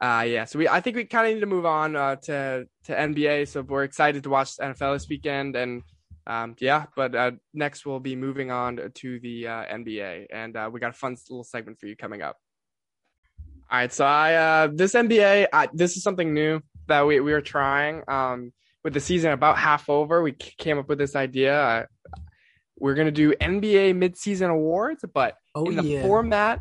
uh, 0.00 0.24
yeah. 0.26 0.44
So 0.44 0.58
we 0.58 0.68
I 0.68 0.80
think 0.80 0.96
we 0.96 1.04
kind 1.04 1.26
of 1.26 1.34
need 1.34 1.40
to 1.40 1.46
move 1.46 1.66
on 1.66 1.96
uh, 1.96 2.16
to 2.16 2.66
to 2.84 2.92
NBA. 2.94 3.48
So 3.48 3.62
we're 3.62 3.84
excited 3.84 4.22
to 4.22 4.30
watch 4.30 4.56
NFL 4.56 4.94
this 4.94 5.08
weekend, 5.08 5.56
and 5.56 5.82
um, 6.26 6.54
yeah. 6.60 6.86
But 6.94 7.14
uh, 7.14 7.32
next 7.52 7.84
we'll 7.84 7.98
be 7.98 8.14
moving 8.14 8.50
on 8.50 8.92
to 8.94 9.20
the 9.20 9.48
uh, 9.48 9.64
NBA, 9.64 10.26
and 10.32 10.56
uh, 10.56 10.70
we 10.72 10.78
got 10.78 10.90
a 10.90 10.94
fun 10.94 11.16
little 11.28 11.44
segment 11.44 11.80
for 11.80 11.86
you 11.86 11.96
coming 11.96 12.22
up. 12.22 12.36
All 13.70 13.78
right. 13.78 13.92
So 13.92 14.04
I 14.04 14.34
uh, 14.34 14.68
this 14.72 14.94
NBA 14.94 15.48
I, 15.52 15.68
this 15.72 15.96
is 15.96 16.02
something 16.04 16.32
new 16.32 16.60
that 16.86 17.06
we 17.06 17.18
we 17.18 17.32
were 17.32 17.40
trying. 17.40 18.02
Um, 18.06 18.52
with 18.84 18.94
the 18.94 19.00
season 19.00 19.32
about 19.32 19.58
half 19.58 19.90
over, 19.90 20.22
we 20.22 20.30
came 20.32 20.78
up 20.78 20.88
with 20.88 20.98
this 20.98 21.16
idea. 21.16 21.60
Uh, 21.60 21.84
we're 22.78 22.94
gonna 22.94 23.10
do 23.10 23.32
NBA 23.32 23.94
midseason 23.94 24.50
awards, 24.50 25.04
but 25.12 25.34
Oh 25.56 25.64
in 25.64 25.74
the 25.74 25.82
yeah. 25.82 26.02
format 26.02 26.60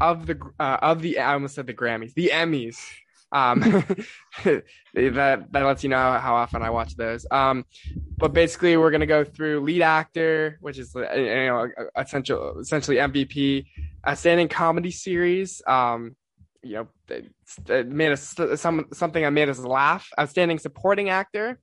of 0.00 0.26
the 0.26 0.38
uh, 0.58 0.78
of 0.82 1.02
the 1.02 1.18
I 1.18 1.34
almost 1.34 1.54
said 1.54 1.66
the 1.66 1.74
Grammys, 1.74 2.14
the 2.14 2.30
Emmys. 2.32 2.78
Um, 3.32 3.60
that 4.44 5.46
that 5.52 5.52
lets 5.52 5.84
you 5.84 5.90
know 5.90 6.18
how 6.18 6.34
often 6.34 6.62
I 6.62 6.70
watch 6.70 6.96
those. 6.96 7.26
Um, 7.30 7.64
but 8.16 8.32
basically, 8.32 8.76
we're 8.76 8.90
gonna 8.90 9.06
go 9.06 9.24
through 9.24 9.60
lead 9.60 9.82
actor, 9.82 10.58
which 10.60 10.78
is 10.78 10.94
uh, 10.96 11.12
you 11.14 11.26
know 11.26 11.68
essential 11.96 12.58
essentially 12.58 12.96
MVP, 12.96 13.66
outstanding 14.06 14.48
comedy 14.48 14.90
series. 14.90 15.62
Um, 15.66 16.16
you 16.62 16.74
know, 16.74 16.88
it, 17.08 17.32
it 17.68 17.88
made 17.88 18.12
us 18.12 18.36
some 18.56 18.86
something 18.92 19.22
that 19.22 19.30
made 19.30 19.48
us 19.48 19.58
laugh. 19.60 20.08
Outstanding 20.18 20.58
supporting 20.58 21.08
actor, 21.08 21.58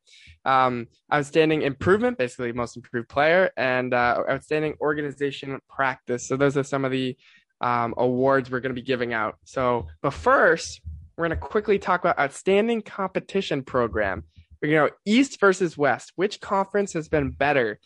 um, 0.45 0.87
outstanding 1.13 1.61
improvement, 1.61 2.17
basically 2.17 2.51
most 2.51 2.75
improved 2.75 3.09
player, 3.09 3.51
and 3.57 3.93
uh, 3.93 4.23
outstanding 4.29 4.75
organization 4.81 5.59
practice. 5.69 6.27
So 6.27 6.37
those 6.37 6.57
are 6.57 6.63
some 6.63 6.85
of 6.85 6.91
the 6.91 7.15
um, 7.61 7.93
awards 7.97 8.49
we're 8.49 8.59
going 8.59 8.75
to 8.75 8.79
be 8.79 8.85
giving 8.85 9.13
out. 9.13 9.37
So, 9.45 9.87
but 10.01 10.13
first, 10.13 10.81
we're 11.17 11.27
going 11.27 11.39
to 11.39 11.45
quickly 11.45 11.79
talk 11.79 12.01
about 12.01 12.19
outstanding 12.19 12.81
competition 12.81 13.63
program. 13.63 14.23
You 14.61 14.75
know, 14.75 14.89
East 15.05 15.39
versus 15.39 15.77
West. 15.77 16.13
Which 16.15 16.39
conference 16.39 16.93
has 16.93 17.09
been 17.09 17.31
better 17.31 17.79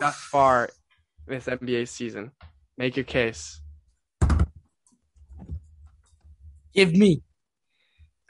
thus 0.00 0.16
far 0.16 0.70
this 1.26 1.46
NBA 1.46 1.88
season? 1.88 2.32
Make 2.76 2.96
your 2.96 3.04
case. 3.04 3.60
Give 6.74 6.92
me. 6.92 7.22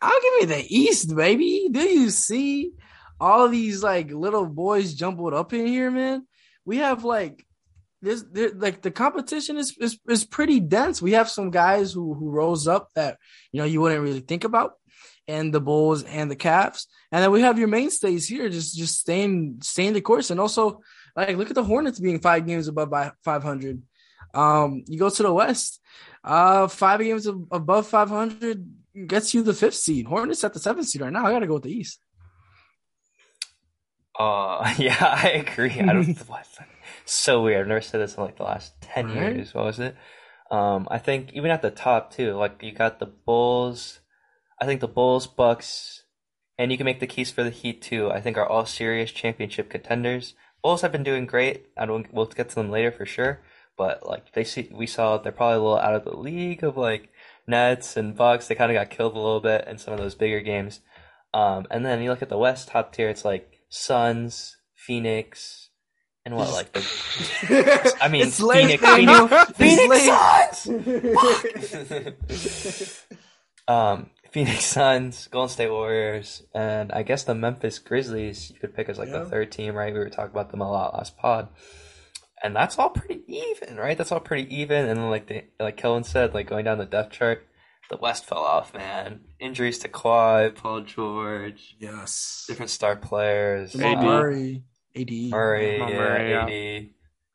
I'll 0.01 0.21
give 0.21 0.33
you 0.41 0.47
the 0.47 0.65
East, 0.69 1.15
baby. 1.15 1.69
Do 1.71 1.81
you 1.81 2.11
see 2.11 2.73
all 3.21 3.49
these 3.49 3.83
like 3.83 4.11
little 4.13 4.47
boys 4.47 4.95
jumbled 4.95 5.35
up 5.35 5.53
in 5.53 5.67
here, 5.67 5.91
man? 5.91 6.27
We 6.65 6.79
have 6.79 7.05
like 7.05 7.45
this, 8.01 8.25
there, 8.31 8.51
like 8.55 8.83
the 8.83 8.91
competition 8.91 9.57
is, 9.57 9.77
is 9.79 9.99
is 10.09 10.25
pretty 10.25 10.61
dense. 10.61 11.03
We 11.03 11.13
have 11.13 11.29
some 11.29 11.51
guys 11.51 11.93
who 11.93 12.15
who 12.15 12.31
rose 12.31 12.69
up 12.69 12.91
that 12.95 13.19
you 13.53 13.59
know 13.59 13.67
you 13.67 13.81
wouldn't 13.81 14.03
really 14.03 14.21
think 14.21 14.45
about, 14.45 14.75
and 15.27 15.53
the 15.53 15.61
Bulls 15.61 16.05
and 16.05 16.31
the 16.31 16.37
Cavs, 16.37 16.87
and 17.11 17.23
then 17.23 17.31
we 17.31 17.41
have 17.41 17.59
your 17.59 17.69
mainstays 17.69 18.29
here 18.29 18.49
just 18.49 18.77
just 18.77 19.01
staying 19.01 19.59
staying 19.63 19.95
the 19.95 20.01
course, 20.01 20.31
and 20.31 20.41
also 20.41 20.81
like 21.17 21.37
look 21.37 21.51
at 21.51 21.55
the 21.55 21.65
Hornets 21.65 21.99
being 21.99 22.21
five 22.21 22.47
games 22.47 22.69
above 22.69 22.91
by 22.91 23.13
five 23.25 23.43
hundred. 23.43 23.83
Um, 24.35 24.85
you 24.87 24.99
go 24.99 25.09
to 25.09 25.23
the 25.23 25.33
West, 25.33 25.81
uh, 26.23 26.69
five 26.69 27.01
games 27.01 27.27
ab- 27.27 27.49
above 27.51 27.87
500 27.87 28.67
gets 29.07 29.33
you 29.35 29.43
the 29.43 29.55
fifth 29.55 29.77
seed. 29.77 30.07
Hornets 30.07 30.45
at 30.45 30.53
the 30.53 30.61
seventh 30.61 30.89
seed 30.89 31.03
right 31.03 31.13
now. 31.13 31.27
I 31.27 31.33
got 31.33 31.41
to 31.41 31.47
go 31.47 31.55
with 31.55 31.63
the 31.63 31.73
East. 31.73 32.01
Uh, 34.19 34.75
yeah, 34.79 34.97
I 35.01 35.45
agree. 35.47 35.81
I 35.81 35.93
don't. 35.93 36.19
So 37.09 37.43
weird. 37.43 37.63
I've 37.63 37.67
never 37.69 37.81
said 37.81 38.01
this 38.01 38.17
in 38.17 38.23
like 38.23 38.37
the 38.37 38.43
last 38.45 38.81
ten 38.81 39.07
Right? 39.07 39.35
years. 39.37 39.55
What 39.55 39.65
was 39.65 39.79
it? 39.79 39.97
Um, 40.51 40.87
I 40.91 40.99
think 40.99 41.33
even 41.33 41.51
at 41.51 41.63
the 41.63 41.71
top 41.71 42.13
too. 42.13 42.35
Like 42.35 42.63
you 42.63 42.73
got 42.73 42.99
the 42.99 43.07
Bulls. 43.07 44.01
I 44.61 44.67
think 44.67 44.81
the 44.81 44.89
Bulls, 44.89 45.27
Bucks, 45.27 46.05
and 46.59 46.71
you 46.73 46.77
can 46.77 46.85
make 46.85 47.01
the 47.01 47.07
case 47.07 47.31
for 47.31 47.43
the 47.45 47.51
Heat 47.51 47.81
too. 47.81 48.11
I 48.11 48.21
think 48.21 48.37
are 48.37 48.47
all 48.47 48.67
serious 48.67 49.11
championship 49.11 49.71
contenders. 49.71 50.35
Bulls 50.63 50.83
have 50.83 50.93
been 50.93 51.05
doing 51.05 51.25
great. 51.27 51.67
I 51.79 51.87
don't. 51.87 52.13
We'll 52.13 52.27
get 52.27 52.49
to 52.51 52.55
them 52.57 52.71
later 52.71 52.93
for 52.93 53.07
sure. 53.07 53.41
But 53.77 54.07
like 54.07 54.33
they 54.33 54.45
see, 54.45 54.69
we 54.73 54.87
saw 54.87 55.17
they're 55.19 55.33
probably 55.33 55.57
a 55.57 55.61
little 55.61 55.79
out 55.79 55.95
of 55.95 56.05
the 56.05 56.17
league 56.17 56.65
of 56.65 56.77
like 56.77 57.09
Nets 57.47 57.97
and 57.97 58.17
Bucks. 58.17 58.49
They 58.49 58.55
kind 58.55 58.71
of 58.71 58.75
got 58.75 58.91
killed 58.91 59.15
a 59.15 59.19
little 59.21 59.41
bit 59.41 59.67
in 59.69 59.79
some 59.79 59.95
of 59.95 60.01
those 60.01 60.15
bigger 60.17 60.41
games. 60.41 60.81
Um, 61.33 61.67
and 61.71 61.87
then 61.87 62.03
you 62.03 62.11
look 62.11 62.23
at 62.23 62.29
the 62.29 62.37
West 62.39 62.69
top 62.69 62.93
tier. 62.93 63.09
It's 63.09 63.25
like 63.25 63.61
Suns, 63.69 64.57
Phoenix, 64.75 65.68
and 66.25 66.35
what 66.37 66.51
like 66.53 66.73
the 66.73 67.97
I 68.01 68.09
mean, 68.09 68.23
it's 68.27 68.41
late, 68.41 68.79
Phoenix- 68.81 68.83
Daniel. 68.83 69.29
Phoenix 69.55 69.89
late. 69.89 70.11
Suns. 72.15 73.05
um, 73.69 74.11
Phoenix 74.31 74.65
Suns, 74.65 75.27
Golden 75.29 75.49
State 75.49 75.71
Warriors, 75.71 76.43
and 76.55 76.93
I 76.93 77.03
guess 77.03 77.25
the 77.25 77.35
Memphis 77.35 77.79
Grizzlies 77.79 78.51
you 78.51 78.59
could 78.61 78.75
pick 78.75 78.89
as 78.89 78.99
like 78.99 79.09
Yeah. 79.09 79.21
the 79.21 79.27
third 79.27 79.51
team, 79.53 79.75
right? 79.75 79.93
We 79.93 79.99
were 79.99 80.11
talking 80.11 80.31
about 80.33 80.51
them 80.51 80.61
a 80.61 80.71
lot 80.71 80.95
last 80.95 81.17
pod. 81.17 81.49
And 82.43 82.55
that's 82.55 82.79
all 82.79 82.91
pretty 82.91 83.23
even, 83.27 83.77
right? 83.77 83.99
That's 83.99 84.13
all 84.13 84.21
pretty 84.21 84.55
even. 84.55 84.87
And 84.87 84.99
then 84.99 85.11
like 85.11 85.27
the 85.27 85.45
like 85.59 85.77
Kellen 85.77 86.05
said, 86.05 86.35
like 86.35 86.47
going 86.49 86.65
down 86.65 86.79
the 86.79 86.85
depth 86.87 87.13
chart, 87.13 87.45
the 87.91 87.97
West 87.97 88.27
fell 88.27 88.39
off, 88.45 88.73
man. 88.75 89.23
Injuries 89.41 89.79
to 89.81 89.89
Kawhi, 89.89 90.55
Paul 90.55 90.83
George, 90.83 91.75
Yes. 91.81 92.45
different 92.47 92.71
star 92.71 92.95
players, 92.97 93.73
Jamal 93.73 93.97
AD. 93.99 94.05
Murray. 94.05 94.63
AD. 94.97 95.11
Murray, 95.11 95.73
Jamal 95.73 95.91
yeah, 95.91 95.99
Murray, 95.99 96.95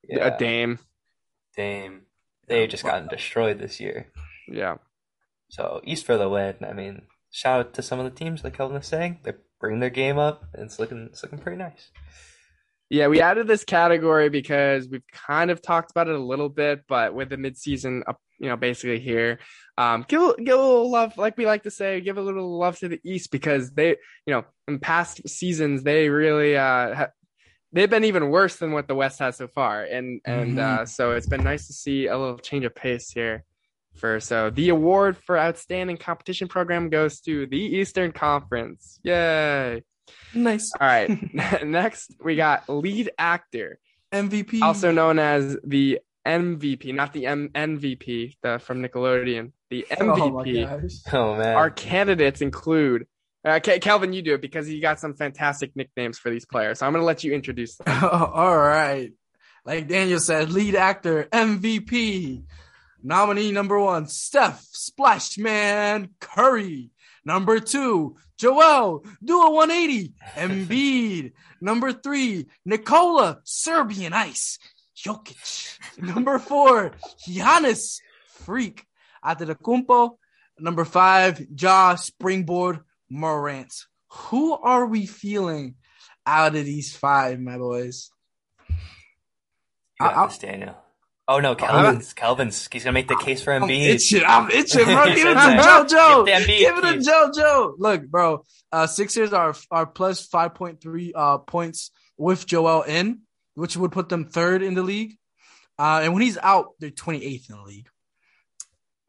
yeah. 0.09 0.25
AD, 0.25 0.33
A 0.33 0.37
Dame. 0.37 0.79
Dame. 1.55 2.01
They've 2.47 2.69
just 2.69 2.83
gotten 2.83 3.07
destroyed 3.07 3.59
this 3.59 3.79
year. 3.79 4.07
Yeah. 4.47 4.75
So 5.49 5.81
East 5.83 6.05
for 6.05 6.17
the 6.17 6.27
win. 6.29 6.55
I 6.67 6.73
mean, 6.73 7.03
shout 7.31 7.59
out 7.59 7.73
to 7.75 7.81
some 7.81 7.99
of 7.99 8.05
the 8.05 8.11
teams, 8.17 8.43
like 8.43 8.57
Kelvin 8.57 8.77
was 8.77 8.87
saying. 8.87 9.19
They 9.23 9.33
bring 9.59 9.79
their 9.79 9.89
game 9.89 10.17
up, 10.17 10.43
and 10.53 10.63
it's 10.63 10.79
looking 10.79 11.07
it's 11.11 11.23
looking 11.23 11.39
pretty 11.39 11.57
nice. 11.57 11.89
Yeah, 12.89 13.07
we 13.07 13.21
added 13.21 13.47
this 13.47 13.63
category 13.63 14.29
because 14.29 14.87
we've 14.87 15.07
kind 15.11 15.49
of 15.49 15.61
talked 15.61 15.89
about 15.89 16.09
it 16.09 16.15
a 16.15 16.19
little 16.19 16.49
bit, 16.49 16.81
but 16.87 17.15
with 17.15 17.29
the 17.29 17.37
midseason, 17.37 18.03
up, 18.05 18.19
you 18.39 18.49
know, 18.49 18.55
basically 18.57 18.99
here, 18.99 19.39
um, 19.79 20.05
give 20.07 20.21
a- 20.21 20.35
give 20.43 20.59
a 20.59 20.61
little 20.61 20.91
love, 20.91 21.17
like 21.17 21.35
we 21.37 21.45
like 21.47 21.63
to 21.63 21.71
say, 21.71 22.01
give 22.01 22.17
a 22.17 22.21
little 22.21 22.59
love 22.59 22.77
to 22.79 22.89
the 22.89 22.99
East 23.03 23.31
because 23.31 23.71
they, 23.71 23.89
you 24.27 24.33
know, 24.33 24.43
in 24.67 24.77
past 24.79 25.27
seasons 25.27 25.81
they 25.83 26.09
really 26.09 26.55
uh 26.57 26.93
ha- 26.93 27.09
they've 27.73 27.89
been 27.89 28.05
even 28.05 28.29
worse 28.29 28.55
than 28.55 28.71
what 28.71 28.87
the 28.87 28.95
West 28.95 29.19
has 29.19 29.35
so 29.37 29.47
far, 29.47 29.83
and 29.83 30.21
and 30.25 30.59
uh, 30.59 30.85
so 30.85 31.11
it's 31.11 31.27
been 31.27 31.43
nice 31.43 31.67
to 31.67 31.73
see 31.73 32.07
a 32.07 32.17
little 32.17 32.37
change 32.37 32.63
of 32.65 32.73
pace 32.75 33.09
here. 33.09 33.43
For 33.95 34.19
so 34.19 34.49
the 34.49 34.69
award 34.69 35.17
for 35.17 35.37
outstanding 35.37 35.97
competition 35.97 36.47
program 36.47 36.89
goes 36.89 37.19
to 37.21 37.45
the 37.47 37.59
Eastern 37.59 38.11
Conference. 38.11 38.99
Yay! 39.03 39.83
Nice. 40.33 40.71
All 40.79 40.87
right, 40.87 41.09
next 41.63 42.15
we 42.23 42.35
got 42.35 42.67
lead 42.69 43.11
actor 43.17 43.79
MVP. 44.11 44.61
also 44.61 44.91
known 44.91 45.19
as 45.19 45.57
the 45.63 45.99
MVP, 46.25 46.93
not 46.95 47.13
the 47.13 47.25
M- 47.27 47.49
MVP 47.49 48.35
the, 48.41 48.57
from 48.59 48.81
Nickelodeon. 48.81 49.51
The 49.69 49.85
Oh 49.99 50.05
my 50.31 50.43
MVP. 50.45 50.81
gosh. 50.81 51.13
Oh 51.13 51.35
man, 51.35 51.55
Our 51.55 51.69
candidates 51.69 52.41
include. 52.41 53.05
Uh, 53.45 53.59
Kelvin, 53.59 54.13
you 54.13 54.21
do 54.21 54.33
it 54.35 54.41
because 54.41 54.69
you 54.69 54.81
got 54.81 54.99
some 54.99 55.15
fantastic 55.15 55.75
nicknames 55.75 56.17
for 56.17 56.29
these 56.29 56.45
players. 56.45 56.79
So 56.79 56.85
I'm 56.85 56.93
going 56.93 57.01
to 57.01 57.05
let 57.05 57.23
you 57.23 57.33
introduce 57.33 57.75
them. 57.75 58.03
All 58.11 58.57
right. 58.57 59.11
Like 59.65 59.87
Daniel 59.87 60.19
said, 60.19 60.51
lead 60.51 60.75
actor, 60.75 61.25
MVP. 61.31 62.43
Nominee 63.01 63.51
number 63.51 63.77
one, 63.77 64.07
Steph 64.07 64.65
Splashman 64.73 66.09
Curry. 66.21 66.91
Number 67.25 67.59
two, 67.59 68.15
Joel, 68.37 69.05
do 69.23 69.41
a 69.41 69.51
180. 69.51 70.13
Embiid. 70.35 71.33
Number 71.61 71.93
three, 71.93 72.47
Nikola, 72.65 73.39
Serbian 73.45 74.11
Ice. 74.13 74.57
Jokic. 74.97 75.79
Number 75.97 76.39
four, 76.39 76.91
Giannis, 77.27 77.99
Freak. 78.27 78.85
Antetokounmpo. 79.23 80.17
Number 80.59 80.85
five, 80.85 81.45
Ja, 81.57 81.95
Springboard, 81.95 82.81
Morant. 83.13 83.73
Who 84.09 84.53
are 84.53 84.85
we 84.85 85.05
feeling 85.05 85.75
out 86.25 86.55
of 86.55 86.65
these 86.65 86.95
five, 86.95 87.39
my 87.39 87.57
boys? 87.57 88.09
I- 89.99 90.25
this, 90.27 90.37
Daniel. 90.39 90.75
Oh 91.25 91.39
no, 91.39 91.55
Calvin's. 91.55 92.13
Calvin's. 92.13 92.67
He's 92.69 92.83
gonna 92.83 92.93
make 92.93 93.07
the 93.07 93.15
case 93.15 93.41
for 93.41 93.53
I'm 93.53 93.61
Embiid. 93.61 93.95
itching. 93.95 94.23
I'm 94.25 94.49
itching, 94.51 94.83
bro. 94.83 95.05
Give 95.15 95.25
it 95.27 95.33
to 95.35 95.55
Give 95.55 95.57
JoJo. 95.63 96.25
Give 96.25 96.77
it 96.77 96.81
to 96.81 96.93
piece. 96.97 97.07
JoJo. 97.07 97.73
Look, 97.77 98.07
bro. 98.07 98.43
Uh, 98.73 98.87
Sixers 98.87 99.31
are 99.31 99.55
are 99.71 99.85
plus 99.85 100.25
five 100.25 100.53
point 100.53 100.81
three 100.81 101.13
uh 101.15 101.37
points 101.37 101.91
with 102.17 102.45
Joel 102.45 102.81
in, 102.81 103.21
which 103.55 103.77
would 103.77 103.93
put 103.93 104.09
them 104.09 104.25
third 104.25 104.63
in 104.63 104.73
the 104.73 104.83
league. 104.83 105.17
Uh, 105.79 106.01
and 106.03 106.13
when 106.13 106.23
he's 106.23 106.37
out, 106.37 106.71
they're 106.81 106.89
twenty 106.89 107.23
eighth 107.23 107.49
in 107.49 107.55
the 107.55 107.63
league. 107.63 107.87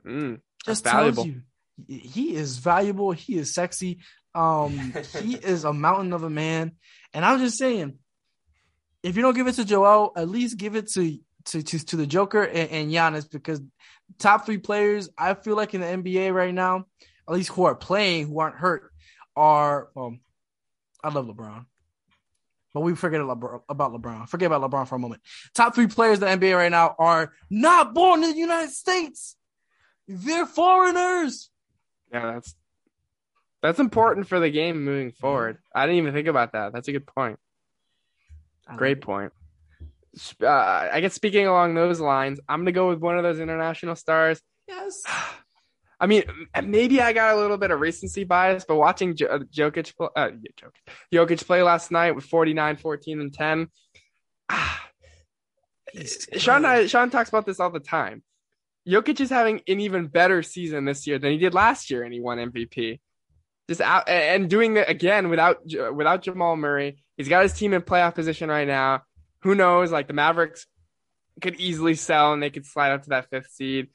Mm, 0.06 0.40
Just 0.64 0.84
That's 0.84 0.92
tells 0.94 1.16
valuable. 1.16 1.26
you, 1.26 1.42
he 1.88 2.34
is 2.34 2.58
valuable. 2.58 3.12
He 3.12 3.36
is 3.36 3.54
sexy. 3.54 4.00
Um, 4.34 4.94
he 5.20 5.34
is 5.42 5.64
a 5.64 5.72
mountain 5.72 6.12
of 6.12 6.22
a 6.22 6.30
man. 6.30 6.72
And 7.12 7.24
I'm 7.24 7.38
just 7.38 7.58
saying, 7.58 7.98
if 9.02 9.16
you 9.16 9.22
don't 9.22 9.34
give 9.34 9.46
it 9.46 9.54
to 9.54 9.64
Joel, 9.64 10.12
at 10.16 10.28
least 10.28 10.56
give 10.56 10.76
it 10.76 10.88
to 10.92 11.18
to 11.46 11.62
to, 11.62 11.78
to 11.78 11.96
the 11.96 12.06
Joker 12.06 12.42
and, 12.42 12.70
and 12.70 12.90
Giannis 12.90 13.30
because 13.30 13.60
top 14.18 14.46
three 14.46 14.58
players 14.58 15.08
I 15.16 15.34
feel 15.34 15.56
like 15.56 15.74
in 15.74 15.80
the 15.80 15.86
NBA 15.86 16.32
right 16.32 16.54
now, 16.54 16.86
at 17.28 17.34
least 17.34 17.50
who 17.50 17.64
are 17.64 17.74
playing, 17.74 18.28
who 18.28 18.38
aren't 18.38 18.56
hurt, 18.56 18.90
are 19.36 19.88
um, 19.96 20.20
I 21.02 21.10
love 21.10 21.26
LeBron. 21.26 21.66
But 22.72 22.80
we 22.80 22.96
forget 22.96 23.20
about 23.20 23.64
about 23.68 23.92
LeBron. 23.92 24.28
Forget 24.28 24.50
about 24.50 24.68
LeBron 24.68 24.88
for 24.88 24.96
a 24.96 24.98
moment. 24.98 25.22
Top 25.54 25.74
three 25.74 25.86
players 25.86 26.20
in 26.20 26.40
the 26.40 26.46
NBA 26.46 26.56
right 26.56 26.72
now 26.72 26.96
are 26.98 27.32
not 27.50 27.94
born 27.94 28.24
in 28.24 28.30
the 28.30 28.36
United 28.36 28.72
States. 28.72 29.36
They're 30.08 30.46
foreigners. 30.46 31.50
Yeah, 32.14 32.32
that's 32.32 32.54
that's 33.60 33.80
important 33.80 34.28
for 34.28 34.38
the 34.38 34.50
game 34.50 34.84
moving 34.84 35.10
forward. 35.12 35.58
I 35.74 35.86
didn't 35.86 35.98
even 35.98 36.14
think 36.14 36.28
about 36.28 36.52
that. 36.52 36.72
That's 36.72 36.88
a 36.88 36.92
good 36.92 37.06
point. 37.06 37.38
Great 38.76 39.00
point. 39.00 39.32
Uh, 40.40 40.46
I 40.46 41.00
guess 41.00 41.14
speaking 41.14 41.46
along 41.46 41.74
those 41.74 42.00
lines, 42.00 42.40
I'm 42.48 42.60
gonna 42.60 42.72
go 42.72 42.88
with 42.88 43.00
one 43.00 43.16
of 43.16 43.22
those 43.24 43.40
international 43.40 43.96
stars. 43.96 44.40
Yes. 44.68 45.02
I 46.00 46.06
mean, 46.06 46.24
maybe 46.62 47.00
I 47.00 47.12
got 47.12 47.34
a 47.34 47.40
little 47.40 47.56
bit 47.56 47.70
of 47.70 47.80
recency 47.80 48.24
bias, 48.24 48.64
but 48.66 48.76
watching 48.76 49.16
jo- 49.16 49.26
uh, 49.26 49.38
Jokic, 49.38 49.96
pl- 49.96 50.10
uh, 50.14 50.30
Jokic, 50.30 50.72
Jokic 51.12 51.46
play 51.46 51.62
last 51.62 51.90
night 51.90 52.14
with 52.14 52.24
49, 52.24 52.76
14, 52.76 53.20
and 53.20 53.32
10. 53.32 53.68
ah, 54.50 54.90
Sean, 56.36 56.64
I, 56.64 56.86
Sean 56.86 57.10
talks 57.10 57.28
about 57.28 57.46
this 57.46 57.60
all 57.60 57.70
the 57.70 57.80
time. 57.80 58.22
Jokic 58.88 59.20
is 59.20 59.30
having 59.30 59.62
an 59.66 59.80
even 59.80 60.06
better 60.06 60.42
season 60.42 60.84
this 60.84 61.06
year 61.06 61.18
than 61.18 61.32
he 61.32 61.38
did 61.38 61.54
last 61.54 61.90
year, 61.90 62.02
and 62.02 62.12
he 62.12 62.20
won 62.20 62.38
MVP. 62.38 63.00
Just 63.68 63.80
out 63.80 64.08
and 64.08 64.50
doing 64.50 64.76
it 64.76 64.88
again 64.90 65.30
without 65.30 65.60
without 65.94 66.22
Jamal 66.22 66.56
Murray. 66.56 67.02
He's 67.16 67.28
got 67.28 67.44
his 67.44 67.54
team 67.54 67.72
in 67.72 67.80
playoff 67.80 68.14
position 68.14 68.50
right 68.50 68.66
now. 68.66 69.04
Who 69.42 69.54
knows? 69.54 69.90
Like 69.90 70.06
the 70.06 70.12
Mavericks 70.12 70.66
could 71.40 71.56
easily 71.56 71.94
sell, 71.94 72.34
and 72.34 72.42
they 72.42 72.50
could 72.50 72.66
slide 72.66 72.92
up 72.92 73.04
to 73.04 73.10
that 73.10 73.30
fifth 73.30 73.50
seed 73.50 73.88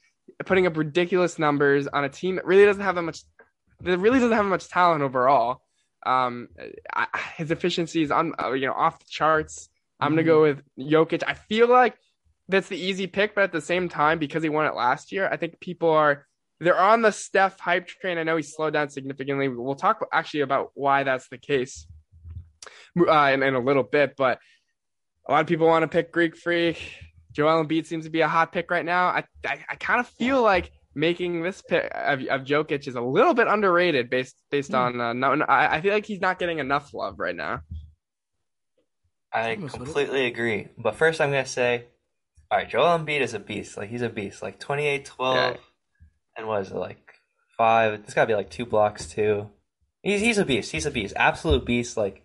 putting 0.44 0.66
up 0.66 0.76
ridiculous 0.76 1.38
numbers 1.38 1.86
on 1.86 2.04
a 2.04 2.08
team 2.08 2.36
that 2.36 2.46
really 2.46 2.64
doesn't 2.64 2.82
have 2.82 2.94
that 2.94 3.02
much 3.02 3.22
that 3.82 3.98
really 3.98 4.18
doesn't 4.18 4.36
have 4.36 4.46
much 4.46 4.68
talent 4.68 5.02
overall. 5.02 5.62
Um, 6.04 6.48
I, 6.94 7.06
his 7.36 7.50
efficiency 7.50 8.02
is 8.02 8.10
on 8.10 8.34
uh, 8.42 8.52
you 8.52 8.66
know 8.66 8.72
off 8.72 8.98
the 8.98 9.06
charts. 9.08 9.68
I'm 9.98 10.12
gonna 10.12 10.22
go 10.22 10.42
with 10.42 10.62
Jokic. 10.78 11.22
I 11.26 11.34
feel 11.34 11.68
like 11.68 11.96
that's 12.50 12.68
the 12.68 12.76
easy 12.78 13.06
pick, 13.06 13.34
but 13.34 13.44
at 13.44 13.52
the 13.52 13.60
same 13.60 13.88
time, 13.88 14.18
because 14.18 14.42
he 14.42 14.48
won 14.48 14.66
it 14.66 14.74
last 14.74 15.12
year, 15.12 15.28
I 15.30 15.36
think 15.36 15.60
people 15.60 15.90
are 15.90 16.26
they're 16.58 16.78
on 16.78 17.00
the 17.02 17.10
Steph 17.12 17.58
hype 17.58 17.86
train. 17.86 18.18
I 18.18 18.22
know 18.22 18.36
he 18.36 18.42
slowed 18.42 18.74
down 18.74 18.90
significantly. 18.90 19.48
We'll 19.48 19.74
talk 19.76 20.06
actually 20.12 20.40
about 20.40 20.70
why 20.74 21.04
that's 21.04 21.28
the 21.28 21.38
case 21.38 21.86
uh, 22.98 23.30
in, 23.32 23.42
in 23.42 23.54
a 23.54 23.60
little 23.60 23.82
bit, 23.82 24.14
but 24.16 24.38
a 25.26 25.32
lot 25.32 25.40
of 25.40 25.46
people 25.46 25.66
want 25.66 25.84
to 25.84 25.88
pick 25.88 26.12
Greek 26.12 26.36
Freak. 26.36 26.78
Joel 27.32 27.64
Embiid 27.64 27.86
seems 27.86 28.04
to 28.04 28.10
be 28.10 28.20
a 28.22 28.28
hot 28.28 28.52
pick 28.52 28.70
right 28.70 28.84
now. 28.84 29.06
I 29.06 29.24
I, 29.46 29.64
I 29.70 29.74
kind 29.76 30.00
of 30.00 30.08
feel 30.08 30.42
like 30.42 30.70
making 30.94 31.42
this 31.42 31.62
pick 31.62 31.88
of, 31.94 32.20
of 32.24 32.40
Jokic 32.42 32.88
is 32.88 32.96
a 32.96 33.00
little 33.00 33.32
bit 33.32 33.46
underrated 33.46 34.10
based 34.10 34.36
based 34.50 34.70
Hmm. 34.70 34.76
on 34.76 35.00
uh, 35.00 35.12
no, 35.12 35.34
no 35.36 35.44
I, 35.44 35.76
I 35.76 35.80
feel 35.80 35.94
like 35.94 36.04
he's 36.04 36.20
not 36.20 36.38
getting 36.40 36.58
enough 36.58 36.92
love 36.92 37.18
right 37.20 37.36
now. 37.36 37.60
I 39.32 39.54
Almost 39.54 39.78
with 39.78 39.82
it. 39.82 39.84
completely 39.84 40.26
agree. 40.26 40.68
But 40.76 40.96
first, 40.96 41.20
I'm 41.20 41.30
gonna 41.30 41.46
say, 41.46 41.84
all 42.50 42.58
right, 42.58 42.68
Joel 42.68 42.98
Embiid 42.98 43.20
is 43.20 43.34
a 43.34 43.38
beast. 43.38 43.76
Like 43.76 43.90
he's 43.90 44.02
a 44.02 44.08
beast. 44.08 44.42
Like 44.42 44.58
28, 44.58 45.04
12, 45.04 45.36
Yeah. 45.36 45.56
and 46.36 46.46
what 46.48 46.62
is 46.62 46.70
it 46.70 46.76
like 46.76 47.14
five? 47.56 47.94
It's 47.94 48.14
gotta 48.14 48.26
be 48.26 48.34
like 48.34 48.50
two 48.50 48.66
blocks 48.66 49.06
too. 49.06 49.48
He's 50.02 50.20
he's 50.20 50.38
a 50.38 50.44
beast. 50.44 50.72
He's 50.72 50.86
a 50.86 50.90
beast. 50.90 51.14
Absolute 51.16 51.64
beast. 51.64 51.96
Like 51.96 52.24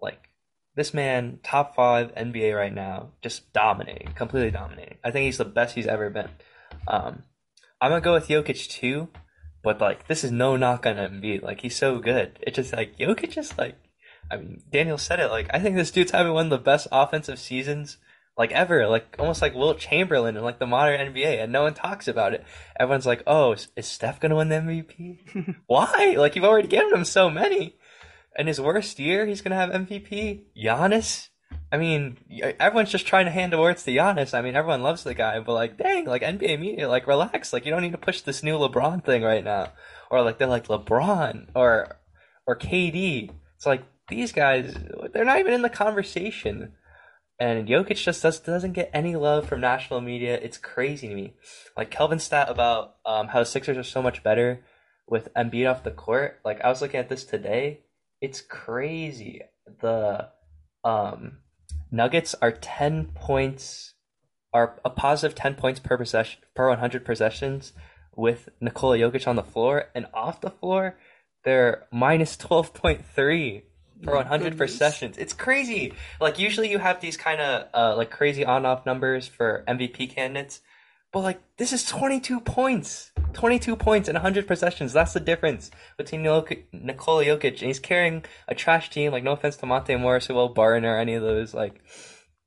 like 0.00 0.28
this 0.76 0.94
man, 0.94 1.40
top 1.42 1.74
five 1.74 2.14
NBA 2.14 2.56
right 2.56 2.72
now, 2.72 3.10
just 3.22 3.52
dominating, 3.52 4.12
completely 4.14 4.50
dominating. 4.50 4.98
I 5.04 5.10
think 5.10 5.24
he's 5.26 5.38
the 5.38 5.44
best 5.44 5.74
he's 5.74 5.86
ever 5.88 6.08
been. 6.10 6.28
Um, 6.88 7.24
I'm 7.80 7.90
gonna 7.90 8.00
go 8.00 8.14
with 8.14 8.28
Jokic 8.28 8.68
too, 8.68 9.08
but 9.64 9.80
like 9.80 10.06
this 10.06 10.24
is 10.24 10.30
no 10.30 10.56
knock 10.56 10.86
on 10.86 10.96
Embiid. 10.96 11.42
Like 11.42 11.60
he's 11.60 11.76
so 11.76 11.98
good. 11.98 12.38
It's 12.42 12.56
just 12.56 12.72
like 12.72 12.96
Jokic 12.98 13.36
is 13.36 13.56
like. 13.58 13.76
I 14.32 14.36
mean, 14.36 14.62
Daniel 14.70 14.96
said 14.96 15.18
it. 15.18 15.28
Like, 15.28 15.48
I 15.52 15.58
think 15.58 15.74
this 15.74 15.90
dude's 15.90 16.12
having 16.12 16.32
one 16.32 16.46
of 16.46 16.50
the 16.50 16.58
best 16.58 16.86
offensive 16.92 17.40
seasons 17.40 17.96
like 18.40 18.52
ever. 18.52 18.88
Like, 18.88 19.16
almost 19.18 19.42
like 19.42 19.54
Wilt 19.54 19.78
Chamberlain 19.78 20.34
in 20.34 20.42
like 20.42 20.58
the 20.58 20.66
modern 20.66 21.12
NBA, 21.12 21.42
and 21.42 21.52
no 21.52 21.64
one 21.64 21.74
talks 21.74 22.08
about 22.08 22.32
it. 22.32 22.42
Everyone's 22.78 23.04
like, 23.04 23.22
"Oh, 23.26 23.52
is, 23.52 23.68
is 23.76 23.86
Steph 23.86 24.18
gonna 24.18 24.34
win 24.34 24.48
the 24.48 24.56
MVP? 24.56 25.56
Why? 25.66 26.14
Like, 26.16 26.34
you've 26.34 26.46
already 26.46 26.66
given 26.66 26.94
him 26.94 27.04
so 27.04 27.28
many. 27.28 27.76
In 28.38 28.46
his 28.46 28.58
worst 28.58 28.98
year, 28.98 29.26
he's 29.26 29.42
gonna 29.42 29.56
have 29.56 29.68
MVP. 29.68 30.44
Giannis. 30.56 31.28
I 31.70 31.76
mean, 31.76 32.16
everyone's 32.58 32.90
just 32.90 33.06
trying 33.06 33.26
to 33.26 33.30
hand 33.30 33.52
awards 33.52 33.82
to 33.84 33.90
Giannis. 33.90 34.32
I 34.32 34.40
mean, 34.40 34.56
everyone 34.56 34.82
loves 34.82 35.04
the 35.04 35.14
guy, 35.14 35.38
but 35.40 35.52
like, 35.52 35.76
dang, 35.76 36.06
like 36.06 36.22
NBA 36.22 36.58
media, 36.58 36.88
like, 36.88 37.06
relax. 37.06 37.52
Like, 37.52 37.66
you 37.66 37.70
don't 37.70 37.82
need 37.82 37.92
to 37.92 37.98
push 37.98 38.22
this 38.22 38.42
new 38.42 38.56
LeBron 38.56 39.04
thing 39.04 39.22
right 39.22 39.44
now, 39.44 39.74
or 40.10 40.22
like 40.22 40.38
they're 40.38 40.48
like 40.48 40.68
LeBron 40.68 41.48
or 41.54 41.98
or 42.46 42.56
KD. 42.56 43.32
It's 43.56 43.66
like 43.66 43.82
these 44.08 44.32
guys, 44.32 44.74
they're 45.12 45.26
not 45.26 45.40
even 45.40 45.52
in 45.52 45.60
the 45.60 45.68
conversation. 45.68 46.72
And 47.40 47.66
Jokic 47.66 47.96
just 47.96 48.22
does, 48.22 48.38
doesn't 48.38 48.74
get 48.74 48.90
any 48.92 49.16
love 49.16 49.48
from 49.48 49.62
national 49.62 50.02
media. 50.02 50.38
It's 50.40 50.58
crazy 50.58 51.08
to 51.08 51.14
me. 51.14 51.32
Like 51.74 51.90
Kelvin's 51.90 52.22
stat 52.22 52.50
about 52.50 52.96
um, 53.06 53.28
how 53.28 53.42
Sixers 53.44 53.78
are 53.78 53.82
so 53.82 54.02
much 54.02 54.22
better 54.22 54.62
with 55.08 55.32
Embiid 55.34 55.68
off 55.68 55.82
the 55.82 55.90
court. 55.90 56.38
Like 56.44 56.60
I 56.60 56.68
was 56.68 56.82
looking 56.82 57.00
at 57.00 57.08
this 57.08 57.24
today. 57.24 57.80
It's 58.20 58.42
crazy. 58.42 59.40
The 59.80 60.28
um, 60.84 61.38
Nuggets 61.90 62.34
are 62.42 62.52
10 62.52 63.06
points, 63.14 63.94
are 64.52 64.78
a 64.84 64.90
positive 64.90 65.34
10 65.34 65.54
points 65.54 65.80
per 65.80 65.96
possession, 65.96 66.42
per 66.54 66.68
100 66.68 67.06
possessions 67.06 67.72
with 68.14 68.50
Nikola 68.60 68.98
Jokic 68.98 69.26
on 69.26 69.36
the 69.36 69.42
floor. 69.42 69.86
And 69.94 70.06
off 70.12 70.42
the 70.42 70.50
floor, 70.50 70.98
they're 71.44 71.86
minus 71.90 72.36
12.3 72.36 73.62
for 74.02 74.14
100 74.14 74.56
for 74.56 74.66
sessions. 74.66 75.18
It's 75.18 75.32
crazy. 75.32 75.94
Like 76.20 76.38
usually 76.38 76.70
you 76.70 76.78
have 76.78 77.00
these 77.00 77.16
kind 77.16 77.40
of 77.40 77.68
uh, 77.74 77.96
like 77.96 78.10
crazy 78.10 78.44
on-off 78.44 78.86
numbers 78.86 79.26
for 79.28 79.64
MVP 79.68 80.14
candidates, 80.14 80.60
but 81.12 81.20
like 81.20 81.40
this 81.56 81.72
is 81.72 81.84
22 81.84 82.40
points. 82.40 83.12
22 83.32 83.76
points 83.76 84.08
and 84.08 84.16
100 84.16 84.46
possessions. 84.46 84.92
That's 84.92 85.12
the 85.12 85.20
difference 85.20 85.70
between 85.96 86.22
Nikola 86.22 87.24
Jokic 87.24 87.58
and 87.58 87.60
he's 87.60 87.78
carrying 87.78 88.24
a 88.48 88.54
trash 88.54 88.90
team. 88.90 89.12
Like 89.12 89.24
no 89.24 89.32
offense 89.32 89.56
to 89.58 89.66
Monte 89.66 89.94
Morris 89.96 90.30
or 90.30 90.34
Will 90.34 90.48
Barton 90.48 90.84
or 90.84 90.98
any 90.98 91.14
of 91.14 91.22
those 91.22 91.54
like 91.54 91.80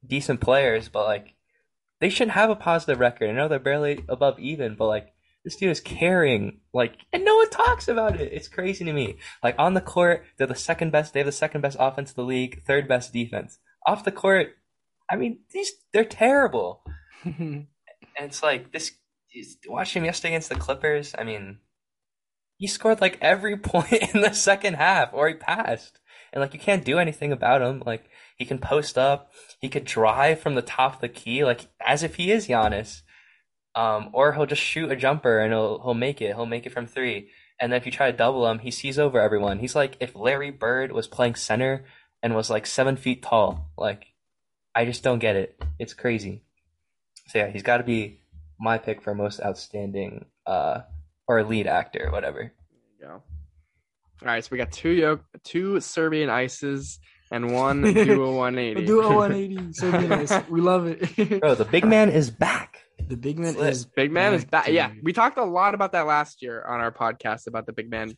decent 0.06 0.42
players, 0.42 0.90
but 0.90 1.06
like 1.06 1.36
they 2.00 2.10
shouldn't 2.10 2.34
have 2.34 2.50
a 2.50 2.56
positive 2.56 3.00
record. 3.00 3.30
I 3.30 3.34
know 3.34 3.48
they're 3.48 3.60
barely 3.60 4.04
above 4.10 4.40
even, 4.40 4.76
but 4.76 4.88
like 4.88 5.13
this 5.44 5.56
dude 5.58 5.72
is 5.72 5.82
carrying 5.82 6.60
like, 6.74 6.96
and 7.12 7.26
no 7.26 7.36
one 7.36 7.50
talks 7.50 7.88
about 7.88 8.20
it. 8.20 8.32
It's 8.32 8.48
crazy 8.48 8.86
to 8.86 8.94
me. 8.94 9.18
Like 9.44 9.56
on 9.58 9.74
the 9.74 9.82
court, 9.82 10.24
they're 10.38 10.48
the 10.48 10.56
second 10.56 10.92
best. 10.92 11.14
They 11.14 11.20
have 11.20 11.26
the 11.28 11.32
second 11.32 11.62
best 11.62 11.78
offense 11.80 12.12
in 12.12 12.16
the 12.16 12.24
league, 12.28 12.62
third 12.64 12.88
best 12.88 13.12
defense. 13.14 13.60
Off 13.86 14.06
the 14.06 14.12
court, 14.12 14.56
I 15.10 15.16
mean, 15.18 15.40
these 15.52 15.72
they're 15.94 16.06
terrible. 16.06 16.84
And 18.16 18.28
it's 18.28 18.44
like 18.44 18.72
this. 18.72 18.92
is- 19.34 19.58
Watching 19.68 20.02
him 20.04 20.06
yesterday 20.06 20.34
against 20.34 20.50
the 20.50 20.56
Clippers, 20.56 21.16
I 21.18 21.24
mean, 21.24 21.58
he 22.58 22.68
scored 22.68 23.02
like 23.02 23.18
every 23.22 23.58
point 23.72 23.92
in 24.14 24.22
the 24.22 24.34
second 24.34 24.76
half, 24.76 25.10
or 25.14 25.28
he 25.28 25.34
passed, 25.34 26.00
and 26.32 26.40
like 26.42 26.54
you 26.54 26.60
can't 26.60 26.86
do 26.86 27.00
anything 27.00 27.32
about 27.32 27.62
him. 27.64 27.82
Like 27.86 28.06
he 28.38 28.46
can 28.46 28.60
post 28.60 28.98
up, 28.98 29.32
he 29.60 29.68
could 29.70 29.86
drive 29.86 30.40
from 30.42 30.54
the 30.56 30.62
top 30.62 30.96
of 30.96 31.02
the 31.02 31.10
key, 31.10 31.44
like 31.44 31.68
as 31.84 32.04
if 32.04 32.16
he 32.16 32.32
is 32.32 32.48
Giannis, 32.48 33.02
um, 33.76 34.10
or 34.14 34.34
he'll 34.34 34.46
just 34.46 34.62
shoot 34.62 34.92
a 34.92 34.96
jumper 34.96 35.40
and 35.40 35.52
he'll 35.54 35.82
he'll 35.82 35.94
make 35.94 36.22
it. 36.22 36.36
He'll 36.36 36.46
make 36.46 36.66
it 36.66 36.72
from 36.74 36.88
three. 36.88 37.30
and 37.60 37.72
then 37.72 37.78
if 37.78 37.86
you 37.86 37.92
try 37.92 38.12
to 38.12 38.18
double 38.18 38.48
him, 38.50 38.60
he 38.60 38.72
sees 38.72 38.98
over 39.00 39.20
everyone. 39.20 39.60
He's 39.60 39.76
like 39.76 39.98
if 40.00 40.16
Larry 40.16 40.52
Bird 40.52 40.92
was 40.92 41.08
playing 41.08 41.36
center 41.36 41.86
and 42.22 42.36
was 42.36 42.50
like 42.50 42.66
seven 42.66 42.96
feet 42.98 43.22
tall. 43.24 43.70
Like, 43.78 44.08
I 44.76 44.86
just 44.86 45.04
don't 45.04 45.20
get 45.20 45.36
it. 45.36 45.62
It's 45.80 45.94
crazy. 45.94 46.42
So 47.28 47.40
yeah, 47.40 47.50
he's 47.50 47.64
got 47.64 47.78
to 47.78 47.84
be 47.84 48.20
my 48.60 48.78
pick 48.78 49.02
for 49.02 49.14
most 49.16 49.40
outstanding 49.42 50.26
uh 50.46 50.82
or 51.28 51.44
lead 51.44 51.68
actor, 51.68 52.10
whatever. 52.12 52.40
There 52.40 52.52
you 53.00 53.06
go. 53.08 53.14
All 53.14 54.28
right, 54.28 54.44
so 54.44 54.50
we 54.52 54.58
got 54.58 54.72
two 54.72 54.90
yo- 54.92 55.20
two 55.44 55.80
Serbian 55.80 56.30
ices 56.30 57.00
and 57.32 57.54
one 57.54 57.82
duo 57.94 58.36
180. 58.36 58.76
We'll 58.76 58.86
do 58.86 59.02
a 59.02 59.16
180. 59.16 59.74
So 59.74 59.92
be 60.00 60.08
nice. 60.08 60.34
We 60.50 60.62
love 60.62 60.86
it. 60.88 61.40
Bro, 61.42 61.56
the 61.56 61.66
big 61.66 61.86
man 61.86 62.10
is 62.10 62.30
back. 62.30 62.73
The 63.08 63.18
big 63.18 63.40
man 63.40 63.56
Lit. 63.56 63.72
is 63.72 63.86
Big 63.86 64.12
man 64.12 64.34
is 64.34 64.46
back. 64.46 64.66
dude. 64.66 64.76
Yeah, 64.76 64.92
we 65.02 65.14
talked 65.14 65.38
a 65.38 65.44
lot 65.44 65.74
about 65.76 65.92
that 65.94 66.08
last 66.08 66.42
year 66.42 66.64
on 66.64 66.80
our 66.80 66.92
podcast 66.92 67.48
about 67.48 67.66
the 67.66 67.74
big 67.74 67.90
man 67.90 68.16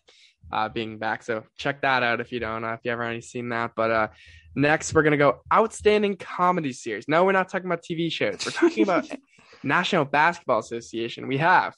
uh, 0.51 0.69
being 0.69 0.97
back. 0.97 1.23
So 1.23 1.43
check 1.57 1.81
that 1.81 2.03
out 2.03 2.19
if 2.21 2.31
you 2.31 2.39
don't, 2.39 2.63
uh, 2.63 2.73
if 2.73 2.81
you 2.83 2.91
haven't 2.91 3.05
already 3.05 3.21
seen 3.21 3.49
that. 3.49 3.71
But 3.75 3.91
uh, 3.91 4.07
next, 4.55 4.93
we're 4.93 5.03
gonna 5.03 5.17
go 5.17 5.41
outstanding 5.53 6.17
comedy 6.17 6.73
series. 6.73 7.07
No, 7.07 7.23
we're 7.25 7.31
not 7.31 7.49
talking 7.49 7.65
about 7.65 7.83
TV 7.83 8.11
shows. 8.11 8.45
We're 8.45 8.51
talking 8.51 8.83
about 8.83 9.09
National 9.63 10.05
Basketball 10.05 10.59
Association. 10.59 11.27
We 11.27 11.37
have. 11.37 11.75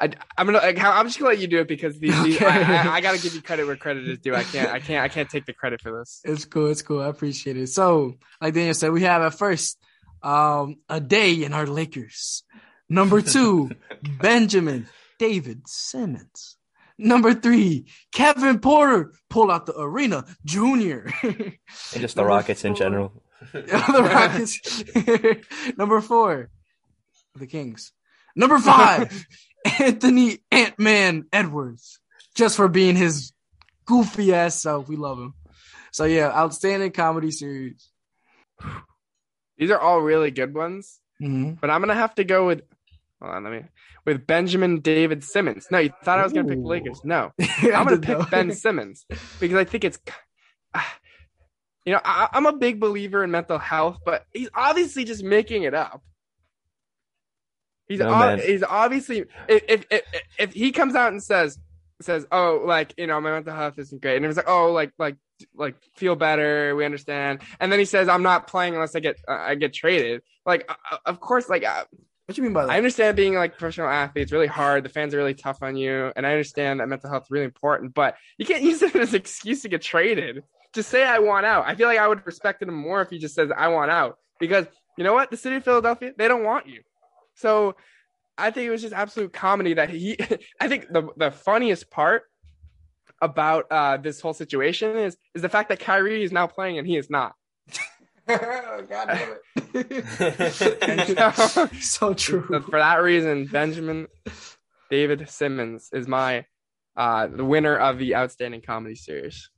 I, 0.00 0.10
I'm 0.36 0.46
gonna. 0.46 0.58
like, 0.58 0.82
I'm 0.82 1.06
just 1.06 1.18
gonna 1.18 1.30
let 1.30 1.38
you 1.38 1.46
do 1.46 1.60
it 1.60 1.68
because 1.68 1.98
these. 1.98 2.20
these 2.24 2.42
I, 2.42 2.62
I, 2.62 2.94
I 2.94 3.00
gotta 3.00 3.18
give 3.18 3.34
you 3.34 3.42
credit 3.42 3.66
where 3.66 3.76
credit 3.76 4.08
is 4.08 4.18
due. 4.18 4.34
I 4.34 4.42
can't. 4.42 4.70
I 4.70 4.80
can't. 4.80 5.04
I 5.04 5.08
can't 5.08 5.30
take 5.30 5.46
the 5.46 5.52
credit 5.52 5.80
for 5.80 5.96
this. 5.98 6.20
It's 6.24 6.44
cool. 6.44 6.66
It's 6.70 6.82
cool. 6.82 7.00
I 7.00 7.08
appreciate 7.08 7.56
it. 7.56 7.68
So, 7.68 8.14
like 8.40 8.54
Daniel 8.54 8.74
said, 8.74 8.90
we 8.90 9.02
have 9.02 9.22
at 9.22 9.34
first 9.38 9.78
um, 10.24 10.76
a 10.88 11.00
day 11.00 11.44
in 11.44 11.52
our 11.52 11.66
Lakers. 11.66 12.42
Number 12.88 13.20
two, 13.20 13.70
Benjamin 14.20 14.88
David 15.18 15.68
Simmons. 15.68 16.56
Number 16.96 17.34
three, 17.34 17.86
Kevin 18.12 18.60
Porter 18.60 19.12
pulled 19.28 19.50
out 19.50 19.66
the 19.66 19.78
arena 19.78 20.24
junior. 20.44 21.10
And 21.22 21.56
just 21.96 22.14
the 22.14 22.22
Number 22.22 22.34
Rockets 22.34 22.64
in 22.64 22.74
general. 22.74 23.22
the 23.52 24.02
Rockets. 24.02 25.74
Number 25.76 26.00
four, 26.00 26.50
the 27.34 27.46
Kings. 27.46 27.92
Number 28.36 28.58
five, 28.58 29.26
Anthony 29.78 30.38
Ant 30.50 30.78
Man 30.78 31.26
Edwards, 31.32 32.00
just 32.34 32.56
for 32.56 32.68
being 32.68 32.96
his 32.96 33.32
goofy 33.86 34.32
ass 34.32 34.60
self. 34.60 34.88
We 34.88 34.96
love 34.96 35.18
him. 35.18 35.34
So 35.92 36.04
yeah, 36.04 36.28
outstanding 36.28 36.92
comedy 36.92 37.30
series. 37.30 37.88
These 39.58 39.70
are 39.70 39.78
all 39.78 40.00
really 40.00 40.30
good 40.30 40.54
ones. 40.54 41.00
Mhm. 41.22 41.60
But 41.60 41.70
I'm 41.70 41.80
gonna 41.80 41.94
have 41.94 42.14
to 42.16 42.24
go 42.24 42.46
with 42.46 42.62
hold 43.22 43.34
on, 43.34 43.44
let 43.44 43.52
me 43.52 43.62
with 44.04 44.26
Benjamin 44.26 44.80
David 44.80 45.24
Simmons. 45.24 45.68
No, 45.70 45.78
you 45.78 45.90
thought 46.02 46.18
I 46.18 46.22
was 46.24 46.32
gonna 46.32 46.48
pick 46.48 46.58
Lakers. 46.62 47.00
No. 47.04 47.32
I'm 47.62 47.84
gonna 47.84 47.98
pick 47.98 48.18
know. 48.18 48.26
Ben 48.30 48.52
Simmons 48.52 49.06
because 49.40 49.56
I 49.56 49.64
think 49.64 49.84
it's 49.84 49.98
you 51.86 51.92
know, 51.92 52.00
I, 52.04 52.28
I'm 52.32 52.46
a 52.46 52.52
big 52.52 52.80
believer 52.80 53.22
in 53.22 53.30
mental 53.30 53.58
health, 53.58 53.98
but 54.04 54.24
he's 54.32 54.48
obviously 54.54 55.04
just 55.04 55.22
making 55.22 55.64
it 55.64 55.74
up. 55.74 56.02
He's 57.86 58.00
No, 58.00 58.08
ob- 58.08 58.40
he's 58.40 58.62
obviously 58.62 59.24
if, 59.48 59.62
if 59.68 59.86
if 59.90 60.02
if 60.38 60.52
he 60.54 60.72
comes 60.72 60.94
out 60.94 61.12
and 61.12 61.22
says 61.22 61.58
says 62.00 62.26
oh 62.32 62.62
like 62.64 62.94
you 62.96 63.06
know 63.06 63.20
my 63.20 63.30
mental 63.30 63.54
health 63.54 63.78
isn't 63.78 64.02
great 64.02 64.16
and 64.16 64.24
it 64.24 64.28
was 64.28 64.36
like 64.36 64.48
oh 64.48 64.72
like 64.72 64.92
like 64.98 65.16
like 65.54 65.74
feel 65.96 66.14
better 66.14 66.76
we 66.76 66.84
understand 66.84 67.40
and 67.60 67.70
then 67.70 67.78
he 67.78 67.84
says 67.84 68.08
I'm 68.08 68.22
not 68.22 68.46
playing 68.46 68.74
unless 68.74 68.94
I 68.94 69.00
get 69.00 69.16
uh, 69.28 69.32
I 69.32 69.54
get 69.56 69.72
traded 69.72 70.22
like 70.46 70.64
uh, 70.68 70.96
of 71.06 71.20
course 71.20 71.48
like 71.48 71.64
uh, 71.64 71.84
What 72.26 72.36
you 72.38 72.44
mean 72.44 72.52
by 72.52 72.66
that? 72.66 72.72
I 72.72 72.76
understand 72.76 73.16
being 73.16 73.34
like 73.34 73.58
professional 73.58 73.88
athlete, 73.88 74.22
it's 74.22 74.32
really 74.32 74.46
hard. 74.46 74.84
The 74.84 74.88
fans 74.88 75.12
are 75.12 75.18
really 75.18 75.34
tough 75.34 75.58
on 75.62 75.76
you. 75.76 76.12
And 76.16 76.26
I 76.26 76.30
understand 76.30 76.80
that 76.80 76.88
mental 76.88 77.10
health 77.10 77.24
is 77.24 77.30
really 77.30 77.44
important, 77.44 77.94
but 77.94 78.16
you 78.38 78.46
can't 78.46 78.62
use 78.70 78.82
it 78.82 78.94
as 78.96 79.10
an 79.10 79.20
excuse 79.20 79.62
to 79.62 79.68
get 79.68 79.82
traded. 79.82 80.42
Just 80.72 80.88
say 80.88 81.04
I 81.04 81.18
want 81.18 81.46
out. 81.46 81.66
I 81.66 81.74
feel 81.74 81.86
like 81.86 81.98
I 81.98 82.08
would 82.08 82.24
respect 82.26 82.62
him 82.62 82.72
more 82.74 83.02
if 83.02 83.10
he 83.10 83.18
just 83.18 83.34
says 83.34 83.50
I 83.54 83.68
want 83.68 83.90
out. 83.90 84.18
Because 84.40 84.66
you 84.96 85.04
know 85.04 85.12
what? 85.12 85.30
The 85.30 85.36
city 85.36 85.56
of 85.56 85.64
Philadelphia, 85.64 86.12
they 86.16 86.28
don't 86.28 86.44
want 86.44 86.66
you. 86.66 86.82
So 87.34 87.76
I 88.38 88.50
think 88.50 88.66
it 88.66 88.70
was 88.70 88.82
just 88.82 88.94
absolute 88.94 89.32
comedy 89.32 89.74
that 89.74 89.90
he 89.90 90.16
I 90.60 90.68
think 90.68 90.88
the 90.90 91.08
the 91.16 91.30
funniest 91.30 91.90
part 91.90 92.24
about 93.22 93.66
uh 93.70 93.96
this 93.96 94.20
whole 94.20 94.34
situation 94.34 94.96
is 94.96 95.16
is 95.34 95.42
the 95.42 95.48
fact 95.48 95.68
that 95.70 95.80
Kyrie 95.80 96.22
is 96.24 96.32
now 96.32 96.46
playing 96.46 96.78
and 96.78 96.86
he 96.86 96.96
is 96.96 97.08
not. 97.10 97.34
God 98.26 98.86
damn 98.88 99.36
So- 100.52 100.78
it. 100.82 101.74
so 101.82 102.14
true. 102.14 102.46
So 102.50 102.60
for 102.62 102.78
that 102.78 103.02
reason, 103.02 103.46
Benjamin 103.46 104.06
David 104.90 105.28
Simmons 105.28 105.88
is 105.92 106.06
my 106.08 106.44
uh 106.96 107.26
the 107.26 107.44
winner 107.44 107.76
of 107.76 107.98
the 107.98 108.14
outstanding 108.16 108.62
comedy 108.62 108.94
series. 108.94 109.50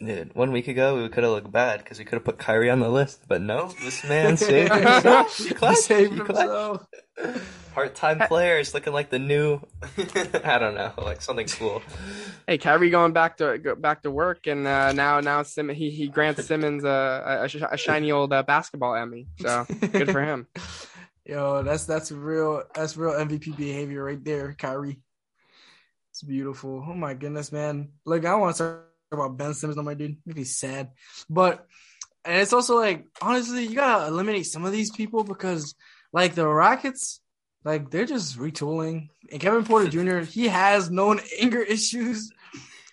Dude, 0.00 0.32
one 0.34 0.52
week 0.52 0.68
ago 0.68 1.02
we 1.02 1.08
could 1.08 1.24
have 1.24 1.32
looked 1.32 1.50
bad 1.50 1.80
because 1.82 1.98
we 1.98 2.04
could 2.04 2.14
have 2.14 2.24
put 2.24 2.38
Kyrie 2.38 2.70
on 2.70 2.78
the 2.78 2.88
list, 2.88 3.22
but 3.26 3.42
no, 3.42 3.68
this 3.82 4.04
man 4.08 4.36
saved 4.36 4.72
himself. 4.72 5.36
He 5.36 5.50
clutched. 5.50 5.78
Saved 5.80 6.12
He 6.14 6.20
clutched. 6.20 6.40
himself. 6.40 6.86
Part-time 7.74 8.20
players 8.28 8.74
looking 8.74 8.92
like 8.92 9.10
the 9.10 9.18
new, 9.18 9.60
I 10.44 10.58
don't 10.58 10.76
know, 10.76 10.92
like 10.98 11.20
something 11.20 11.48
cool. 11.48 11.82
Hey, 12.46 12.58
Kyrie 12.58 12.90
going 12.90 13.12
back 13.12 13.38
to 13.38 13.58
go 13.58 13.74
back 13.74 14.02
to 14.02 14.10
work, 14.10 14.46
and 14.46 14.66
uh, 14.68 14.92
now 14.92 15.18
now 15.18 15.42
Sim- 15.42 15.68
he 15.68 15.90
he 15.90 16.06
grants 16.08 16.44
Simmons 16.44 16.84
a 16.84 17.48
a, 17.52 17.66
a 17.72 17.76
shiny 17.76 18.12
old 18.12 18.32
uh, 18.32 18.44
basketball 18.44 18.94
Emmy. 18.94 19.26
So 19.40 19.66
good 19.92 20.10
for 20.12 20.22
him. 20.22 20.46
Yo, 21.24 21.62
that's 21.62 21.84
that's 21.86 22.10
real 22.12 22.62
that's 22.74 22.96
real 22.96 23.12
MVP 23.12 23.56
behavior 23.56 24.04
right 24.04 24.24
there, 24.24 24.54
Kyrie. 24.56 25.00
It's 26.12 26.22
beautiful. 26.22 26.84
Oh 26.88 26.94
my 26.94 27.14
goodness, 27.14 27.52
man. 27.52 27.90
Look, 28.06 28.24
I 28.24 28.34
want 28.36 28.56
to 28.56 28.62
talk 28.62 28.84
about 29.12 29.36
Ben 29.36 29.54
Simmons, 29.54 29.76
no 29.76 29.82
my 29.82 29.94
dude. 29.94 30.16
Make 30.26 30.36
me 30.36 30.44
sad. 30.44 30.90
But 31.28 31.66
and 32.24 32.40
it's 32.42 32.52
also 32.52 32.76
like 32.76 33.06
honestly, 33.20 33.66
you 33.66 33.74
gotta 33.74 34.06
eliminate 34.06 34.46
some 34.46 34.64
of 34.64 34.72
these 34.72 34.90
people 34.90 35.24
because 35.24 35.74
like 36.12 36.34
the 36.34 36.46
Rockets, 36.46 37.20
like 37.64 37.90
they're 37.90 38.06
just 38.06 38.38
retooling. 38.38 39.08
And 39.30 39.40
Kevin 39.40 39.64
Porter 39.64 39.88
Jr. 39.90 40.20
he 40.20 40.48
has 40.48 40.90
known 40.90 41.20
anger 41.40 41.62
issues. 41.62 42.30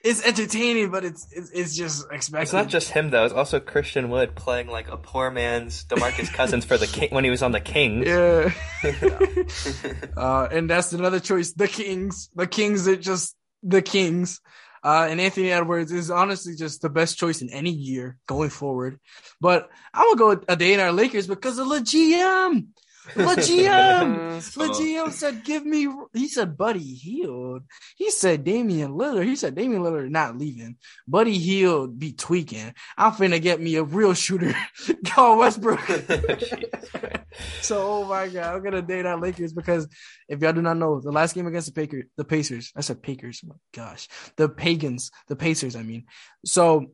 It's 0.04 0.24
entertaining, 0.24 0.92
but 0.92 1.04
it's 1.04 1.28
it's, 1.32 1.50
it's 1.50 1.76
just 1.76 2.06
expected. 2.12 2.44
It's 2.44 2.54
not 2.54 2.68
just 2.68 2.92
him 2.92 3.10
though; 3.10 3.26
it's 3.26 3.34
also 3.34 3.60
Christian 3.60 4.12
Wood 4.12 4.36
playing 4.36 4.68
like 4.68 4.88
a 4.88 4.98
poor 4.98 5.32
man's 5.32 5.84
Demarcus 5.86 6.32
Cousins 6.32 6.64
for 6.64 6.78
the 6.78 6.86
King 6.86 7.10
when 7.10 7.24
he 7.24 7.32
was 7.32 7.42
on 7.42 7.52
the 7.52 7.60
Kings. 7.60 8.06
Yeah. 8.06 8.54
uh, 10.18 10.48
and 10.52 10.70
that's 10.70 10.94
another 10.94 11.20
choice. 11.20 11.54
The 11.54 11.68
Kings. 11.68 12.30
The 12.36 12.46
Kings 12.46 12.88
are 12.88 12.96
just 12.96 13.36
the 13.64 13.82
Kings. 13.82 14.42
Uh, 14.86 15.08
and 15.10 15.20
Anthony 15.20 15.52
Edwards 15.52 15.92
is 15.92 16.12
honestly 16.12 16.56
just 16.56 16.84
the 16.84 16.90
best 16.90 17.18
choice 17.18 17.42
in 17.42 17.50
any 17.50 17.72
year 17.72 18.20
going 18.28 18.52
forward. 18.52 19.00
But 19.42 19.68
I'm 19.92 20.06
gonna 20.10 20.20
go 20.20 20.30
with 20.30 20.46
a 20.48 20.56
day 20.56 20.76
in 20.76 20.80
our 20.80 20.92
Lakers 20.92 21.26
because 21.26 21.58
of 21.58 21.70
the 21.70 21.80
GM. 21.80 22.68
The 23.14 23.24
GM. 23.24 24.54
The 24.56 24.68
GM 24.68 25.12
said, 25.12 25.44
"Give 25.44 25.66
me." 25.66 25.88
He 26.14 26.28
said, 26.28 26.58
"Buddy 26.58 26.80
Hield." 26.80 27.64
He 27.96 28.10
said, 28.10 28.44
"Damian 28.44 28.94
Lillard." 28.94 29.26
He 29.26 29.36
said, 29.36 29.56
"Damian 29.56 29.84
Lillard 29.84 30.10
not 30.10 30.38
leaving. 30.38 30.78
Buddy 31.08 31.38
Hield 31.38 32.00
be 32.00 32.14
tweaking. 32.14 32.74
I'm 32.98 33.12
finna 33.12 33.42
get 33.42 33.62
me 33.62 33.76
a 33.76 33.84
real 33.84 34.14
shooter, 34.14 34.56
called 35.06 35.40
Westbrook." 35.40 35.80
so, 37.62 37.78
oh 37.82 38.06
my 38.06 38.28
god, 38.28 38.56
I'm 38.56 38.64
gonna 38.64 38.82
date 38.82 39.06
our 39.06 39.20
Lakers 39.20 39.54
because 39.54 39.88
if 40.28 40.42
y'all 40.42 40.54
do 40.54 40.62
not 40.62 40.78
know, 40.78 41.00
the 41.00 41.12
last 41.12 41.36
game 41.36 41.48
against 41.48 41.68
the 41.68 41.74
Pacers, 41.74 42.06
the 42.18 42.26
Pacers, 42.26 42.72
I 42.76 42.82
said 42.82 43.04
Pacers. 43.04 43.42
Oh 43.46 43.50
my 43.50 43.56
gosh, 43.74 44.08
the 44.36 44.50
Pagans, 44.50 45.12
the 45.28 45.36
Pacers. 45.36 45.76
I 45.76 45.84
mean, 45.84 46.06
so 46.44 46.88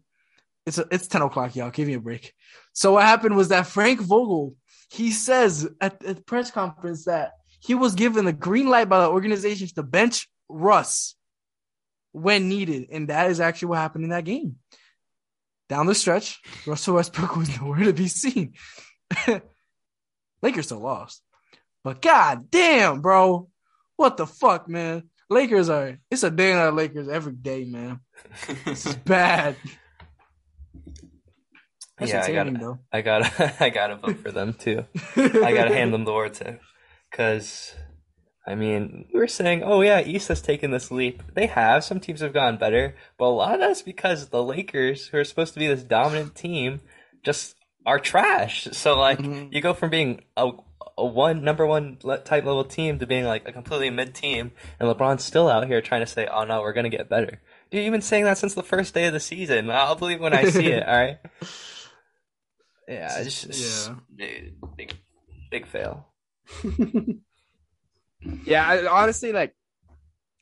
it's 0.66 0.78
a, 0.78 0.86
it's 0.92 1.08
ten 1.08 1.22
o'clock, 1.22 1.56
y'all. 1.56 1.72
Give 1.72 1.88
me 1.88 1.94
a 1.94 2.00
break. 2.00 2.34
So 2.74 2.94
what 2.94 3.04
happened 3.04 3.36
was 3.36 3.50
that 3.50 3.68
Frank 3.68 4.02
Vogel 4.02 4.56
he 4.92 5.12
says 5.12 5.70
at, 5.80 6.04
at 6.04 6.18
the 6.18 6.22
press 6.22 6.52
conference 6.52 7.06
that 7.06 7.32
he 7.60 7.76
was 7.76 7.96
given 7.96 8.26
the 8.26 8.34
green 8.34 8.68
light 8.68 8.90
by 8.90 9.00
the 9.00 9.10
organization 9.10 9.68
to 9.76 9.84
bench 9.84 10.28
Russ 10.50 11.16
when 12.12 12.50
needed, 12.50 12.90
and 12.92 13.08
that 13.08 13.32
is 13.32 13.40
actually 13.40 13.70
what 13.70 13.78
happened 13.80 14.04
in 14.04 14.10
that 14.10 14.26
game. 14.26 14.58
Down 15.70 15.86
the 15.86 15.96
stretch, 15.96 16.42
Russell 16.68 16.96
Westbrook 16.96 17.36
was 17.38 17.62
nowhere 17.62 17.86
to 17.86 17.94
be 17.94 18.10
seen. 18.10 18.54
Lakers 20.42 20.66
still 20.66 20.80
lost, 20.80 21.22
but 21.84 22.02
god 22.02 22.52
damn, 22.52 23.00
bro, 23.00 23.48
what 23.96 24.18
the 24.18 24.28
fuck, 24.28 24.68
man? 24.68 25.04
Lakers 25.30 25.70
are 25.70 25.98
it's 26.10 26.24
a 26.24 26.32
day 26.32 26.52
in 26.52 26.58
our 26.58 26.74
Lakers 26.74 27.08
every 27.08 27.32
day, 27.32 27.64
man. 27.64 28.02
This 28.66 28.86
is 28.86 28.96
bad. 29.06 29.56
That's 32.02 32.28
yeah, 32.28 32.42
I 32.42 32.44
got. 32.44 32.60
Though. 32.60 32.80
I 32.92 33.02
got. 33.02 33.42
I 33.62 33.70
got 33.70 33.88
to 33.88 33.96
vote 33.98 34.18
for 34.20 34.32
them 34.32 34.54
too. 34.54 34.86
I 35.16 35.54
gotta 35.54 35.74
hand 35.74 35.94
them 35.94 36.04
the 36.04 36.30
too, 36.30 36.58
because 37.10 37.76
I 38.46 38.56
mean 38.56 39.06
we 39.14 39.20
were 39.20 39.28
saying, 39.28 39.64
oh 39.64 39.82
yeah, 39.82 40.02
East 40.02 40.28
has 40.30 40.42
taken 40.42 40.72
this 40.72 40.92
leap. 40.92 41.22
They 41.34 41.46
have. 41.48 41.84
Some 41.84 42.00
teams 42.00 42.22
have 42.22 42.34
gone 42.34 42.58
better, 42.58 42.96
but 43.18 43.26
a 43.26 43.28
lot 43.28 43.54
of 43.54 43.60
that's 43.60 43.82
because 43.82 44.30
the 44.30 44.44
Lakers, 44.44 45.08
who 45.08 45.18
are 45.18 45.24
supposed 45.24 45.54
to 45.54 45.60
be 45.60 45.68
this 45.68 45.84
dominant 45.84 46.36
team, 46.36 46.82
just 47.24 47.56
are 47.86 48.00
trash. 48.00 48.68
So 48.72 48.98
like 49.00 49.20
Mhm. 49.20 49.54
you 49.54 49.62
go 49.62 49.74
from 49.74 49.90
being 49.90 50.24
a, 50.36 50.52
a 50.98 51.06
one 51.06 51.44
number 51.44 51.66
one 51.66 51.98
le- 52.04 52.20
type 52.20 52.46
level 52.46 52.64
team 52.64 53.00
to 53.00 53.08
being 53.08 53.26
like 53.26 53.48
a 53.48 53.52
completely 53.52 53.90
mid 53.92 54.14
team, 54.16 54.52
and 54.80 54.90
LeBron's 54.90 55.24
still 55.24 55.48
out 55.48 55.68
here 55.68 55.82
trying 55.82 56.02
to 56.02 56.08
say, 56.08 56.28
"Oh 56.28 56.44
no, 56.46 56.62
we're 56.62 56.74
gonna 56.74 56.90
get 56.90 57.10
better." 57.10 57.42
Dude, 57.72 57.84
you've 57.86 57.92
been 57.94 58.02
saying 58.02 58.26
that 58.26 58.38
since 58.38 58.54
the 58.54 58.64
first 58.64 58.94
day 58.94 59.06
of 59.06 59.14
the 59.14 59.20
season. 59.20 59.70
I'll 59.72 59.96
believe 59.96 60.20
when 60.20 60.34
I 60.34 60.44
see 60.46 60.68
it. 60.68 60.84
All 60.88 60.94
right. 60.94 61.20
Yeah, 62.92 63.18
it's 63.20 63.44
just 63.44 63.90
Yeah. 63.90 63.96
dude, 64.16 64.54
big, 64.78 64.94
big 65.50 65.68
fail. 65.68 66.08
Yeah, 68.46 68.68
I, 68.68 68.86
honestly, 68.86 69.32
like 69.32 69.56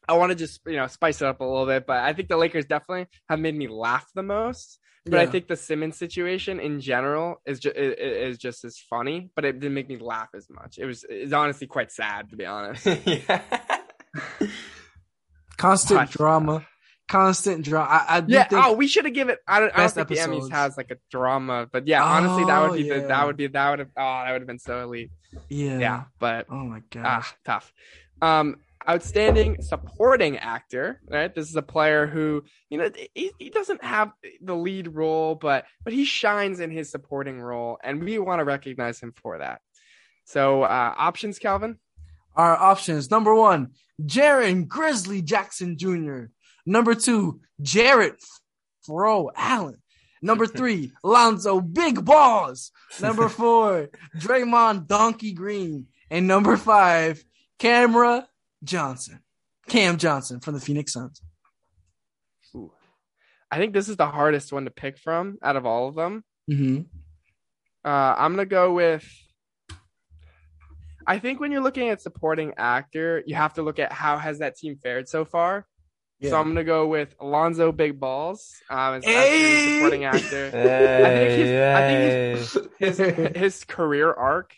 I 0.07 0.13
want 0.13 0.31
to 0.31 0.35
just 0.35 0.59
you 0.65 0.75
know 0.75 0.87
spice 0.87 1.21
it 1.21 1.27
up 1.27 1.39
a 1.39 1.45
little 1.45 1.65
bit, 1.65 1.85
but 1.87 1.97
I 1.97 2.13
think 2.13 2.27
the 2.27 2.37
Lakers 2.37 2.65
definitely 2.65 3.07
have 3.29 3.39
made 3.39 3.55
me 3.55 3.67
laugh 3.67 4.05
the 4.13 4.23
most. 4.23 4.79
But 5.05 5.19
I 5.21 5.25
think 5.25 5.47
the 5.47 5.55
Simmons 5.55 5.97
situation 5.97 6.59
in 6.59 6.81
general 6.81 7.41
is 7.45 7.59
just 7.59 7.75
is 7.75 8.37
just 8.37 8.63
as 8.65 8.77
funny, 8.77 9.31
but 9.35 9.43
it 9.45 9.53
didn't 9.59 9.73
make 9.73 9.87
me 9.87 9.97
laugh 9.97 10.29
as 10.35 10.47
much. 10.49 10.77
It 10.77 10.85
was 10.85 11.05
it's 11.09 11.33
honestly 11.33 11.67
quite 11.67 11.91
sad 11.91 12.29
to 12.29 12.35
be 12.35 12.45
honest. 12.45 12.85
yeah. 13.05 13.41
constant 15.57 15.99
Hot. 16.01 16.11
drama, 16.11 16.67
constant 17.09 17.65
drama. 17.65 17.89
I, 17.89 18.17
I 18.19 18.23
Yeah. 18.27 18.43
think 18.45 18.63
Oh, 18.65 18.73
we 18.73 18.87
should 18.87 19.05
have 19.05 19.13
given. 19.13 19.35
I 19.47 19.59
don't. 19.59 19.73
I 19.75 19.79
don't 19.81 19.93
think 19.93 20.07
the 20.07 20.15
Emmys 20.15 20.49
has 20.51 20.77
like 20.77 20.91
a 20.91 20.97
drama, 21.11 21.67
but 21.71 21.87
yeah, 21.87 22.03
honestly, 22.03 22.45
that 22.45 22.61
would 22.61 22.71
Oh, 22.71 22.75
be 22.75 22.83
the, 22.89 23.07
that 23.07 23.25
would 23.25 23.35
be 23.37 23.47
that 23.47 23.69
would 23.71 23.79
have. 23.79 23.89
Oh, 23.97 24.01
that 24.23 24.31
would 24.31 24.41
have 24.41 24.47
been 24.47 24.59
so 24.59 24.81
elite. 24.83 25.11
yeah. 25.49 25.79
Yeah, 25.79 26.03
but 26.19 26.45
Oh 26.49 26.55
my 26.63 26.81
god. 26.91 27.03
ah, 27.05 27.35
tough. 27.45 27.73
Um, 28.21 28.57
outstanding 28.87 29.57
supporting 29.61 30.37
actor. 30.37 31.01
Right. 31.09 31.33
This 31.33 31.49
is 31.49 31.55
a 31.55 31.61
player 31.61 32.07
who 32.07 32.43
you 32.69 32.77
know 32.77 32.89
he, 33.13 33.31
he 33.37 33.49
doesn't 33.49 33.83
have 33.83 34.11
the 34.41 34.55
lead 34.55 34.87
role, 34.87 35.35
but 35.35 35.65
but 35.83 35.93
he 35.93 36.05
shines 36.05 36.59
in 36.59 36.71
his 36.71 36.89
supporting 36.91 37.39
role, 37.41 37.77
and 37.83 38.03
we 38.03 38.17
want 38.19 38.39
to 38.39 38.45
recognize 38.45 38.99
him 38.99 39.13
for 39.15 39.39
that. 39.39 39.61
So 40.25 40.63
uh, 40.63 40.93
options, 40.97 41.39
Calvin. 41.39 41.77
Our 42.35 42.55
options: 42.55 43.09
number 43.11 43.33
one, 43.35 43.71
Jaren 44.01 44.67
Grizzly 44.67 45.21
Jackson 45.21 45.77
Jr. 45.77 46.25
Number 46.69 46.93
two, 46.93 47.41
Jarrett 47.59 48.23
Fro 48.85 49.31
Allen. 49.35 49.81
Number 50.21 50.45
three, 50.59 50.91
Lonzo 51.03 51.61
Big 51.61 52.05
Balls. 52.05 52.71
Number 53.01 53.27
four, 53.41 53.89
Draymond 54.15 54.85
Donkey 54.85 55.33
Green. 55.33 55.87
And 56.11 56.27
number 56.27 56.57
five, 56.57 57.23
Camera 57.57 58.27
Johnson. 58.63 59.19
Cam 59.67 59.97
Johnson 59.97 60.41
from 60.41 60.53
the 60.53 60.59
Phoenix 60.59 60.93
Suns. 60.93 61.21
Ooh. 62.55 62.71
I 63.51 63.57
think 63.57 63.73
this 63.73 63.89
is 63.89 63.97
the 63.97 64.07
hardest 64.07 64.53
one 64.53 64.65
to 64.65 64.71
pick 64.71 64.99
from 64.99 65.39
out 65.41 65.55
of 65.55 65.65
all 65.65 65.87
of 65.87 65.95
them. 65.95 66.23
Mm-hmm. 66.51 66.81
Uh, 67.83 68.15
I'm 68.15 68.33
gonna 68.33 68.45
go 68.45 68.73
with. 68.73 69.07
I 71.07 71.17
think 71.17 71.39
when 71.39 71.51
you're 71.51 71.63
looking 71.63 71.89
at 71.89 72.01
supporting 72.01 72.53
actor, 72.57 73.23
you 73.25 73.33
have 73.33 73.55
to 73.55 73.63
look 73.63 73.79
at 73.79 73.91
how 73.91 74.17
has 74.19 74.39
that 74.39 74.55
team 74.55 74.77
fared 74.77 75.09
so 75.09 75.25
far. 75.25 75.65
So 76.21 76.35
I'm 76.37 76.47
gonna 76.49 76.63
go 76.65 76.87
with 76.87 77.15
Alonzo 77.19 77.71
Big 77.71 77.99
Balls 77.99 78.61
um, 78.69 78.95
as, 78.95 79.05
as 79.05 79.11
the 79.11 79.13
Hey! 79.13 79.71
supporting 79.71 80.03
actor. 80.03 80.51
Hey, 80.51 81.61
I 81.73 81.81
think 81.81 82.59
his 82.79 82.97
his 83.35 83.63
career 83.63 84.11
arc 84.11 84.53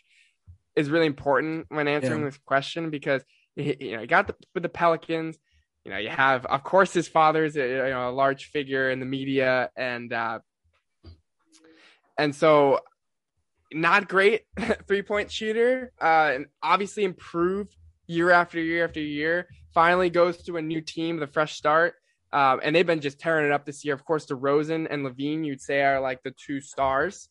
is 0.74 0.90
really 0.90 1.06
important 1.06 1.66
when 1.68 1.86
answering 1.86 2.20
Yeah. 2.20 2.26
this 2.26 2.38
question 2.38 2.90
because 2.90 3.22
he, 3.54 3.76
you 3.78 3.92
know 3.92 4.00
he 4.00 4.06
got 4.06 4.26
the, 4.26 4.34
with 4.54 4.62
the 4.64 4.68
Pelicans. 4.68 5.38
You 5.84 5.92
know, 5.92 5.98
you 5.98 6.08
have 6.10 6.46
of 6.46 6.62
course 6.64 6.92
his 6.92 7.08
father's 7.08 7.56
a, 7.56 7.60
you 7.66 7.90
know 7.90 8.08
a 8.08 8.12
large 8.12 8.46
figure 8.46 8.90
in 8.90 8.98
the 9.00 9.06
media 9.06 9.70
and 9.76 10.12
uh, 10.12 10.40
and 12.18 12.34
so 12.34 12.80
not 13.72 14.08
great 14.08 14.42
three 14.88 15.02
point 15.02 15.30
shooter. 15.30 15.92
Uh, 16.00 16.32
and 16.34 16.46
obviously 16.62 17.04
improved 17.04 17.76
year 18.06 18.30
after 18.30 18.60
year 18.60 18.84
after 18.84 19.00
year. 19.00 19.48
Finally 19.74 20.10
goes 20.10 20.36
to 20.44 20.56
a 20.56 20.62
new 20.62 20.80
team, 20.80 21.18
the 21.18 21.26
fresh 21.26 21.54
start. 21.54 21.94
Um, 22.32 22.60
and 22.62 22.74
they've 22.74 22.86
been 22.86 23.00
just 23.00 23.18
tearing 23.18 23.46
it 23.46 23.52
up 23.52 23.66
this 23.66 23.84
year. 23.84 23.94
Of 23.94 24.04
course, 24.04 24.26
DeRozan 24.26 24.86
and 24.90 25.04
LaVine, 25.04 25.44
you'd 25.44 25.60
say, 25.60 25.82
are 25.82 26.00
like 26.00 26.22
the 26.22 26.30
two 26.30 26.60
stars. 26.60 27.28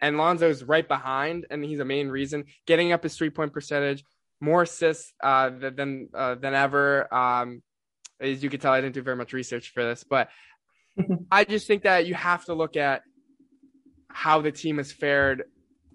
And 0.00 0.16
Lonzo's 0.16 0.62
right 0.62 0.86
behind, 0.86 1.46
and 1.50 1.64
he's 1.64 1.80
a 1.80 1.84
main 1.84 2.08
reason. 2.08 2.44
Getting 2.66 2.92
up 2.92 3.02
his 3.02 3.16
three 3.16 3.30
point 3.30 3.52
percentage, 3.52 4.04
more 4.40 4.62
assists 4.62 5.12
uh, 5.22 5.50
than 5.50 6.08
uh, 6.14 6.34
than 6.34 6.54
ever. 6.54 7.12
Um, 7.12 7.62
as 8.20 8.42
you 8.42 8.50
can 8.50 8.60
tell, 8.60 8.72
I 8.72 8.80
didn't 8.80 8.94
do 8.94 9.02
very 9.02 9.16
much 9.16 9.32
research 9.32 9.70
for 9.70 9.82
this, 9.82 10.04
but 10.04 10.28
I 11.30 11.44
just 11.44 11.66
think 11.66 11.82
that 11.84 12.06
you 12.06 12.14
have 12.14 12.44
to 12.46 12.54
look 12.54 12.76
at 12.76 13.02
how 14.08 14.40
the 14.40 14.52
team 14.52 14.76
has 14.78 14.92
fared 14.92 15.44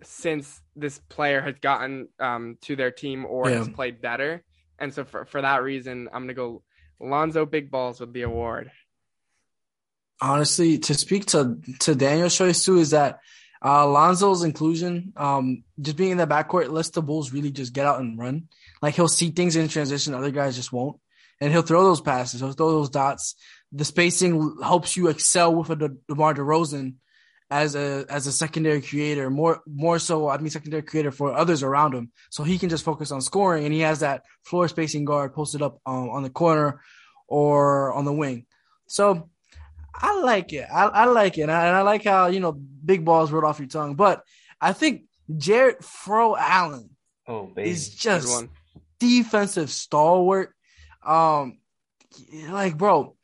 since 0.03 0.61
this 0.76 0.99
player 1.09 1.41
has 1.41 1.55
gotten 1.61 2.07
um, 2.19 2.57
to 2.61 2.76
their 2.76 2.91
team 2.91 3.26
or 3.26 3.49
Yeah. 3.49 3.57
has 3.59 3.69
played 3.69 4.01
better. 4.01 4.43
And 4.80 4.93
so 4.93 5.06
for, 5.06 5.26
for 5.26 5.41
that 5.41 5.61
reason, 5.64 6.10
I'm 6.14 6.23
gonna 6.23 6.34
go 6.34 6.64
Lonzo 6.99 7.45
Big 7.45 7.69
Balls 7.69 7.99
with 7.99 8.14
the 8.14 8.23
award. 8.23 8.72
honestly, 10.22 10.77
to 10.80 10.93
speak 10.93 11.26
to 11.27 11.57
to 11.80 11.95
Daniel's 11.95 12.35
choice 12.35 12.64
too, 12.64 12.77
is 12.77 12.91
that 12.91 13.19
uh, 13.64 13.88
Lonzo's 13.88 14.43
inclusion, 14.43 15.14
um, 15.18 15.64
just 15.80 15.97
being 15.97 16.11
in 16.11 16.18
that 16.18 16.30
backcourt 16.30 16.69
lets 16.72 16.89
the 16.91 17.01
Bulls 17.01 17.34
really 17.34 17.51
just 17.51 17.73
get 17.73 17.85
out 17.85 17.99
and 17.99 18.18
run. 18.18 18.47
Like 18.81 18.95
he'll 18.95 19.07
see 19.07 19.31
things 19.31 19.56
in 19.56 19.68
transition, 19.68 20.14
other 20.14 20.31
guys 20.31 20.56
just 20.56 20.72
won't, 20.72 20.99
and 21.41 21.51
he'll 21.51 21.61
throw 21.61 21.84
those 21.84 22.01
passes, 22.01 22.39
he'll 22.39 22.53
throw 22.53 22.72
those 22.72 22.89
dots. 22.89 23.35
The 23.72 23.85
spacing 23.85 24.57
helps 24.64 24.97
you 24.97 25.10
excel 25.10 25.53
with 25.53 25.69
a 25.69 25.76
De- 25.76 25.97
DeMar 26.07 26.34
DeRozan 26.34 26.95
as 27.51 27.76
a 27.76 28.05
as 28.09 28.27
a 28.27 28.31
secondary 28.31 28.81
creator, 28.81 29.30
more 29.30 29.61
more 29.65 29.99
so. 29.99 30.30
I 30.30 30.38
mean, 30.38 30.49
secondary 30.49 30.84
creator 30.84 31.11
for 31.11 31.34
others 31.34 31.63
around 31.63 31.93
him, 31.93 32.11
so 32.30 32.43
he 32.43 32.57
can 32.57 32.69
just 32.69 32.84
focus 32.85 33.11
on 33.11 33.21
scoring, 33.21 33.65
and 33.65 33.73
he 33.73 33.80
has 33.81 34.01
that 34.01 34.23
floor 34.43 34.67
spacing 34.67 35.05
guard 35.05 35.34
posted 35.34 35.61
up 35.61 35.80
um, 35.85 36.09
on 36.09 36.23
the 36.23 36.30
corner 36.30 36.81
or 37.27 37.93
on 37.93 38.05
the 38.05 38.13
wing. 38.13 38.45
So 38.88 39.30
I 39.95 40.19
like 40.21 40.53
it. 40.53 40.67
I, 40.71 40.85
I 40.85 41.05
like 41.05 41.38
it. 41.38 41.41
And 41.43 41.51
I, 41.51 41.67
and 41.67 41.76
I 41.76 41.81
like 41.81 42.03
how, 42.03 42.27
you 42.27 42.39
know, 42.39 42.53
big 42.53 43.03
balls 43.03 43.31
rolled 43.31 43.43
off 43.43 43.59
your 43.59 43.67
tongue. 43.67 43.95
But 43.95 44.23
I 44.61 44.73
think 44.73 45.03
Jarrett 45.38 45.84
Fro 45.84 46.35
Allen 46.38 46.89
Oh, 47.27 47.51
is 47.57 47.89
just 47.95 48.30
one. 48.30 48.49
defensive 48.99 49.69
stalwart. 49.69 50.55
Um, 51.05 51.59
like, 52.49 52.77
bro, 52.77 53.15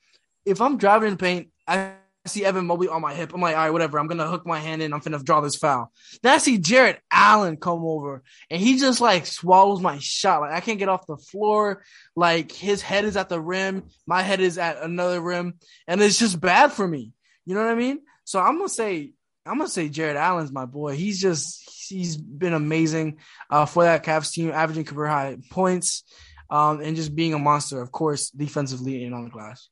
if 0.46 0.62
I'm 0.62 0.78
driving 0.78 1.08
in 1.08 1.14
the 1.14 1.18
paint, 1.18 1.50
I 1.68 1.94
see 2.30 2.46
Evan 2.46 2.66
Mobley 2.66 2.88
on 2.88 3.02
my 3.02 3.14
hip. 3.14 3.34
I'm 3.34 3.42
like, 3.42 3.56
all 3.56 3.64
right, 3.64 3.72
whatever. 3.72 4.00
I'm 4.00 4.08
gonna 4.08 4.28
hook 4.28 4.46
my 4.46 4.60
hand 4.60 4.82
in. 4.82 4.94
I'm 4.94 5.02
finna 5.02 5.24
draw 5.24 5.42
this 5.42 5.56
foul. 5.56 5.92
Then 6.22 6.34
I 6.34 6.38
see 6.38 6.58
Jarrett 6.58 7.00
Allen 7.12 7.58
come 7.58 7.84
over, 7.84 8.24
and 8.50 8.62
he 8.62 8.80
just 8.80 9.02
like 9.02 9.26
swallows 9.26 9.82
my 9.82 10.00
shot. 10.00 10.42
Like 10.42 10.54
I 10.54 10.60
can't 10.60 10.80
get 10.80 10.90
off 10.90 11.08
the 11.08 11.18
floor. 11.18 11.84
Like 12.16 12.52
his 12.52 12.82
head 12.82 13.06
is 13.06 13.18
at 13.18 13.30
the 13.30 13.40
rim, 13.40 13.84
my 14.08 14.22
head 14.22 14.40
is 14.40 14.58
at 14.58 14.82
another 14.82 15.22
rim, 15.22 15.56
and 15.88 16.02
it's 16.02 16.20
just 16.20 16.40
bad 16.40 16.72
for 16.72 16.88
me. 16.88 17.12
You 17.46 17.56
know 17.56 17.64
what 17.64 17.72
I 17.72 17.76
mean? 17.76 18.02
So 18.24 18.40
I'm 18.40 18.58
gonna 18.58 18.70
say, 18.70 19.14
I'm 19.46 19.58
gonna 19.58 19.70
say 19.70 19.90
Jarrett 19.90 20.18
Allen's 20.18 20.52
my 20.52 20.66
boy. 20.66 20.96
He's 20.96 21.22
just 21.22 21.90
he's 21.90 22.18
been 22.18 22.54
amazing 22.54 23.20
uh, 23.50 23.66
for 23.66 23.84
that 23.84 24.04
Cavs 24.04 24.32
team, 24.32 24.52
averaging 24.52 24.86
career 24.86 25.08
high 25.08 25.38
points, 25.52 26.04
um, 26.50 26.82
and 26.82 26.96
just 26.96 27.16
being 27.16 27.34
a 27.34 27.40
monster. 27.40 27.82
Of 27.82 27.92
course, 27.92 28.32
defensively 28.32 29.04
and 29.04 29.14
on 29.14 29.26
the 29.26 29.30
glass. 29.30 29.70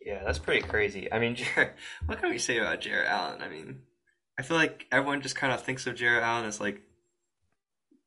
Yeah, 0.00 0.22
that's 0.24 0.38
pretty 0.38 0.66
crazy. 0.66 1.12
I 1.12 1.18
mean, 1.18 1.34
Jarrett, 1.36 1.76
what 2.06 2.20
can 2.20 2.30
we 2.30 2.38
say 2.38 2.58
about 2.58 2.80
Jarrett 2.80 3.08
Allen? 3.08 3.42
I 3.42 3.48
mean, 3.48 3.82
I 4.38 4.42
feel 4.42 4.56
like 4.56 4.86
everyone 4.90 5.20
just 5.20 5.36
kind 5.36 5.52
of 5.52 5.62
thinks 5.62 5.86
of 5.86 5.94
Jarrett 5.96 6.22
Allen 6.22 6.46
as 6.46 6.60
like 6.60 6.82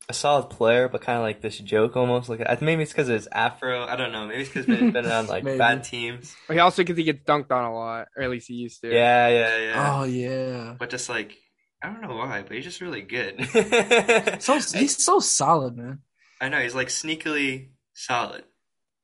a 0.09 0.13
solid 0.13 0.49
player, 0.49 0.89
but 0.89 1.01
kind 1.01 1.17
of 1.17 1.23
like 1.23 1.41
this 1.41 1.57
joke 1.59 1.95
almost. 1.95 2.29
Like 2.29 2.61
maybe 2.61 2.83
it's 2.83 2.91
because 2.91 3.09
of 3.09 3.15
his 3.15 3.27
afro. 3.31 3.85
I 3.85 3.95
don't 3.95 4.11
know. 4.11 4.27
Maybe 4.27 4.41
it's 4.41 4.49
because 4.49 4.65
he's 4.65 4.91
been 4.91 5.05
on 5.05 5.27
like 5.27 5.43
bad 5.43 5.83
teams. 5.83 6.35
But 6.47 6.55
He 6.55 6.59
also 6.59 6.81
because 6.81 6.97
he 6.97 7.03
gets 7.03 7.23
dunked 7.23 7.51
on 7.51 7.63
a 7.63 7.73
lot, 7.73 8.07
or 8.17 8.23
at 8.23 8.29
least 8.29 8.47
he 8.47 8.55
used 8.55 8.81
to. 8.81 8.93
Yeah, 8.93 9.27
yeah, 9.29 9.57
yeah. 9.57 9.95
Oh 9.99 10.03
yeah, 10.03 10.75
But 10.79 10.89
just 10.89 11.09
like 11.09 11.37
I 11.81 11.87
don't 11.87 12.01
know 12.01 12.15
why, 12.15 12.41
but 12.41 12.53
he's 12.55 12.65
just 12.65 12.81
really 12.81 13.01
good. 13.01 13.45
so 14.41 14.55
he's 14.55 15.03
so 15.03 15.19
solid, 15.19 15.77
man. 15.77 15.99
I 16.41 16.49
know 16.49 16.59
he's 16.59 16.75
like 16.75 16.87
sneakily 16.87 17.69
solid. 17.93 18.43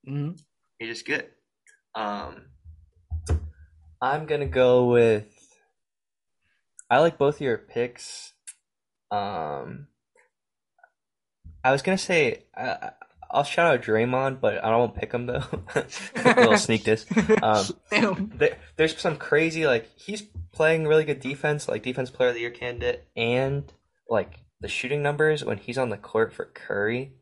hmm 0.05 0.31
He's 0.79 0.89
just 0.89 1.05
good. 1.05 1.27
Um, 1.93 2.43
I'm 4.01 4.25
gonna 4.25 4.47
go 4.47 4.85
with. 4.85 5.27
I 6.89 6.99
like 6.99 7.17
both 7.17 7.35
of 7.35 7.41
your 7.41 7.57
picks. 7.57 8.33
Um, 9.11 9.87
I 11.63 11.71
was 11.71 11.81
gonna 11.81 11.97
say 11.97 12.43
I, 12.55 12.91
I'll 13.31 13.43
shout 13.43 13.73
out 13.73 13.83
Draymond, 13.83 14.39
but 14.39 14.63
I 14.63 14.69
don't 14.69 14.95
pick 14.95 15.11
him 15.11 15.25
though. 15.25 15.43
A 15.75 15.85
little 16.25 16.57
sneak 16.57 16.83
this. 16.83 17.05
Um, 17.43 18.31
there, 18.35 18.57
there's 18.75 18.97
some 18.97 19.17
crazy 19.17 19.65
like 19.65 19.89
he's 19.97 20.23
playing 20.51 20.87
really 20.87 21.05
good 21.05 21.19
defense, 21.19 21.67
like 21.67 21.83
defense 21.83 22.09
player 22.09 22.29
of 22.29 22.35
the 22.35 22.41
year 22.41 22.51
candidate, 22.51 23.07
and 23.15 23.71
like 24.09 24.39
the 24.61 24.67
shooting 24.67 25.01
numbers 25.01 25.43
when 25.43 25.57
he's 25.57 25.77
on 25.77 25.89
the 25.89 25.97
court 25.97 26.33
for 26.33 26.45
Curry 26.45 27.13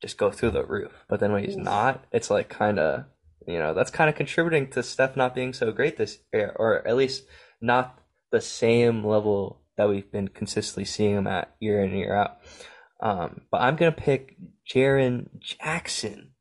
just 0.00 0.18
go 0.18 0.30
through 0.30 0.50
the 0.50 0.64
roof. 0.64 1.04
But 1.08 1.20
then 1.20 1.32
when 1.32 1.44
he's 1.44 1.56
not, 1.56 2.04
it's 2.12 2.30
like 2.30 2.48
kind 2.48 2.78
of 2.78 3.04
you 3.46 3.58
know 3.58 3.74
that's 3.74 3.90
kind 3.90 4.08
of 4.08 4.16
contributing 4.16 4.68
to 4.70 4.82
Steph 4.82 5.16
not 5.16 5.34
being 5.34 5.52
so 5.52 5.72
great 5.72 5.96
this 5.96 6.18
year, 6.32 6.54
or 6.56 6.86
at 6.86 6.96
least 6.96 7.24
not 7.60 7.98
the 8.32 8.40
same 8.40 9.04
level 9.04 9.62
that 9.76 9.88
we've 9.88 10.10
been 10.10 10.28
consistently 10.28 10.84
seeing 10.84 11.16
him 11.16 11.26
at 11.26 11.54
year 11.60 11.82
in 11.82 11.90
and 11.90 11.98
year 11.98 12.14
out. 12.14 12.38
Um, 13.00 13.42
but 13.50 13.60
I'm 13.60 13.76
gonna 13.76 13.92
pick 13.92 14.36
Jaren 14.68 15.28
Jackson. 15.38 16.32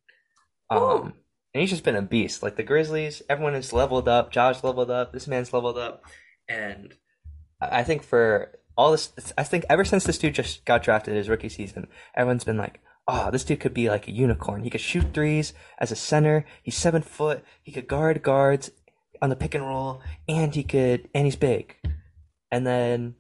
Um, 0.70 1.14
and 1.54 1.62
he's 1.62 1.70
just 1.70 1.84
been 1.84 1.96
a 1.96 2.02
beast. 2.02 2.44
Like 2.44 2.56
the 2.56 2.64
Grizzlies, 2.64 3.22
everyone 3.30 3.54
has 3.54 3.72
leveled 3.72 4.08
up. 4.08 4.32
Josh 4.32 4.64
leveled 4.64 4.90
up. 4.90 5.14
This 5.14 5.28
man's 5.28 5.54
leveled 5.54 5.78
up, 5.78 6.04
and 6.50 6.94
I 7.62 7.80
I 7.80 7.84
think 7.84 8.04
for 8.04 8.58
all 8.78 8.92
this, 8.92 9.12
I 9.38 9.44
think 9.44 9.66
ever 9.70 9.86
since 9.86 10.04
this 10.04 10.18
dude 10.18 10.36
just 10.36 10.66
got 10.66 10.84
drafted 10.84 11.16
his 11.16 11.30
rookie 11.30 11.50
season, 11.50 11.88
everyone's 12.16 12.44
been 12.44 12.58
like, 12.58 12.82
"Oh, 13.08 13.32
this 13.32 13.44
dude 13.44 13.60
could 13.60 13.74
be 13.74 13.90
like 13.90 14.08
a 14.08 14.12
unicorn. 14.12 14.64
He 14.64 14.70
could 14.70 14.82
shoot 14.82 15.14
threes 15.14 15.54
as 15.80 15.92
a 15.92 15.96
center. 15.96 16.46
He's 16.64 16.78
seven 16.78 17.02
foot. 17.02 17.44
He 17.64 17.72
could 17.72 17.88
guard 17.88 18.24
guards 18.24 18.72
on 19.22 19.30
the 19.30 19.36
pick 19.36 19.56
and 19.56 19.66
roll, 19.66 20.02
and 20.28 20.54
he 20.54 20.64
could, 20.64 21.10
and 21.14 21.26
he's 21.26 21.36
big." 21.36 21.76
And 22.52 22.66
then 22.66 23.16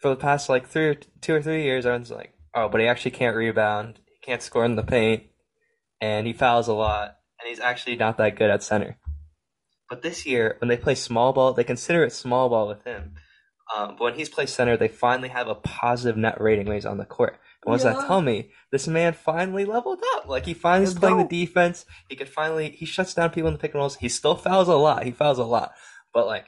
for 0.00 0.08
the 0.08 0.16
past 0.16 0.48
like 0.48 0.66
three, 0.66 0.88
or 0.88 0.94
two 0.94 1.34
or 1.34 1.42
three 1.42 1.62
years, 1.62 1.86
everyone's 1.86 2.10
like, 2.10 2.34
"Oh, 2.54 2.68
but 2.68 2.80
he 2.80 2.86
actually 2.86 3.12
can't 3.12 3.36
rebound. 3.36 4.00
He 4.06 4.26
can't 4.26 4.42
score 4.42 4.64
in 4.64 4.76
the 4.76 4.82
paint, 4.82 5.24
and 6.00 6.26
he 6.26 6.32
fouls 6.32 6.68
a 6.68 6.72
lot, 6.72 7.18
and 7.38 7.48
he's 7.48 7.60
actually 7.60 7.96
not 7.96 8.16
that 8.18 8.36
good 8.36 8.50
at 8.50 8.62
center." 8.62 8.98
But 9.88 10.02
this 10.02 10.24
year, 10.24 10.56
when 10.60 10.68
they 10.68 10.76
play 10.76 10.94
small 10.94 11.32
ball, 11.32 11.52
they 11.52 11.64
consider 11.64 12.04
it 12.04 12.12
small 12.12 12.48
ball 12.48 12.68
with 12.68 12.84
him. 12.84 13.16
Um, 13.76 13.96
but 13.96 14.04
when 14.04 14.14
he's 14.14 14.28
played 14.28 14.48
center, 14.48 14.76
they 14.76 14.88
finally 14.88 15.28
have 15.28 15.48
a 15.48 15.54
positive 15.54 16.16
net 16.16 16.40
rating 16.40 16.66
when 16.66 16.76
he's 16.76 16.86
on 16.86 16.98
the 16.98 17.04
court. 17.04 17.38
What 17.64 17.76
does 17.76 17.84
Yeah. 17.84 17.92
that 17.94 18.06
tell 18.06 18.22
me? 18.22 18.50
This 18.72 18.88
man 18.88 19.12
finally 19.12 19.64
leveled 19.64 20.02
up. 20.16 20.28
Like 20.28 20.46
he 20.46 20.54
finally 20.54 20.84
is 20.84 20.94
playing 20.94 21.18
the 21.18 21.24
defense. 21.24 21.84
He 22.08 22.16
could 22.16 22.28
finally 22.28 22.70
he 22.70 22.86
shuts 22.86 23.12
down 23.14 23.30
people 23.30 23.48
in 23.48 23.54
the 23.54 23.58
pick 23.60 23.72
and 23.72 23.80
rolls. 23.80 23.96
He 23.96 24.08
still 24.08 24.34
fouls 24.36 24.68
a 24.68 24.76
lot. 24.76 25.04
He 25.04 25.10
fouls 25.10 25.38
a 25.38 25.44
lot. 25.44 25.72
But 26.14 26.26
like 26.26 26.46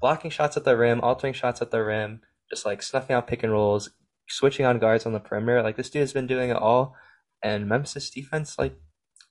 blocking 0.00 0.30
shots 0.30 0.56
at 0.56 0.64
the 0.64 0.76
rim, 0.76 1.00
altering 1.00 1.32
shots 1.34 1.62
at 1.62 1.70
the 1.70 1.82
rim, 1.84 2.20
just 2.50 2.66
like 2.66 2.82
snuffing 2.82 3.14
out 3.14 3.26
pick 3.28 3.42
and 3.42 3.52
rolls, 3.52 3.90
switching 4.28 4.66
on 4.66 4.78
guards 4.78 5.06
on 5.06 5.12
the 5.12 5.20
perimeter. 5.20 5.62
Like 5.62 5.76
this 5.76 5.90
dude 5.90 6.00
has 6.00 6.12
been 6.12 6.26
doing 6.26 6.50
it 6.50 6.56
all. 6.56 6.94
And 7.42 7.68
Memphis 7.68 8.10
defense, 8.10 8.58
like 8.58 8.74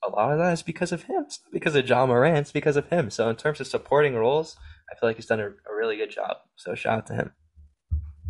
a 0.04 0.10
lot 0.10 0.32
of 0.32 0.38
that 0.40 0.54
is 0.54 0.64
because 0.64 0.94
of 0.94 1.04
him. 1.04 1.24
It's 1.26 1.40
not 1.44 1.52
because 1.52 1.76
of 1.76 1.88
Ja 1.90 2.06
Morant. 2.06 2.38
It's 2.38 2.52
because 2.54 2.78
of 2.78 2.88
him. 2.88 3.10
So 3.10 3.30
in 3.30 3.36
terms 3.36 3.60
of 3.60 3.68
supporting 3.68 4.16
roles, 4.16 4.56
I 4.90 4.96
feel 4.98 5.10
like 5.10 5.18
he's 5.18 5.26
done 5.26 5.42
a, 5.42 5.48
a 5.48 5.76
really 5.78 5.98
good 5.98 6.12
job. 6.12 6.38
So 6.56 6.74
shout 6.74 7.00
out 7.00 7.08
to 7.08 7.14
him. 7.16 7.32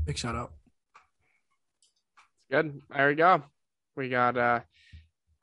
Big 0.05 0.17
shout 0.17 0.35
out. 0.35 0.53
Good. 2.49 2.81
There 2.95 3.07
we 3.07 3.15
go. 3.15 3.43
We 3.95 4.09
got 4.09 4.37
uh 4.37 4.59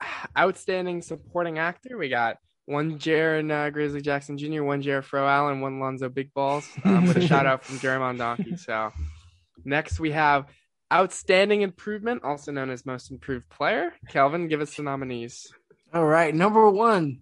outstanding 0.37 1.01
supporting 1.01 1.59
actor. 1.59 1.97
We 1.97 2.09
got 2.09 2.37
one 2.65 2.97
Jaren 2.97 3.51
uh, 3.51 3.69
Grizzly 3.69 4.01
Jackson 4.01 4.37
Jr., 4.37 4.63
one 4.63 4.81
Jarrett 4.81 5.05
Fro 5.05 5.27
Allen, 5.27 5.61
one 5.61 5.79
Lonzo 5.79 6.09
Big 6.09 6.33
Balls. 6.33 6.67
Um, 6.83 7.07
with 7.07 7.17
a 7.17 7.21
shout 7.27 7.45
out 7.45 7.63
from 7.63 7.79
Jeremiah 7.79 8.17
Donkey. 8.17 8.57
So 8.57 8.91
next 9.63 9.99
we 9.99 10.11
have 10.11 10.45
outstanding 10.91 11.61
improvement, 11.61 12.23
also 12.23 12.51
known 12.51 12.69
as 12.69 12.85
most 12.85 13.11
improved 13.11 13.49
player. 13.49 13.93
Kelvin, 14.09 14.47
give 14.47 14.61
us 14.61 14.75
the 14.75 14.83
nominees. 14.83 15.47
All 15.93 16.05
right, 16.05 16.33
number 16.33 16.69
one, 16.69 17.19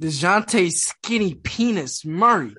Dejounte 0.00 0.70
Skinny 0.72 1.34
Penis 1.34 2.04
Murray. 2.04 2.54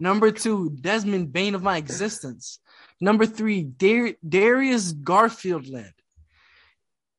Number 0.00 0.32
two, 0.32 0.70
Desmond 0.70 1.32
Bane 1.32 1.54
of 1.54 1.62
my 1.62 1.76
existence. 1.76 2.58
Number 3.00 3.26
three, 3.26 3.62
Dar- 3.62 4.16
Darius 4.28 4.92
Garfield 4.92 5.68
Land. 5.68 5.92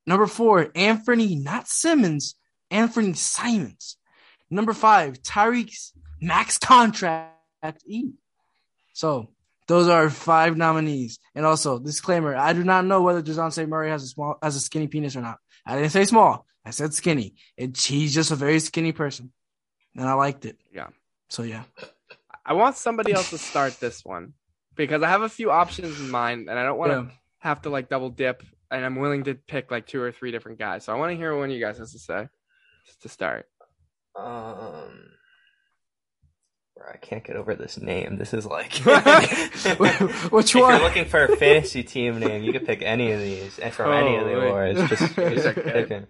Number 0.09 0.25
four, 0.25 0.71
Anthony, 0.73 1.35
not 1.35 1.67
Simmons, 1.67 2.33
Anthony 2.71 3.13
Simons. 3.13 3.95
Number 4.49 4.73
five, 4.73 5.21
Tyrese 5.21 5.91
max 6.19 6.57
contract 6.57 7.83
E. 7.85 8.13
So 8.93 9.29
those 9.67 9.87
are 9.87 10.09
five 10.09 10.57
nominees. 10.57 11.19
And 11.35 11.45
also, 11.45 11.77
disclaimer: 11.77 12.35
I 12.35 12.53
do 12.53 12.63
not 12.63 12.85
know 12.85 13.03
whether 13.03 13.21
Dejounte 13.21 13.69
Murray 13.69 13.91
has 13.91 14.01
a 14.01 14.07
small, 14.07 14.39
has 14.41 14.55
a 14.55 14.59
skinny 14.59 14.87
penis 14.87 15.15
or 15.15 15.21
not. 15.21 15.37
I 15.63 15.75
didn't 15.75 15.91
say 15.91 16.05
small. 16.05 16.47
I 16.65 16.71
said 16.71 16.95
skinny. 16.95 17.35
It, 17.55 17.77
he's 17.77 18.11
just 18.11 18.31
a 18.31 18.35
very 18.35 18.59
skinny 18.59 18.93
person, 18.93 19.31
and 19.95 20.09
I 20.09 20.13
liked 20.13 20.43
it. 20.43 20.57
Yeah. 20.73 20.87
So 21.29 21.43
yeah. 21.43 21.65
I 22.43 22.53
want 22.53 22.77
somebody 22.77 23.13
else 23.13 23.29
to 23.29 23.37
start 23.37 23.79
this 23.79 24.03
one 24.03 24.33
because 24.75 25.03
I 25.03 25.09
have 25.09 25.21
a 25.21 25.29
few 25.29 25.51
options 25.51 25.99
in 25.99 26.09
mind 26.09 26.49
and 26.49 26.57
I 26.57 26.63
don't 26.63 26.79
want 26.79 26.93
to 26.93 27.01
Yeah. 27.01 27.15
have 27.37 27.61
to 27.61 27.69
like 27.69 27.89
double 27.89 28.09
dip 28.09 28.41
and 28.71 28.85
I'm 28.85 28.95
willing 28.95 29.23
to 29.25 29.35
pick 29.35 29.71
like 29.71 29.87
two 29.87 30.01
or 30.01 30.11
three 30.11 30.31
different 30.31 30.59
guys. 30.59 30.85
So 30.85 30.93
I 30.93 30.97
want 30.97 31.11
to 31.11 31.15
hear 31.17 31.31
what 31.33 31.39
one 31.41 31.49
of 31.49 31.55
you 31.55 31.63
guys 31.63 31.77
has 31.79 31.91
to 31.93 31.99
say 31.99 32.27
just 32.85 33.01
to 33.03 33.09
start. 33.09 33.45
Um, 34.15 35.11
bro, 36.75 36.87
I 36.93 36.97
can't 36.97 37.23
get 37.23 37.35
over 37.35 37.55
this 37.55 37.79
name. 37.79 38.17
This 38.17 38.33
is 38.33 38.45
like 38.45 38.73
Which 40.31 40.55
if 40.55 40.61
one? 40.61 40.73
you're 40.73 40.79
looking 40.79 41.05
for 41.05 41.23
a 41.25 41.35
fantasy 41.35 41.83
team 41.83 42.19
name, 42.19 42.43
you 42.43 42.51
could 42.51 42.65
pick 42.65 42.81
any 42.81 43.11
of 43.11 43.19
these 43.19 43.59
and 43.59 43.73
from 43.73 43.91
any 43.91 44.15
of 44.17 44.25
the 44.25 44.33
Oh, 44.35 44.41
awards. 44.41 44.79
Just, 44.89 45.15
just 45.15 45.55
good. 45.55 45.63
pick 45.63 45.91
'em. 45.91 46.07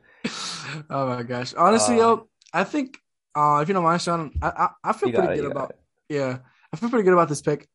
oh 0.90 1.07
my 1.07 1.23
gosh. 1.23 1.53
Honestly, 1.53 1.95
Um, 1.95 1.99
yo, 2.02 2.30
I 2.53 2.64
think 2.64 2.98
uh 3.36 3.60
if 3.61 3.68
you 3.68 3.73
don't 3.73 3.84
mind, 3.84 4.02
Sean, 4.02 4.31
I 4.41 4.48
I, 4.49 4.69
I 4.90 4.94
feel 4.94 5.11
pretty 5.11 5.34
it, 5.34 5.41
good 5.41 5.52
about 5.52 5.72
it. 5.72 5.80
yeah. 6.10 6.40
I 6.73 6.77
feel 6.77 6.90
pretty 6.90 7.03
good 7.03 7.14
about 7.14 7.30
this 7.30 7.41
pick. 7.41 7.68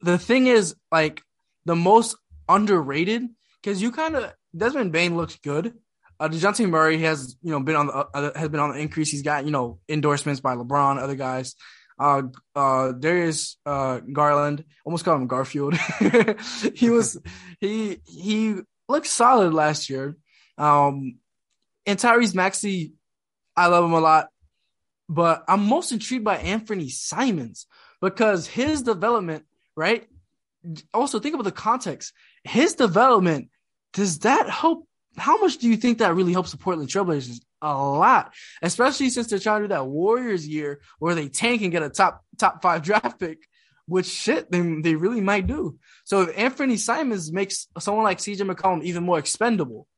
The 0.00 0.16
thing 0.16 0.46
is, 0.46 0.74
like, 0.92 1.22
the 1.66 1.76
most 1.76 2.16
underrated 2.48 3.24
because 3.62 3.80
you 3.82 3.92
kind 3.92 4.16
of 4.16 4.32
Desmond 4.56 4.92
Bane 4.92 5.16
looks 5.16 5.36
good. 5.36 5.74
Uh, 6.20 6.28
Dejounte 6.28 6.68
Murray 6.68 6.98
has 6.98 7.36
you 7.42 7.52
know 7.52 7.60
been 7.60 7.76
on 7.76 7.86
the 7.86 7.92
uh, 7.92 8.38
has 8.38 8.48
been 8.48 8.60
on 8.60 8.72
the 8.72 8.78
increase. 8.78 9.10
He's 9.10 9.22
got 9.22 9.44
you 9.44 9.50
know 9.50 9.78
endorsements 9.88 10.40
by 10.40 10.54
LeBron, 10.54 10.98
other 10.98 11.14
guys. 11.16 11.54
Uh, 11.98 12.22
uh, 12.54 12.92
Darius 12.92 13.56
uh, 13.66 14.00
Garland, 14.00 14.64
almost 14.84 15.04
called 15.04 15.20
him 15.20 15.26
Garfield. 15.26 15.74
he 16.74 16.90
was 16.90 17.20
he 17.60 17.98
he 18.04 18.56
looked 18.88 19.06
solid 19.06 19.52
last 19.52 19.90
year. 19.90 20.16
Um, 20.56 21.18
and 21.86 21.98
Tyrese 21.98 22.34
Maxey, 22.34 22.92
I 23.56 23.68
love 23.68 23.84
him 23.84 23.92
a 23.92 24.00
lot, 24.00 24.28
but 25.08 25.44
I'm 25.48 25.64
most 25.64 25.92
intrigued 25.92 26.24
by 26.24 26.36
Anthony 26.36 26.88
Simons 26.88 27.66
because 28.00 28.46
his 28.46 28.82
development, 28.82 29.44
right? 29.76 30.06
Also, 30.92 31.20
think 31.20 31.34
about 31.34 31.44
the 31.44 31.52
context. 31.52 32.12
His 32.44 32.74
development, 32.74 33.50
does 33.92 34.20
that 34.20 34.48
help? 34.48 34.86
How 35.16 35.38
much 35.38 35.58
do 35.58 35.68
you 35.68 35.76
think 35.76 35.98
that 35.98 36.14
really 36.14 36.32
helps 36.32 36.52
the 36.52 36.58
Portland 36.58 36.88
Trailblazers? 36.88 37.40
A 37.60 37.74
lot, 37.74 38.34
especially 38.62 39.10
since 39.10 39.26
they're 39.26 39.40
trying 39.40 39.62
to 39.62 39.68
do 39.68 39.74
that 39.74 39.86
Warriors 39.86 40.46
year 40.46 40.80
where 41.00 41.16
they 41.16 41.28
tank 41.28 41.62
and 41.62 41.72
get 41.72 41.82
a 41.82 41.90
top 41.90 42.24
top 42.38 42.62
five 42.62 42.82
draft 42.84 43.18
pick, 43.18 43.48
which 43.86 44.06
shit 44.06 44.50
they, 44.50 44.60
they 44.80 44.94
really 44.94 45.20
might 45.20 45.48
do. 45.48 45.76
So 46.04 46.22
if 46.22 46.38
Anthony 46.38 46.76
Simons 46.76 47.32
makes 47.32 47.66
someone 47.80 48.04
like 48.04 48.18
CJ 48.18 48.48
McCollum 48.48 48.84
even 48.84 49.02
more 49.02 49.18
expendable, 49.18 49.88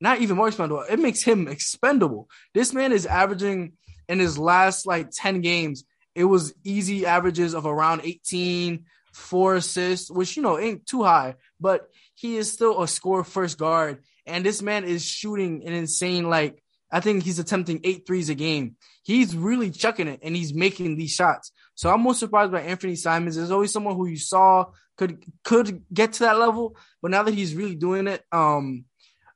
not 0.00 0.20
even 0.20 0.36
more 0.36 0.48
expendable, 0.48 0.82
it 0.88 0.98
makes 0.98 1.22
him 1.22 1.48
expendable. 1.48 2.30
This 2.54 2.72
man 2.72 2.92
is 2.92 3.04
averaging 3.04 3.74
in 4.08 4.18
his 4.18 4.38
last 4.38 4.86
like 4.86 5.10
10 5.12 5.42
games, 5.42 5.84
it 6.14 6.24
was 6.24 6.54
easy 6.64 7.06
averages 7.06 7.54
of 7.54 7.66
around 7.66 8.00
18, 8.04 8.86
four 9.12 9.56
assists, 9.56 10.10
which 10.10 10.36
you 10.36 10.42
know 10.42 10.58
ain't 10.58 10.86
too 10.86 11.02
high, 11.02 11.36
but 11.60 11.88
he 12.14 12.36
is 12.36 12.52
still 12.52 12.82
a 12.82 12.88
score 12.88 13.24
first 13.24 13.58
guard. 13.58 14.02
And 14.26 14.44
this 14.44 14.62
man 14.62 14.84
is 14.84 15.04
shooting 15.04 15.66
an 15.66 15.72
insane, 15.72 16.28
like, 16.28 16.62
I 16.92 17.00
think 17.00 17.22
he's 17.22 17.38
attempting 17.38 17.80
eight 17.84 18.06
threes 18.06 18.28
a 18.28 18.34
game. 18.34 18.76
He's 19.02 19.36
really 19.36 19.70
chucking 19.70 20.08
it 20.08 20.20
and 20.22 20.34
he's 20.34 20.52
making 20.52 20.96
these 20.96 21.12
shots. 21.12 21.52
So 21.74 21.90
I'm 21.90 22.02
most 22.02 22.20
surprised 22.20 22.52
by 22.52 22.62
Anthony 22.62 22.96
Simons. 22.96 23.36
There's 23.36 23.50
always 23.50 23.72
someone 23.72 23.96
who 23.96 24.06
you 24.06 24.18
saw 24.18 24.66
could 24.96 25.24
could 25.44 25.82
get 25.92 26.14
to 26.14 26.20
that 26.20 26.38
level, 26.38 26.76
but 27.00 27.10
now 27.10 27.22
that 27.22 27.34
he's 27.34 27.54
really 27.54 27.74
doing 27.74 28.06
it, 28.06 28.22
um, 28.32 28.84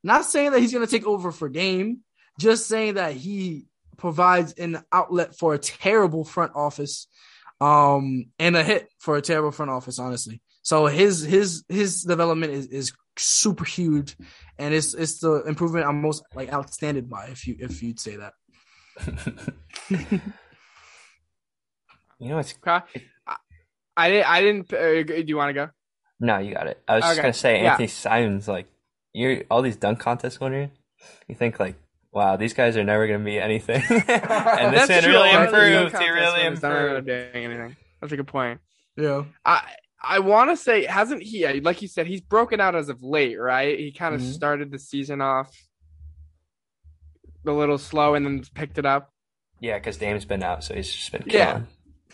not 0.03 0.27
saying 0.27 0.51
that 0.51 0.61
he's 0.61 0.73
gonna 0.73 0.87
take 0.87 1.07
over 1.07 1.33
for 1.33 1.49
Dame, 1.49 2.01
just 2.39 2.67
saying 2.67 2.95
that 2.95 3.15
he 3.15 3.67
provides 3.97 4.53
an 4.55 4.83
outlet 4.93 5.39
for 5.39 5.55
a 5.55 5.59
terrible 5.59 6.25
front 6.25 6.53
office, 6.55 7.07
um, 7.61 8.27
and 8.39 8.57
a 8.57 8.63
hit 8.63 8.89
for 8.99 9.17
a 9.17 9.23
terrible 9.23 9.53
front 9.53 9.71
office, 9.71 9.99
honestly. 9.99 10.43
So 10.65 10.87
his 10.87 11.23
his 11.23 11.65
his 11.69 12.03
development 12.03 12.53
is, 12.53 12.67
is 12.69 12.93
super 13.17 13.65
huge, 13.65 14.17
and 14.59 14.75
it's 14.75 14.95
it's 14.95 15.19
the 15.21 15.43
improvement 15.45 15.87
I'm 15.87 16.01
most 16.01 16.25
like 16.35 16.53
outstanding 16.53 17.05
by 17.05 17.27
if 17.27 17.47
you 17.47 17.57
if 17.61 17.83
you'd 17.83 18.01
say 18.01 18.17
that. 18.17 18.33
you 19.91 20.21
know 22.31 22.37
what's 22.37 22.55
Okay. 22.67 22.85
I, 23.27 23.37
I 23.97 24.09
didn't. 24.09 24.27
I 24.29 24.41
didn't. 24.41 24.73
Uh, 24.73 25.03
do 25.03 25.25
you 25.27 25.37
want 25.37 25.51
to 25.51 25.55
go? 25.55 25.69
no, 26.21 26.39
you 26.39 26.55
got 26.55 26.67
it. 26.67 26.83
I 26.89 26.97
was 26.97 27.05
just 27.05 27.21
gonna 27.21 27.33
say 27.35 27.63
yeah. 27.63 27.73
Anthony 27.73 27.89
Simons, 27.89 28.49
like 28.49 28.67
you're 29.13 29.43
all 29.51 29.61
these 29.63 29.77
dunk 29.77 30.01
contest 30.01 30.41
winners. 30.41 30.71
You 31.29 31.35
think 31.35 31.61
like, 31.61 31.77
wow, 32.11 32.37
these 32.37 32.55
guys 32.55 32.77
are 32.79 32.85
never 32.85 33.07
gonna 33.07 33.25
be 33.25 33.39
anything, 33.39 33.83
and 33.91 34.01
this 34.01 34.07
That's 34.09 34.89
man 34.89 35.03
true. 35.03 35.13
really 35.13 35.31
A 35.31 35.35
lot 35.35 35.47
of 35.47 35.53
these 35.53 35.77
improved. 35.77 35.99
He 36.03 36.09
really 36.09 36.25
contests 36.25 36.43
winners 36.43 36.61
don't 36.61 36.73
end 36.73 36.91
up 36.91 36.99
improved. 36.99 37.33
doing 37.33 37.45
anything. 37.45 37.77
That's 38.01 38.13
a 38.13 38.17
good 38.17 38.27
point. 38.29 38.61
Yeah. 38.97 39.25
I 39.45 39.63
I 40.07 40.19
want 40.21 40.51
to 40.51 40.57
say 40.57 40.85
hasn't 40.85 41.23
he 41.23 41.61
like 41.61 41.83
you 41.83 41.89
said 41.89 42.07
he's 42.07 42.21
broken 42.21 42.61
out 42.61 42.75
as 42.75 42.89
of 42.89 43.03
late, 43.03 43.39
right? 43.41 43.79
He 43.79 43.93
kind 43.93 44.15
of 44.15 44.21
Mhm. 44.21 44.33
started 44.33 44.71
the 44.71 44.79
season 44.79 45.21
off 45.21 45.51
a 47.47 47.53
little 47.53 47.79
slow 47.79 48.15
and 48.15 48.25
then 48.25 48.43
picked 48.55 48.79
it 48.79 48.87
up. 48.87 49.11
Yeah, 49.61 49.79
because 49.79 49.97
Dame's 49.99 50.25
been 50.25 50.43
out, 50.43 50.65
so 50.65 50.75
he's 50.75 50.93
just 50.93 51.13
been 51.13 51.25
Yeah. 51.27 51.63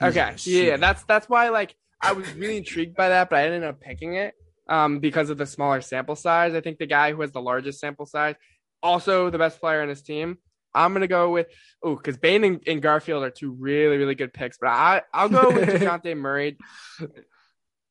Okay, 0.02 0.34
yeah, 0.44 0.62
yeah, 0.62 0.76
that's 0.76 1.02
that's 1.04 1.28
why 1.28 1.50
like 1.50 1.74
I 2.00 2.12
was 2.12 2.32
really 2.34 2.56
intrigued 2.56 2.96
by 2.96 3.10
that, 3.10 3.28
but 3.28 3.40
I 3.40 3.44
ended 3.44 3.64
up 3.64 3.80
picking 3.80 4.14
it. 4.14 4.34
um, 4.68 5.00
because 5.00 5.30
of 5.30 5.36
the 5.36 5.46
smaller 5.46 5.80
sample 5.80 6.14
size. 6.14 6.54
I 6.54 6.60
think 6.60 6.78
the 6.78 6.86
guy 6.86 7.10
who 7.12 7.20
has 7.22 7.32
the 7.32 7.42
largest 7.42 7.80
sample 7.80 8.06
size, 8.06 8.36
also 8.84 9.28
the 9.28 9.36
best 9.36 9.58
player 9.58 9.82
on 9.82 9.88
his 9.88 10.00
team. 10.00 10.38
I'm 10.72 10.92
gonna 10.92 11.08
go 11.08 11.30
with 11.32 11.48
oh, 11.82 11.96
because 11.96 12.16
Bane 12.18 12.44
and, 12.44 12.62
and, 12.68 12.80
Garfield 12.80 13.24
are 13.24 13.30
two 13.30 13.50
really 13.50 13.96
really 13.96 14.14
good 14.14 14.32
picks, 14.32 14.58
but 14.58 14.68
I 14.68 15.02
I'll 15.12 15.28
go 15.28 15.50
with 15.50 15.68
Dejounte 15.80 16.16
Murray. 16.16 16.56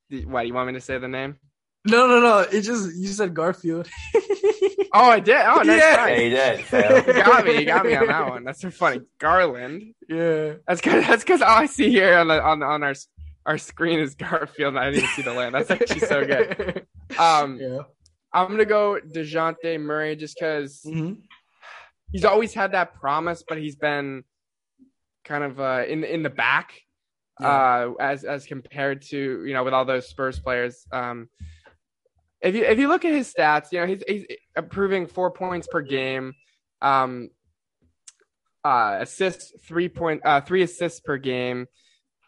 What 0.10 0.41
do 0.41 0.48
you 0.48 0.53
want 0.53 0.68
me 0.68 0.73
to 0.73 0.81
say 0.81 0.98
the 0.98 1.07
name? 1.07 1.38
No, 1.86 2.07
no, 2.07 2.19
no. 2.19 2.40
It 2.40 2.61
just 2.61 2.95
you 2.95 3.07
said 3.07 3.34
Garfield. 3.34 3.88
oh, 4.94 5.10
I 5.10 5.19
did. 5.19 5.38
Oh, 5.38 5.61
nice 5.61 5.81
yeah, 5.81 5.95
try. 5.95 6.15
you 6.15 6.30
did. 6.30 6.60
you 7.07 7.23
got 7.23 7.45
me. 7.45 7.60
You 7.60 7.65
got 7.65 7.86
me 7.86 7.95
on 7.95 8.07
that 8.07 8.30
one. 8.30 8.44
That's 8.44 8.61
so 8.61 8.72
funny. 8.72 9.02
Garland. 9.19 9.94
Yeah, 10.07 10.53
that's 10.68 10.81
because 10.81 11.06
that's 11.07 11.23
because 11.23 11.41
all 11.41 11.57
I 11.57 11.68
see 11.68 11.90
here 11.90 12.18
on 12.18 12.27
the 12.27 12.41
on 12.41 12.64
on 12.64 12.84
our 12.84 12.95
our 13.45 13.57
screen 13.57 13.99
is 13.99 14.15
Garfield. 14.15 14.76
And 14.76 14.80
I 14.80 14.91
didn't 14.91 15.03
even 15.03 15.10
see 15.15 15.22
the 15.22 15.34
land. 15.34 15.56
That's 15.56 15.72
actually 15.72 16.02
so 16.02 16.26
good. 16.26 16.86
Um, 17.18 17.57
yeah. 17.60 17.80
I'm 18.31 18.49
gonna 18.49 18.65
go 18.65 18.99
Dejounte 19.03 19.81
Murray 19.81 20.15
just 20.15 20.38
because 20.40 20.84
mm-hmm. 20.86 21.14
he's 22.11 22.23
always 22.23 22.53
had 22.53 22.73
that 22.73 22.94
promise, 22.94 23.44
but 23.45 23.57
he's 23.57 23.76
been 23.76 24.23
kind 25.26 25.44
of 25.44 25.60
uh, 25.60 25.86
in 25.88 26.03
in 26.03 26.22
the 26.22 26.30
back 26.30 26.72
yeah. 27.40 27.48
uh, 27.48 27.94
as 27.99 28.24
as 28.24 28.45
compared 28.45 29.02
to 29.03 29.45
you 29.45 29.53
know 29.53 29.64
with 29.64 29.74
all 29.74 29.86
those 29.86 30.07
Spurs 30.07 30.40
players. 30.40 30.86
Um, 30.91 31.30
if 32.41 32.56
you 32.56 32.64
if 32.64 32.80
you 32.80 32.88
look 32.88 33.06
at 33.06 33.14
his 33.14 33.34
stats, 33.34 33.72
you 33.72 33.80
know 33.80 33.88
he's 33.88 34.03
he's 34.07 34.26
improving 34.56 35.07
four 35.07 35.32
points 35.32 35.68
per 35.68 35.82
game, 35.82 36.34
um, 36.82 37.30
uh, 38.64 38.98
assists 39.02 39.53
three 39.66 39.90
point 39.90 40.22
uh, 40.26 40.41
three 40.41 40.64
assists 40.64 40.99
per 40.99 41.18
game. 41.18 41.68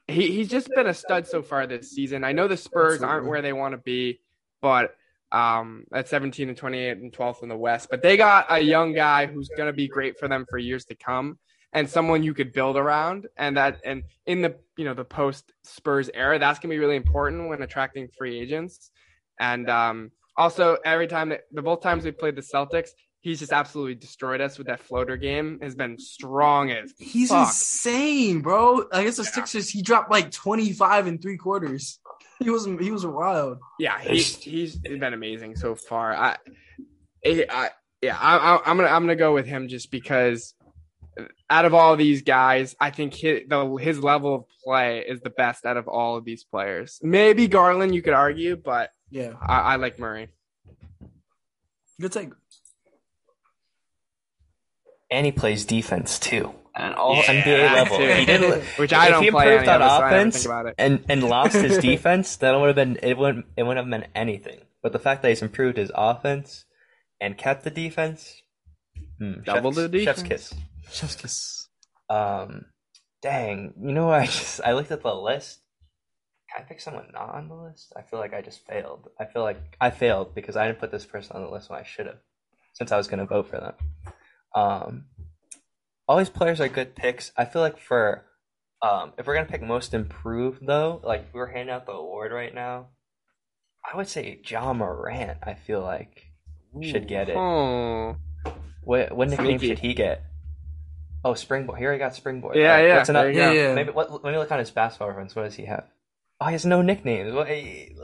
He 0.07 0.31
he's 0.31 0.49
just 0.49 0.69
been 0.75 0.87
a 0.87 0.93
stud 0.93 1.27
so 1.27 1.41
far 1.41 1.67
this 1.67 1.91
season. 1.91 2.23
I 2.23 2.33
know 2.33 2.47
the 2.47 2.57
Spurs 2.57 2.95
Absolutely. 2.95 3.13
aren't 3.13 3.27
where 3.27 3.41
they 3.41 3.53
want 3.53 3.73
to 3.73 3.77
be, 3.77 4.19
but 4.61 4.95
um, 5.31 5.85
at 5.93 6.09
17 6.09 6.49
and 6.49 6.57
28 6.57 6.97
and 6.97 7.13
12th 7.13 7.43
in 7.43 7.49
the 7.49 7.55
West. 7.55 7.87
But 7.89 8.01
they 8.01 8.17
got 8.17 8.47
a 8.49 8.59
young 8.59 8.93
guy 8.93 9.27
who's 9.27 9.49
going 9.55 9.67
to 9.67 9.73
be 9.73 9.87
great 9.87 10.19
for 10.19 10.27
them 10.27 10.45
for 10.49 10.57
years 10.57 10.85
to 10.85 10.95
come 10.95 11.39
and 11.73 11.89
someone 11.89 12.23
you 12.23 12.33
could 12.33 12.51
build 12.51 12.75
around 12.75 13.27
and 13.37 13.57
that 13.57 13.79
and 13.85 14.03
in 14.25 14.41
the 14.41 14.55
you 14.77 14.85
know 14.85 14.93
the 14.93 15.05
post 15.05 15.51
Spurs 15.63 16.09
era 16.13 16.39
that's 16.39 16.59
going 16.59 16.69
to 16.69 16.75
be 16.75 16.79
really 16.79 16.95
important 16.95 17.49
when 17.49 17.61
attracting 17.61 18.09
free 18.17 18.39
agents. 18.39 18.91
And 19.39 19.69
um, 19.69 20.11
also 20.37 20.77
every 20.83 21.07
time 21.07 21.29
that 21.29 21.41
the 21.51 21.61
both 21.61 21.81
times 21.81 22.03
we 22.03 22.11
played 22.11 22.35
the 22.35 22.41
Celtics 22.41 22.89
he's 23.21 23.39
just 23.39 23.53
absolutely 23.53 23.95
destroyed 23.95 24.41
us 24.41 24.57
with 24.57 24.67
that 24.67 24.81
floater 24.81 25.15
game 25.15 25.59
has 25.61 25.75
been 25.75 25.97
strong 25.97 26.71
as 26.71 26.93
he's 26.97 27.29
fuck. 27.29 27.47
insane 27.47 28.41
bro. 28.41 28.85
I 28.91 29.03
guess 29.03 29.17
the 29.17 29.23
yeah. 29.23 29.29
Sixers 29.29 29.69
he 29.69 29.81
dropped 29.81 30.11
like 30.11 30.31
25 30.31 31.07
in 31.07 31.19
three 31.19 31.37
quarters. 31.37 31.99
He 32.39 32.49
was 32.49 32.65
he 32.65 32.91
was 32.91 33.05
wild. 33.05 33.59
Yeah 33.79 33.99
he's 33.99 34.35
he's 34.37 34.75
been 34.75 35.13
amazing 35.13 35.55
so 35.55 35.75
far. 35.75 36.15
I, 36.15 36.37
I 37.25 37.69
yeah 38.01 38.17
I, 38.19 38.59
I'm 38.65 38.77
gonna 38.77 38.89
I'm 38.89 39.03
gonna 39.03 39.15
go 39.15 39.33
with 39.33 39.45
him 39.45 39.67
just 39.67 39.91
because 39.91 40.55
out 41.49 41.65
of 41.65 41.73
all 41.73 41.95
these 41.95 42.21
guys, 42.21 42.75
I 42.79 42.89
think 42.91 43.13
his, 43.13 43.41
the, 43.47 43.75
his 43.75 43.99
level 43.99 44.35
of 44.35 44.45
play 44.63 44.99
is 44.99 45.21
the 45.21 45.29
best 45.29 45.65
out 45.65 45.77
of 45.77 45.87
all 45.87 46.17
of 46.17 46.25
these 46.25 46.43
players. 46.43 46.99
Maybe 47.03 47.47
Garland, 47.47 47.93
you 47.93 48.01
could 48.01 48.13
argue, 48.13 48.55
but 48.55 48.91
yeah, 49.09 49.33
I, 49.41 49.59
I 49.59 49.75
like 49.75 49.99
Murray. 49.99 50.29
Good 51.99 52.11
take. 52.11 52.29
And 55.09 55.25
he 55.25 55.31
plays 55.31 55.65
defense 55.65 56.17
too 56.17 56.53
at 56.75 56.95
all 56.95 57.15
yeah, 57.17 57.43
NBA 57.43 57.73
level. 57.73 57.99
He 57.99 58.25
did, 58.25 58.63
which 58.77 58.93
I 58.93 59.09
don't 59.09 59.23
if 59.23 59.33
he 59.33 59.37
improved 59.37 59.67
on 59.67 59.81
offense 59.81 60.47
and 60.77 61.03
and 61.09 61.23
lost 61.23 61.55
his 61.55 61.77
defense, 61.81 62.37
that 62.37 62.57
would 62.57 62.67
have 62.67 62.75
been 62.75 62.97
it 63.03 63.17
wouldn't 63.17 63.45
it 63.57 63.63
wouldn't 63.63 63.85
have 63.85 63.87
meant 63.87 64.11
anything. 64.15 64.61
But 64.81 64.93
the 64.93 64.99
fact 64.99 65.21
that 65.21 65.29
he's 65.29 65.41
improved 65.41 65.77
his 65.77 65.91
offense 65.93 66.65
and 67.19 67.37
kept 67.37 67.63
the 67.63 67.69
defense, 67.69 68.41
hmm, 69.19 69.41
double 69.43 69.71
the 69.71 69.89
defense. 69.89 70.19
Chef's 70.19 70.23
kiss. 70.27 70.53
Chef's 70.91 71.15
kiss. 71.15 71.67
Um, 72.09 72.65
dang, 73.21 73.73
you 73.81 73.93
know, 73.93 74.09
I 74.11 74.25
just 74.25 74.61
I 74.63 74.73
looked 74.73 74.91
at 74.91 75.03
the 75.03 75.13
list. 75.13 75.59
Can 76.53 76.65
I 76.65 76.67
pick 76.67 76.81
someone 76.81 77.07
not 77.13 77.33
on 77.33 77.47
the 77.47 77.55
list? 77.55 77.93
I 77.95 78.01
feel 78.01 78.19
like 78.19 78.33
I 78.33 78.41
just 78.41 78.65
failed. 78.67 79.09
I 79.19 79.25
feel 79.25 79.41
like 79.41 79.77
I 79.79 79.89
failed 79.89 80.35
because 80.35 80.57
I 80.57 80.67
didn't 80.67 80.79
put 80.79 80.91
this 80.91 81.05
person 81.05 81.35
on 81.35 81.43
the 81.43 81.49
list 81.49 81.69
when 81.69 81.79
I 81.79 81.83
should 81.83 82.07
have, 82.07 82.19
since 82.73 82.91
I 82.91 82.97
was 82.97 83.07
going 83.07 83.19
to 83.19 83.25
vote 83.25 83.47
for 83.47 83.57
them. 83.57 83.73
Um, 84.53 85.05
all 86.07 86.17
these 86.17 86.29
players 86.29 86.59
are 86.59 86.67
good 86.67 86.93
picks. 86.93 87.31
I 87.37 87.45
feel 87.45 87.61
like 87.61 87.79
for 87.79 88.25
um, 88.81 89.13
if 89.17 89.27
we're 89.27 89.35
gonna 89.35 89.45
pick 89.45 89.61
most 89.61 89.93
improved 89.93 90.65
though, 90.65 90.99
like 91.03 91.27
we're 91.33 91.47
handing 91.47 91.73
out 91.73 91.85
the 91.85 91.93
award 91.93 92.31
right 92.31 92.53
now, 92.53 92.87
I 93.89 93.95
would 93.95 94.09
say 94.09 94.41
Ja 94.45 94.73
Morant. 94.73 95.37
I 95.43 95.53
feel 95.53 95.81
like 95.81 96.25
should 96.81 97.07
get 97.07 97.29
it. 97.29 97.35
What 98.83 99.15
what 99.15 99.29
nickname 99.29 99.59
should 99.59 99.79
he 99.79 99.93
get? 99.93 100.23
Oh, 101.23 101.33
Springboard. 101.33 101.77
Here 101.79 101.93
I 101.93 101.97
got 101.97 102.15
Springboard. 102.15 102.55
Yeah, 102.55 102.79
yeah. 102.81 102.97
What's 102.97 103.09
another, 103.09 103.31
yeah, 103.31 103.51
yeah. 103.51 103.75
Maybe 103.75 103.91
what, 103.91 104.11
let 104.11 104.31
me 104.31 104.37
look 104.37 104.51
on 104.51 104.59
his 104.59 104.71
basketball 104.71 105.09
reference. 105.09 105.35
What 105.35 105.43
does 105.43 105.55
he 105.55 105.65
have? 105.65 105.85
Oh, 106.39 106.47
he 106.47 106.53
has 106.53 106.65
no 106.65 106.81
nicknames. 106.81 107.33
What, 107.33 107.47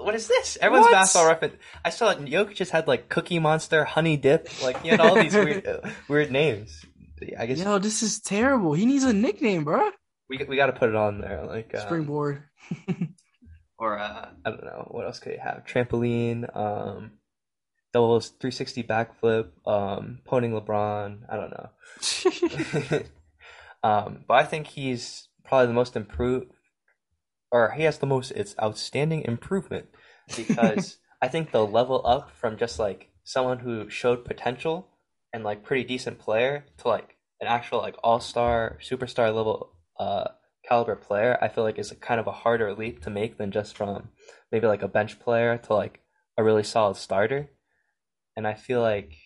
what 0.04 0.14
is 0.14 0.28
this? 0.28 0.58
Everyone's 0.62 0.86
what? 0.86 0.92
basketball 0.92 1.28
reference. 1.28 1.56
I 1.84 1.90
saw 1.90 2.14
that 2.14 2.20
Jokic 2.20 2.54
just 2.54 2.72
had 2.72 2.88
like 2.88 3.10
Cookie 3.10 3.40
Monster, 3.40 3.84
Honey 3.84 4.16
Dip. 4.18 4.48
Like 4.62 4.84
he 4.84 4.90
had 4.90 5.00
all 5.00 5.16
these 5.16 5.34
weird, 5.34 5.66
uh, 5.68 5.90
weird 6.08 6.32
names. 6.32 6.86
I 7.38 7.48
guess. 7.48 7.58
Yo, 7.58 7.80
this 7.80 8.04
is 8.04 8.20
terrible. 8.20 8.74
He 8.74 8.86
needs 8.86 9.04
a 9.04 9.14
nickname, 9.14 9.64
bro. 9.64 9.90
We 10.30 10.38
we 10.48 10.56
got 10.56 10.68
to 10.68 10.74
put 10.74 10.90
it 10.90 10.96
on 10.96 11.20
there, 11.20 11.46
like 11.46 11.74
uh, 11.74 11.80
Springboard. 11.80 12.44
or 13.80 13.98
uh, 13.98 14.30
I 14.46 14.50
don't 14.50 14.64
know 14.64 14.88
what 14.92 15.06
else 15.06 15.20
could 15.20 15.34
he 15.34 15.40
have? 15.40 15.66
Trampoline. 15.66 16.56
Um, 16.56 17.14
doubles 17.98 18.30
360 18.30 18.84
backflip, 18.84 19.48
um, 19.66 20.20
poning 20.24 20.52
LeBron. 20.52 21.22
I 21.28 21.36
don't 21.36 21.50
know. 21.50 23.02
um, 23.90 24.24
but 24.28 24.36
I 24.36 24.44
think 24.44 24.68
he's 24.68 25.30
probably 25.44 25.68
the 25.68 25.74
most 25.74 25.96
improved, 25.96 26.52
or 27.52 27.72
he 27.72 27.84
has 27.84 27.98
the 27.98 28.06
most 28.06 28.32
it's 28.32 28.54
outstanding 28.62 29.24
improvement 29.24 29.88
because 30.36 30.98
I 31.24 31.28
think 31.28 31.52
the 31.52 31.66
level 31.66 32.06
up 32.06 32.30
from 32.36 32.58
just 32.58 32.78
like 32.78 33.10
someone 33.24 33.60
who 33.60 33.90
showed 33.90 34.26
potential 34.26 34.88
and 35.34 35.44
like 35.44 35.64
pretty 35.64 35.84
decent 35.84 36.20
player 36.20 36.66
to 36.78 36.88
like 36.88 37.16
an 37.42 37.48
actual 37.48 37.80
like 37.80 37.96
all 38.04 38.20
star 38.20 38.78
superstar 38.80 39.34
level 39.34 39.72
uh 40.00 40.26
caliber 40.70 40.96
player, 40.96 41.40
I 41.42 41.48
feel 41.48 41.64
like 41.64 41.80
is 41.80 41.92
a 41.92 41.96
kind 41.96 42.20
of 42.20 42.28
a 42.28 42.32
harder 42.32 42.76
leap 42.76 43.02
to 43.04 43.10
make 43.10 43.38
than 43.38 43.52
just 43.52 43.76
from 43.76 44.10
maybe 44.52 44.68
like 44.68 44.84
a 44.84 44.88
bench 44.88 45.20
player 45.20 45.58
to 45.58 45.74
like 45.74 46.02
a 46.38 46.44
really 46.44 46.64
solid 46.64 46.98
starter 46.98 47.50
and 48.38 48.48
I 48.48 48.54
feel 48.54 48.82
like 48.82 49.18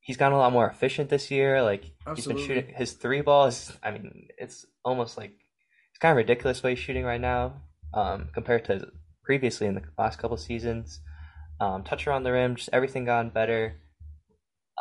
he's 0.00 0.16
gotten 0.16 0.36
a 0.36 0.38
lot 0.38 0.52
more 0.52 0.70
efficient 0.70 1.10
this 1.10 1.30
year. 1.30 1.60
Like 1.60 1.90
Absolutely. 2.06 2.40
he's 2.40 2.48
been 2.48 2.56
shooting 2.56 2.74
his 2.76 2.92
three 2.92 3.20
balls. 3.20 3.72
I 3.82 3.90
mean, 3.90 4.28
it's 4.38 4.64
almost 4.84 5.18
like 5.18 5.32
it's 5.90 5.98
kind 5.98 6.12
of 6.12 6.16
ridiculous 6.16 6.62
what 6.62 6.70
he's 6.70 6.78
shooting 6.78 7.04
right 7.04 7.20
now 7.20 7.60
um, 7.92 8.28
compared 8.32 8.64
to 8.66 8.86
previously 9.24 9.66
in 9.66 9.74
the 9.74 9.82
last 9.98 10.20
couple 10.20 10.36
seasons. 10.36 11.00
Um, 11.60 11.82
touch 11.82 12.06
around 12.06 12.22
the 12.22 12.32
rim, 12.32 12.54
just 12.54 12.70
everything 12.72 13.06
gotten 13.06 13.30
better. 13.30 13.80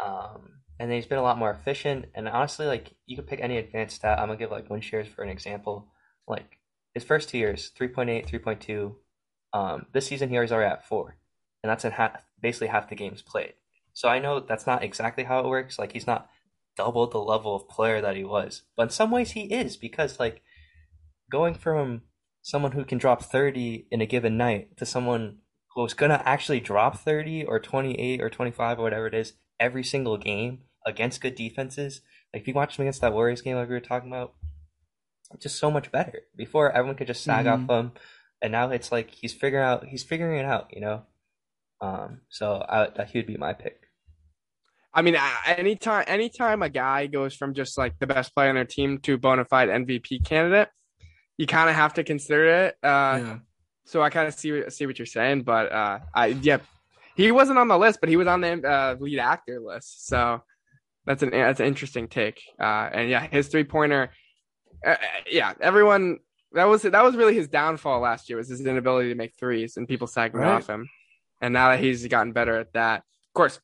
Um, 0.03 0.61
and 0.79 0.91
then 0.91 0.97
he's 0.97 1.07
been 1.07 1.17
a 1.17 1.23
lot 1.23 1.39
more 1.39 1.51
efficient. 1.51 2.05
And 2.13 2.29
honestly, 2.29 2.67
like 2.67 2.93
you 3.07 3.15
could 3.15 3.27
pick 3.27 3.39
any 3.41 3.57
advanced 3.57 3.95
stat. 3.95 4.19
I'm 4.19 4.27
gonna 4.27 4.37
give 4.37 4.51
like 4.51 4.69
win 4.69 4.81
shares 4.81 5.07
for 5.07 5.23
an 5.23 5.29
example. 5.29 5.87
Like 6.27 6.59
his 6.93 7.03
first 7.03 7.29
two 7.29 7.39
years, 7.39 7.71
3.8, 7.79 8.29
3.2. 8.29 8.93
Um, 9.53 9.87
this 9.93 10.05
season 10.05 10.29
here 10.29 10.43
he's 10.43 10.51
already 10.51 10.71
at 10.71 10.87
four, 10.87 11.17
and 11.63 11.71
that's 11.71 11.85
in 11.85 11.91
half 11.91 12.24
basically 12.41 12.67
half 12.67 12.89
the 12.89 12.95
games 12.95 13.21
played. 13.21 13.53
So 13.93 14.09
I 14.09 14.19
know 14.19 14.39
that's 14.39 14.67
not 14.67 14.83
exactly 14.83 15.23
how 15.23 15.39
it 15.39 15.47
works. 15.47 15.79
Like 15.79 15.93
he's 15.93 16.07
not 16.07 16.29
double 16.75 17.07
the 17.07 17.19
level 17.19 17.55
of 17.55 17.69
player 17.69 18.01
that 18.01 18.15
he 18.15 18.23
was, 18.23 18.63
but 18.75 18.83
in 18.83 18.89
some 18.89 19.11
ways 19.11 19.31
he 19.31 19.43
is 19.53 19.77
because 19.77 20.19
like 20.19 20.41
going 21.31 21.53
from 21.53 22.01
someone 22.41 22.73
who 22.73 22.85
can 22.85 22.97
drop 22.97 23.23
30 23.23 23.87
in 23.89 24.01
a 24.01 24.05
given 24.05 24.37
night 24.37 24.75
to 24.77 24.85
someone 24.85 25.37
who's 25.75 25.93
gonna 25.93 26.21
actually 26.25 26.59
drop 26.59 26.97
30 26.97 27.45
or 27.45 27.59
28 27.59 28.21
or 28.21 28.29
25 28.29 28.79
or 28.79 28.83
whatever 28.83 29.07
it 29.07 29.13
is 29.13 29.33
every 29.59 29.83
single 29.83 30.17
game 30.17 30.59
against 30.85 31.21
good 31.21 31.35
defenses. 31.35 32.01
Like 32.33 32.41
if 32.41 32.47
you 32.47 32.53
watch 32.53 32.77
him 32.77 32.83
against 32.83 33.01
that 33.01 33.13
Warriors 33.13 33.41
game 33.41 33.55
like 33.55 33.69
we 33.69 33.75
were 33.75 33.79
talking 33.79 34.09
about, 34.09 34.33
just 35.39 35.57
so 35.57 35.71
much 35.71 35.91
better. 35.91 36.21
Before 36.35 36.71
everyone 36.71 36.95
could 36.95 37.07
just 37.07 37.23
sag 37.23 37.45
mm-hmm. 37.45 37.69
off 37.69 37.79
him, 37.79 37.91
and 38.41 38.51
now 38.51 38.69
it's 38.69 38.91
like 38.91 39.11
he's 39.11 39.33
figuring 39.33 39.65
out 39.65 39.85
he's 39.85 40.03
figuring 40.03 40.39
it 40.39 40.45
out. 40.45 40.69
You 40.71 40.81
know, 40.81 41.03
um, 41.85 42.21
so 42.29 42.63
I, 42.67 43.05
he 43.05 43.19
would 43.19 43.27
be 43.27 43.37
my 43.37 43.53
pick. 43.53 43.81
I 44.93 45.01
mean, 45.01 45.17
anytime 45.45 46.05
anytime 46.07 46.61
a 46.61 46.69
guy 46.69 47.07
goes 47.07 47.35
from 47.35 47.53
just 47.53 47.77
like 47.77 47.99
the 47.99 48.07
best 48.07 48.33
player 48.33 48.49
on 48.49 48.55
their 48.55 48.63
team 48.63 48.99
to 48.99 49.17
bona 49.17 49.43
fide 49.43 49.67
MVP 49.67 50.23
candidate, 50.23 50.69
you 51.37 51.45
kind 51.45 51.69
of 51.69 51.75
have 51.75 51.95
to 51.95 52.03
consider 52.03 52.47
it. 52.67 52.77
Uh, 52.81 53.19
yeah. 53.21 53.37
So 53.83 54.01
I 54.01 54.09
kind 54.09 54.27
of 54.27 54.33
see 54.33 54.69
see 54.69 54.85
what 54.85 54.97
you're 54.97 55.05
saying, 55.05 55.43
but 55.43 55.71
uh, 55.71 55.99
I 56.13 56.27
yeah, 56.27 56.59
he 57.15 57.31
wasn't 57.31 57.59
on 57.59 57.67
the 57.67 57.77
list, 57.77 57.99
but 57.99 58.09
he 58.09 58.15
was 58.15 58.27
on 58.27 58.41
the 58.41 58.67
uh, 58.67 58.95
lead 58.99 59.19
actor 59.19 59.59
list. 59.59 60.07
So 60.07 60.41
that's 61.05 61.23
an 61.23 61.31
that's 61.31 61.59
an 61.59 61.65
interesting 61.65 62.07
take. 62.07 62.41
Uh, 62.57 62.89
and 62.93 63.09
yeah, 63.09 63.27
his 63.27 63.49
three 63.49 63.65
pointer, 63.65 64.11
uh, 64.85 64.91
uh, 64.91 64.97
yeah, 65.29 65.53
everyone 65.59 66.19
that 66.53 66.65
was 66.65 66.83
that 66.83 67.03
was 67.03 67.17
really 67.17 67.35
his 67.35 67.49
downfall 67.49 67.99
last 67.99 68.29
year 68.29 68.37
was 68.37 68.47
his 68.47 68.65
inability 68.65 69.09
to 69.09 69.15
make 69.15 69.33
threes 69.37 69.75
and 69.75 69.89
people 69.89 70.07
sagging 70.07 70.39
right. 70.39 70.53
off 70.53 70.67
him. 70.67 70.89
And 71.45 71.53
now 71.53 71.69
that 71.69 71.79
he's 71.79 72.05
gotten 72.07 72.31
better 72.33 72.57
at 72.57 72.73
that, 72.73 72.97
of 72.99 73.33
course, 73.33 73.59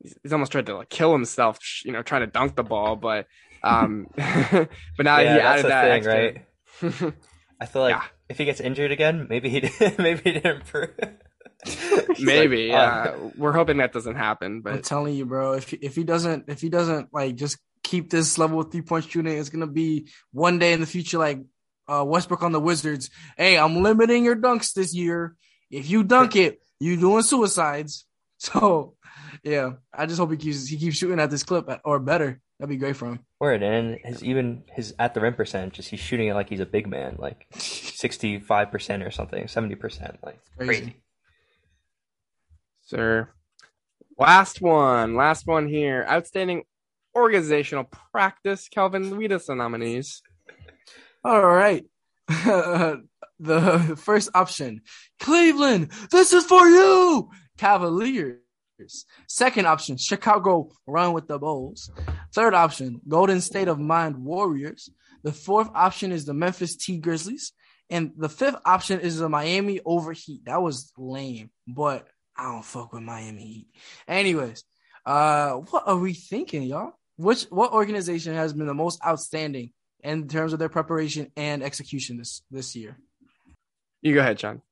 he's, 0.00 0.16
he's 0.22 0.32
almost 0.32 0.52
tried 0.52 0.66
to 0.66 0.76
like 0.76 0.88
kill 0.88 1.12
himself, 1.12 1.58
you 1.84 1.92
know, 1.92 2.02
trying 2.02 2.20
to 2.22 2.26
dunk 2.28 2.54
the 2.56 2.62
ball, 2.62 2.96
but 2.96 3.26
um, 3.62 4.06
but 4.16 4.68
now 5.00 5.18
Yeah, 5.18 5.34
he 5.34 5.38
that's 5.40 5.44
added 5.44 5.64
the 5.64 5.68
that 5.68 5.82
thing, 5.84 5.92
extra- 6.82 7.04
right? 7.04 7.14
I 7.60 7.66
feel 7.66 7.82
like 7.82 7.94
Yeah. 7.94 8.02
if 8.28 8.38
he 8.38 8.44
gets 8.44 8.60
injured 8.60 8.90
again, 8.92 9.26
maybe 9.28 9.48
he 9.50 9.60
did, 9.60 9.72
maybe 9.98 10.20
he 10.24 10.32
didn't 10.32 10.56
improve. 10.62 10.90
Maybe, 12.18 12.68
like, 12.68 12.72
yeah. 12.72 13.14
We're 13.36 13.52
hoping 13.52 13.76
that 13.78 13.92
doesn't 13.92 14.16
happen, 14.16 14.62
But 14.62 14.72
I'm 14.74 14.82
telling 14.82 15.14
you, 15.14 15.26
bro. 15.26 15.52
If 15.52 15.72
if 15.74 15.94
he 15.94 16.02
doesn't 16.04 16.48
if 16.48 16.60
he 16.60 16.68
doesn't 16.68 17.12
like 17.12 17.36
just 17.36 17.58
keep 17.84 18.10
this 18.10 18.36
level 18.38 18.60
of 18.60 18.72
three 18.72 18.82
point 18.82 19.04
shooting, 19.08 19.36
it's 19.38 19.48
gonna 19.48 19.66
be 19.68 20.08
one 20.32 20.58
day 20.58 20.72
in 20.72 20.80
the 20.80 20.86
future 20.86 21.18
like 21.18 21.40
uh, 21.88 22.04
Westbrook 22.04 22.42
on 22.42 22.52
the 22.52 22.60
Wizards. 22.60 23.10
Hey, 23.36 23.56
I'm 23.58 23.82
limiting 23.82 24.24
your 24.24 24.36
dunks 24.36 24.72
this 24.72 24.92
year. 24.94 25.36
If 25.70 25.88
you 25.88 26.02
dunk 26.02 26.34
it, 26.36 26.60
you 26.82 26.96
doing 26.96 27.22
suicides. 27.22 28.06
So, 28.42 28.96
yeah, 29.44 29.74
I 29.94 30.06
just 30.06 30.18
hope 30.18 30.32
he 30.32 30.36
keeps 30.36 30.66
he 30.66 30.76
keeps 30.76 30.96
shooting 30.96 31.20
at 31.20 31.30
this 31.30 31.44
clip 31.44 31.70
or 31.84 32.00
better. 32.00 32.40
That'd 32.58 32.70
be 32.70 32.76
great 32.76 32.96
for 32.96 33.06
him. 33.06 33.20
Word, 33.38 33.62
and 33.62 33.98
his 34.04 34.24
even 34.24 34.64
his 34.72 34.92
at 34.98 35.14
the 35.14 35.20
rim 35.20 35.34
percentage, 35.34 35.74
just 35.74 35.90
he's 35.90 36.00
shooting 36.00 36.26
it 36.26 36.34
like 36.34 36.48
he's 36.48 36.58
a 36.58 36.66
big 36.66 36.88
man, 36.88 37.14
like 37.20 37.46
sixty 37.56 38.40
five 38.40 38.72
percent 38.72 39.04
or 39.04 39.12
something, 39.12 39.46
seventy 39.46 39.76
percent, 39.76 40.18
like 40.24 40.40
Crazy. 40.58 40.80
crazy. 40.80 40.96
sir. 42.82 43.28
Last 44.18 44.60
one, 44.60 45.14
last 45.14 45.46
one 45.46 45.68
here. 45.68 46.04
Outstanding 46.10 46.64
organizational 47.14 47.84
practice. 48.10 48.66
Kelvin, 48.68 49.16
read 49.16 49.30
us 49.30 49.46
the 49.46 49.54
nominees. 49.54 50.20
All 51.24 51.46
right. 51.46 51.84
the 53.42 53.96
first 54.02 54.30
option, 54.34 54.82
Cleveland, 55.20 55.90
this 56.10 56.32
is 56.32 56.44
for 56.44 56.66
you, 56.66 57.30
Cavaliers. 57.58 58.38
Second 59.28 59.66
option, 59.66 59.96
Chicago, 59.96 60.70
run 60.86 61.12
with 61.12 61.28
the 61.28 61.38
Bulls. 61.38 61.90
Third 62.34 62.54
option, 62.54 63.00
Golden 63.06 63.40
State 63.40 63.68
of 63.68 63.78
Mind 63.78 64.16
Warriors. 64.16 64.90
The 65.22 65.32
fourth 65.32 65.68
option 65.74 66.10
is 66.10 66.24
the 66.24 66.34
Memphis 66.34 66.76
T 66.76 66.98
Grizzlies. 66.98 67.52
And 67.90 68.12
the 68.16 68.28
fifth 68.28 68.56
option 68.64 69.00
is 69.00 69.18
the 69.18 69.28
Miami 69.28 69.80
Overheat. 69.84 70.46
That 70.46 70.62
was 70.62 70.92
lame, 70.96 71.50
but 71.68 72.08
I 72.36 72.44
don't 72.44 72.64
fuck 72.64 72.92
with 72.92 73.02
Miami 73.02 73.44
Heat. 73.44 73.66
Anyways, 74.08 74.64
uh, 75.04 75.52
what 75.52 75.84
are 75.86 75.98
we 75.98 76.14
thinking, 76.14 76.62
y'all? 76.62 76.92
Which 77.16 77.42
what 77.44 77.72
organization 77.72 78.34
has 78.34 78.52
been 78.52 78.66
the 78.66 78.74
most 78.74 78.98
outstanding 79.04 79.72
in 80.02 80.26
terms 80.26 80.52
of 80.52 80.58
their 80.58 80.70
preparation 80.70 81.30
and 81.36 81.62
execution 81.62 82.16
this 82.16 82.42
this 82.50 82.74
year? 82.74 82.96
You 84.02 84.14
go 84.14 84.20
ahead, 84.20 84.38
John. 84.38 84.62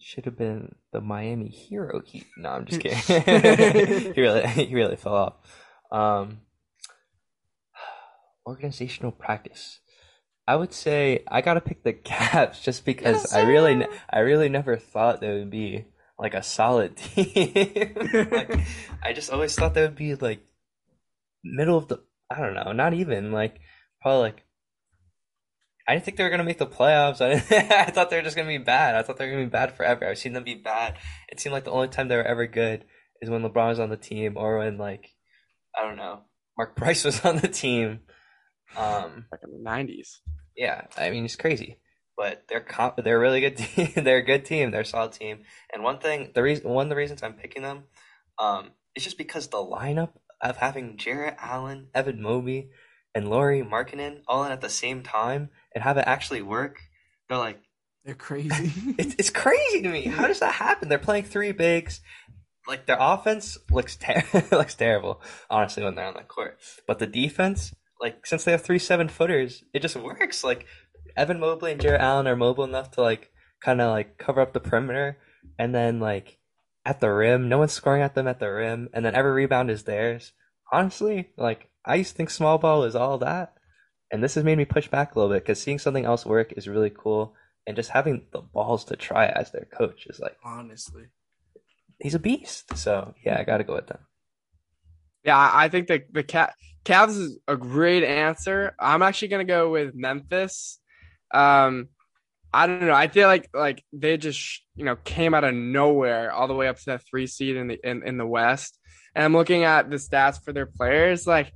Should 0.00 0.24
have 0.26 0.36
been 0.36 0.74
the 0.92 1.00
Miami 1.00 1.48
Hero 1.48 2.00
Heat. 2.04 2.26
No, 2.36 2.50
I'm 2.50 2.64
just 2.66 2.80
kidding. 3.08 4.12
he 4.14 4.20
really 4.20 4.46
he 4.48 4.74
really 4.74 4.96
fell 4.96 5.14
off. 5.14 5.34
Um, 5.90 6.40
organizational 8.46 9.12
practice. 9.12 9.80
I 10.46 10.56
would 10.56 10.72
say 10.72 11.24
I 11.28 11.40
gotta 11.40 11.60
pick 11.60 11.82
the 11.82 11.92
Cavs 11.92 12.62
just 12.62 12.84
because 12.84 13.22
Yes, 13.22 13.34
I 13.34 13.42
really 13.42 13.74
ne- 13.74 13.88
I 14.10 14.20
really 14.20 14.48
never 14.48 14.76
thought 14.76 15.20
they 15.20 15.32
would 15.32 15.50
be 15.50 15.86
like 16.18 16.34
a 16.34 16.42
solid 16.42 16.96
team. 16.96 17.94
like 18.30 18.58
I 19.02 19.12
just 19.12 19.30
always 19.32 19.54
thought 19.54 19.74
they 19.74 19.82
would 19.82 19.96
be 19.96 20.14
like 20.14 20.40
middle 21.44 21.76
of 21.76 21.88
the 21.88 22.00
I 22.30 22.40
don't 22.40 22.54
know, 22.54 22.72
not 22.72 22.94
even 22.94 23.32
like 23.32 23.60
probably 24.00 24.20
like 24.22 24.42
I 25.88 25.92
didn't 25.94 26.04
think 26.04 26.16
they 26.16 26.24
were 26.24 26.30
gonna 26.30 26.44
make 26.44 26.58
the 26.58 26.66
playoffs. 26.66 27.20
I, 27.20 27.34
I 27.86 27.90
thought 27.90 28.10
they 28.10 28.16
were 28.16 28.22
just 28.22 28.36
gonna 28.36 28.48
be 28.48 28.58
bad. 28.58 28.94
I 28.96 29.02
thought 29.02 29.16
they 29.18 29.26
were 29.26 29.32
gonna 29.32 29.44
be 29.44 29.50
bad 29.50 29.76
forever. 29.76 30.06
I've 30.08 30.18
seen 30.18 30.32
them 30.32 30.44
be 30.44 30.54
bad. 30.56 30.96
It 31.28 31.38
seemed 31.40 31.52
like 31.52 31.64
the 31.64 31.70
only 31.70 31.88
time 31.88 32.08
they 32.08 32.16
were 32.16 32.24
ever 32.24 32.46
good 32.46 32.84
is 33.22 33.30
when 33.30 33.42
LeBron 33.42 33.68
was 33.68 33.80
on 33.80 33.90
the 33.90 33.96
team 33.96 34.36
or 34.36 34.58
when 34.58 34.78
like 34.78 35.10
I 35.78 35.82
don't 35.86 35.96
know 35.96 36.22
Mark 36.58 36.76
Price 36.80 37.04
was 37.04 37.24
on 37.24 37.36
the 37.38 37.48
team. 37.48 38.00
Um, 38.76 39.26
Back 39.30 39.40
in 39.44 39.52
the 39.52 39.62
nineties. 39.62 40.20
yeah, 40.56 40.82
I 40.96 41.10
mean 41.10 41.24
it's 41.24 41.36
crazy, 41.36 41.78
but 42.16 42.42
they're 42.48 42.60
comp- 42.60 42.96
they're 43.04 43.16
a 43.16 43.20
really 43.20 43.40
good 43.40 43.56
team. 43.58 43.92
they're 43.96 44.18
a 44.18 44.22
good 44.24 44.44
team. 44.44 44.70
They're 44.70 44.80
a 44.80 44.84
solid 44.84 45.12
team. 45.12 45.42
And 45.72 45.82
one 45.82 45.98
thing, 45.98 46.32
the 46.34 46.42
reason 46.42 46.68
one 46.68 46.86
of 46.86 46.90
the 46.90 46.96
reasons 46.96 47.22
I'm 47.22 47.34
picking 47.34 47.62
them, 47.62 47.84
um, 48.38 48.70
is 48.96 49.04
just 49.04 49.18
because 49.18 49.46
the 49.48 49.58
lineup 49.58 50.10
of 50.42 50.56
having 50.56 50.96
Jarrett 50.98 51.36
Allen, 51.40 51.88
Evan 51.94 52.20
Mobley, 52.20 52.70
and 53.16 53.30
Lauri 53.30 53.62
Markkanen 53.62 54.20
all 54.28 54.44
in 54.44 54.52
at 54.52 54.60
the 54.60 54.68
same 54.68 55.02
time 55.02 55.48
and 55.74 55.82
have 55.82 55.96
it 55.96 56.04
actually 56.06 56.42
work. 56.42 56.82
They're 57.28 57.38
like 57.38 57.58
They're 58.04 58.14
crazy. 58.14 58.70
it's 58.98 59.14
it's 59.18 59.30
crazy 59.30 59.80
to 59.80 59.88
me. 59.88 60.02
How 60.02 60.26
does 60.26 60.40
that 60.40 60.52
happen? 60.52 60.90
They're 60.90 60.98
playing 60.98 61.24
three 61.24 61.52
bigs. 61.52 62.02
Like 62.68 62.84
their 62.84 62.98
offense 63.00 63.56
looks 63.70 63.96
ter- 63.96 64.22
looks 64.52 64.74
terrible, 64.74 65.22
honestly, 65.48 65.82
when 65.82 65.94
they're 65.94 66.04
on 66.04 66.12
the 66.12 66.24
court. 66.24 66.58
But 66.86 66.98
the 66.98 67.06
defense, 67.06 67.74
like 67.98 68.26
since 68.26 68.44
they 68.44 68.52
have 68.52 68.62
three 68.62 68.78
seven 68.78 69.08
footers, 69.08 69.64
it 69.72 69.80
just 69.80 69.96
works. 69.96 70.44
Like 70.44 70.66
Evan 71.16 71.40
Mobley 71.40 71.72
and 71.72 71.80
Jarrett 71.80 72.02
Allen 72.02 72.26
are 72.26 72.36
mobile 72.36 72.64
enough 72.64 72.90
to 72.92 73.00
like 73.00 73.30
kind 73.62 73.80
of 73.80 73.90
like 73.90 74.18
cover 74.18 74.42
up 74.42 74.52
the 74.52 74.60
perimeter, 74.60 75.16
and 75.58 75.74
then 75.74 76.00
like 76.00 76.38
at 76.84 77.00
the 77.00 77.10
rim, 77.10 77.48
no 77.48 77.58
one's 77.58 77.72
scoring 77.72 78.02
at 78.02 78.14
them 78.14 78.28
at 78.28 78.40
the 78.40 78.52
rim, 78.52 78.90
and 78.92 79.06
then 79.06 79.14
every 79.14 79.32
rebound 79.32 79.70
is 79.70 79.84
theirs. 79.84 80.32
Honestly, 80.70 81.30
like 81.38 81.70
I 81.86 81.94
used 81.96 82.10
to 82.10 82.16
think 82.16 82.30
small 82.30 82.58
ball 82.58 82.84
is 82.84 82.96
all 82.96 83.18
that, 83.18 83.54
and 84.10 84.22
this 84.22 84.34
has 84.34 84.44
made 84.44 84.58
me 84.58 84.64
push 84.64 84.88
back 84.88 85.14
a 85.14 85.18
little 85.18 85.32
bit 85.34 85.42
because 85.44 85.60
seeing 85.62 85.78
something 85.78 86.04
else 86.04 86.26
work 86.26 86.52
is 86.56 86.68
really 86.68 86.90
cool 86.90 87.34
and 87.66 87.76
just 87.76 87.90
having 87.90 88.26
the 88.32 88.40
balls 88.40 88.84
to 88.86 88.96
try 88.96 89.26
as 89.26 89.50
their 89.52 89.66
coach 89.72 90.06
is 90.08 90.20
like 90.20 90.36
Honestly. 90.44 91.04
he's 92.00 92.14
a 92.14 92.18
beast. 92.18 92.76
So 92.76 93.14
yeah, 93.24 93.38
I 93.38 93.44
got 93.44 93.58
to 93.58 93.64
go 93.64 93.74
with 93.74 93.86
them. 93.88 93.98
Yeah, 95.24 95.36
I 95.36 95.64
I 95.64 95.68
think 95.68 95.88
the 95.88 96.02
the 96.12 96.22
Ca- 96.22 96.52
Cavs 96.84 97.18
is 97.18 97.38
a 97.48 97.56
great 97.56 98.04
answer. 98.04 98.74
I'm 98.78 99.02
actually 99.02 99.28
gonna 99.28 99.44
go 99.44 99.70
with 99.70 99.94
Memphis. 99.94 100.78
Um, 101.34 101.88
I 102.52 102.66
don't 102.68 102.80
know. 102.80 102.94
I 102.94 103.08
feel 103.08 103.26
like 103.28 103.48
like 103.52 103.84
they 103.92 104.16
just 104.16 104.62
you 104.76 104.84
know 104.84 104.96
came 104.96 105.34
out 105.34 105.44
of 105.44 105.54
nowhere 105.54 106.32
all 106.32 106.46
the 106.48 106.54
way 106.54 106.68
up 106.68 106.76
to 106.78 106.84
that 106.86 107.02
three 107.08 107.26
seed 107.26 107.56
in 107.56 107.68
the 107.68 107.78
in, 107.82 108.06
in 108.06 108.18
the 108.18 108.26
West. 108.26 108.78
And 109.14 109.24
I'm 109.24 109.32
looking 109.32 109.64
at 109.64 109.90
the 109.90 109.96
stats 109.96 110.42
for 110.44 110.52
their 110.52 110.66
players. 110.66 111.26
Like, 111.26 111.50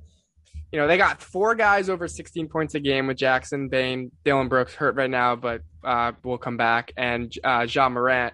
you 0.71 0.79
know, 0.79 0.87
they 0.87 0.97
got 0.97 1.21
four 1.21 1.53
guys 1.55 1.89
over 1.89 2.07
16 2.07 2.47
points 2.47 2.75
a 2.75 2.79
game 2.79 3.07
with 3.07 3.17
Jackson 3.17 3.67
Bane, 3.67 4.11
Dillon 4.23 4.47
Brooks 4.47 4.73
hurt 4.73 4.95
right 4.95 5.09
now, 5.09 5.35
but 5.35 5.61
uh, 5.83 6.13
will 6.23 6.37
come 6.37 6.57
back, 6.57 6.93
and 6.95 7.33
uh, 7.43 7.67
Ja 7.69 7.89
Morant. 7.89 8.33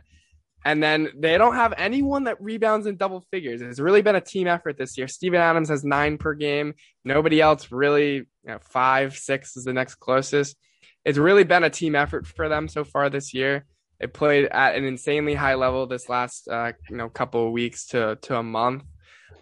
And 0.63 0.83
then 0.83 1.09
they 1.15 1.37
don't 1.37 1.55
have 1.55 1.73
anyone 1.77 2.25
that 2.25 2.41
rebounds 2.41 2.87
in 2.87 2.97
double 2.97 3.25
figures. 3.31 3.61
It's 3.61 3.79
really 3.79 4.01
been 4.01 4.15
a 4.15 4.21
team 4.21 4.47
effort 4.47 4.77
this 4.77 4.97
year. 4.97 5.07
Steven 5.07 5.39
Adams 5.39 5.69
has 5.69 5.85
nine 5.85 6.17
per 6.17 6.33
game. 6.33 6.73
Nobody 7.05 7.39
else 7.39 7.71
really, 7.71 8.15
you 8.15 8.25
know, 8.43 8.59
five, 8.61 9.15
six 9.15 9.55
is 9.55 9.63
the 9.63 9.73
next 9.73 9.95
closest. 9.95 10.57
It's 11.05 11.17
really 11.17 11.45
been 11.45 11.63
a 11.63 11.69
team 11.69 11.95
effort 11.95 12.27
for 12.27 12.49
them 12.49 12.67
so 12.67 12.83
far 12.83 13.09
this 13.09 13.33
year. 13.33 13.65
They 13.99 14.07
played 14.07 14.45
at 14.45 14.75
an 14.75 14.83
insanely 14.83 15.35
high 15.35 15.55
level 15.55 15.87
this 15.87 16.09
last, 16.09 16.49
uh, 16.49 16.73
you 16.89 16.97
know, 16.97 17.07
couple 17.09 17.47
of 17.47 17.53
weeks 17.53 17.87
to 17.87 18.17
to 18.23 18.35
a 18.35 18.43
month. 18.43 18.83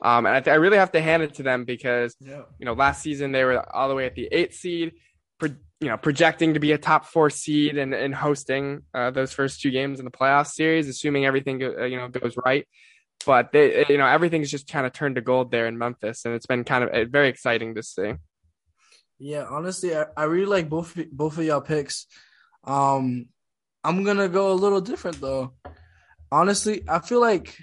Um, 0.02 0.26
and 0.26 0.36
I, 0.36 0.40
th- 0.40 0.54
I 0.54 0.58
really 0.58 0.78
have 0.78 0.92
to 0.92 1.02
hand 1.02 1.24
it 1.24 1.36
to 1.36 1.44
them 1.44 1.66
because 1.66 2.16
Yeah. 2.20 2.44
you 2.60 2.66
know, 2.66 2.74
last 2.74 3.02
season 3.02 3.32
they 3.32 3.44
were 3.44 3.64
all 3.76 3.90
the 3.90 3.96
way 3.96 4.06
at 4.06 4.16
the 4.16 4.28
eighth 4.32 4.56
seed, 4.56 4.94
pro- 5.40 5.56
you 5.80 5.88
know, 5.88 5.98
projecting 5.98 6.54
to 6.54 6.60
be 6.60 6.72
a 6.74 6.78
top 6.78 7.06
four 7.06 7.30
seed 7.30 7.78
and, 7.78 7.94
and 7.94 8.14
hosting 8.14 8.84
uh, 8.94 9.12
those 9.12 9.34
first 9.34 9.62
two 9.62 9.72
games 9.72 10.00
in 10.00 10.06
the 10.06 10.12
playoff 10.12 10.48
series, 10.48 10.88
assuming 10.88 11.26
everything 11.26 11.60
go- 11.60 11.76
uh, 11.80 11.86
you 11.86 11.98
know 11.98 12.08
goes 12.08 12.36
right. 12.46 12.68
But 13.26 13.52
they, 13.54 13.86
you 13.90 13.98
know, 13.98 14.06
everything's 14.06 14.52
just 14.52 14.68
kind 14.68 14.86
of 14.86 14.94
turned 14.94 15.16
to 15.16 15.22
gold 15.22 15.50
there 15.50 15.66
in 15.68 15.78
Memphis, 15.78 16.26
and 16.26 16.36
it's 16.36 16.46
been 16.46 16.64
kind 16.64 16.84
of 16.84 16.90
uh, 16.92 17.06
very 17.10 17.30
exciting 17.30 17.74
to 17.76 17.82
see. 17.84 18.14
Yeah, 19.18 19.46
honestly, 19.50 19.96
I, 19.96 20.06
I 20.16 20.24
really 20.26 20.46
like 20.46 20.70
both 20.70 20.94
both 21.12 21.38
of 21.38 21.44
y'all 21.46 21.62
picks. 21.62 22.06
Um, 22.66 23.28
I'm 23.84 24.04
gonna 24.04 24.28
go 24.28 24.52
a 24.52 24.54
little 24.54 24.82
different 24.82 25.22
though. 25.22 25.54
Honestly, 26.32 26.84
I 26.88 27.00
feel 27.00 27.22
like 27.22 27.58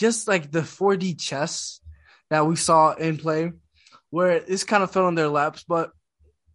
just 0.00 0.26
like 0.26 0.50
the 0.50 0.60
4D 0.60 1.20
chess 1.20 1.78
that 2.30 2.46
we 2.46 2.56
saw 2.56 2.92
in 2.92 3.18
play, 3.18 3.52
where 4.08 4.40
this 4.40 4.64
kind 4.64 4.82
of 4.82 4.90
fell 4.90 5.08
in 5.08 5.14
their 5.14 5.28
laps, 5.28 5.62
but 5.62 5.92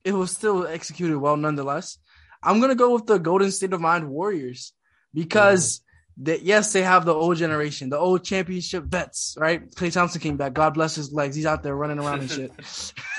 it 0.04 0.14
was 0.14 0.32
still 0.32 0.66
executed 0.66 1.20
well 1.20 1.38
nonetheless. 1.38 2.00
I'm 2.42 2.60
gonna 2.60 2.74
go 2.74 2.96
with 2.96 3.06
the 3.06 3.20
Golden 3.20 3.52
State 3.52 3.74
of 3.74 3.82
Mind 3.82 4.10
Warriors 4.10 4.74
because 5.14 5.78
mm-hmm. 5.78 6.24
that 6.24 6.42
yes, 6.42 6.74
they 6.74 6.82
have 6.82 7.06
the 7.06 7.14
old 7.14 7.38
generation, 7.38 7.92
the 7.92 8.00
old 8.00 8.24
championship 8.24 8.86
vets, 8.86 9.38
right? 9.40 9.70
Klay 9.76 9.94
Thompson 9.94 10.22
came 10.22 10.38
back. 10.38 10.54
God 10.54 10.74
bless 10.74 10.96
his 10.96 11.14
legs. 11.14 11.36
He's 11.36 11.46
out 11.46 11.62
there 11.62 11.76
running 11.76 12.00
around 12.00 12.22
and 12.22 12.32
shit. 12.32 12.52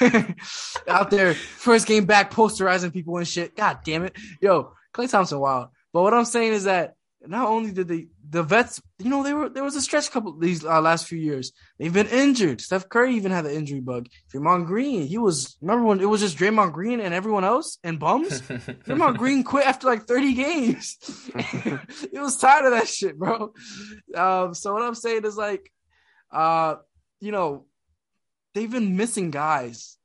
out 0.89 1.09
there, 1.09 1.35
first 1.35 1.87
game 1.87 2.05
back, 2.05 2.33
posterizing 2.33 2.93
people 2.93 3.17
and 3.19 3.29
shit. 3.29 3.55
God 3.55 3.79
damn 3.85 4.03
it. 4.03 4.17
Yo, 4.41 4.73
Klay 4.93 5.09
Thompson, 5.09 5.39
wild. 5.39 5.69
But 5.93 6.03
what 6.03 6.15
I'm 6.15 6.25
saying 6.25 6.53
is 6.53 6.65
that 6.65 6.96
not 7.29 7.49
only 7.49 7.73
did 7.73 7.89
they 7.89 8.09
the 8.29 8.43
vets, 8.43 8.81
you 8.99 9.09
know, 9.09 9.23
they 9.23 9.33
were 9.33 9.49
there 9.49 9.65
was 9.65 9.77
a 9.77 9.83
stretch 9.83 10.11
couple 10.11 10.37
these 10.39 10.65
uh, 10.65 10.81
last 10.81 11.07
few 11.07 11.19
years. 11.19 11.53
They've 11.79 11.93
been 11.93 12.09
injured. 12.09 12.61
Steph 12.61 12.89
Curry 12.89 13.15
even 13.15 13.33
had 13.33 13.45
the 13.45 13.55
injury 13.55 13.81
bug. 13.81 14.09
Draymond 14.33 14.67
Green, 14.67 15.07
he 15.07 15.19
was 15.19 15.57
remember 15.61 15.85
when 15.87 16.01
it 16.01 16.07
was 16.07 16.21
just 16.21 16.39
Draymond 16.39 16.73
Green 16.73 17.01
and 17.01 17.15
everyone 17.15 17.45
else 17.45 17.79
and 17.85 17.99
bums. 17.99 18.41
Draymond 18.41 19.19
Green 19.19 19.45
quit 19.45 19.67
after 19.67 19.87
like 19.87 20.05
thirty 20.05 20.35
games. 20.35 20.97
he 22.13 22.19
was 22.19 22.37
tired 22.39 22.67
of 22.67 22.73
that 22.73 22.89
shit, 22.89 23.19
bro. 23.19 23.53
Um, 24.15 24.55
so 24.55 24.73
what 24.73 24.83
I'm 24.83 24.95
saying 24.95 25.25
is 25.25 25.37
like, 25.37 25.71
uh, 26.33 26.77
you 27.21 27.33
know, 27.33 27.67
they've 28.55 28.71
been 28.71 28.97
missing 28.97 29.31
guys 29.31 29.96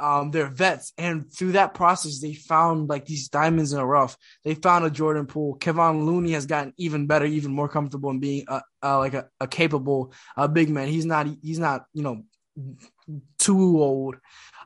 um 0.00 0.30
they're 0.30 0.48
vets. 0.48 0.92
And 0.98 1.32
through 1.32 1.52
that 1.52 1.74
process 1.74 2.20
they 2.20 2.34
found 2.34 2.88
like 2.88 3.06
these 3.06 3.28
diamonds 3.28 3.72
in 3.72 3.78
a 3.78 3.86
rough. 3.86 4.16
They 4.44 4.54
found 4.54 4.84
a 4.84 4.90
jordan 4.90 5.26
poole 5.26 5.58
kevon 5.58 6.04
looney 6.04 6.32
has 6.32 6.46
gotten 6.46 6.72
even 6.76 7.06
better 7.06 7.26
even 7.26 7.52
more 7.52 7.68
comfortable 7.68 8.10
in 8.10 8.20
being 8.20 8.44
a, 8.48 8.62
a 8.82 8.98
like 8.98 9.14
a, 9.14 9.28
a 9.40 9.46
capable 9.46 10.12
a 10.36 10.48
big 10.48 10.68
man. 10.70 10.88
He's 10.88 11.06
not 11.06 11.28
he's 11.42 11.58
not 11.58 11.86
you 11.92 12.02
know 12.02 12.22
too 13.38 13.82
old. 13.82 14.16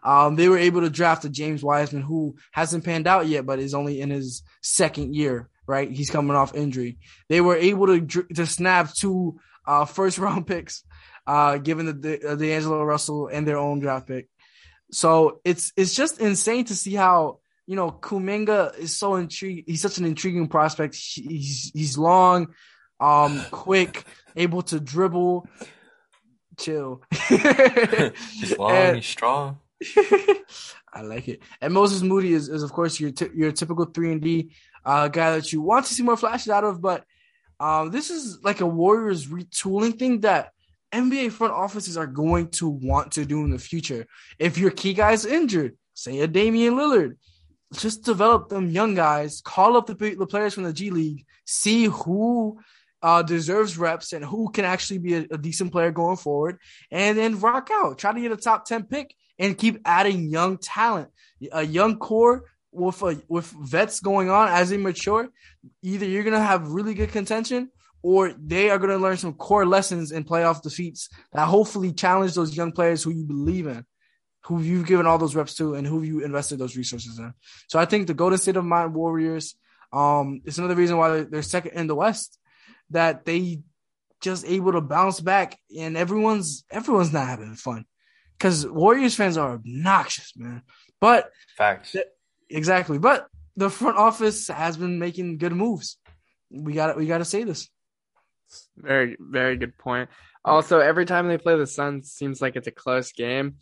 Um 0.03 0.37
they 0.37 0.49
were 0.49 0.59
able 0.59 0.81
to 0.83 0.91
draft 0.91 1.25
a 1.25 1.29
james 1.29 1.63
wiseman 1.63 2.03
who 2.03 2.37
hasn't 2.53 2.85
panned 2.85 3.07
out 3.07 3.27
yet 3.27 3.47
but 3.47 3.59
is 3.59 3.75
only 3.75 4.01
in 4.01 4.11
his 4.11 4.43
second 4.63 5.15
year 5.15 5.49
right? 5.67 5.91
He's 5.91 6.09
coming 6.09 6.35
off 6.35 6.55
injury. 6.55 6.97
They 7.29 7.43
were 7.43 7.57
able 7.57 7.87
to 7.89 8.01
to 8.35 8.47
snap 8.47 8.95
two 8.95 9.39
uh 9.67 9.85
first 9.85 10.19
round 10.19 10.47
picks 10.53 10.83
uh 11.27 11.59
given 11.59 11.87
the, 11.87 11.93
the 11.93 12.33
uh, 12.33 12.35
D'Angelo 12.37 12.83
Russell 12.83 13.29
and 13.29 13.47
their 13.47 13.59
own 13.59 13.81
draft 13.81 14.07
pick 14.07 14.29
so 14.91 15.41
it's 15.45 15.73
it's 15.77 15.95
just 15.95 16.21
insane 16.21 16.65
to 16.67 16.75
see 16.75 16.95
how 16.95 17.39
you 17.67 17.77
know 17.77 17.91
Kuminga 17.91 18.77
is 18.79 18.97
so 18.97 19.17
intriguing. 19.17 19.65
He's 19.67 19.83
such 19.83 19.99
an 19.99 20.05
intriguing 20.05 20.49
prospect. 20.49 20.95
He's 20.95 21.71
he's 21.75 21.99
long, 21.99 22.55
um, 23.01 23.43
quick, 23.51 24.05
able 24.37 24.63
to 24.63 24.81
dribble. 24.81 25.47
Chill. 26.59 27.03
he's 27.29 28.59
long. 28.59 28.73
And, 28.73 28.97
he's 28.97 29.07
strong. 29.07 29.59
I 30.93 31.03
like 31.03 31.29
it. 31.29 31.41
And 31.61 31.73
Moses 31.73 32.03
Moody 32.03 32.33
is, 32.33 32.49
is 32.49 32.65
of 32.65 32.73
course 32.73 32.99
your 32.99 33.13
t- 33.13 33.29
your 33.35 33.53
typical 33.53 33.85
three 33.85 34.11
and 34.11 34.21
D 34.21 34.51
uh, 34.85 35.09
guy 35.09 35.37
that 35.37 35.53
you 35.53 35.61
want 35.61 35.87
to 35.87 35.95
see 35.95 36.03
more 36.03 36.17
flashes 36.17 36.49
out 36.49 36.65
of, 36.65 36.81
but 36.81 37.05
um, 37.61 37.91
this 37.91 38.11
is 38.11 38.39
like 38.43 38.61
a 38.61 38.67
Warriors 38.67 39.27
retooling 39.27 39.99
thing 39.99 40.21
that 40.21 40.53
NBA 40.93 41.33
front 41.33 41.53
offices 41.53 41.97
are 41.97 42.07
going 42.07 42.49
to 42.53 42.69
want 42.69 43.13
to 43.13 43.25
do 43.25 43.45
in 43.45 43.51
the 43.51 43.59
future. 43.59 44.07
If 44.39 44.59
your 44.59 44.71
key 44.71 44.95
guy's 44.95 45.27
injured, 45.27 45.77
say 45.95 46.21
a 46.21 46.27
Damian 46.27 46.75
Lillard, 46.75 47.17
just 47.75 48.05
develop 48.05 48.49
them 48.49 48.71
young 48.71 48.95
guys, 48.95 49.43
call 49.43 49.77
up 49.77 49.87
the, 49.87 49.95
the 49.95 50.27
players 50.27 50.55
from 50.55 50.63
the 50.63 50.73
G 50.73 50.91
League, 50.91 51.27
see 51.45 51.85
who 51.85 52.59
uh, 53.03 53.23
deserves 53.23 53.79
reps 53.79 54.13
and 54.13 54.25
who 54.25 54.51
can 54.51 54.65
actually 54.65 54.99
be 54.99 55.15
a, 55.15 55.27
a, 55.31 55.39
decent 55.39 55.71
player 55.71 55.91
going 55.91 56.17
forward, 56.17 56.59
and 56.91 57.17
then 57.17 57.39
rock 57.39 57.69
out. 57.73 57.99
Try 57.99 58.13
to 58.13 58.21
get 58.21 58.33
a 58.33 58.37
top 58.37 58.65
10 58.65 58.85
pick 58.85 59.15
and 59.39 59.57
keep 59.57 59.81
adding 59.85 60.31
young 60.31 60.59
talent, 60.59 61.11
a 61.53 61.63
young 61.63 61.99
core 61.99 62.45
with 62.73 63.01
a, 63.03 63.21
with 63.29 63.47
vets 63.47 64.01
going 64.01 64.31
on 64.31 64.49
as 64.49 64.71
they 64.71 64.77
mature. 64.79 65.29
Either 65.83 66.07
you're 66.07 66.25
gonna 66.25 66.41
have 66.41 66.73
really 66.73 66.95
good 66.95 67.13
contention 67.13 67.71
or 68.03 68.33
they 68.33 68.71
are 68.71 68.79
going 68.79 68.91
to 68.91 68.97
learn 68.97 69.17
some 69.17 69.35
core 69.35 69.67
lessons 69.67 70.13
in 70.13 70.25
playoff 70.25 70.63
defeats 70.63 71.09
that 71.33 71.47
hopefully 71.47 71.93
challenge 71.93 72.35
those 72.35 72.57
young 72.57 72.73
players 72.73 73.03
who 73.03 73.11
you 73.11 73.25
believe 73.25 73.67
in, 73.67 73.85
who 74.45 74.61
you've 74.61 74.87
given 74.87 75.07
all 75.07 75.19
those 75.19 75.35
reps 75.35 75.55
to, 75.57 75.75
and 75.75 75.87
who 75.87 76.03
you 76.03 76.25
invested 76.25 76.59
those 76.59 76.77
resources 76.77 77.19
in. 77.19 77.35
So 77.69 77.79
I 77.79 77.85
think 77.85 78.07
the 78.07 78.15
Golden 78.15 78.39
State 78.39 78.57
of 78.57 78.65
Mind 78.65 78.95
Warriors 78.95 79.57
um, 79.93 80.43
is 80.45 80.59
another 80.59 80.75
reason 80.75 80.97
why 80.97 81.23
they're 81.23 81.43
second 81.43 81.73
in 81.73 81.87
the 81.87 81.95
West, 81.95 82.39
that 82.91 83.25
they 83.25 83.63
just 84.21 84.47
able 84.47 84.73
to 84.73 84.81
bounce 84.81 85.21
back, 85.21 85.59
and 85.77 85.97
everyone's 85.97 86.65
everyone's 86.71 87.13
not 87.13 87.27
having 87.27 87.55
fun 87.55 87.85
because 88.37 88.67
Warriors 88.67 89.15
fans 89.15 89.37
are 89.37 89.55
obnoxious, 89.55 90.33
man. 90.37 90.63
But 91.01 91.31
facts, 91.57 91.93
th- 91.93 92.07
exactly. 92.49 92.99
But 92.99 93.27
the 93.57 93.71
front 93.71 93.97
office 93.97 94.49
has 94.49 94.77
been 94.77 94.99
making 94.99 95.39
good 95.39 95.53
moves. 95.53 95.99
We 96.51 96.73
got 96.73 96.97
we 96.97 97.07
got 97.07 97.19
to 97.19 97.25
say 97.25 97.45
this. 97.45 97.69
Very, 98.77 99.17
very 99.21 99.57
good 99.57 99.77
point. 99.79 100.09
Also, 100.45 100.79
every 100.79 101.05
time 101.05 101.29
they 101.29 101.39
play 101.39 101.57
the 101.57 101.67
Suns, 101.67 102.13
seems 102.13 102.41
like 102.41 102.57
it's 102.57 102.67
a 102.67 102.73
close 102.73 103.13
game. 103.13 103.57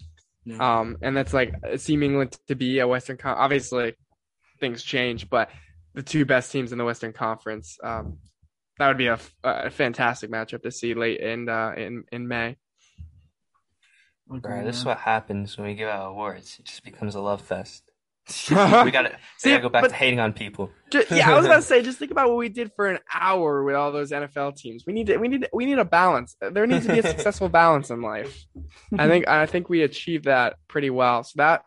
Yeah. 0.45 0.79
Um, 0.81 0.99
and 1.03 1.17
that's 1.17 1.35
like 1.35 1.55
seemingly 1.77 2.29
to 2.49 2.55
be 2.55 2.79
a 2.79 2.87
Western. 2.87 3.17
Con- 3.17 3.37
Obviously, 3.37 3.95
things 4.61 4.83
change, 4.83 5.29
but 5.29 5.51
the 5.95 6.03
two 6.03 6.25
best 6.25 6.53
teams 6.53 6.73
in 6.73 6.79
the 6.79 6.85
Western 6.85 7.13
Conference. 7.13 7.79
Um, 7.83 8.19
that 8.79 8.89
would 8.89 8.99
be 8.99 9.07
a, 9.07 9.19
a 9.43 9.71
fantastic 9.71 10.31
matchup 10.31 10.63
to 10.63 10.71
see 10.71 10.95
late 10.95 11.21
in 11.21 11.49
uh, 11.49 11.73
in 11.77 12.05
in 12.13 12.29
May. 12.29 12.57
Okay, 14.33 14.65
this 14.65 14.79
is 14.79 14.85
what 14.85 14.99
happens 14.99 15.57
when 15.57 15.69
we 15.69 15.75
give 15.75 15.89
out 15.89 16.11
awards. 16.11 16.59
It 16.59 16.67
just 16.67 16.85
becomes 16.85 17.15
a 17.15 17.21
love 17.21 17.41
fest 17.41 17.83
we 18.51 18.57
gotta, 18.57 18.85
we 19.45 19.51
gotta 19.51 19.63
go 19.63 19.69
back 19.69 19.83
but, 19.83 19.89
to 19.89 19.95
hating 19.95 20.19
on 20.19 20.33
people. 20.33 20.71
Just, 20.91 21.11
yeah, 21.11 21.31
I 21.31 21.37
was 21.37 21.47
about 21.47 21.57
to 21.57 21.63
say, 21.63 21.83
just 21.83 21.99
think 21.99 22.11
about 22.11 22.29
what 22.29 22.39
we 22.39 22.49
did 22.49 22.73
for 22.75 22.87
an 22.87 22.99
hour 23.15 23.63
with 23.63 23.77
all 23.77 23.93
those 23.93 24.11
NFL 24.11 24.57
teams. 24.57 24.85
We 24.87 24.93
need 24.93 25.07
to, 25.07 25.17
we 25.19 25.29
need, 25.29 25.49
we 25.53 25.65
need 25.65 25.79
a 25.79 25.85
balance. 25.85 26.37
There 26.41 26.67
needs 26.67 26.87
to 26.87 26.93
be 26.93 26.99
a 26.99 27.03
successful 27.07 27.49
balance 27.49 27.91
in 27.91 28.03
life. 28.03 28.45
I 28.99 29.07
think, 29.07 29.29
I 29.29 29.47
think 29.47 29.69
we 29.69 29.83
achieved 29.83 30.25
that 30.25 30.57
pretty 30.67 30.91
well. 30.91 31.23
So 31.23 31.35
that 31.37 31.63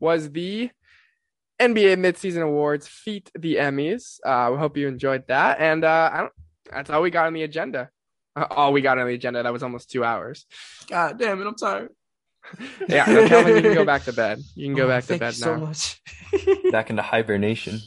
was 0.00 0.30
the 0.30 0.70
NBA 1.58 1.96
midseason 1.96 2.42
awards, 2.42 2.86
feat 2.86 3.30
the 3.34 3.56
Emmys. 3.56 4.18
Uh, 4.24 4.50
we 4.52 4.58
hope 4.58 4.76
you 4.76 4.88
enjoyed 4.88 5.26
that, 5.28 5.60
and 5.60 5.84
uh, 5.84 6.10
I 6.12 6.18
don't. 6.18 6.32
That's 6.70 6.90
all 6.90 7.02
we 7.02 7.10
got 7.10 7.26
on 7.26 7.34
the 7.34 7.42
agenda. 7.42 7.90
Uh, 8.34 8.46
all 8.50 8.72
we 8.72 8.80
got 8.80 8.98
on 8.98 9.06
the 9.06 9.14
agenda. 9.14 9.42
That 9.42 9.52
was 9.52 9.62
almost 9.62 9.90
two 9.90 10.04
hours. 10.04 10.46
God 10.88 11.18
damn 11.18 11.40
it! 11.40 11.46
I'm 11.46 11.54
tired 11.54 11.90
yeah, 12.88 13.04
Calvin, 13.04 13.56
you 13.56 13.62
can 13.62 13.74
go 13.74 13.84
back 13.86 14.04
to 14.04 14.12
bed. 14.12 14.40
You 14.54 14.66
can 14.66 14.76
go 14.76 14.84
oh, 14.84 14.88
back 14.88 15.04
to 15.04 15.18
bed 15.18 15.20
now. 15.20 15.32
so 15.32 15.56
much. 15.56 16.00
back 16.72 16.90
into 16.90 17.02
hibernation. 17.02 17.80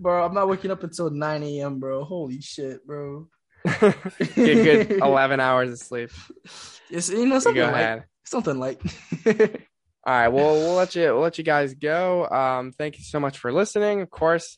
bro, 0.00 0.24
I'm 0.24 0.34
not 0.34 0.48
waking 0.48 0.70
up 0.70 0.82
until 0.82 1.10
9 1.10 1.42
a.m., 1.42 1.78
bro. 1.78 2.04
Holy 2.04 2.40
shit, 2.40 2.86
bro. 2.86 3.28
Get 3.64 4.30
good 4.34 4.90
11 4.92 5.40
hours 5.40 5.72
of 5.72 5.78
sleep. 5.78 6.10
It's, 6.90 7.10
you 7.10 7.26
know, 7.26 7.38
something 7.38 7.62
you 7.62 7.70
light. 7.70 8.02
Something 8.24 8.58
light. 8.58 8.80
All 10.06 10.14
right, 10.14 10.28
well, 10.28 10.54
we'll 10.54 10.74
let 10.74 10.94
you 10.94 11.02
we'll 11.02 11.20
let 11.20 11.36
you 11.36 11.42
guys 11.42 11.74
go. 11.74 12.28
Um, 12.28 12.70
thank 12.70 12.96
you 12.96 13.02
so 13.02 13.18
much 13.18 13.38
for 13.38 13.52
listening. 13.52 14.02
Of 14.02 14.10
course, 14.10 14.56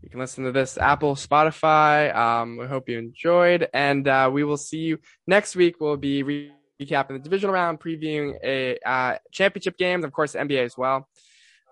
you 0.00 0.08
can 0.08 0.20
listen 0.20 0.44
to 0.44 0.52
this 0.52 0.78
Apple, 0.78 1.16
Spotify. 1.16 2.14
Um, 2.14 2.56
we 2.56 2.66
hope 2.68 2.88
you 2.88 2.96
enjoyed, 2.96 3.68
and 3.74 4.06
uh, 4.06 4.30
we 4.32 4.44
will 4.44 4.56
see 4.56 4.78
you 4.78 4.98
next 5.26 5.56
week. 5.56 5.80
We'll 5.80 5.96
be 5.96 6.22
re- 6.22 6.52
recapping 6.80 7.14
the 7.14 7.18
divisional 7.18 7.54
round, 7.54 7.80
previewing 7.80 8.34
a 8.42 8.78
uh, 8.84 9.18
championship 9.30 9.76
games, 9.78 10.04
of 10.04 10.12
course, 10.12 10.34
NBA 10.34 10.64
as 10.64 10.76
well. 10.76 11.08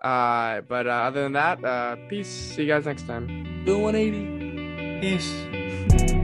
Uh, 0.01 0.61
but 0.61 0.87
uh, 0.87 0.91
other 0.91 1.23
than 1.23 1.33
that, 1.33 1.63
uh, 1.63 1.95
peace. 2.09 2.27
See 2.27 2.63
you 2.63 2.67
guys 2.67 2.85
next 2.85 3.07
time. 3.07 3.63
Do 3.65 3.79
180. 3.79 5.01
Peace. 5.01 6.14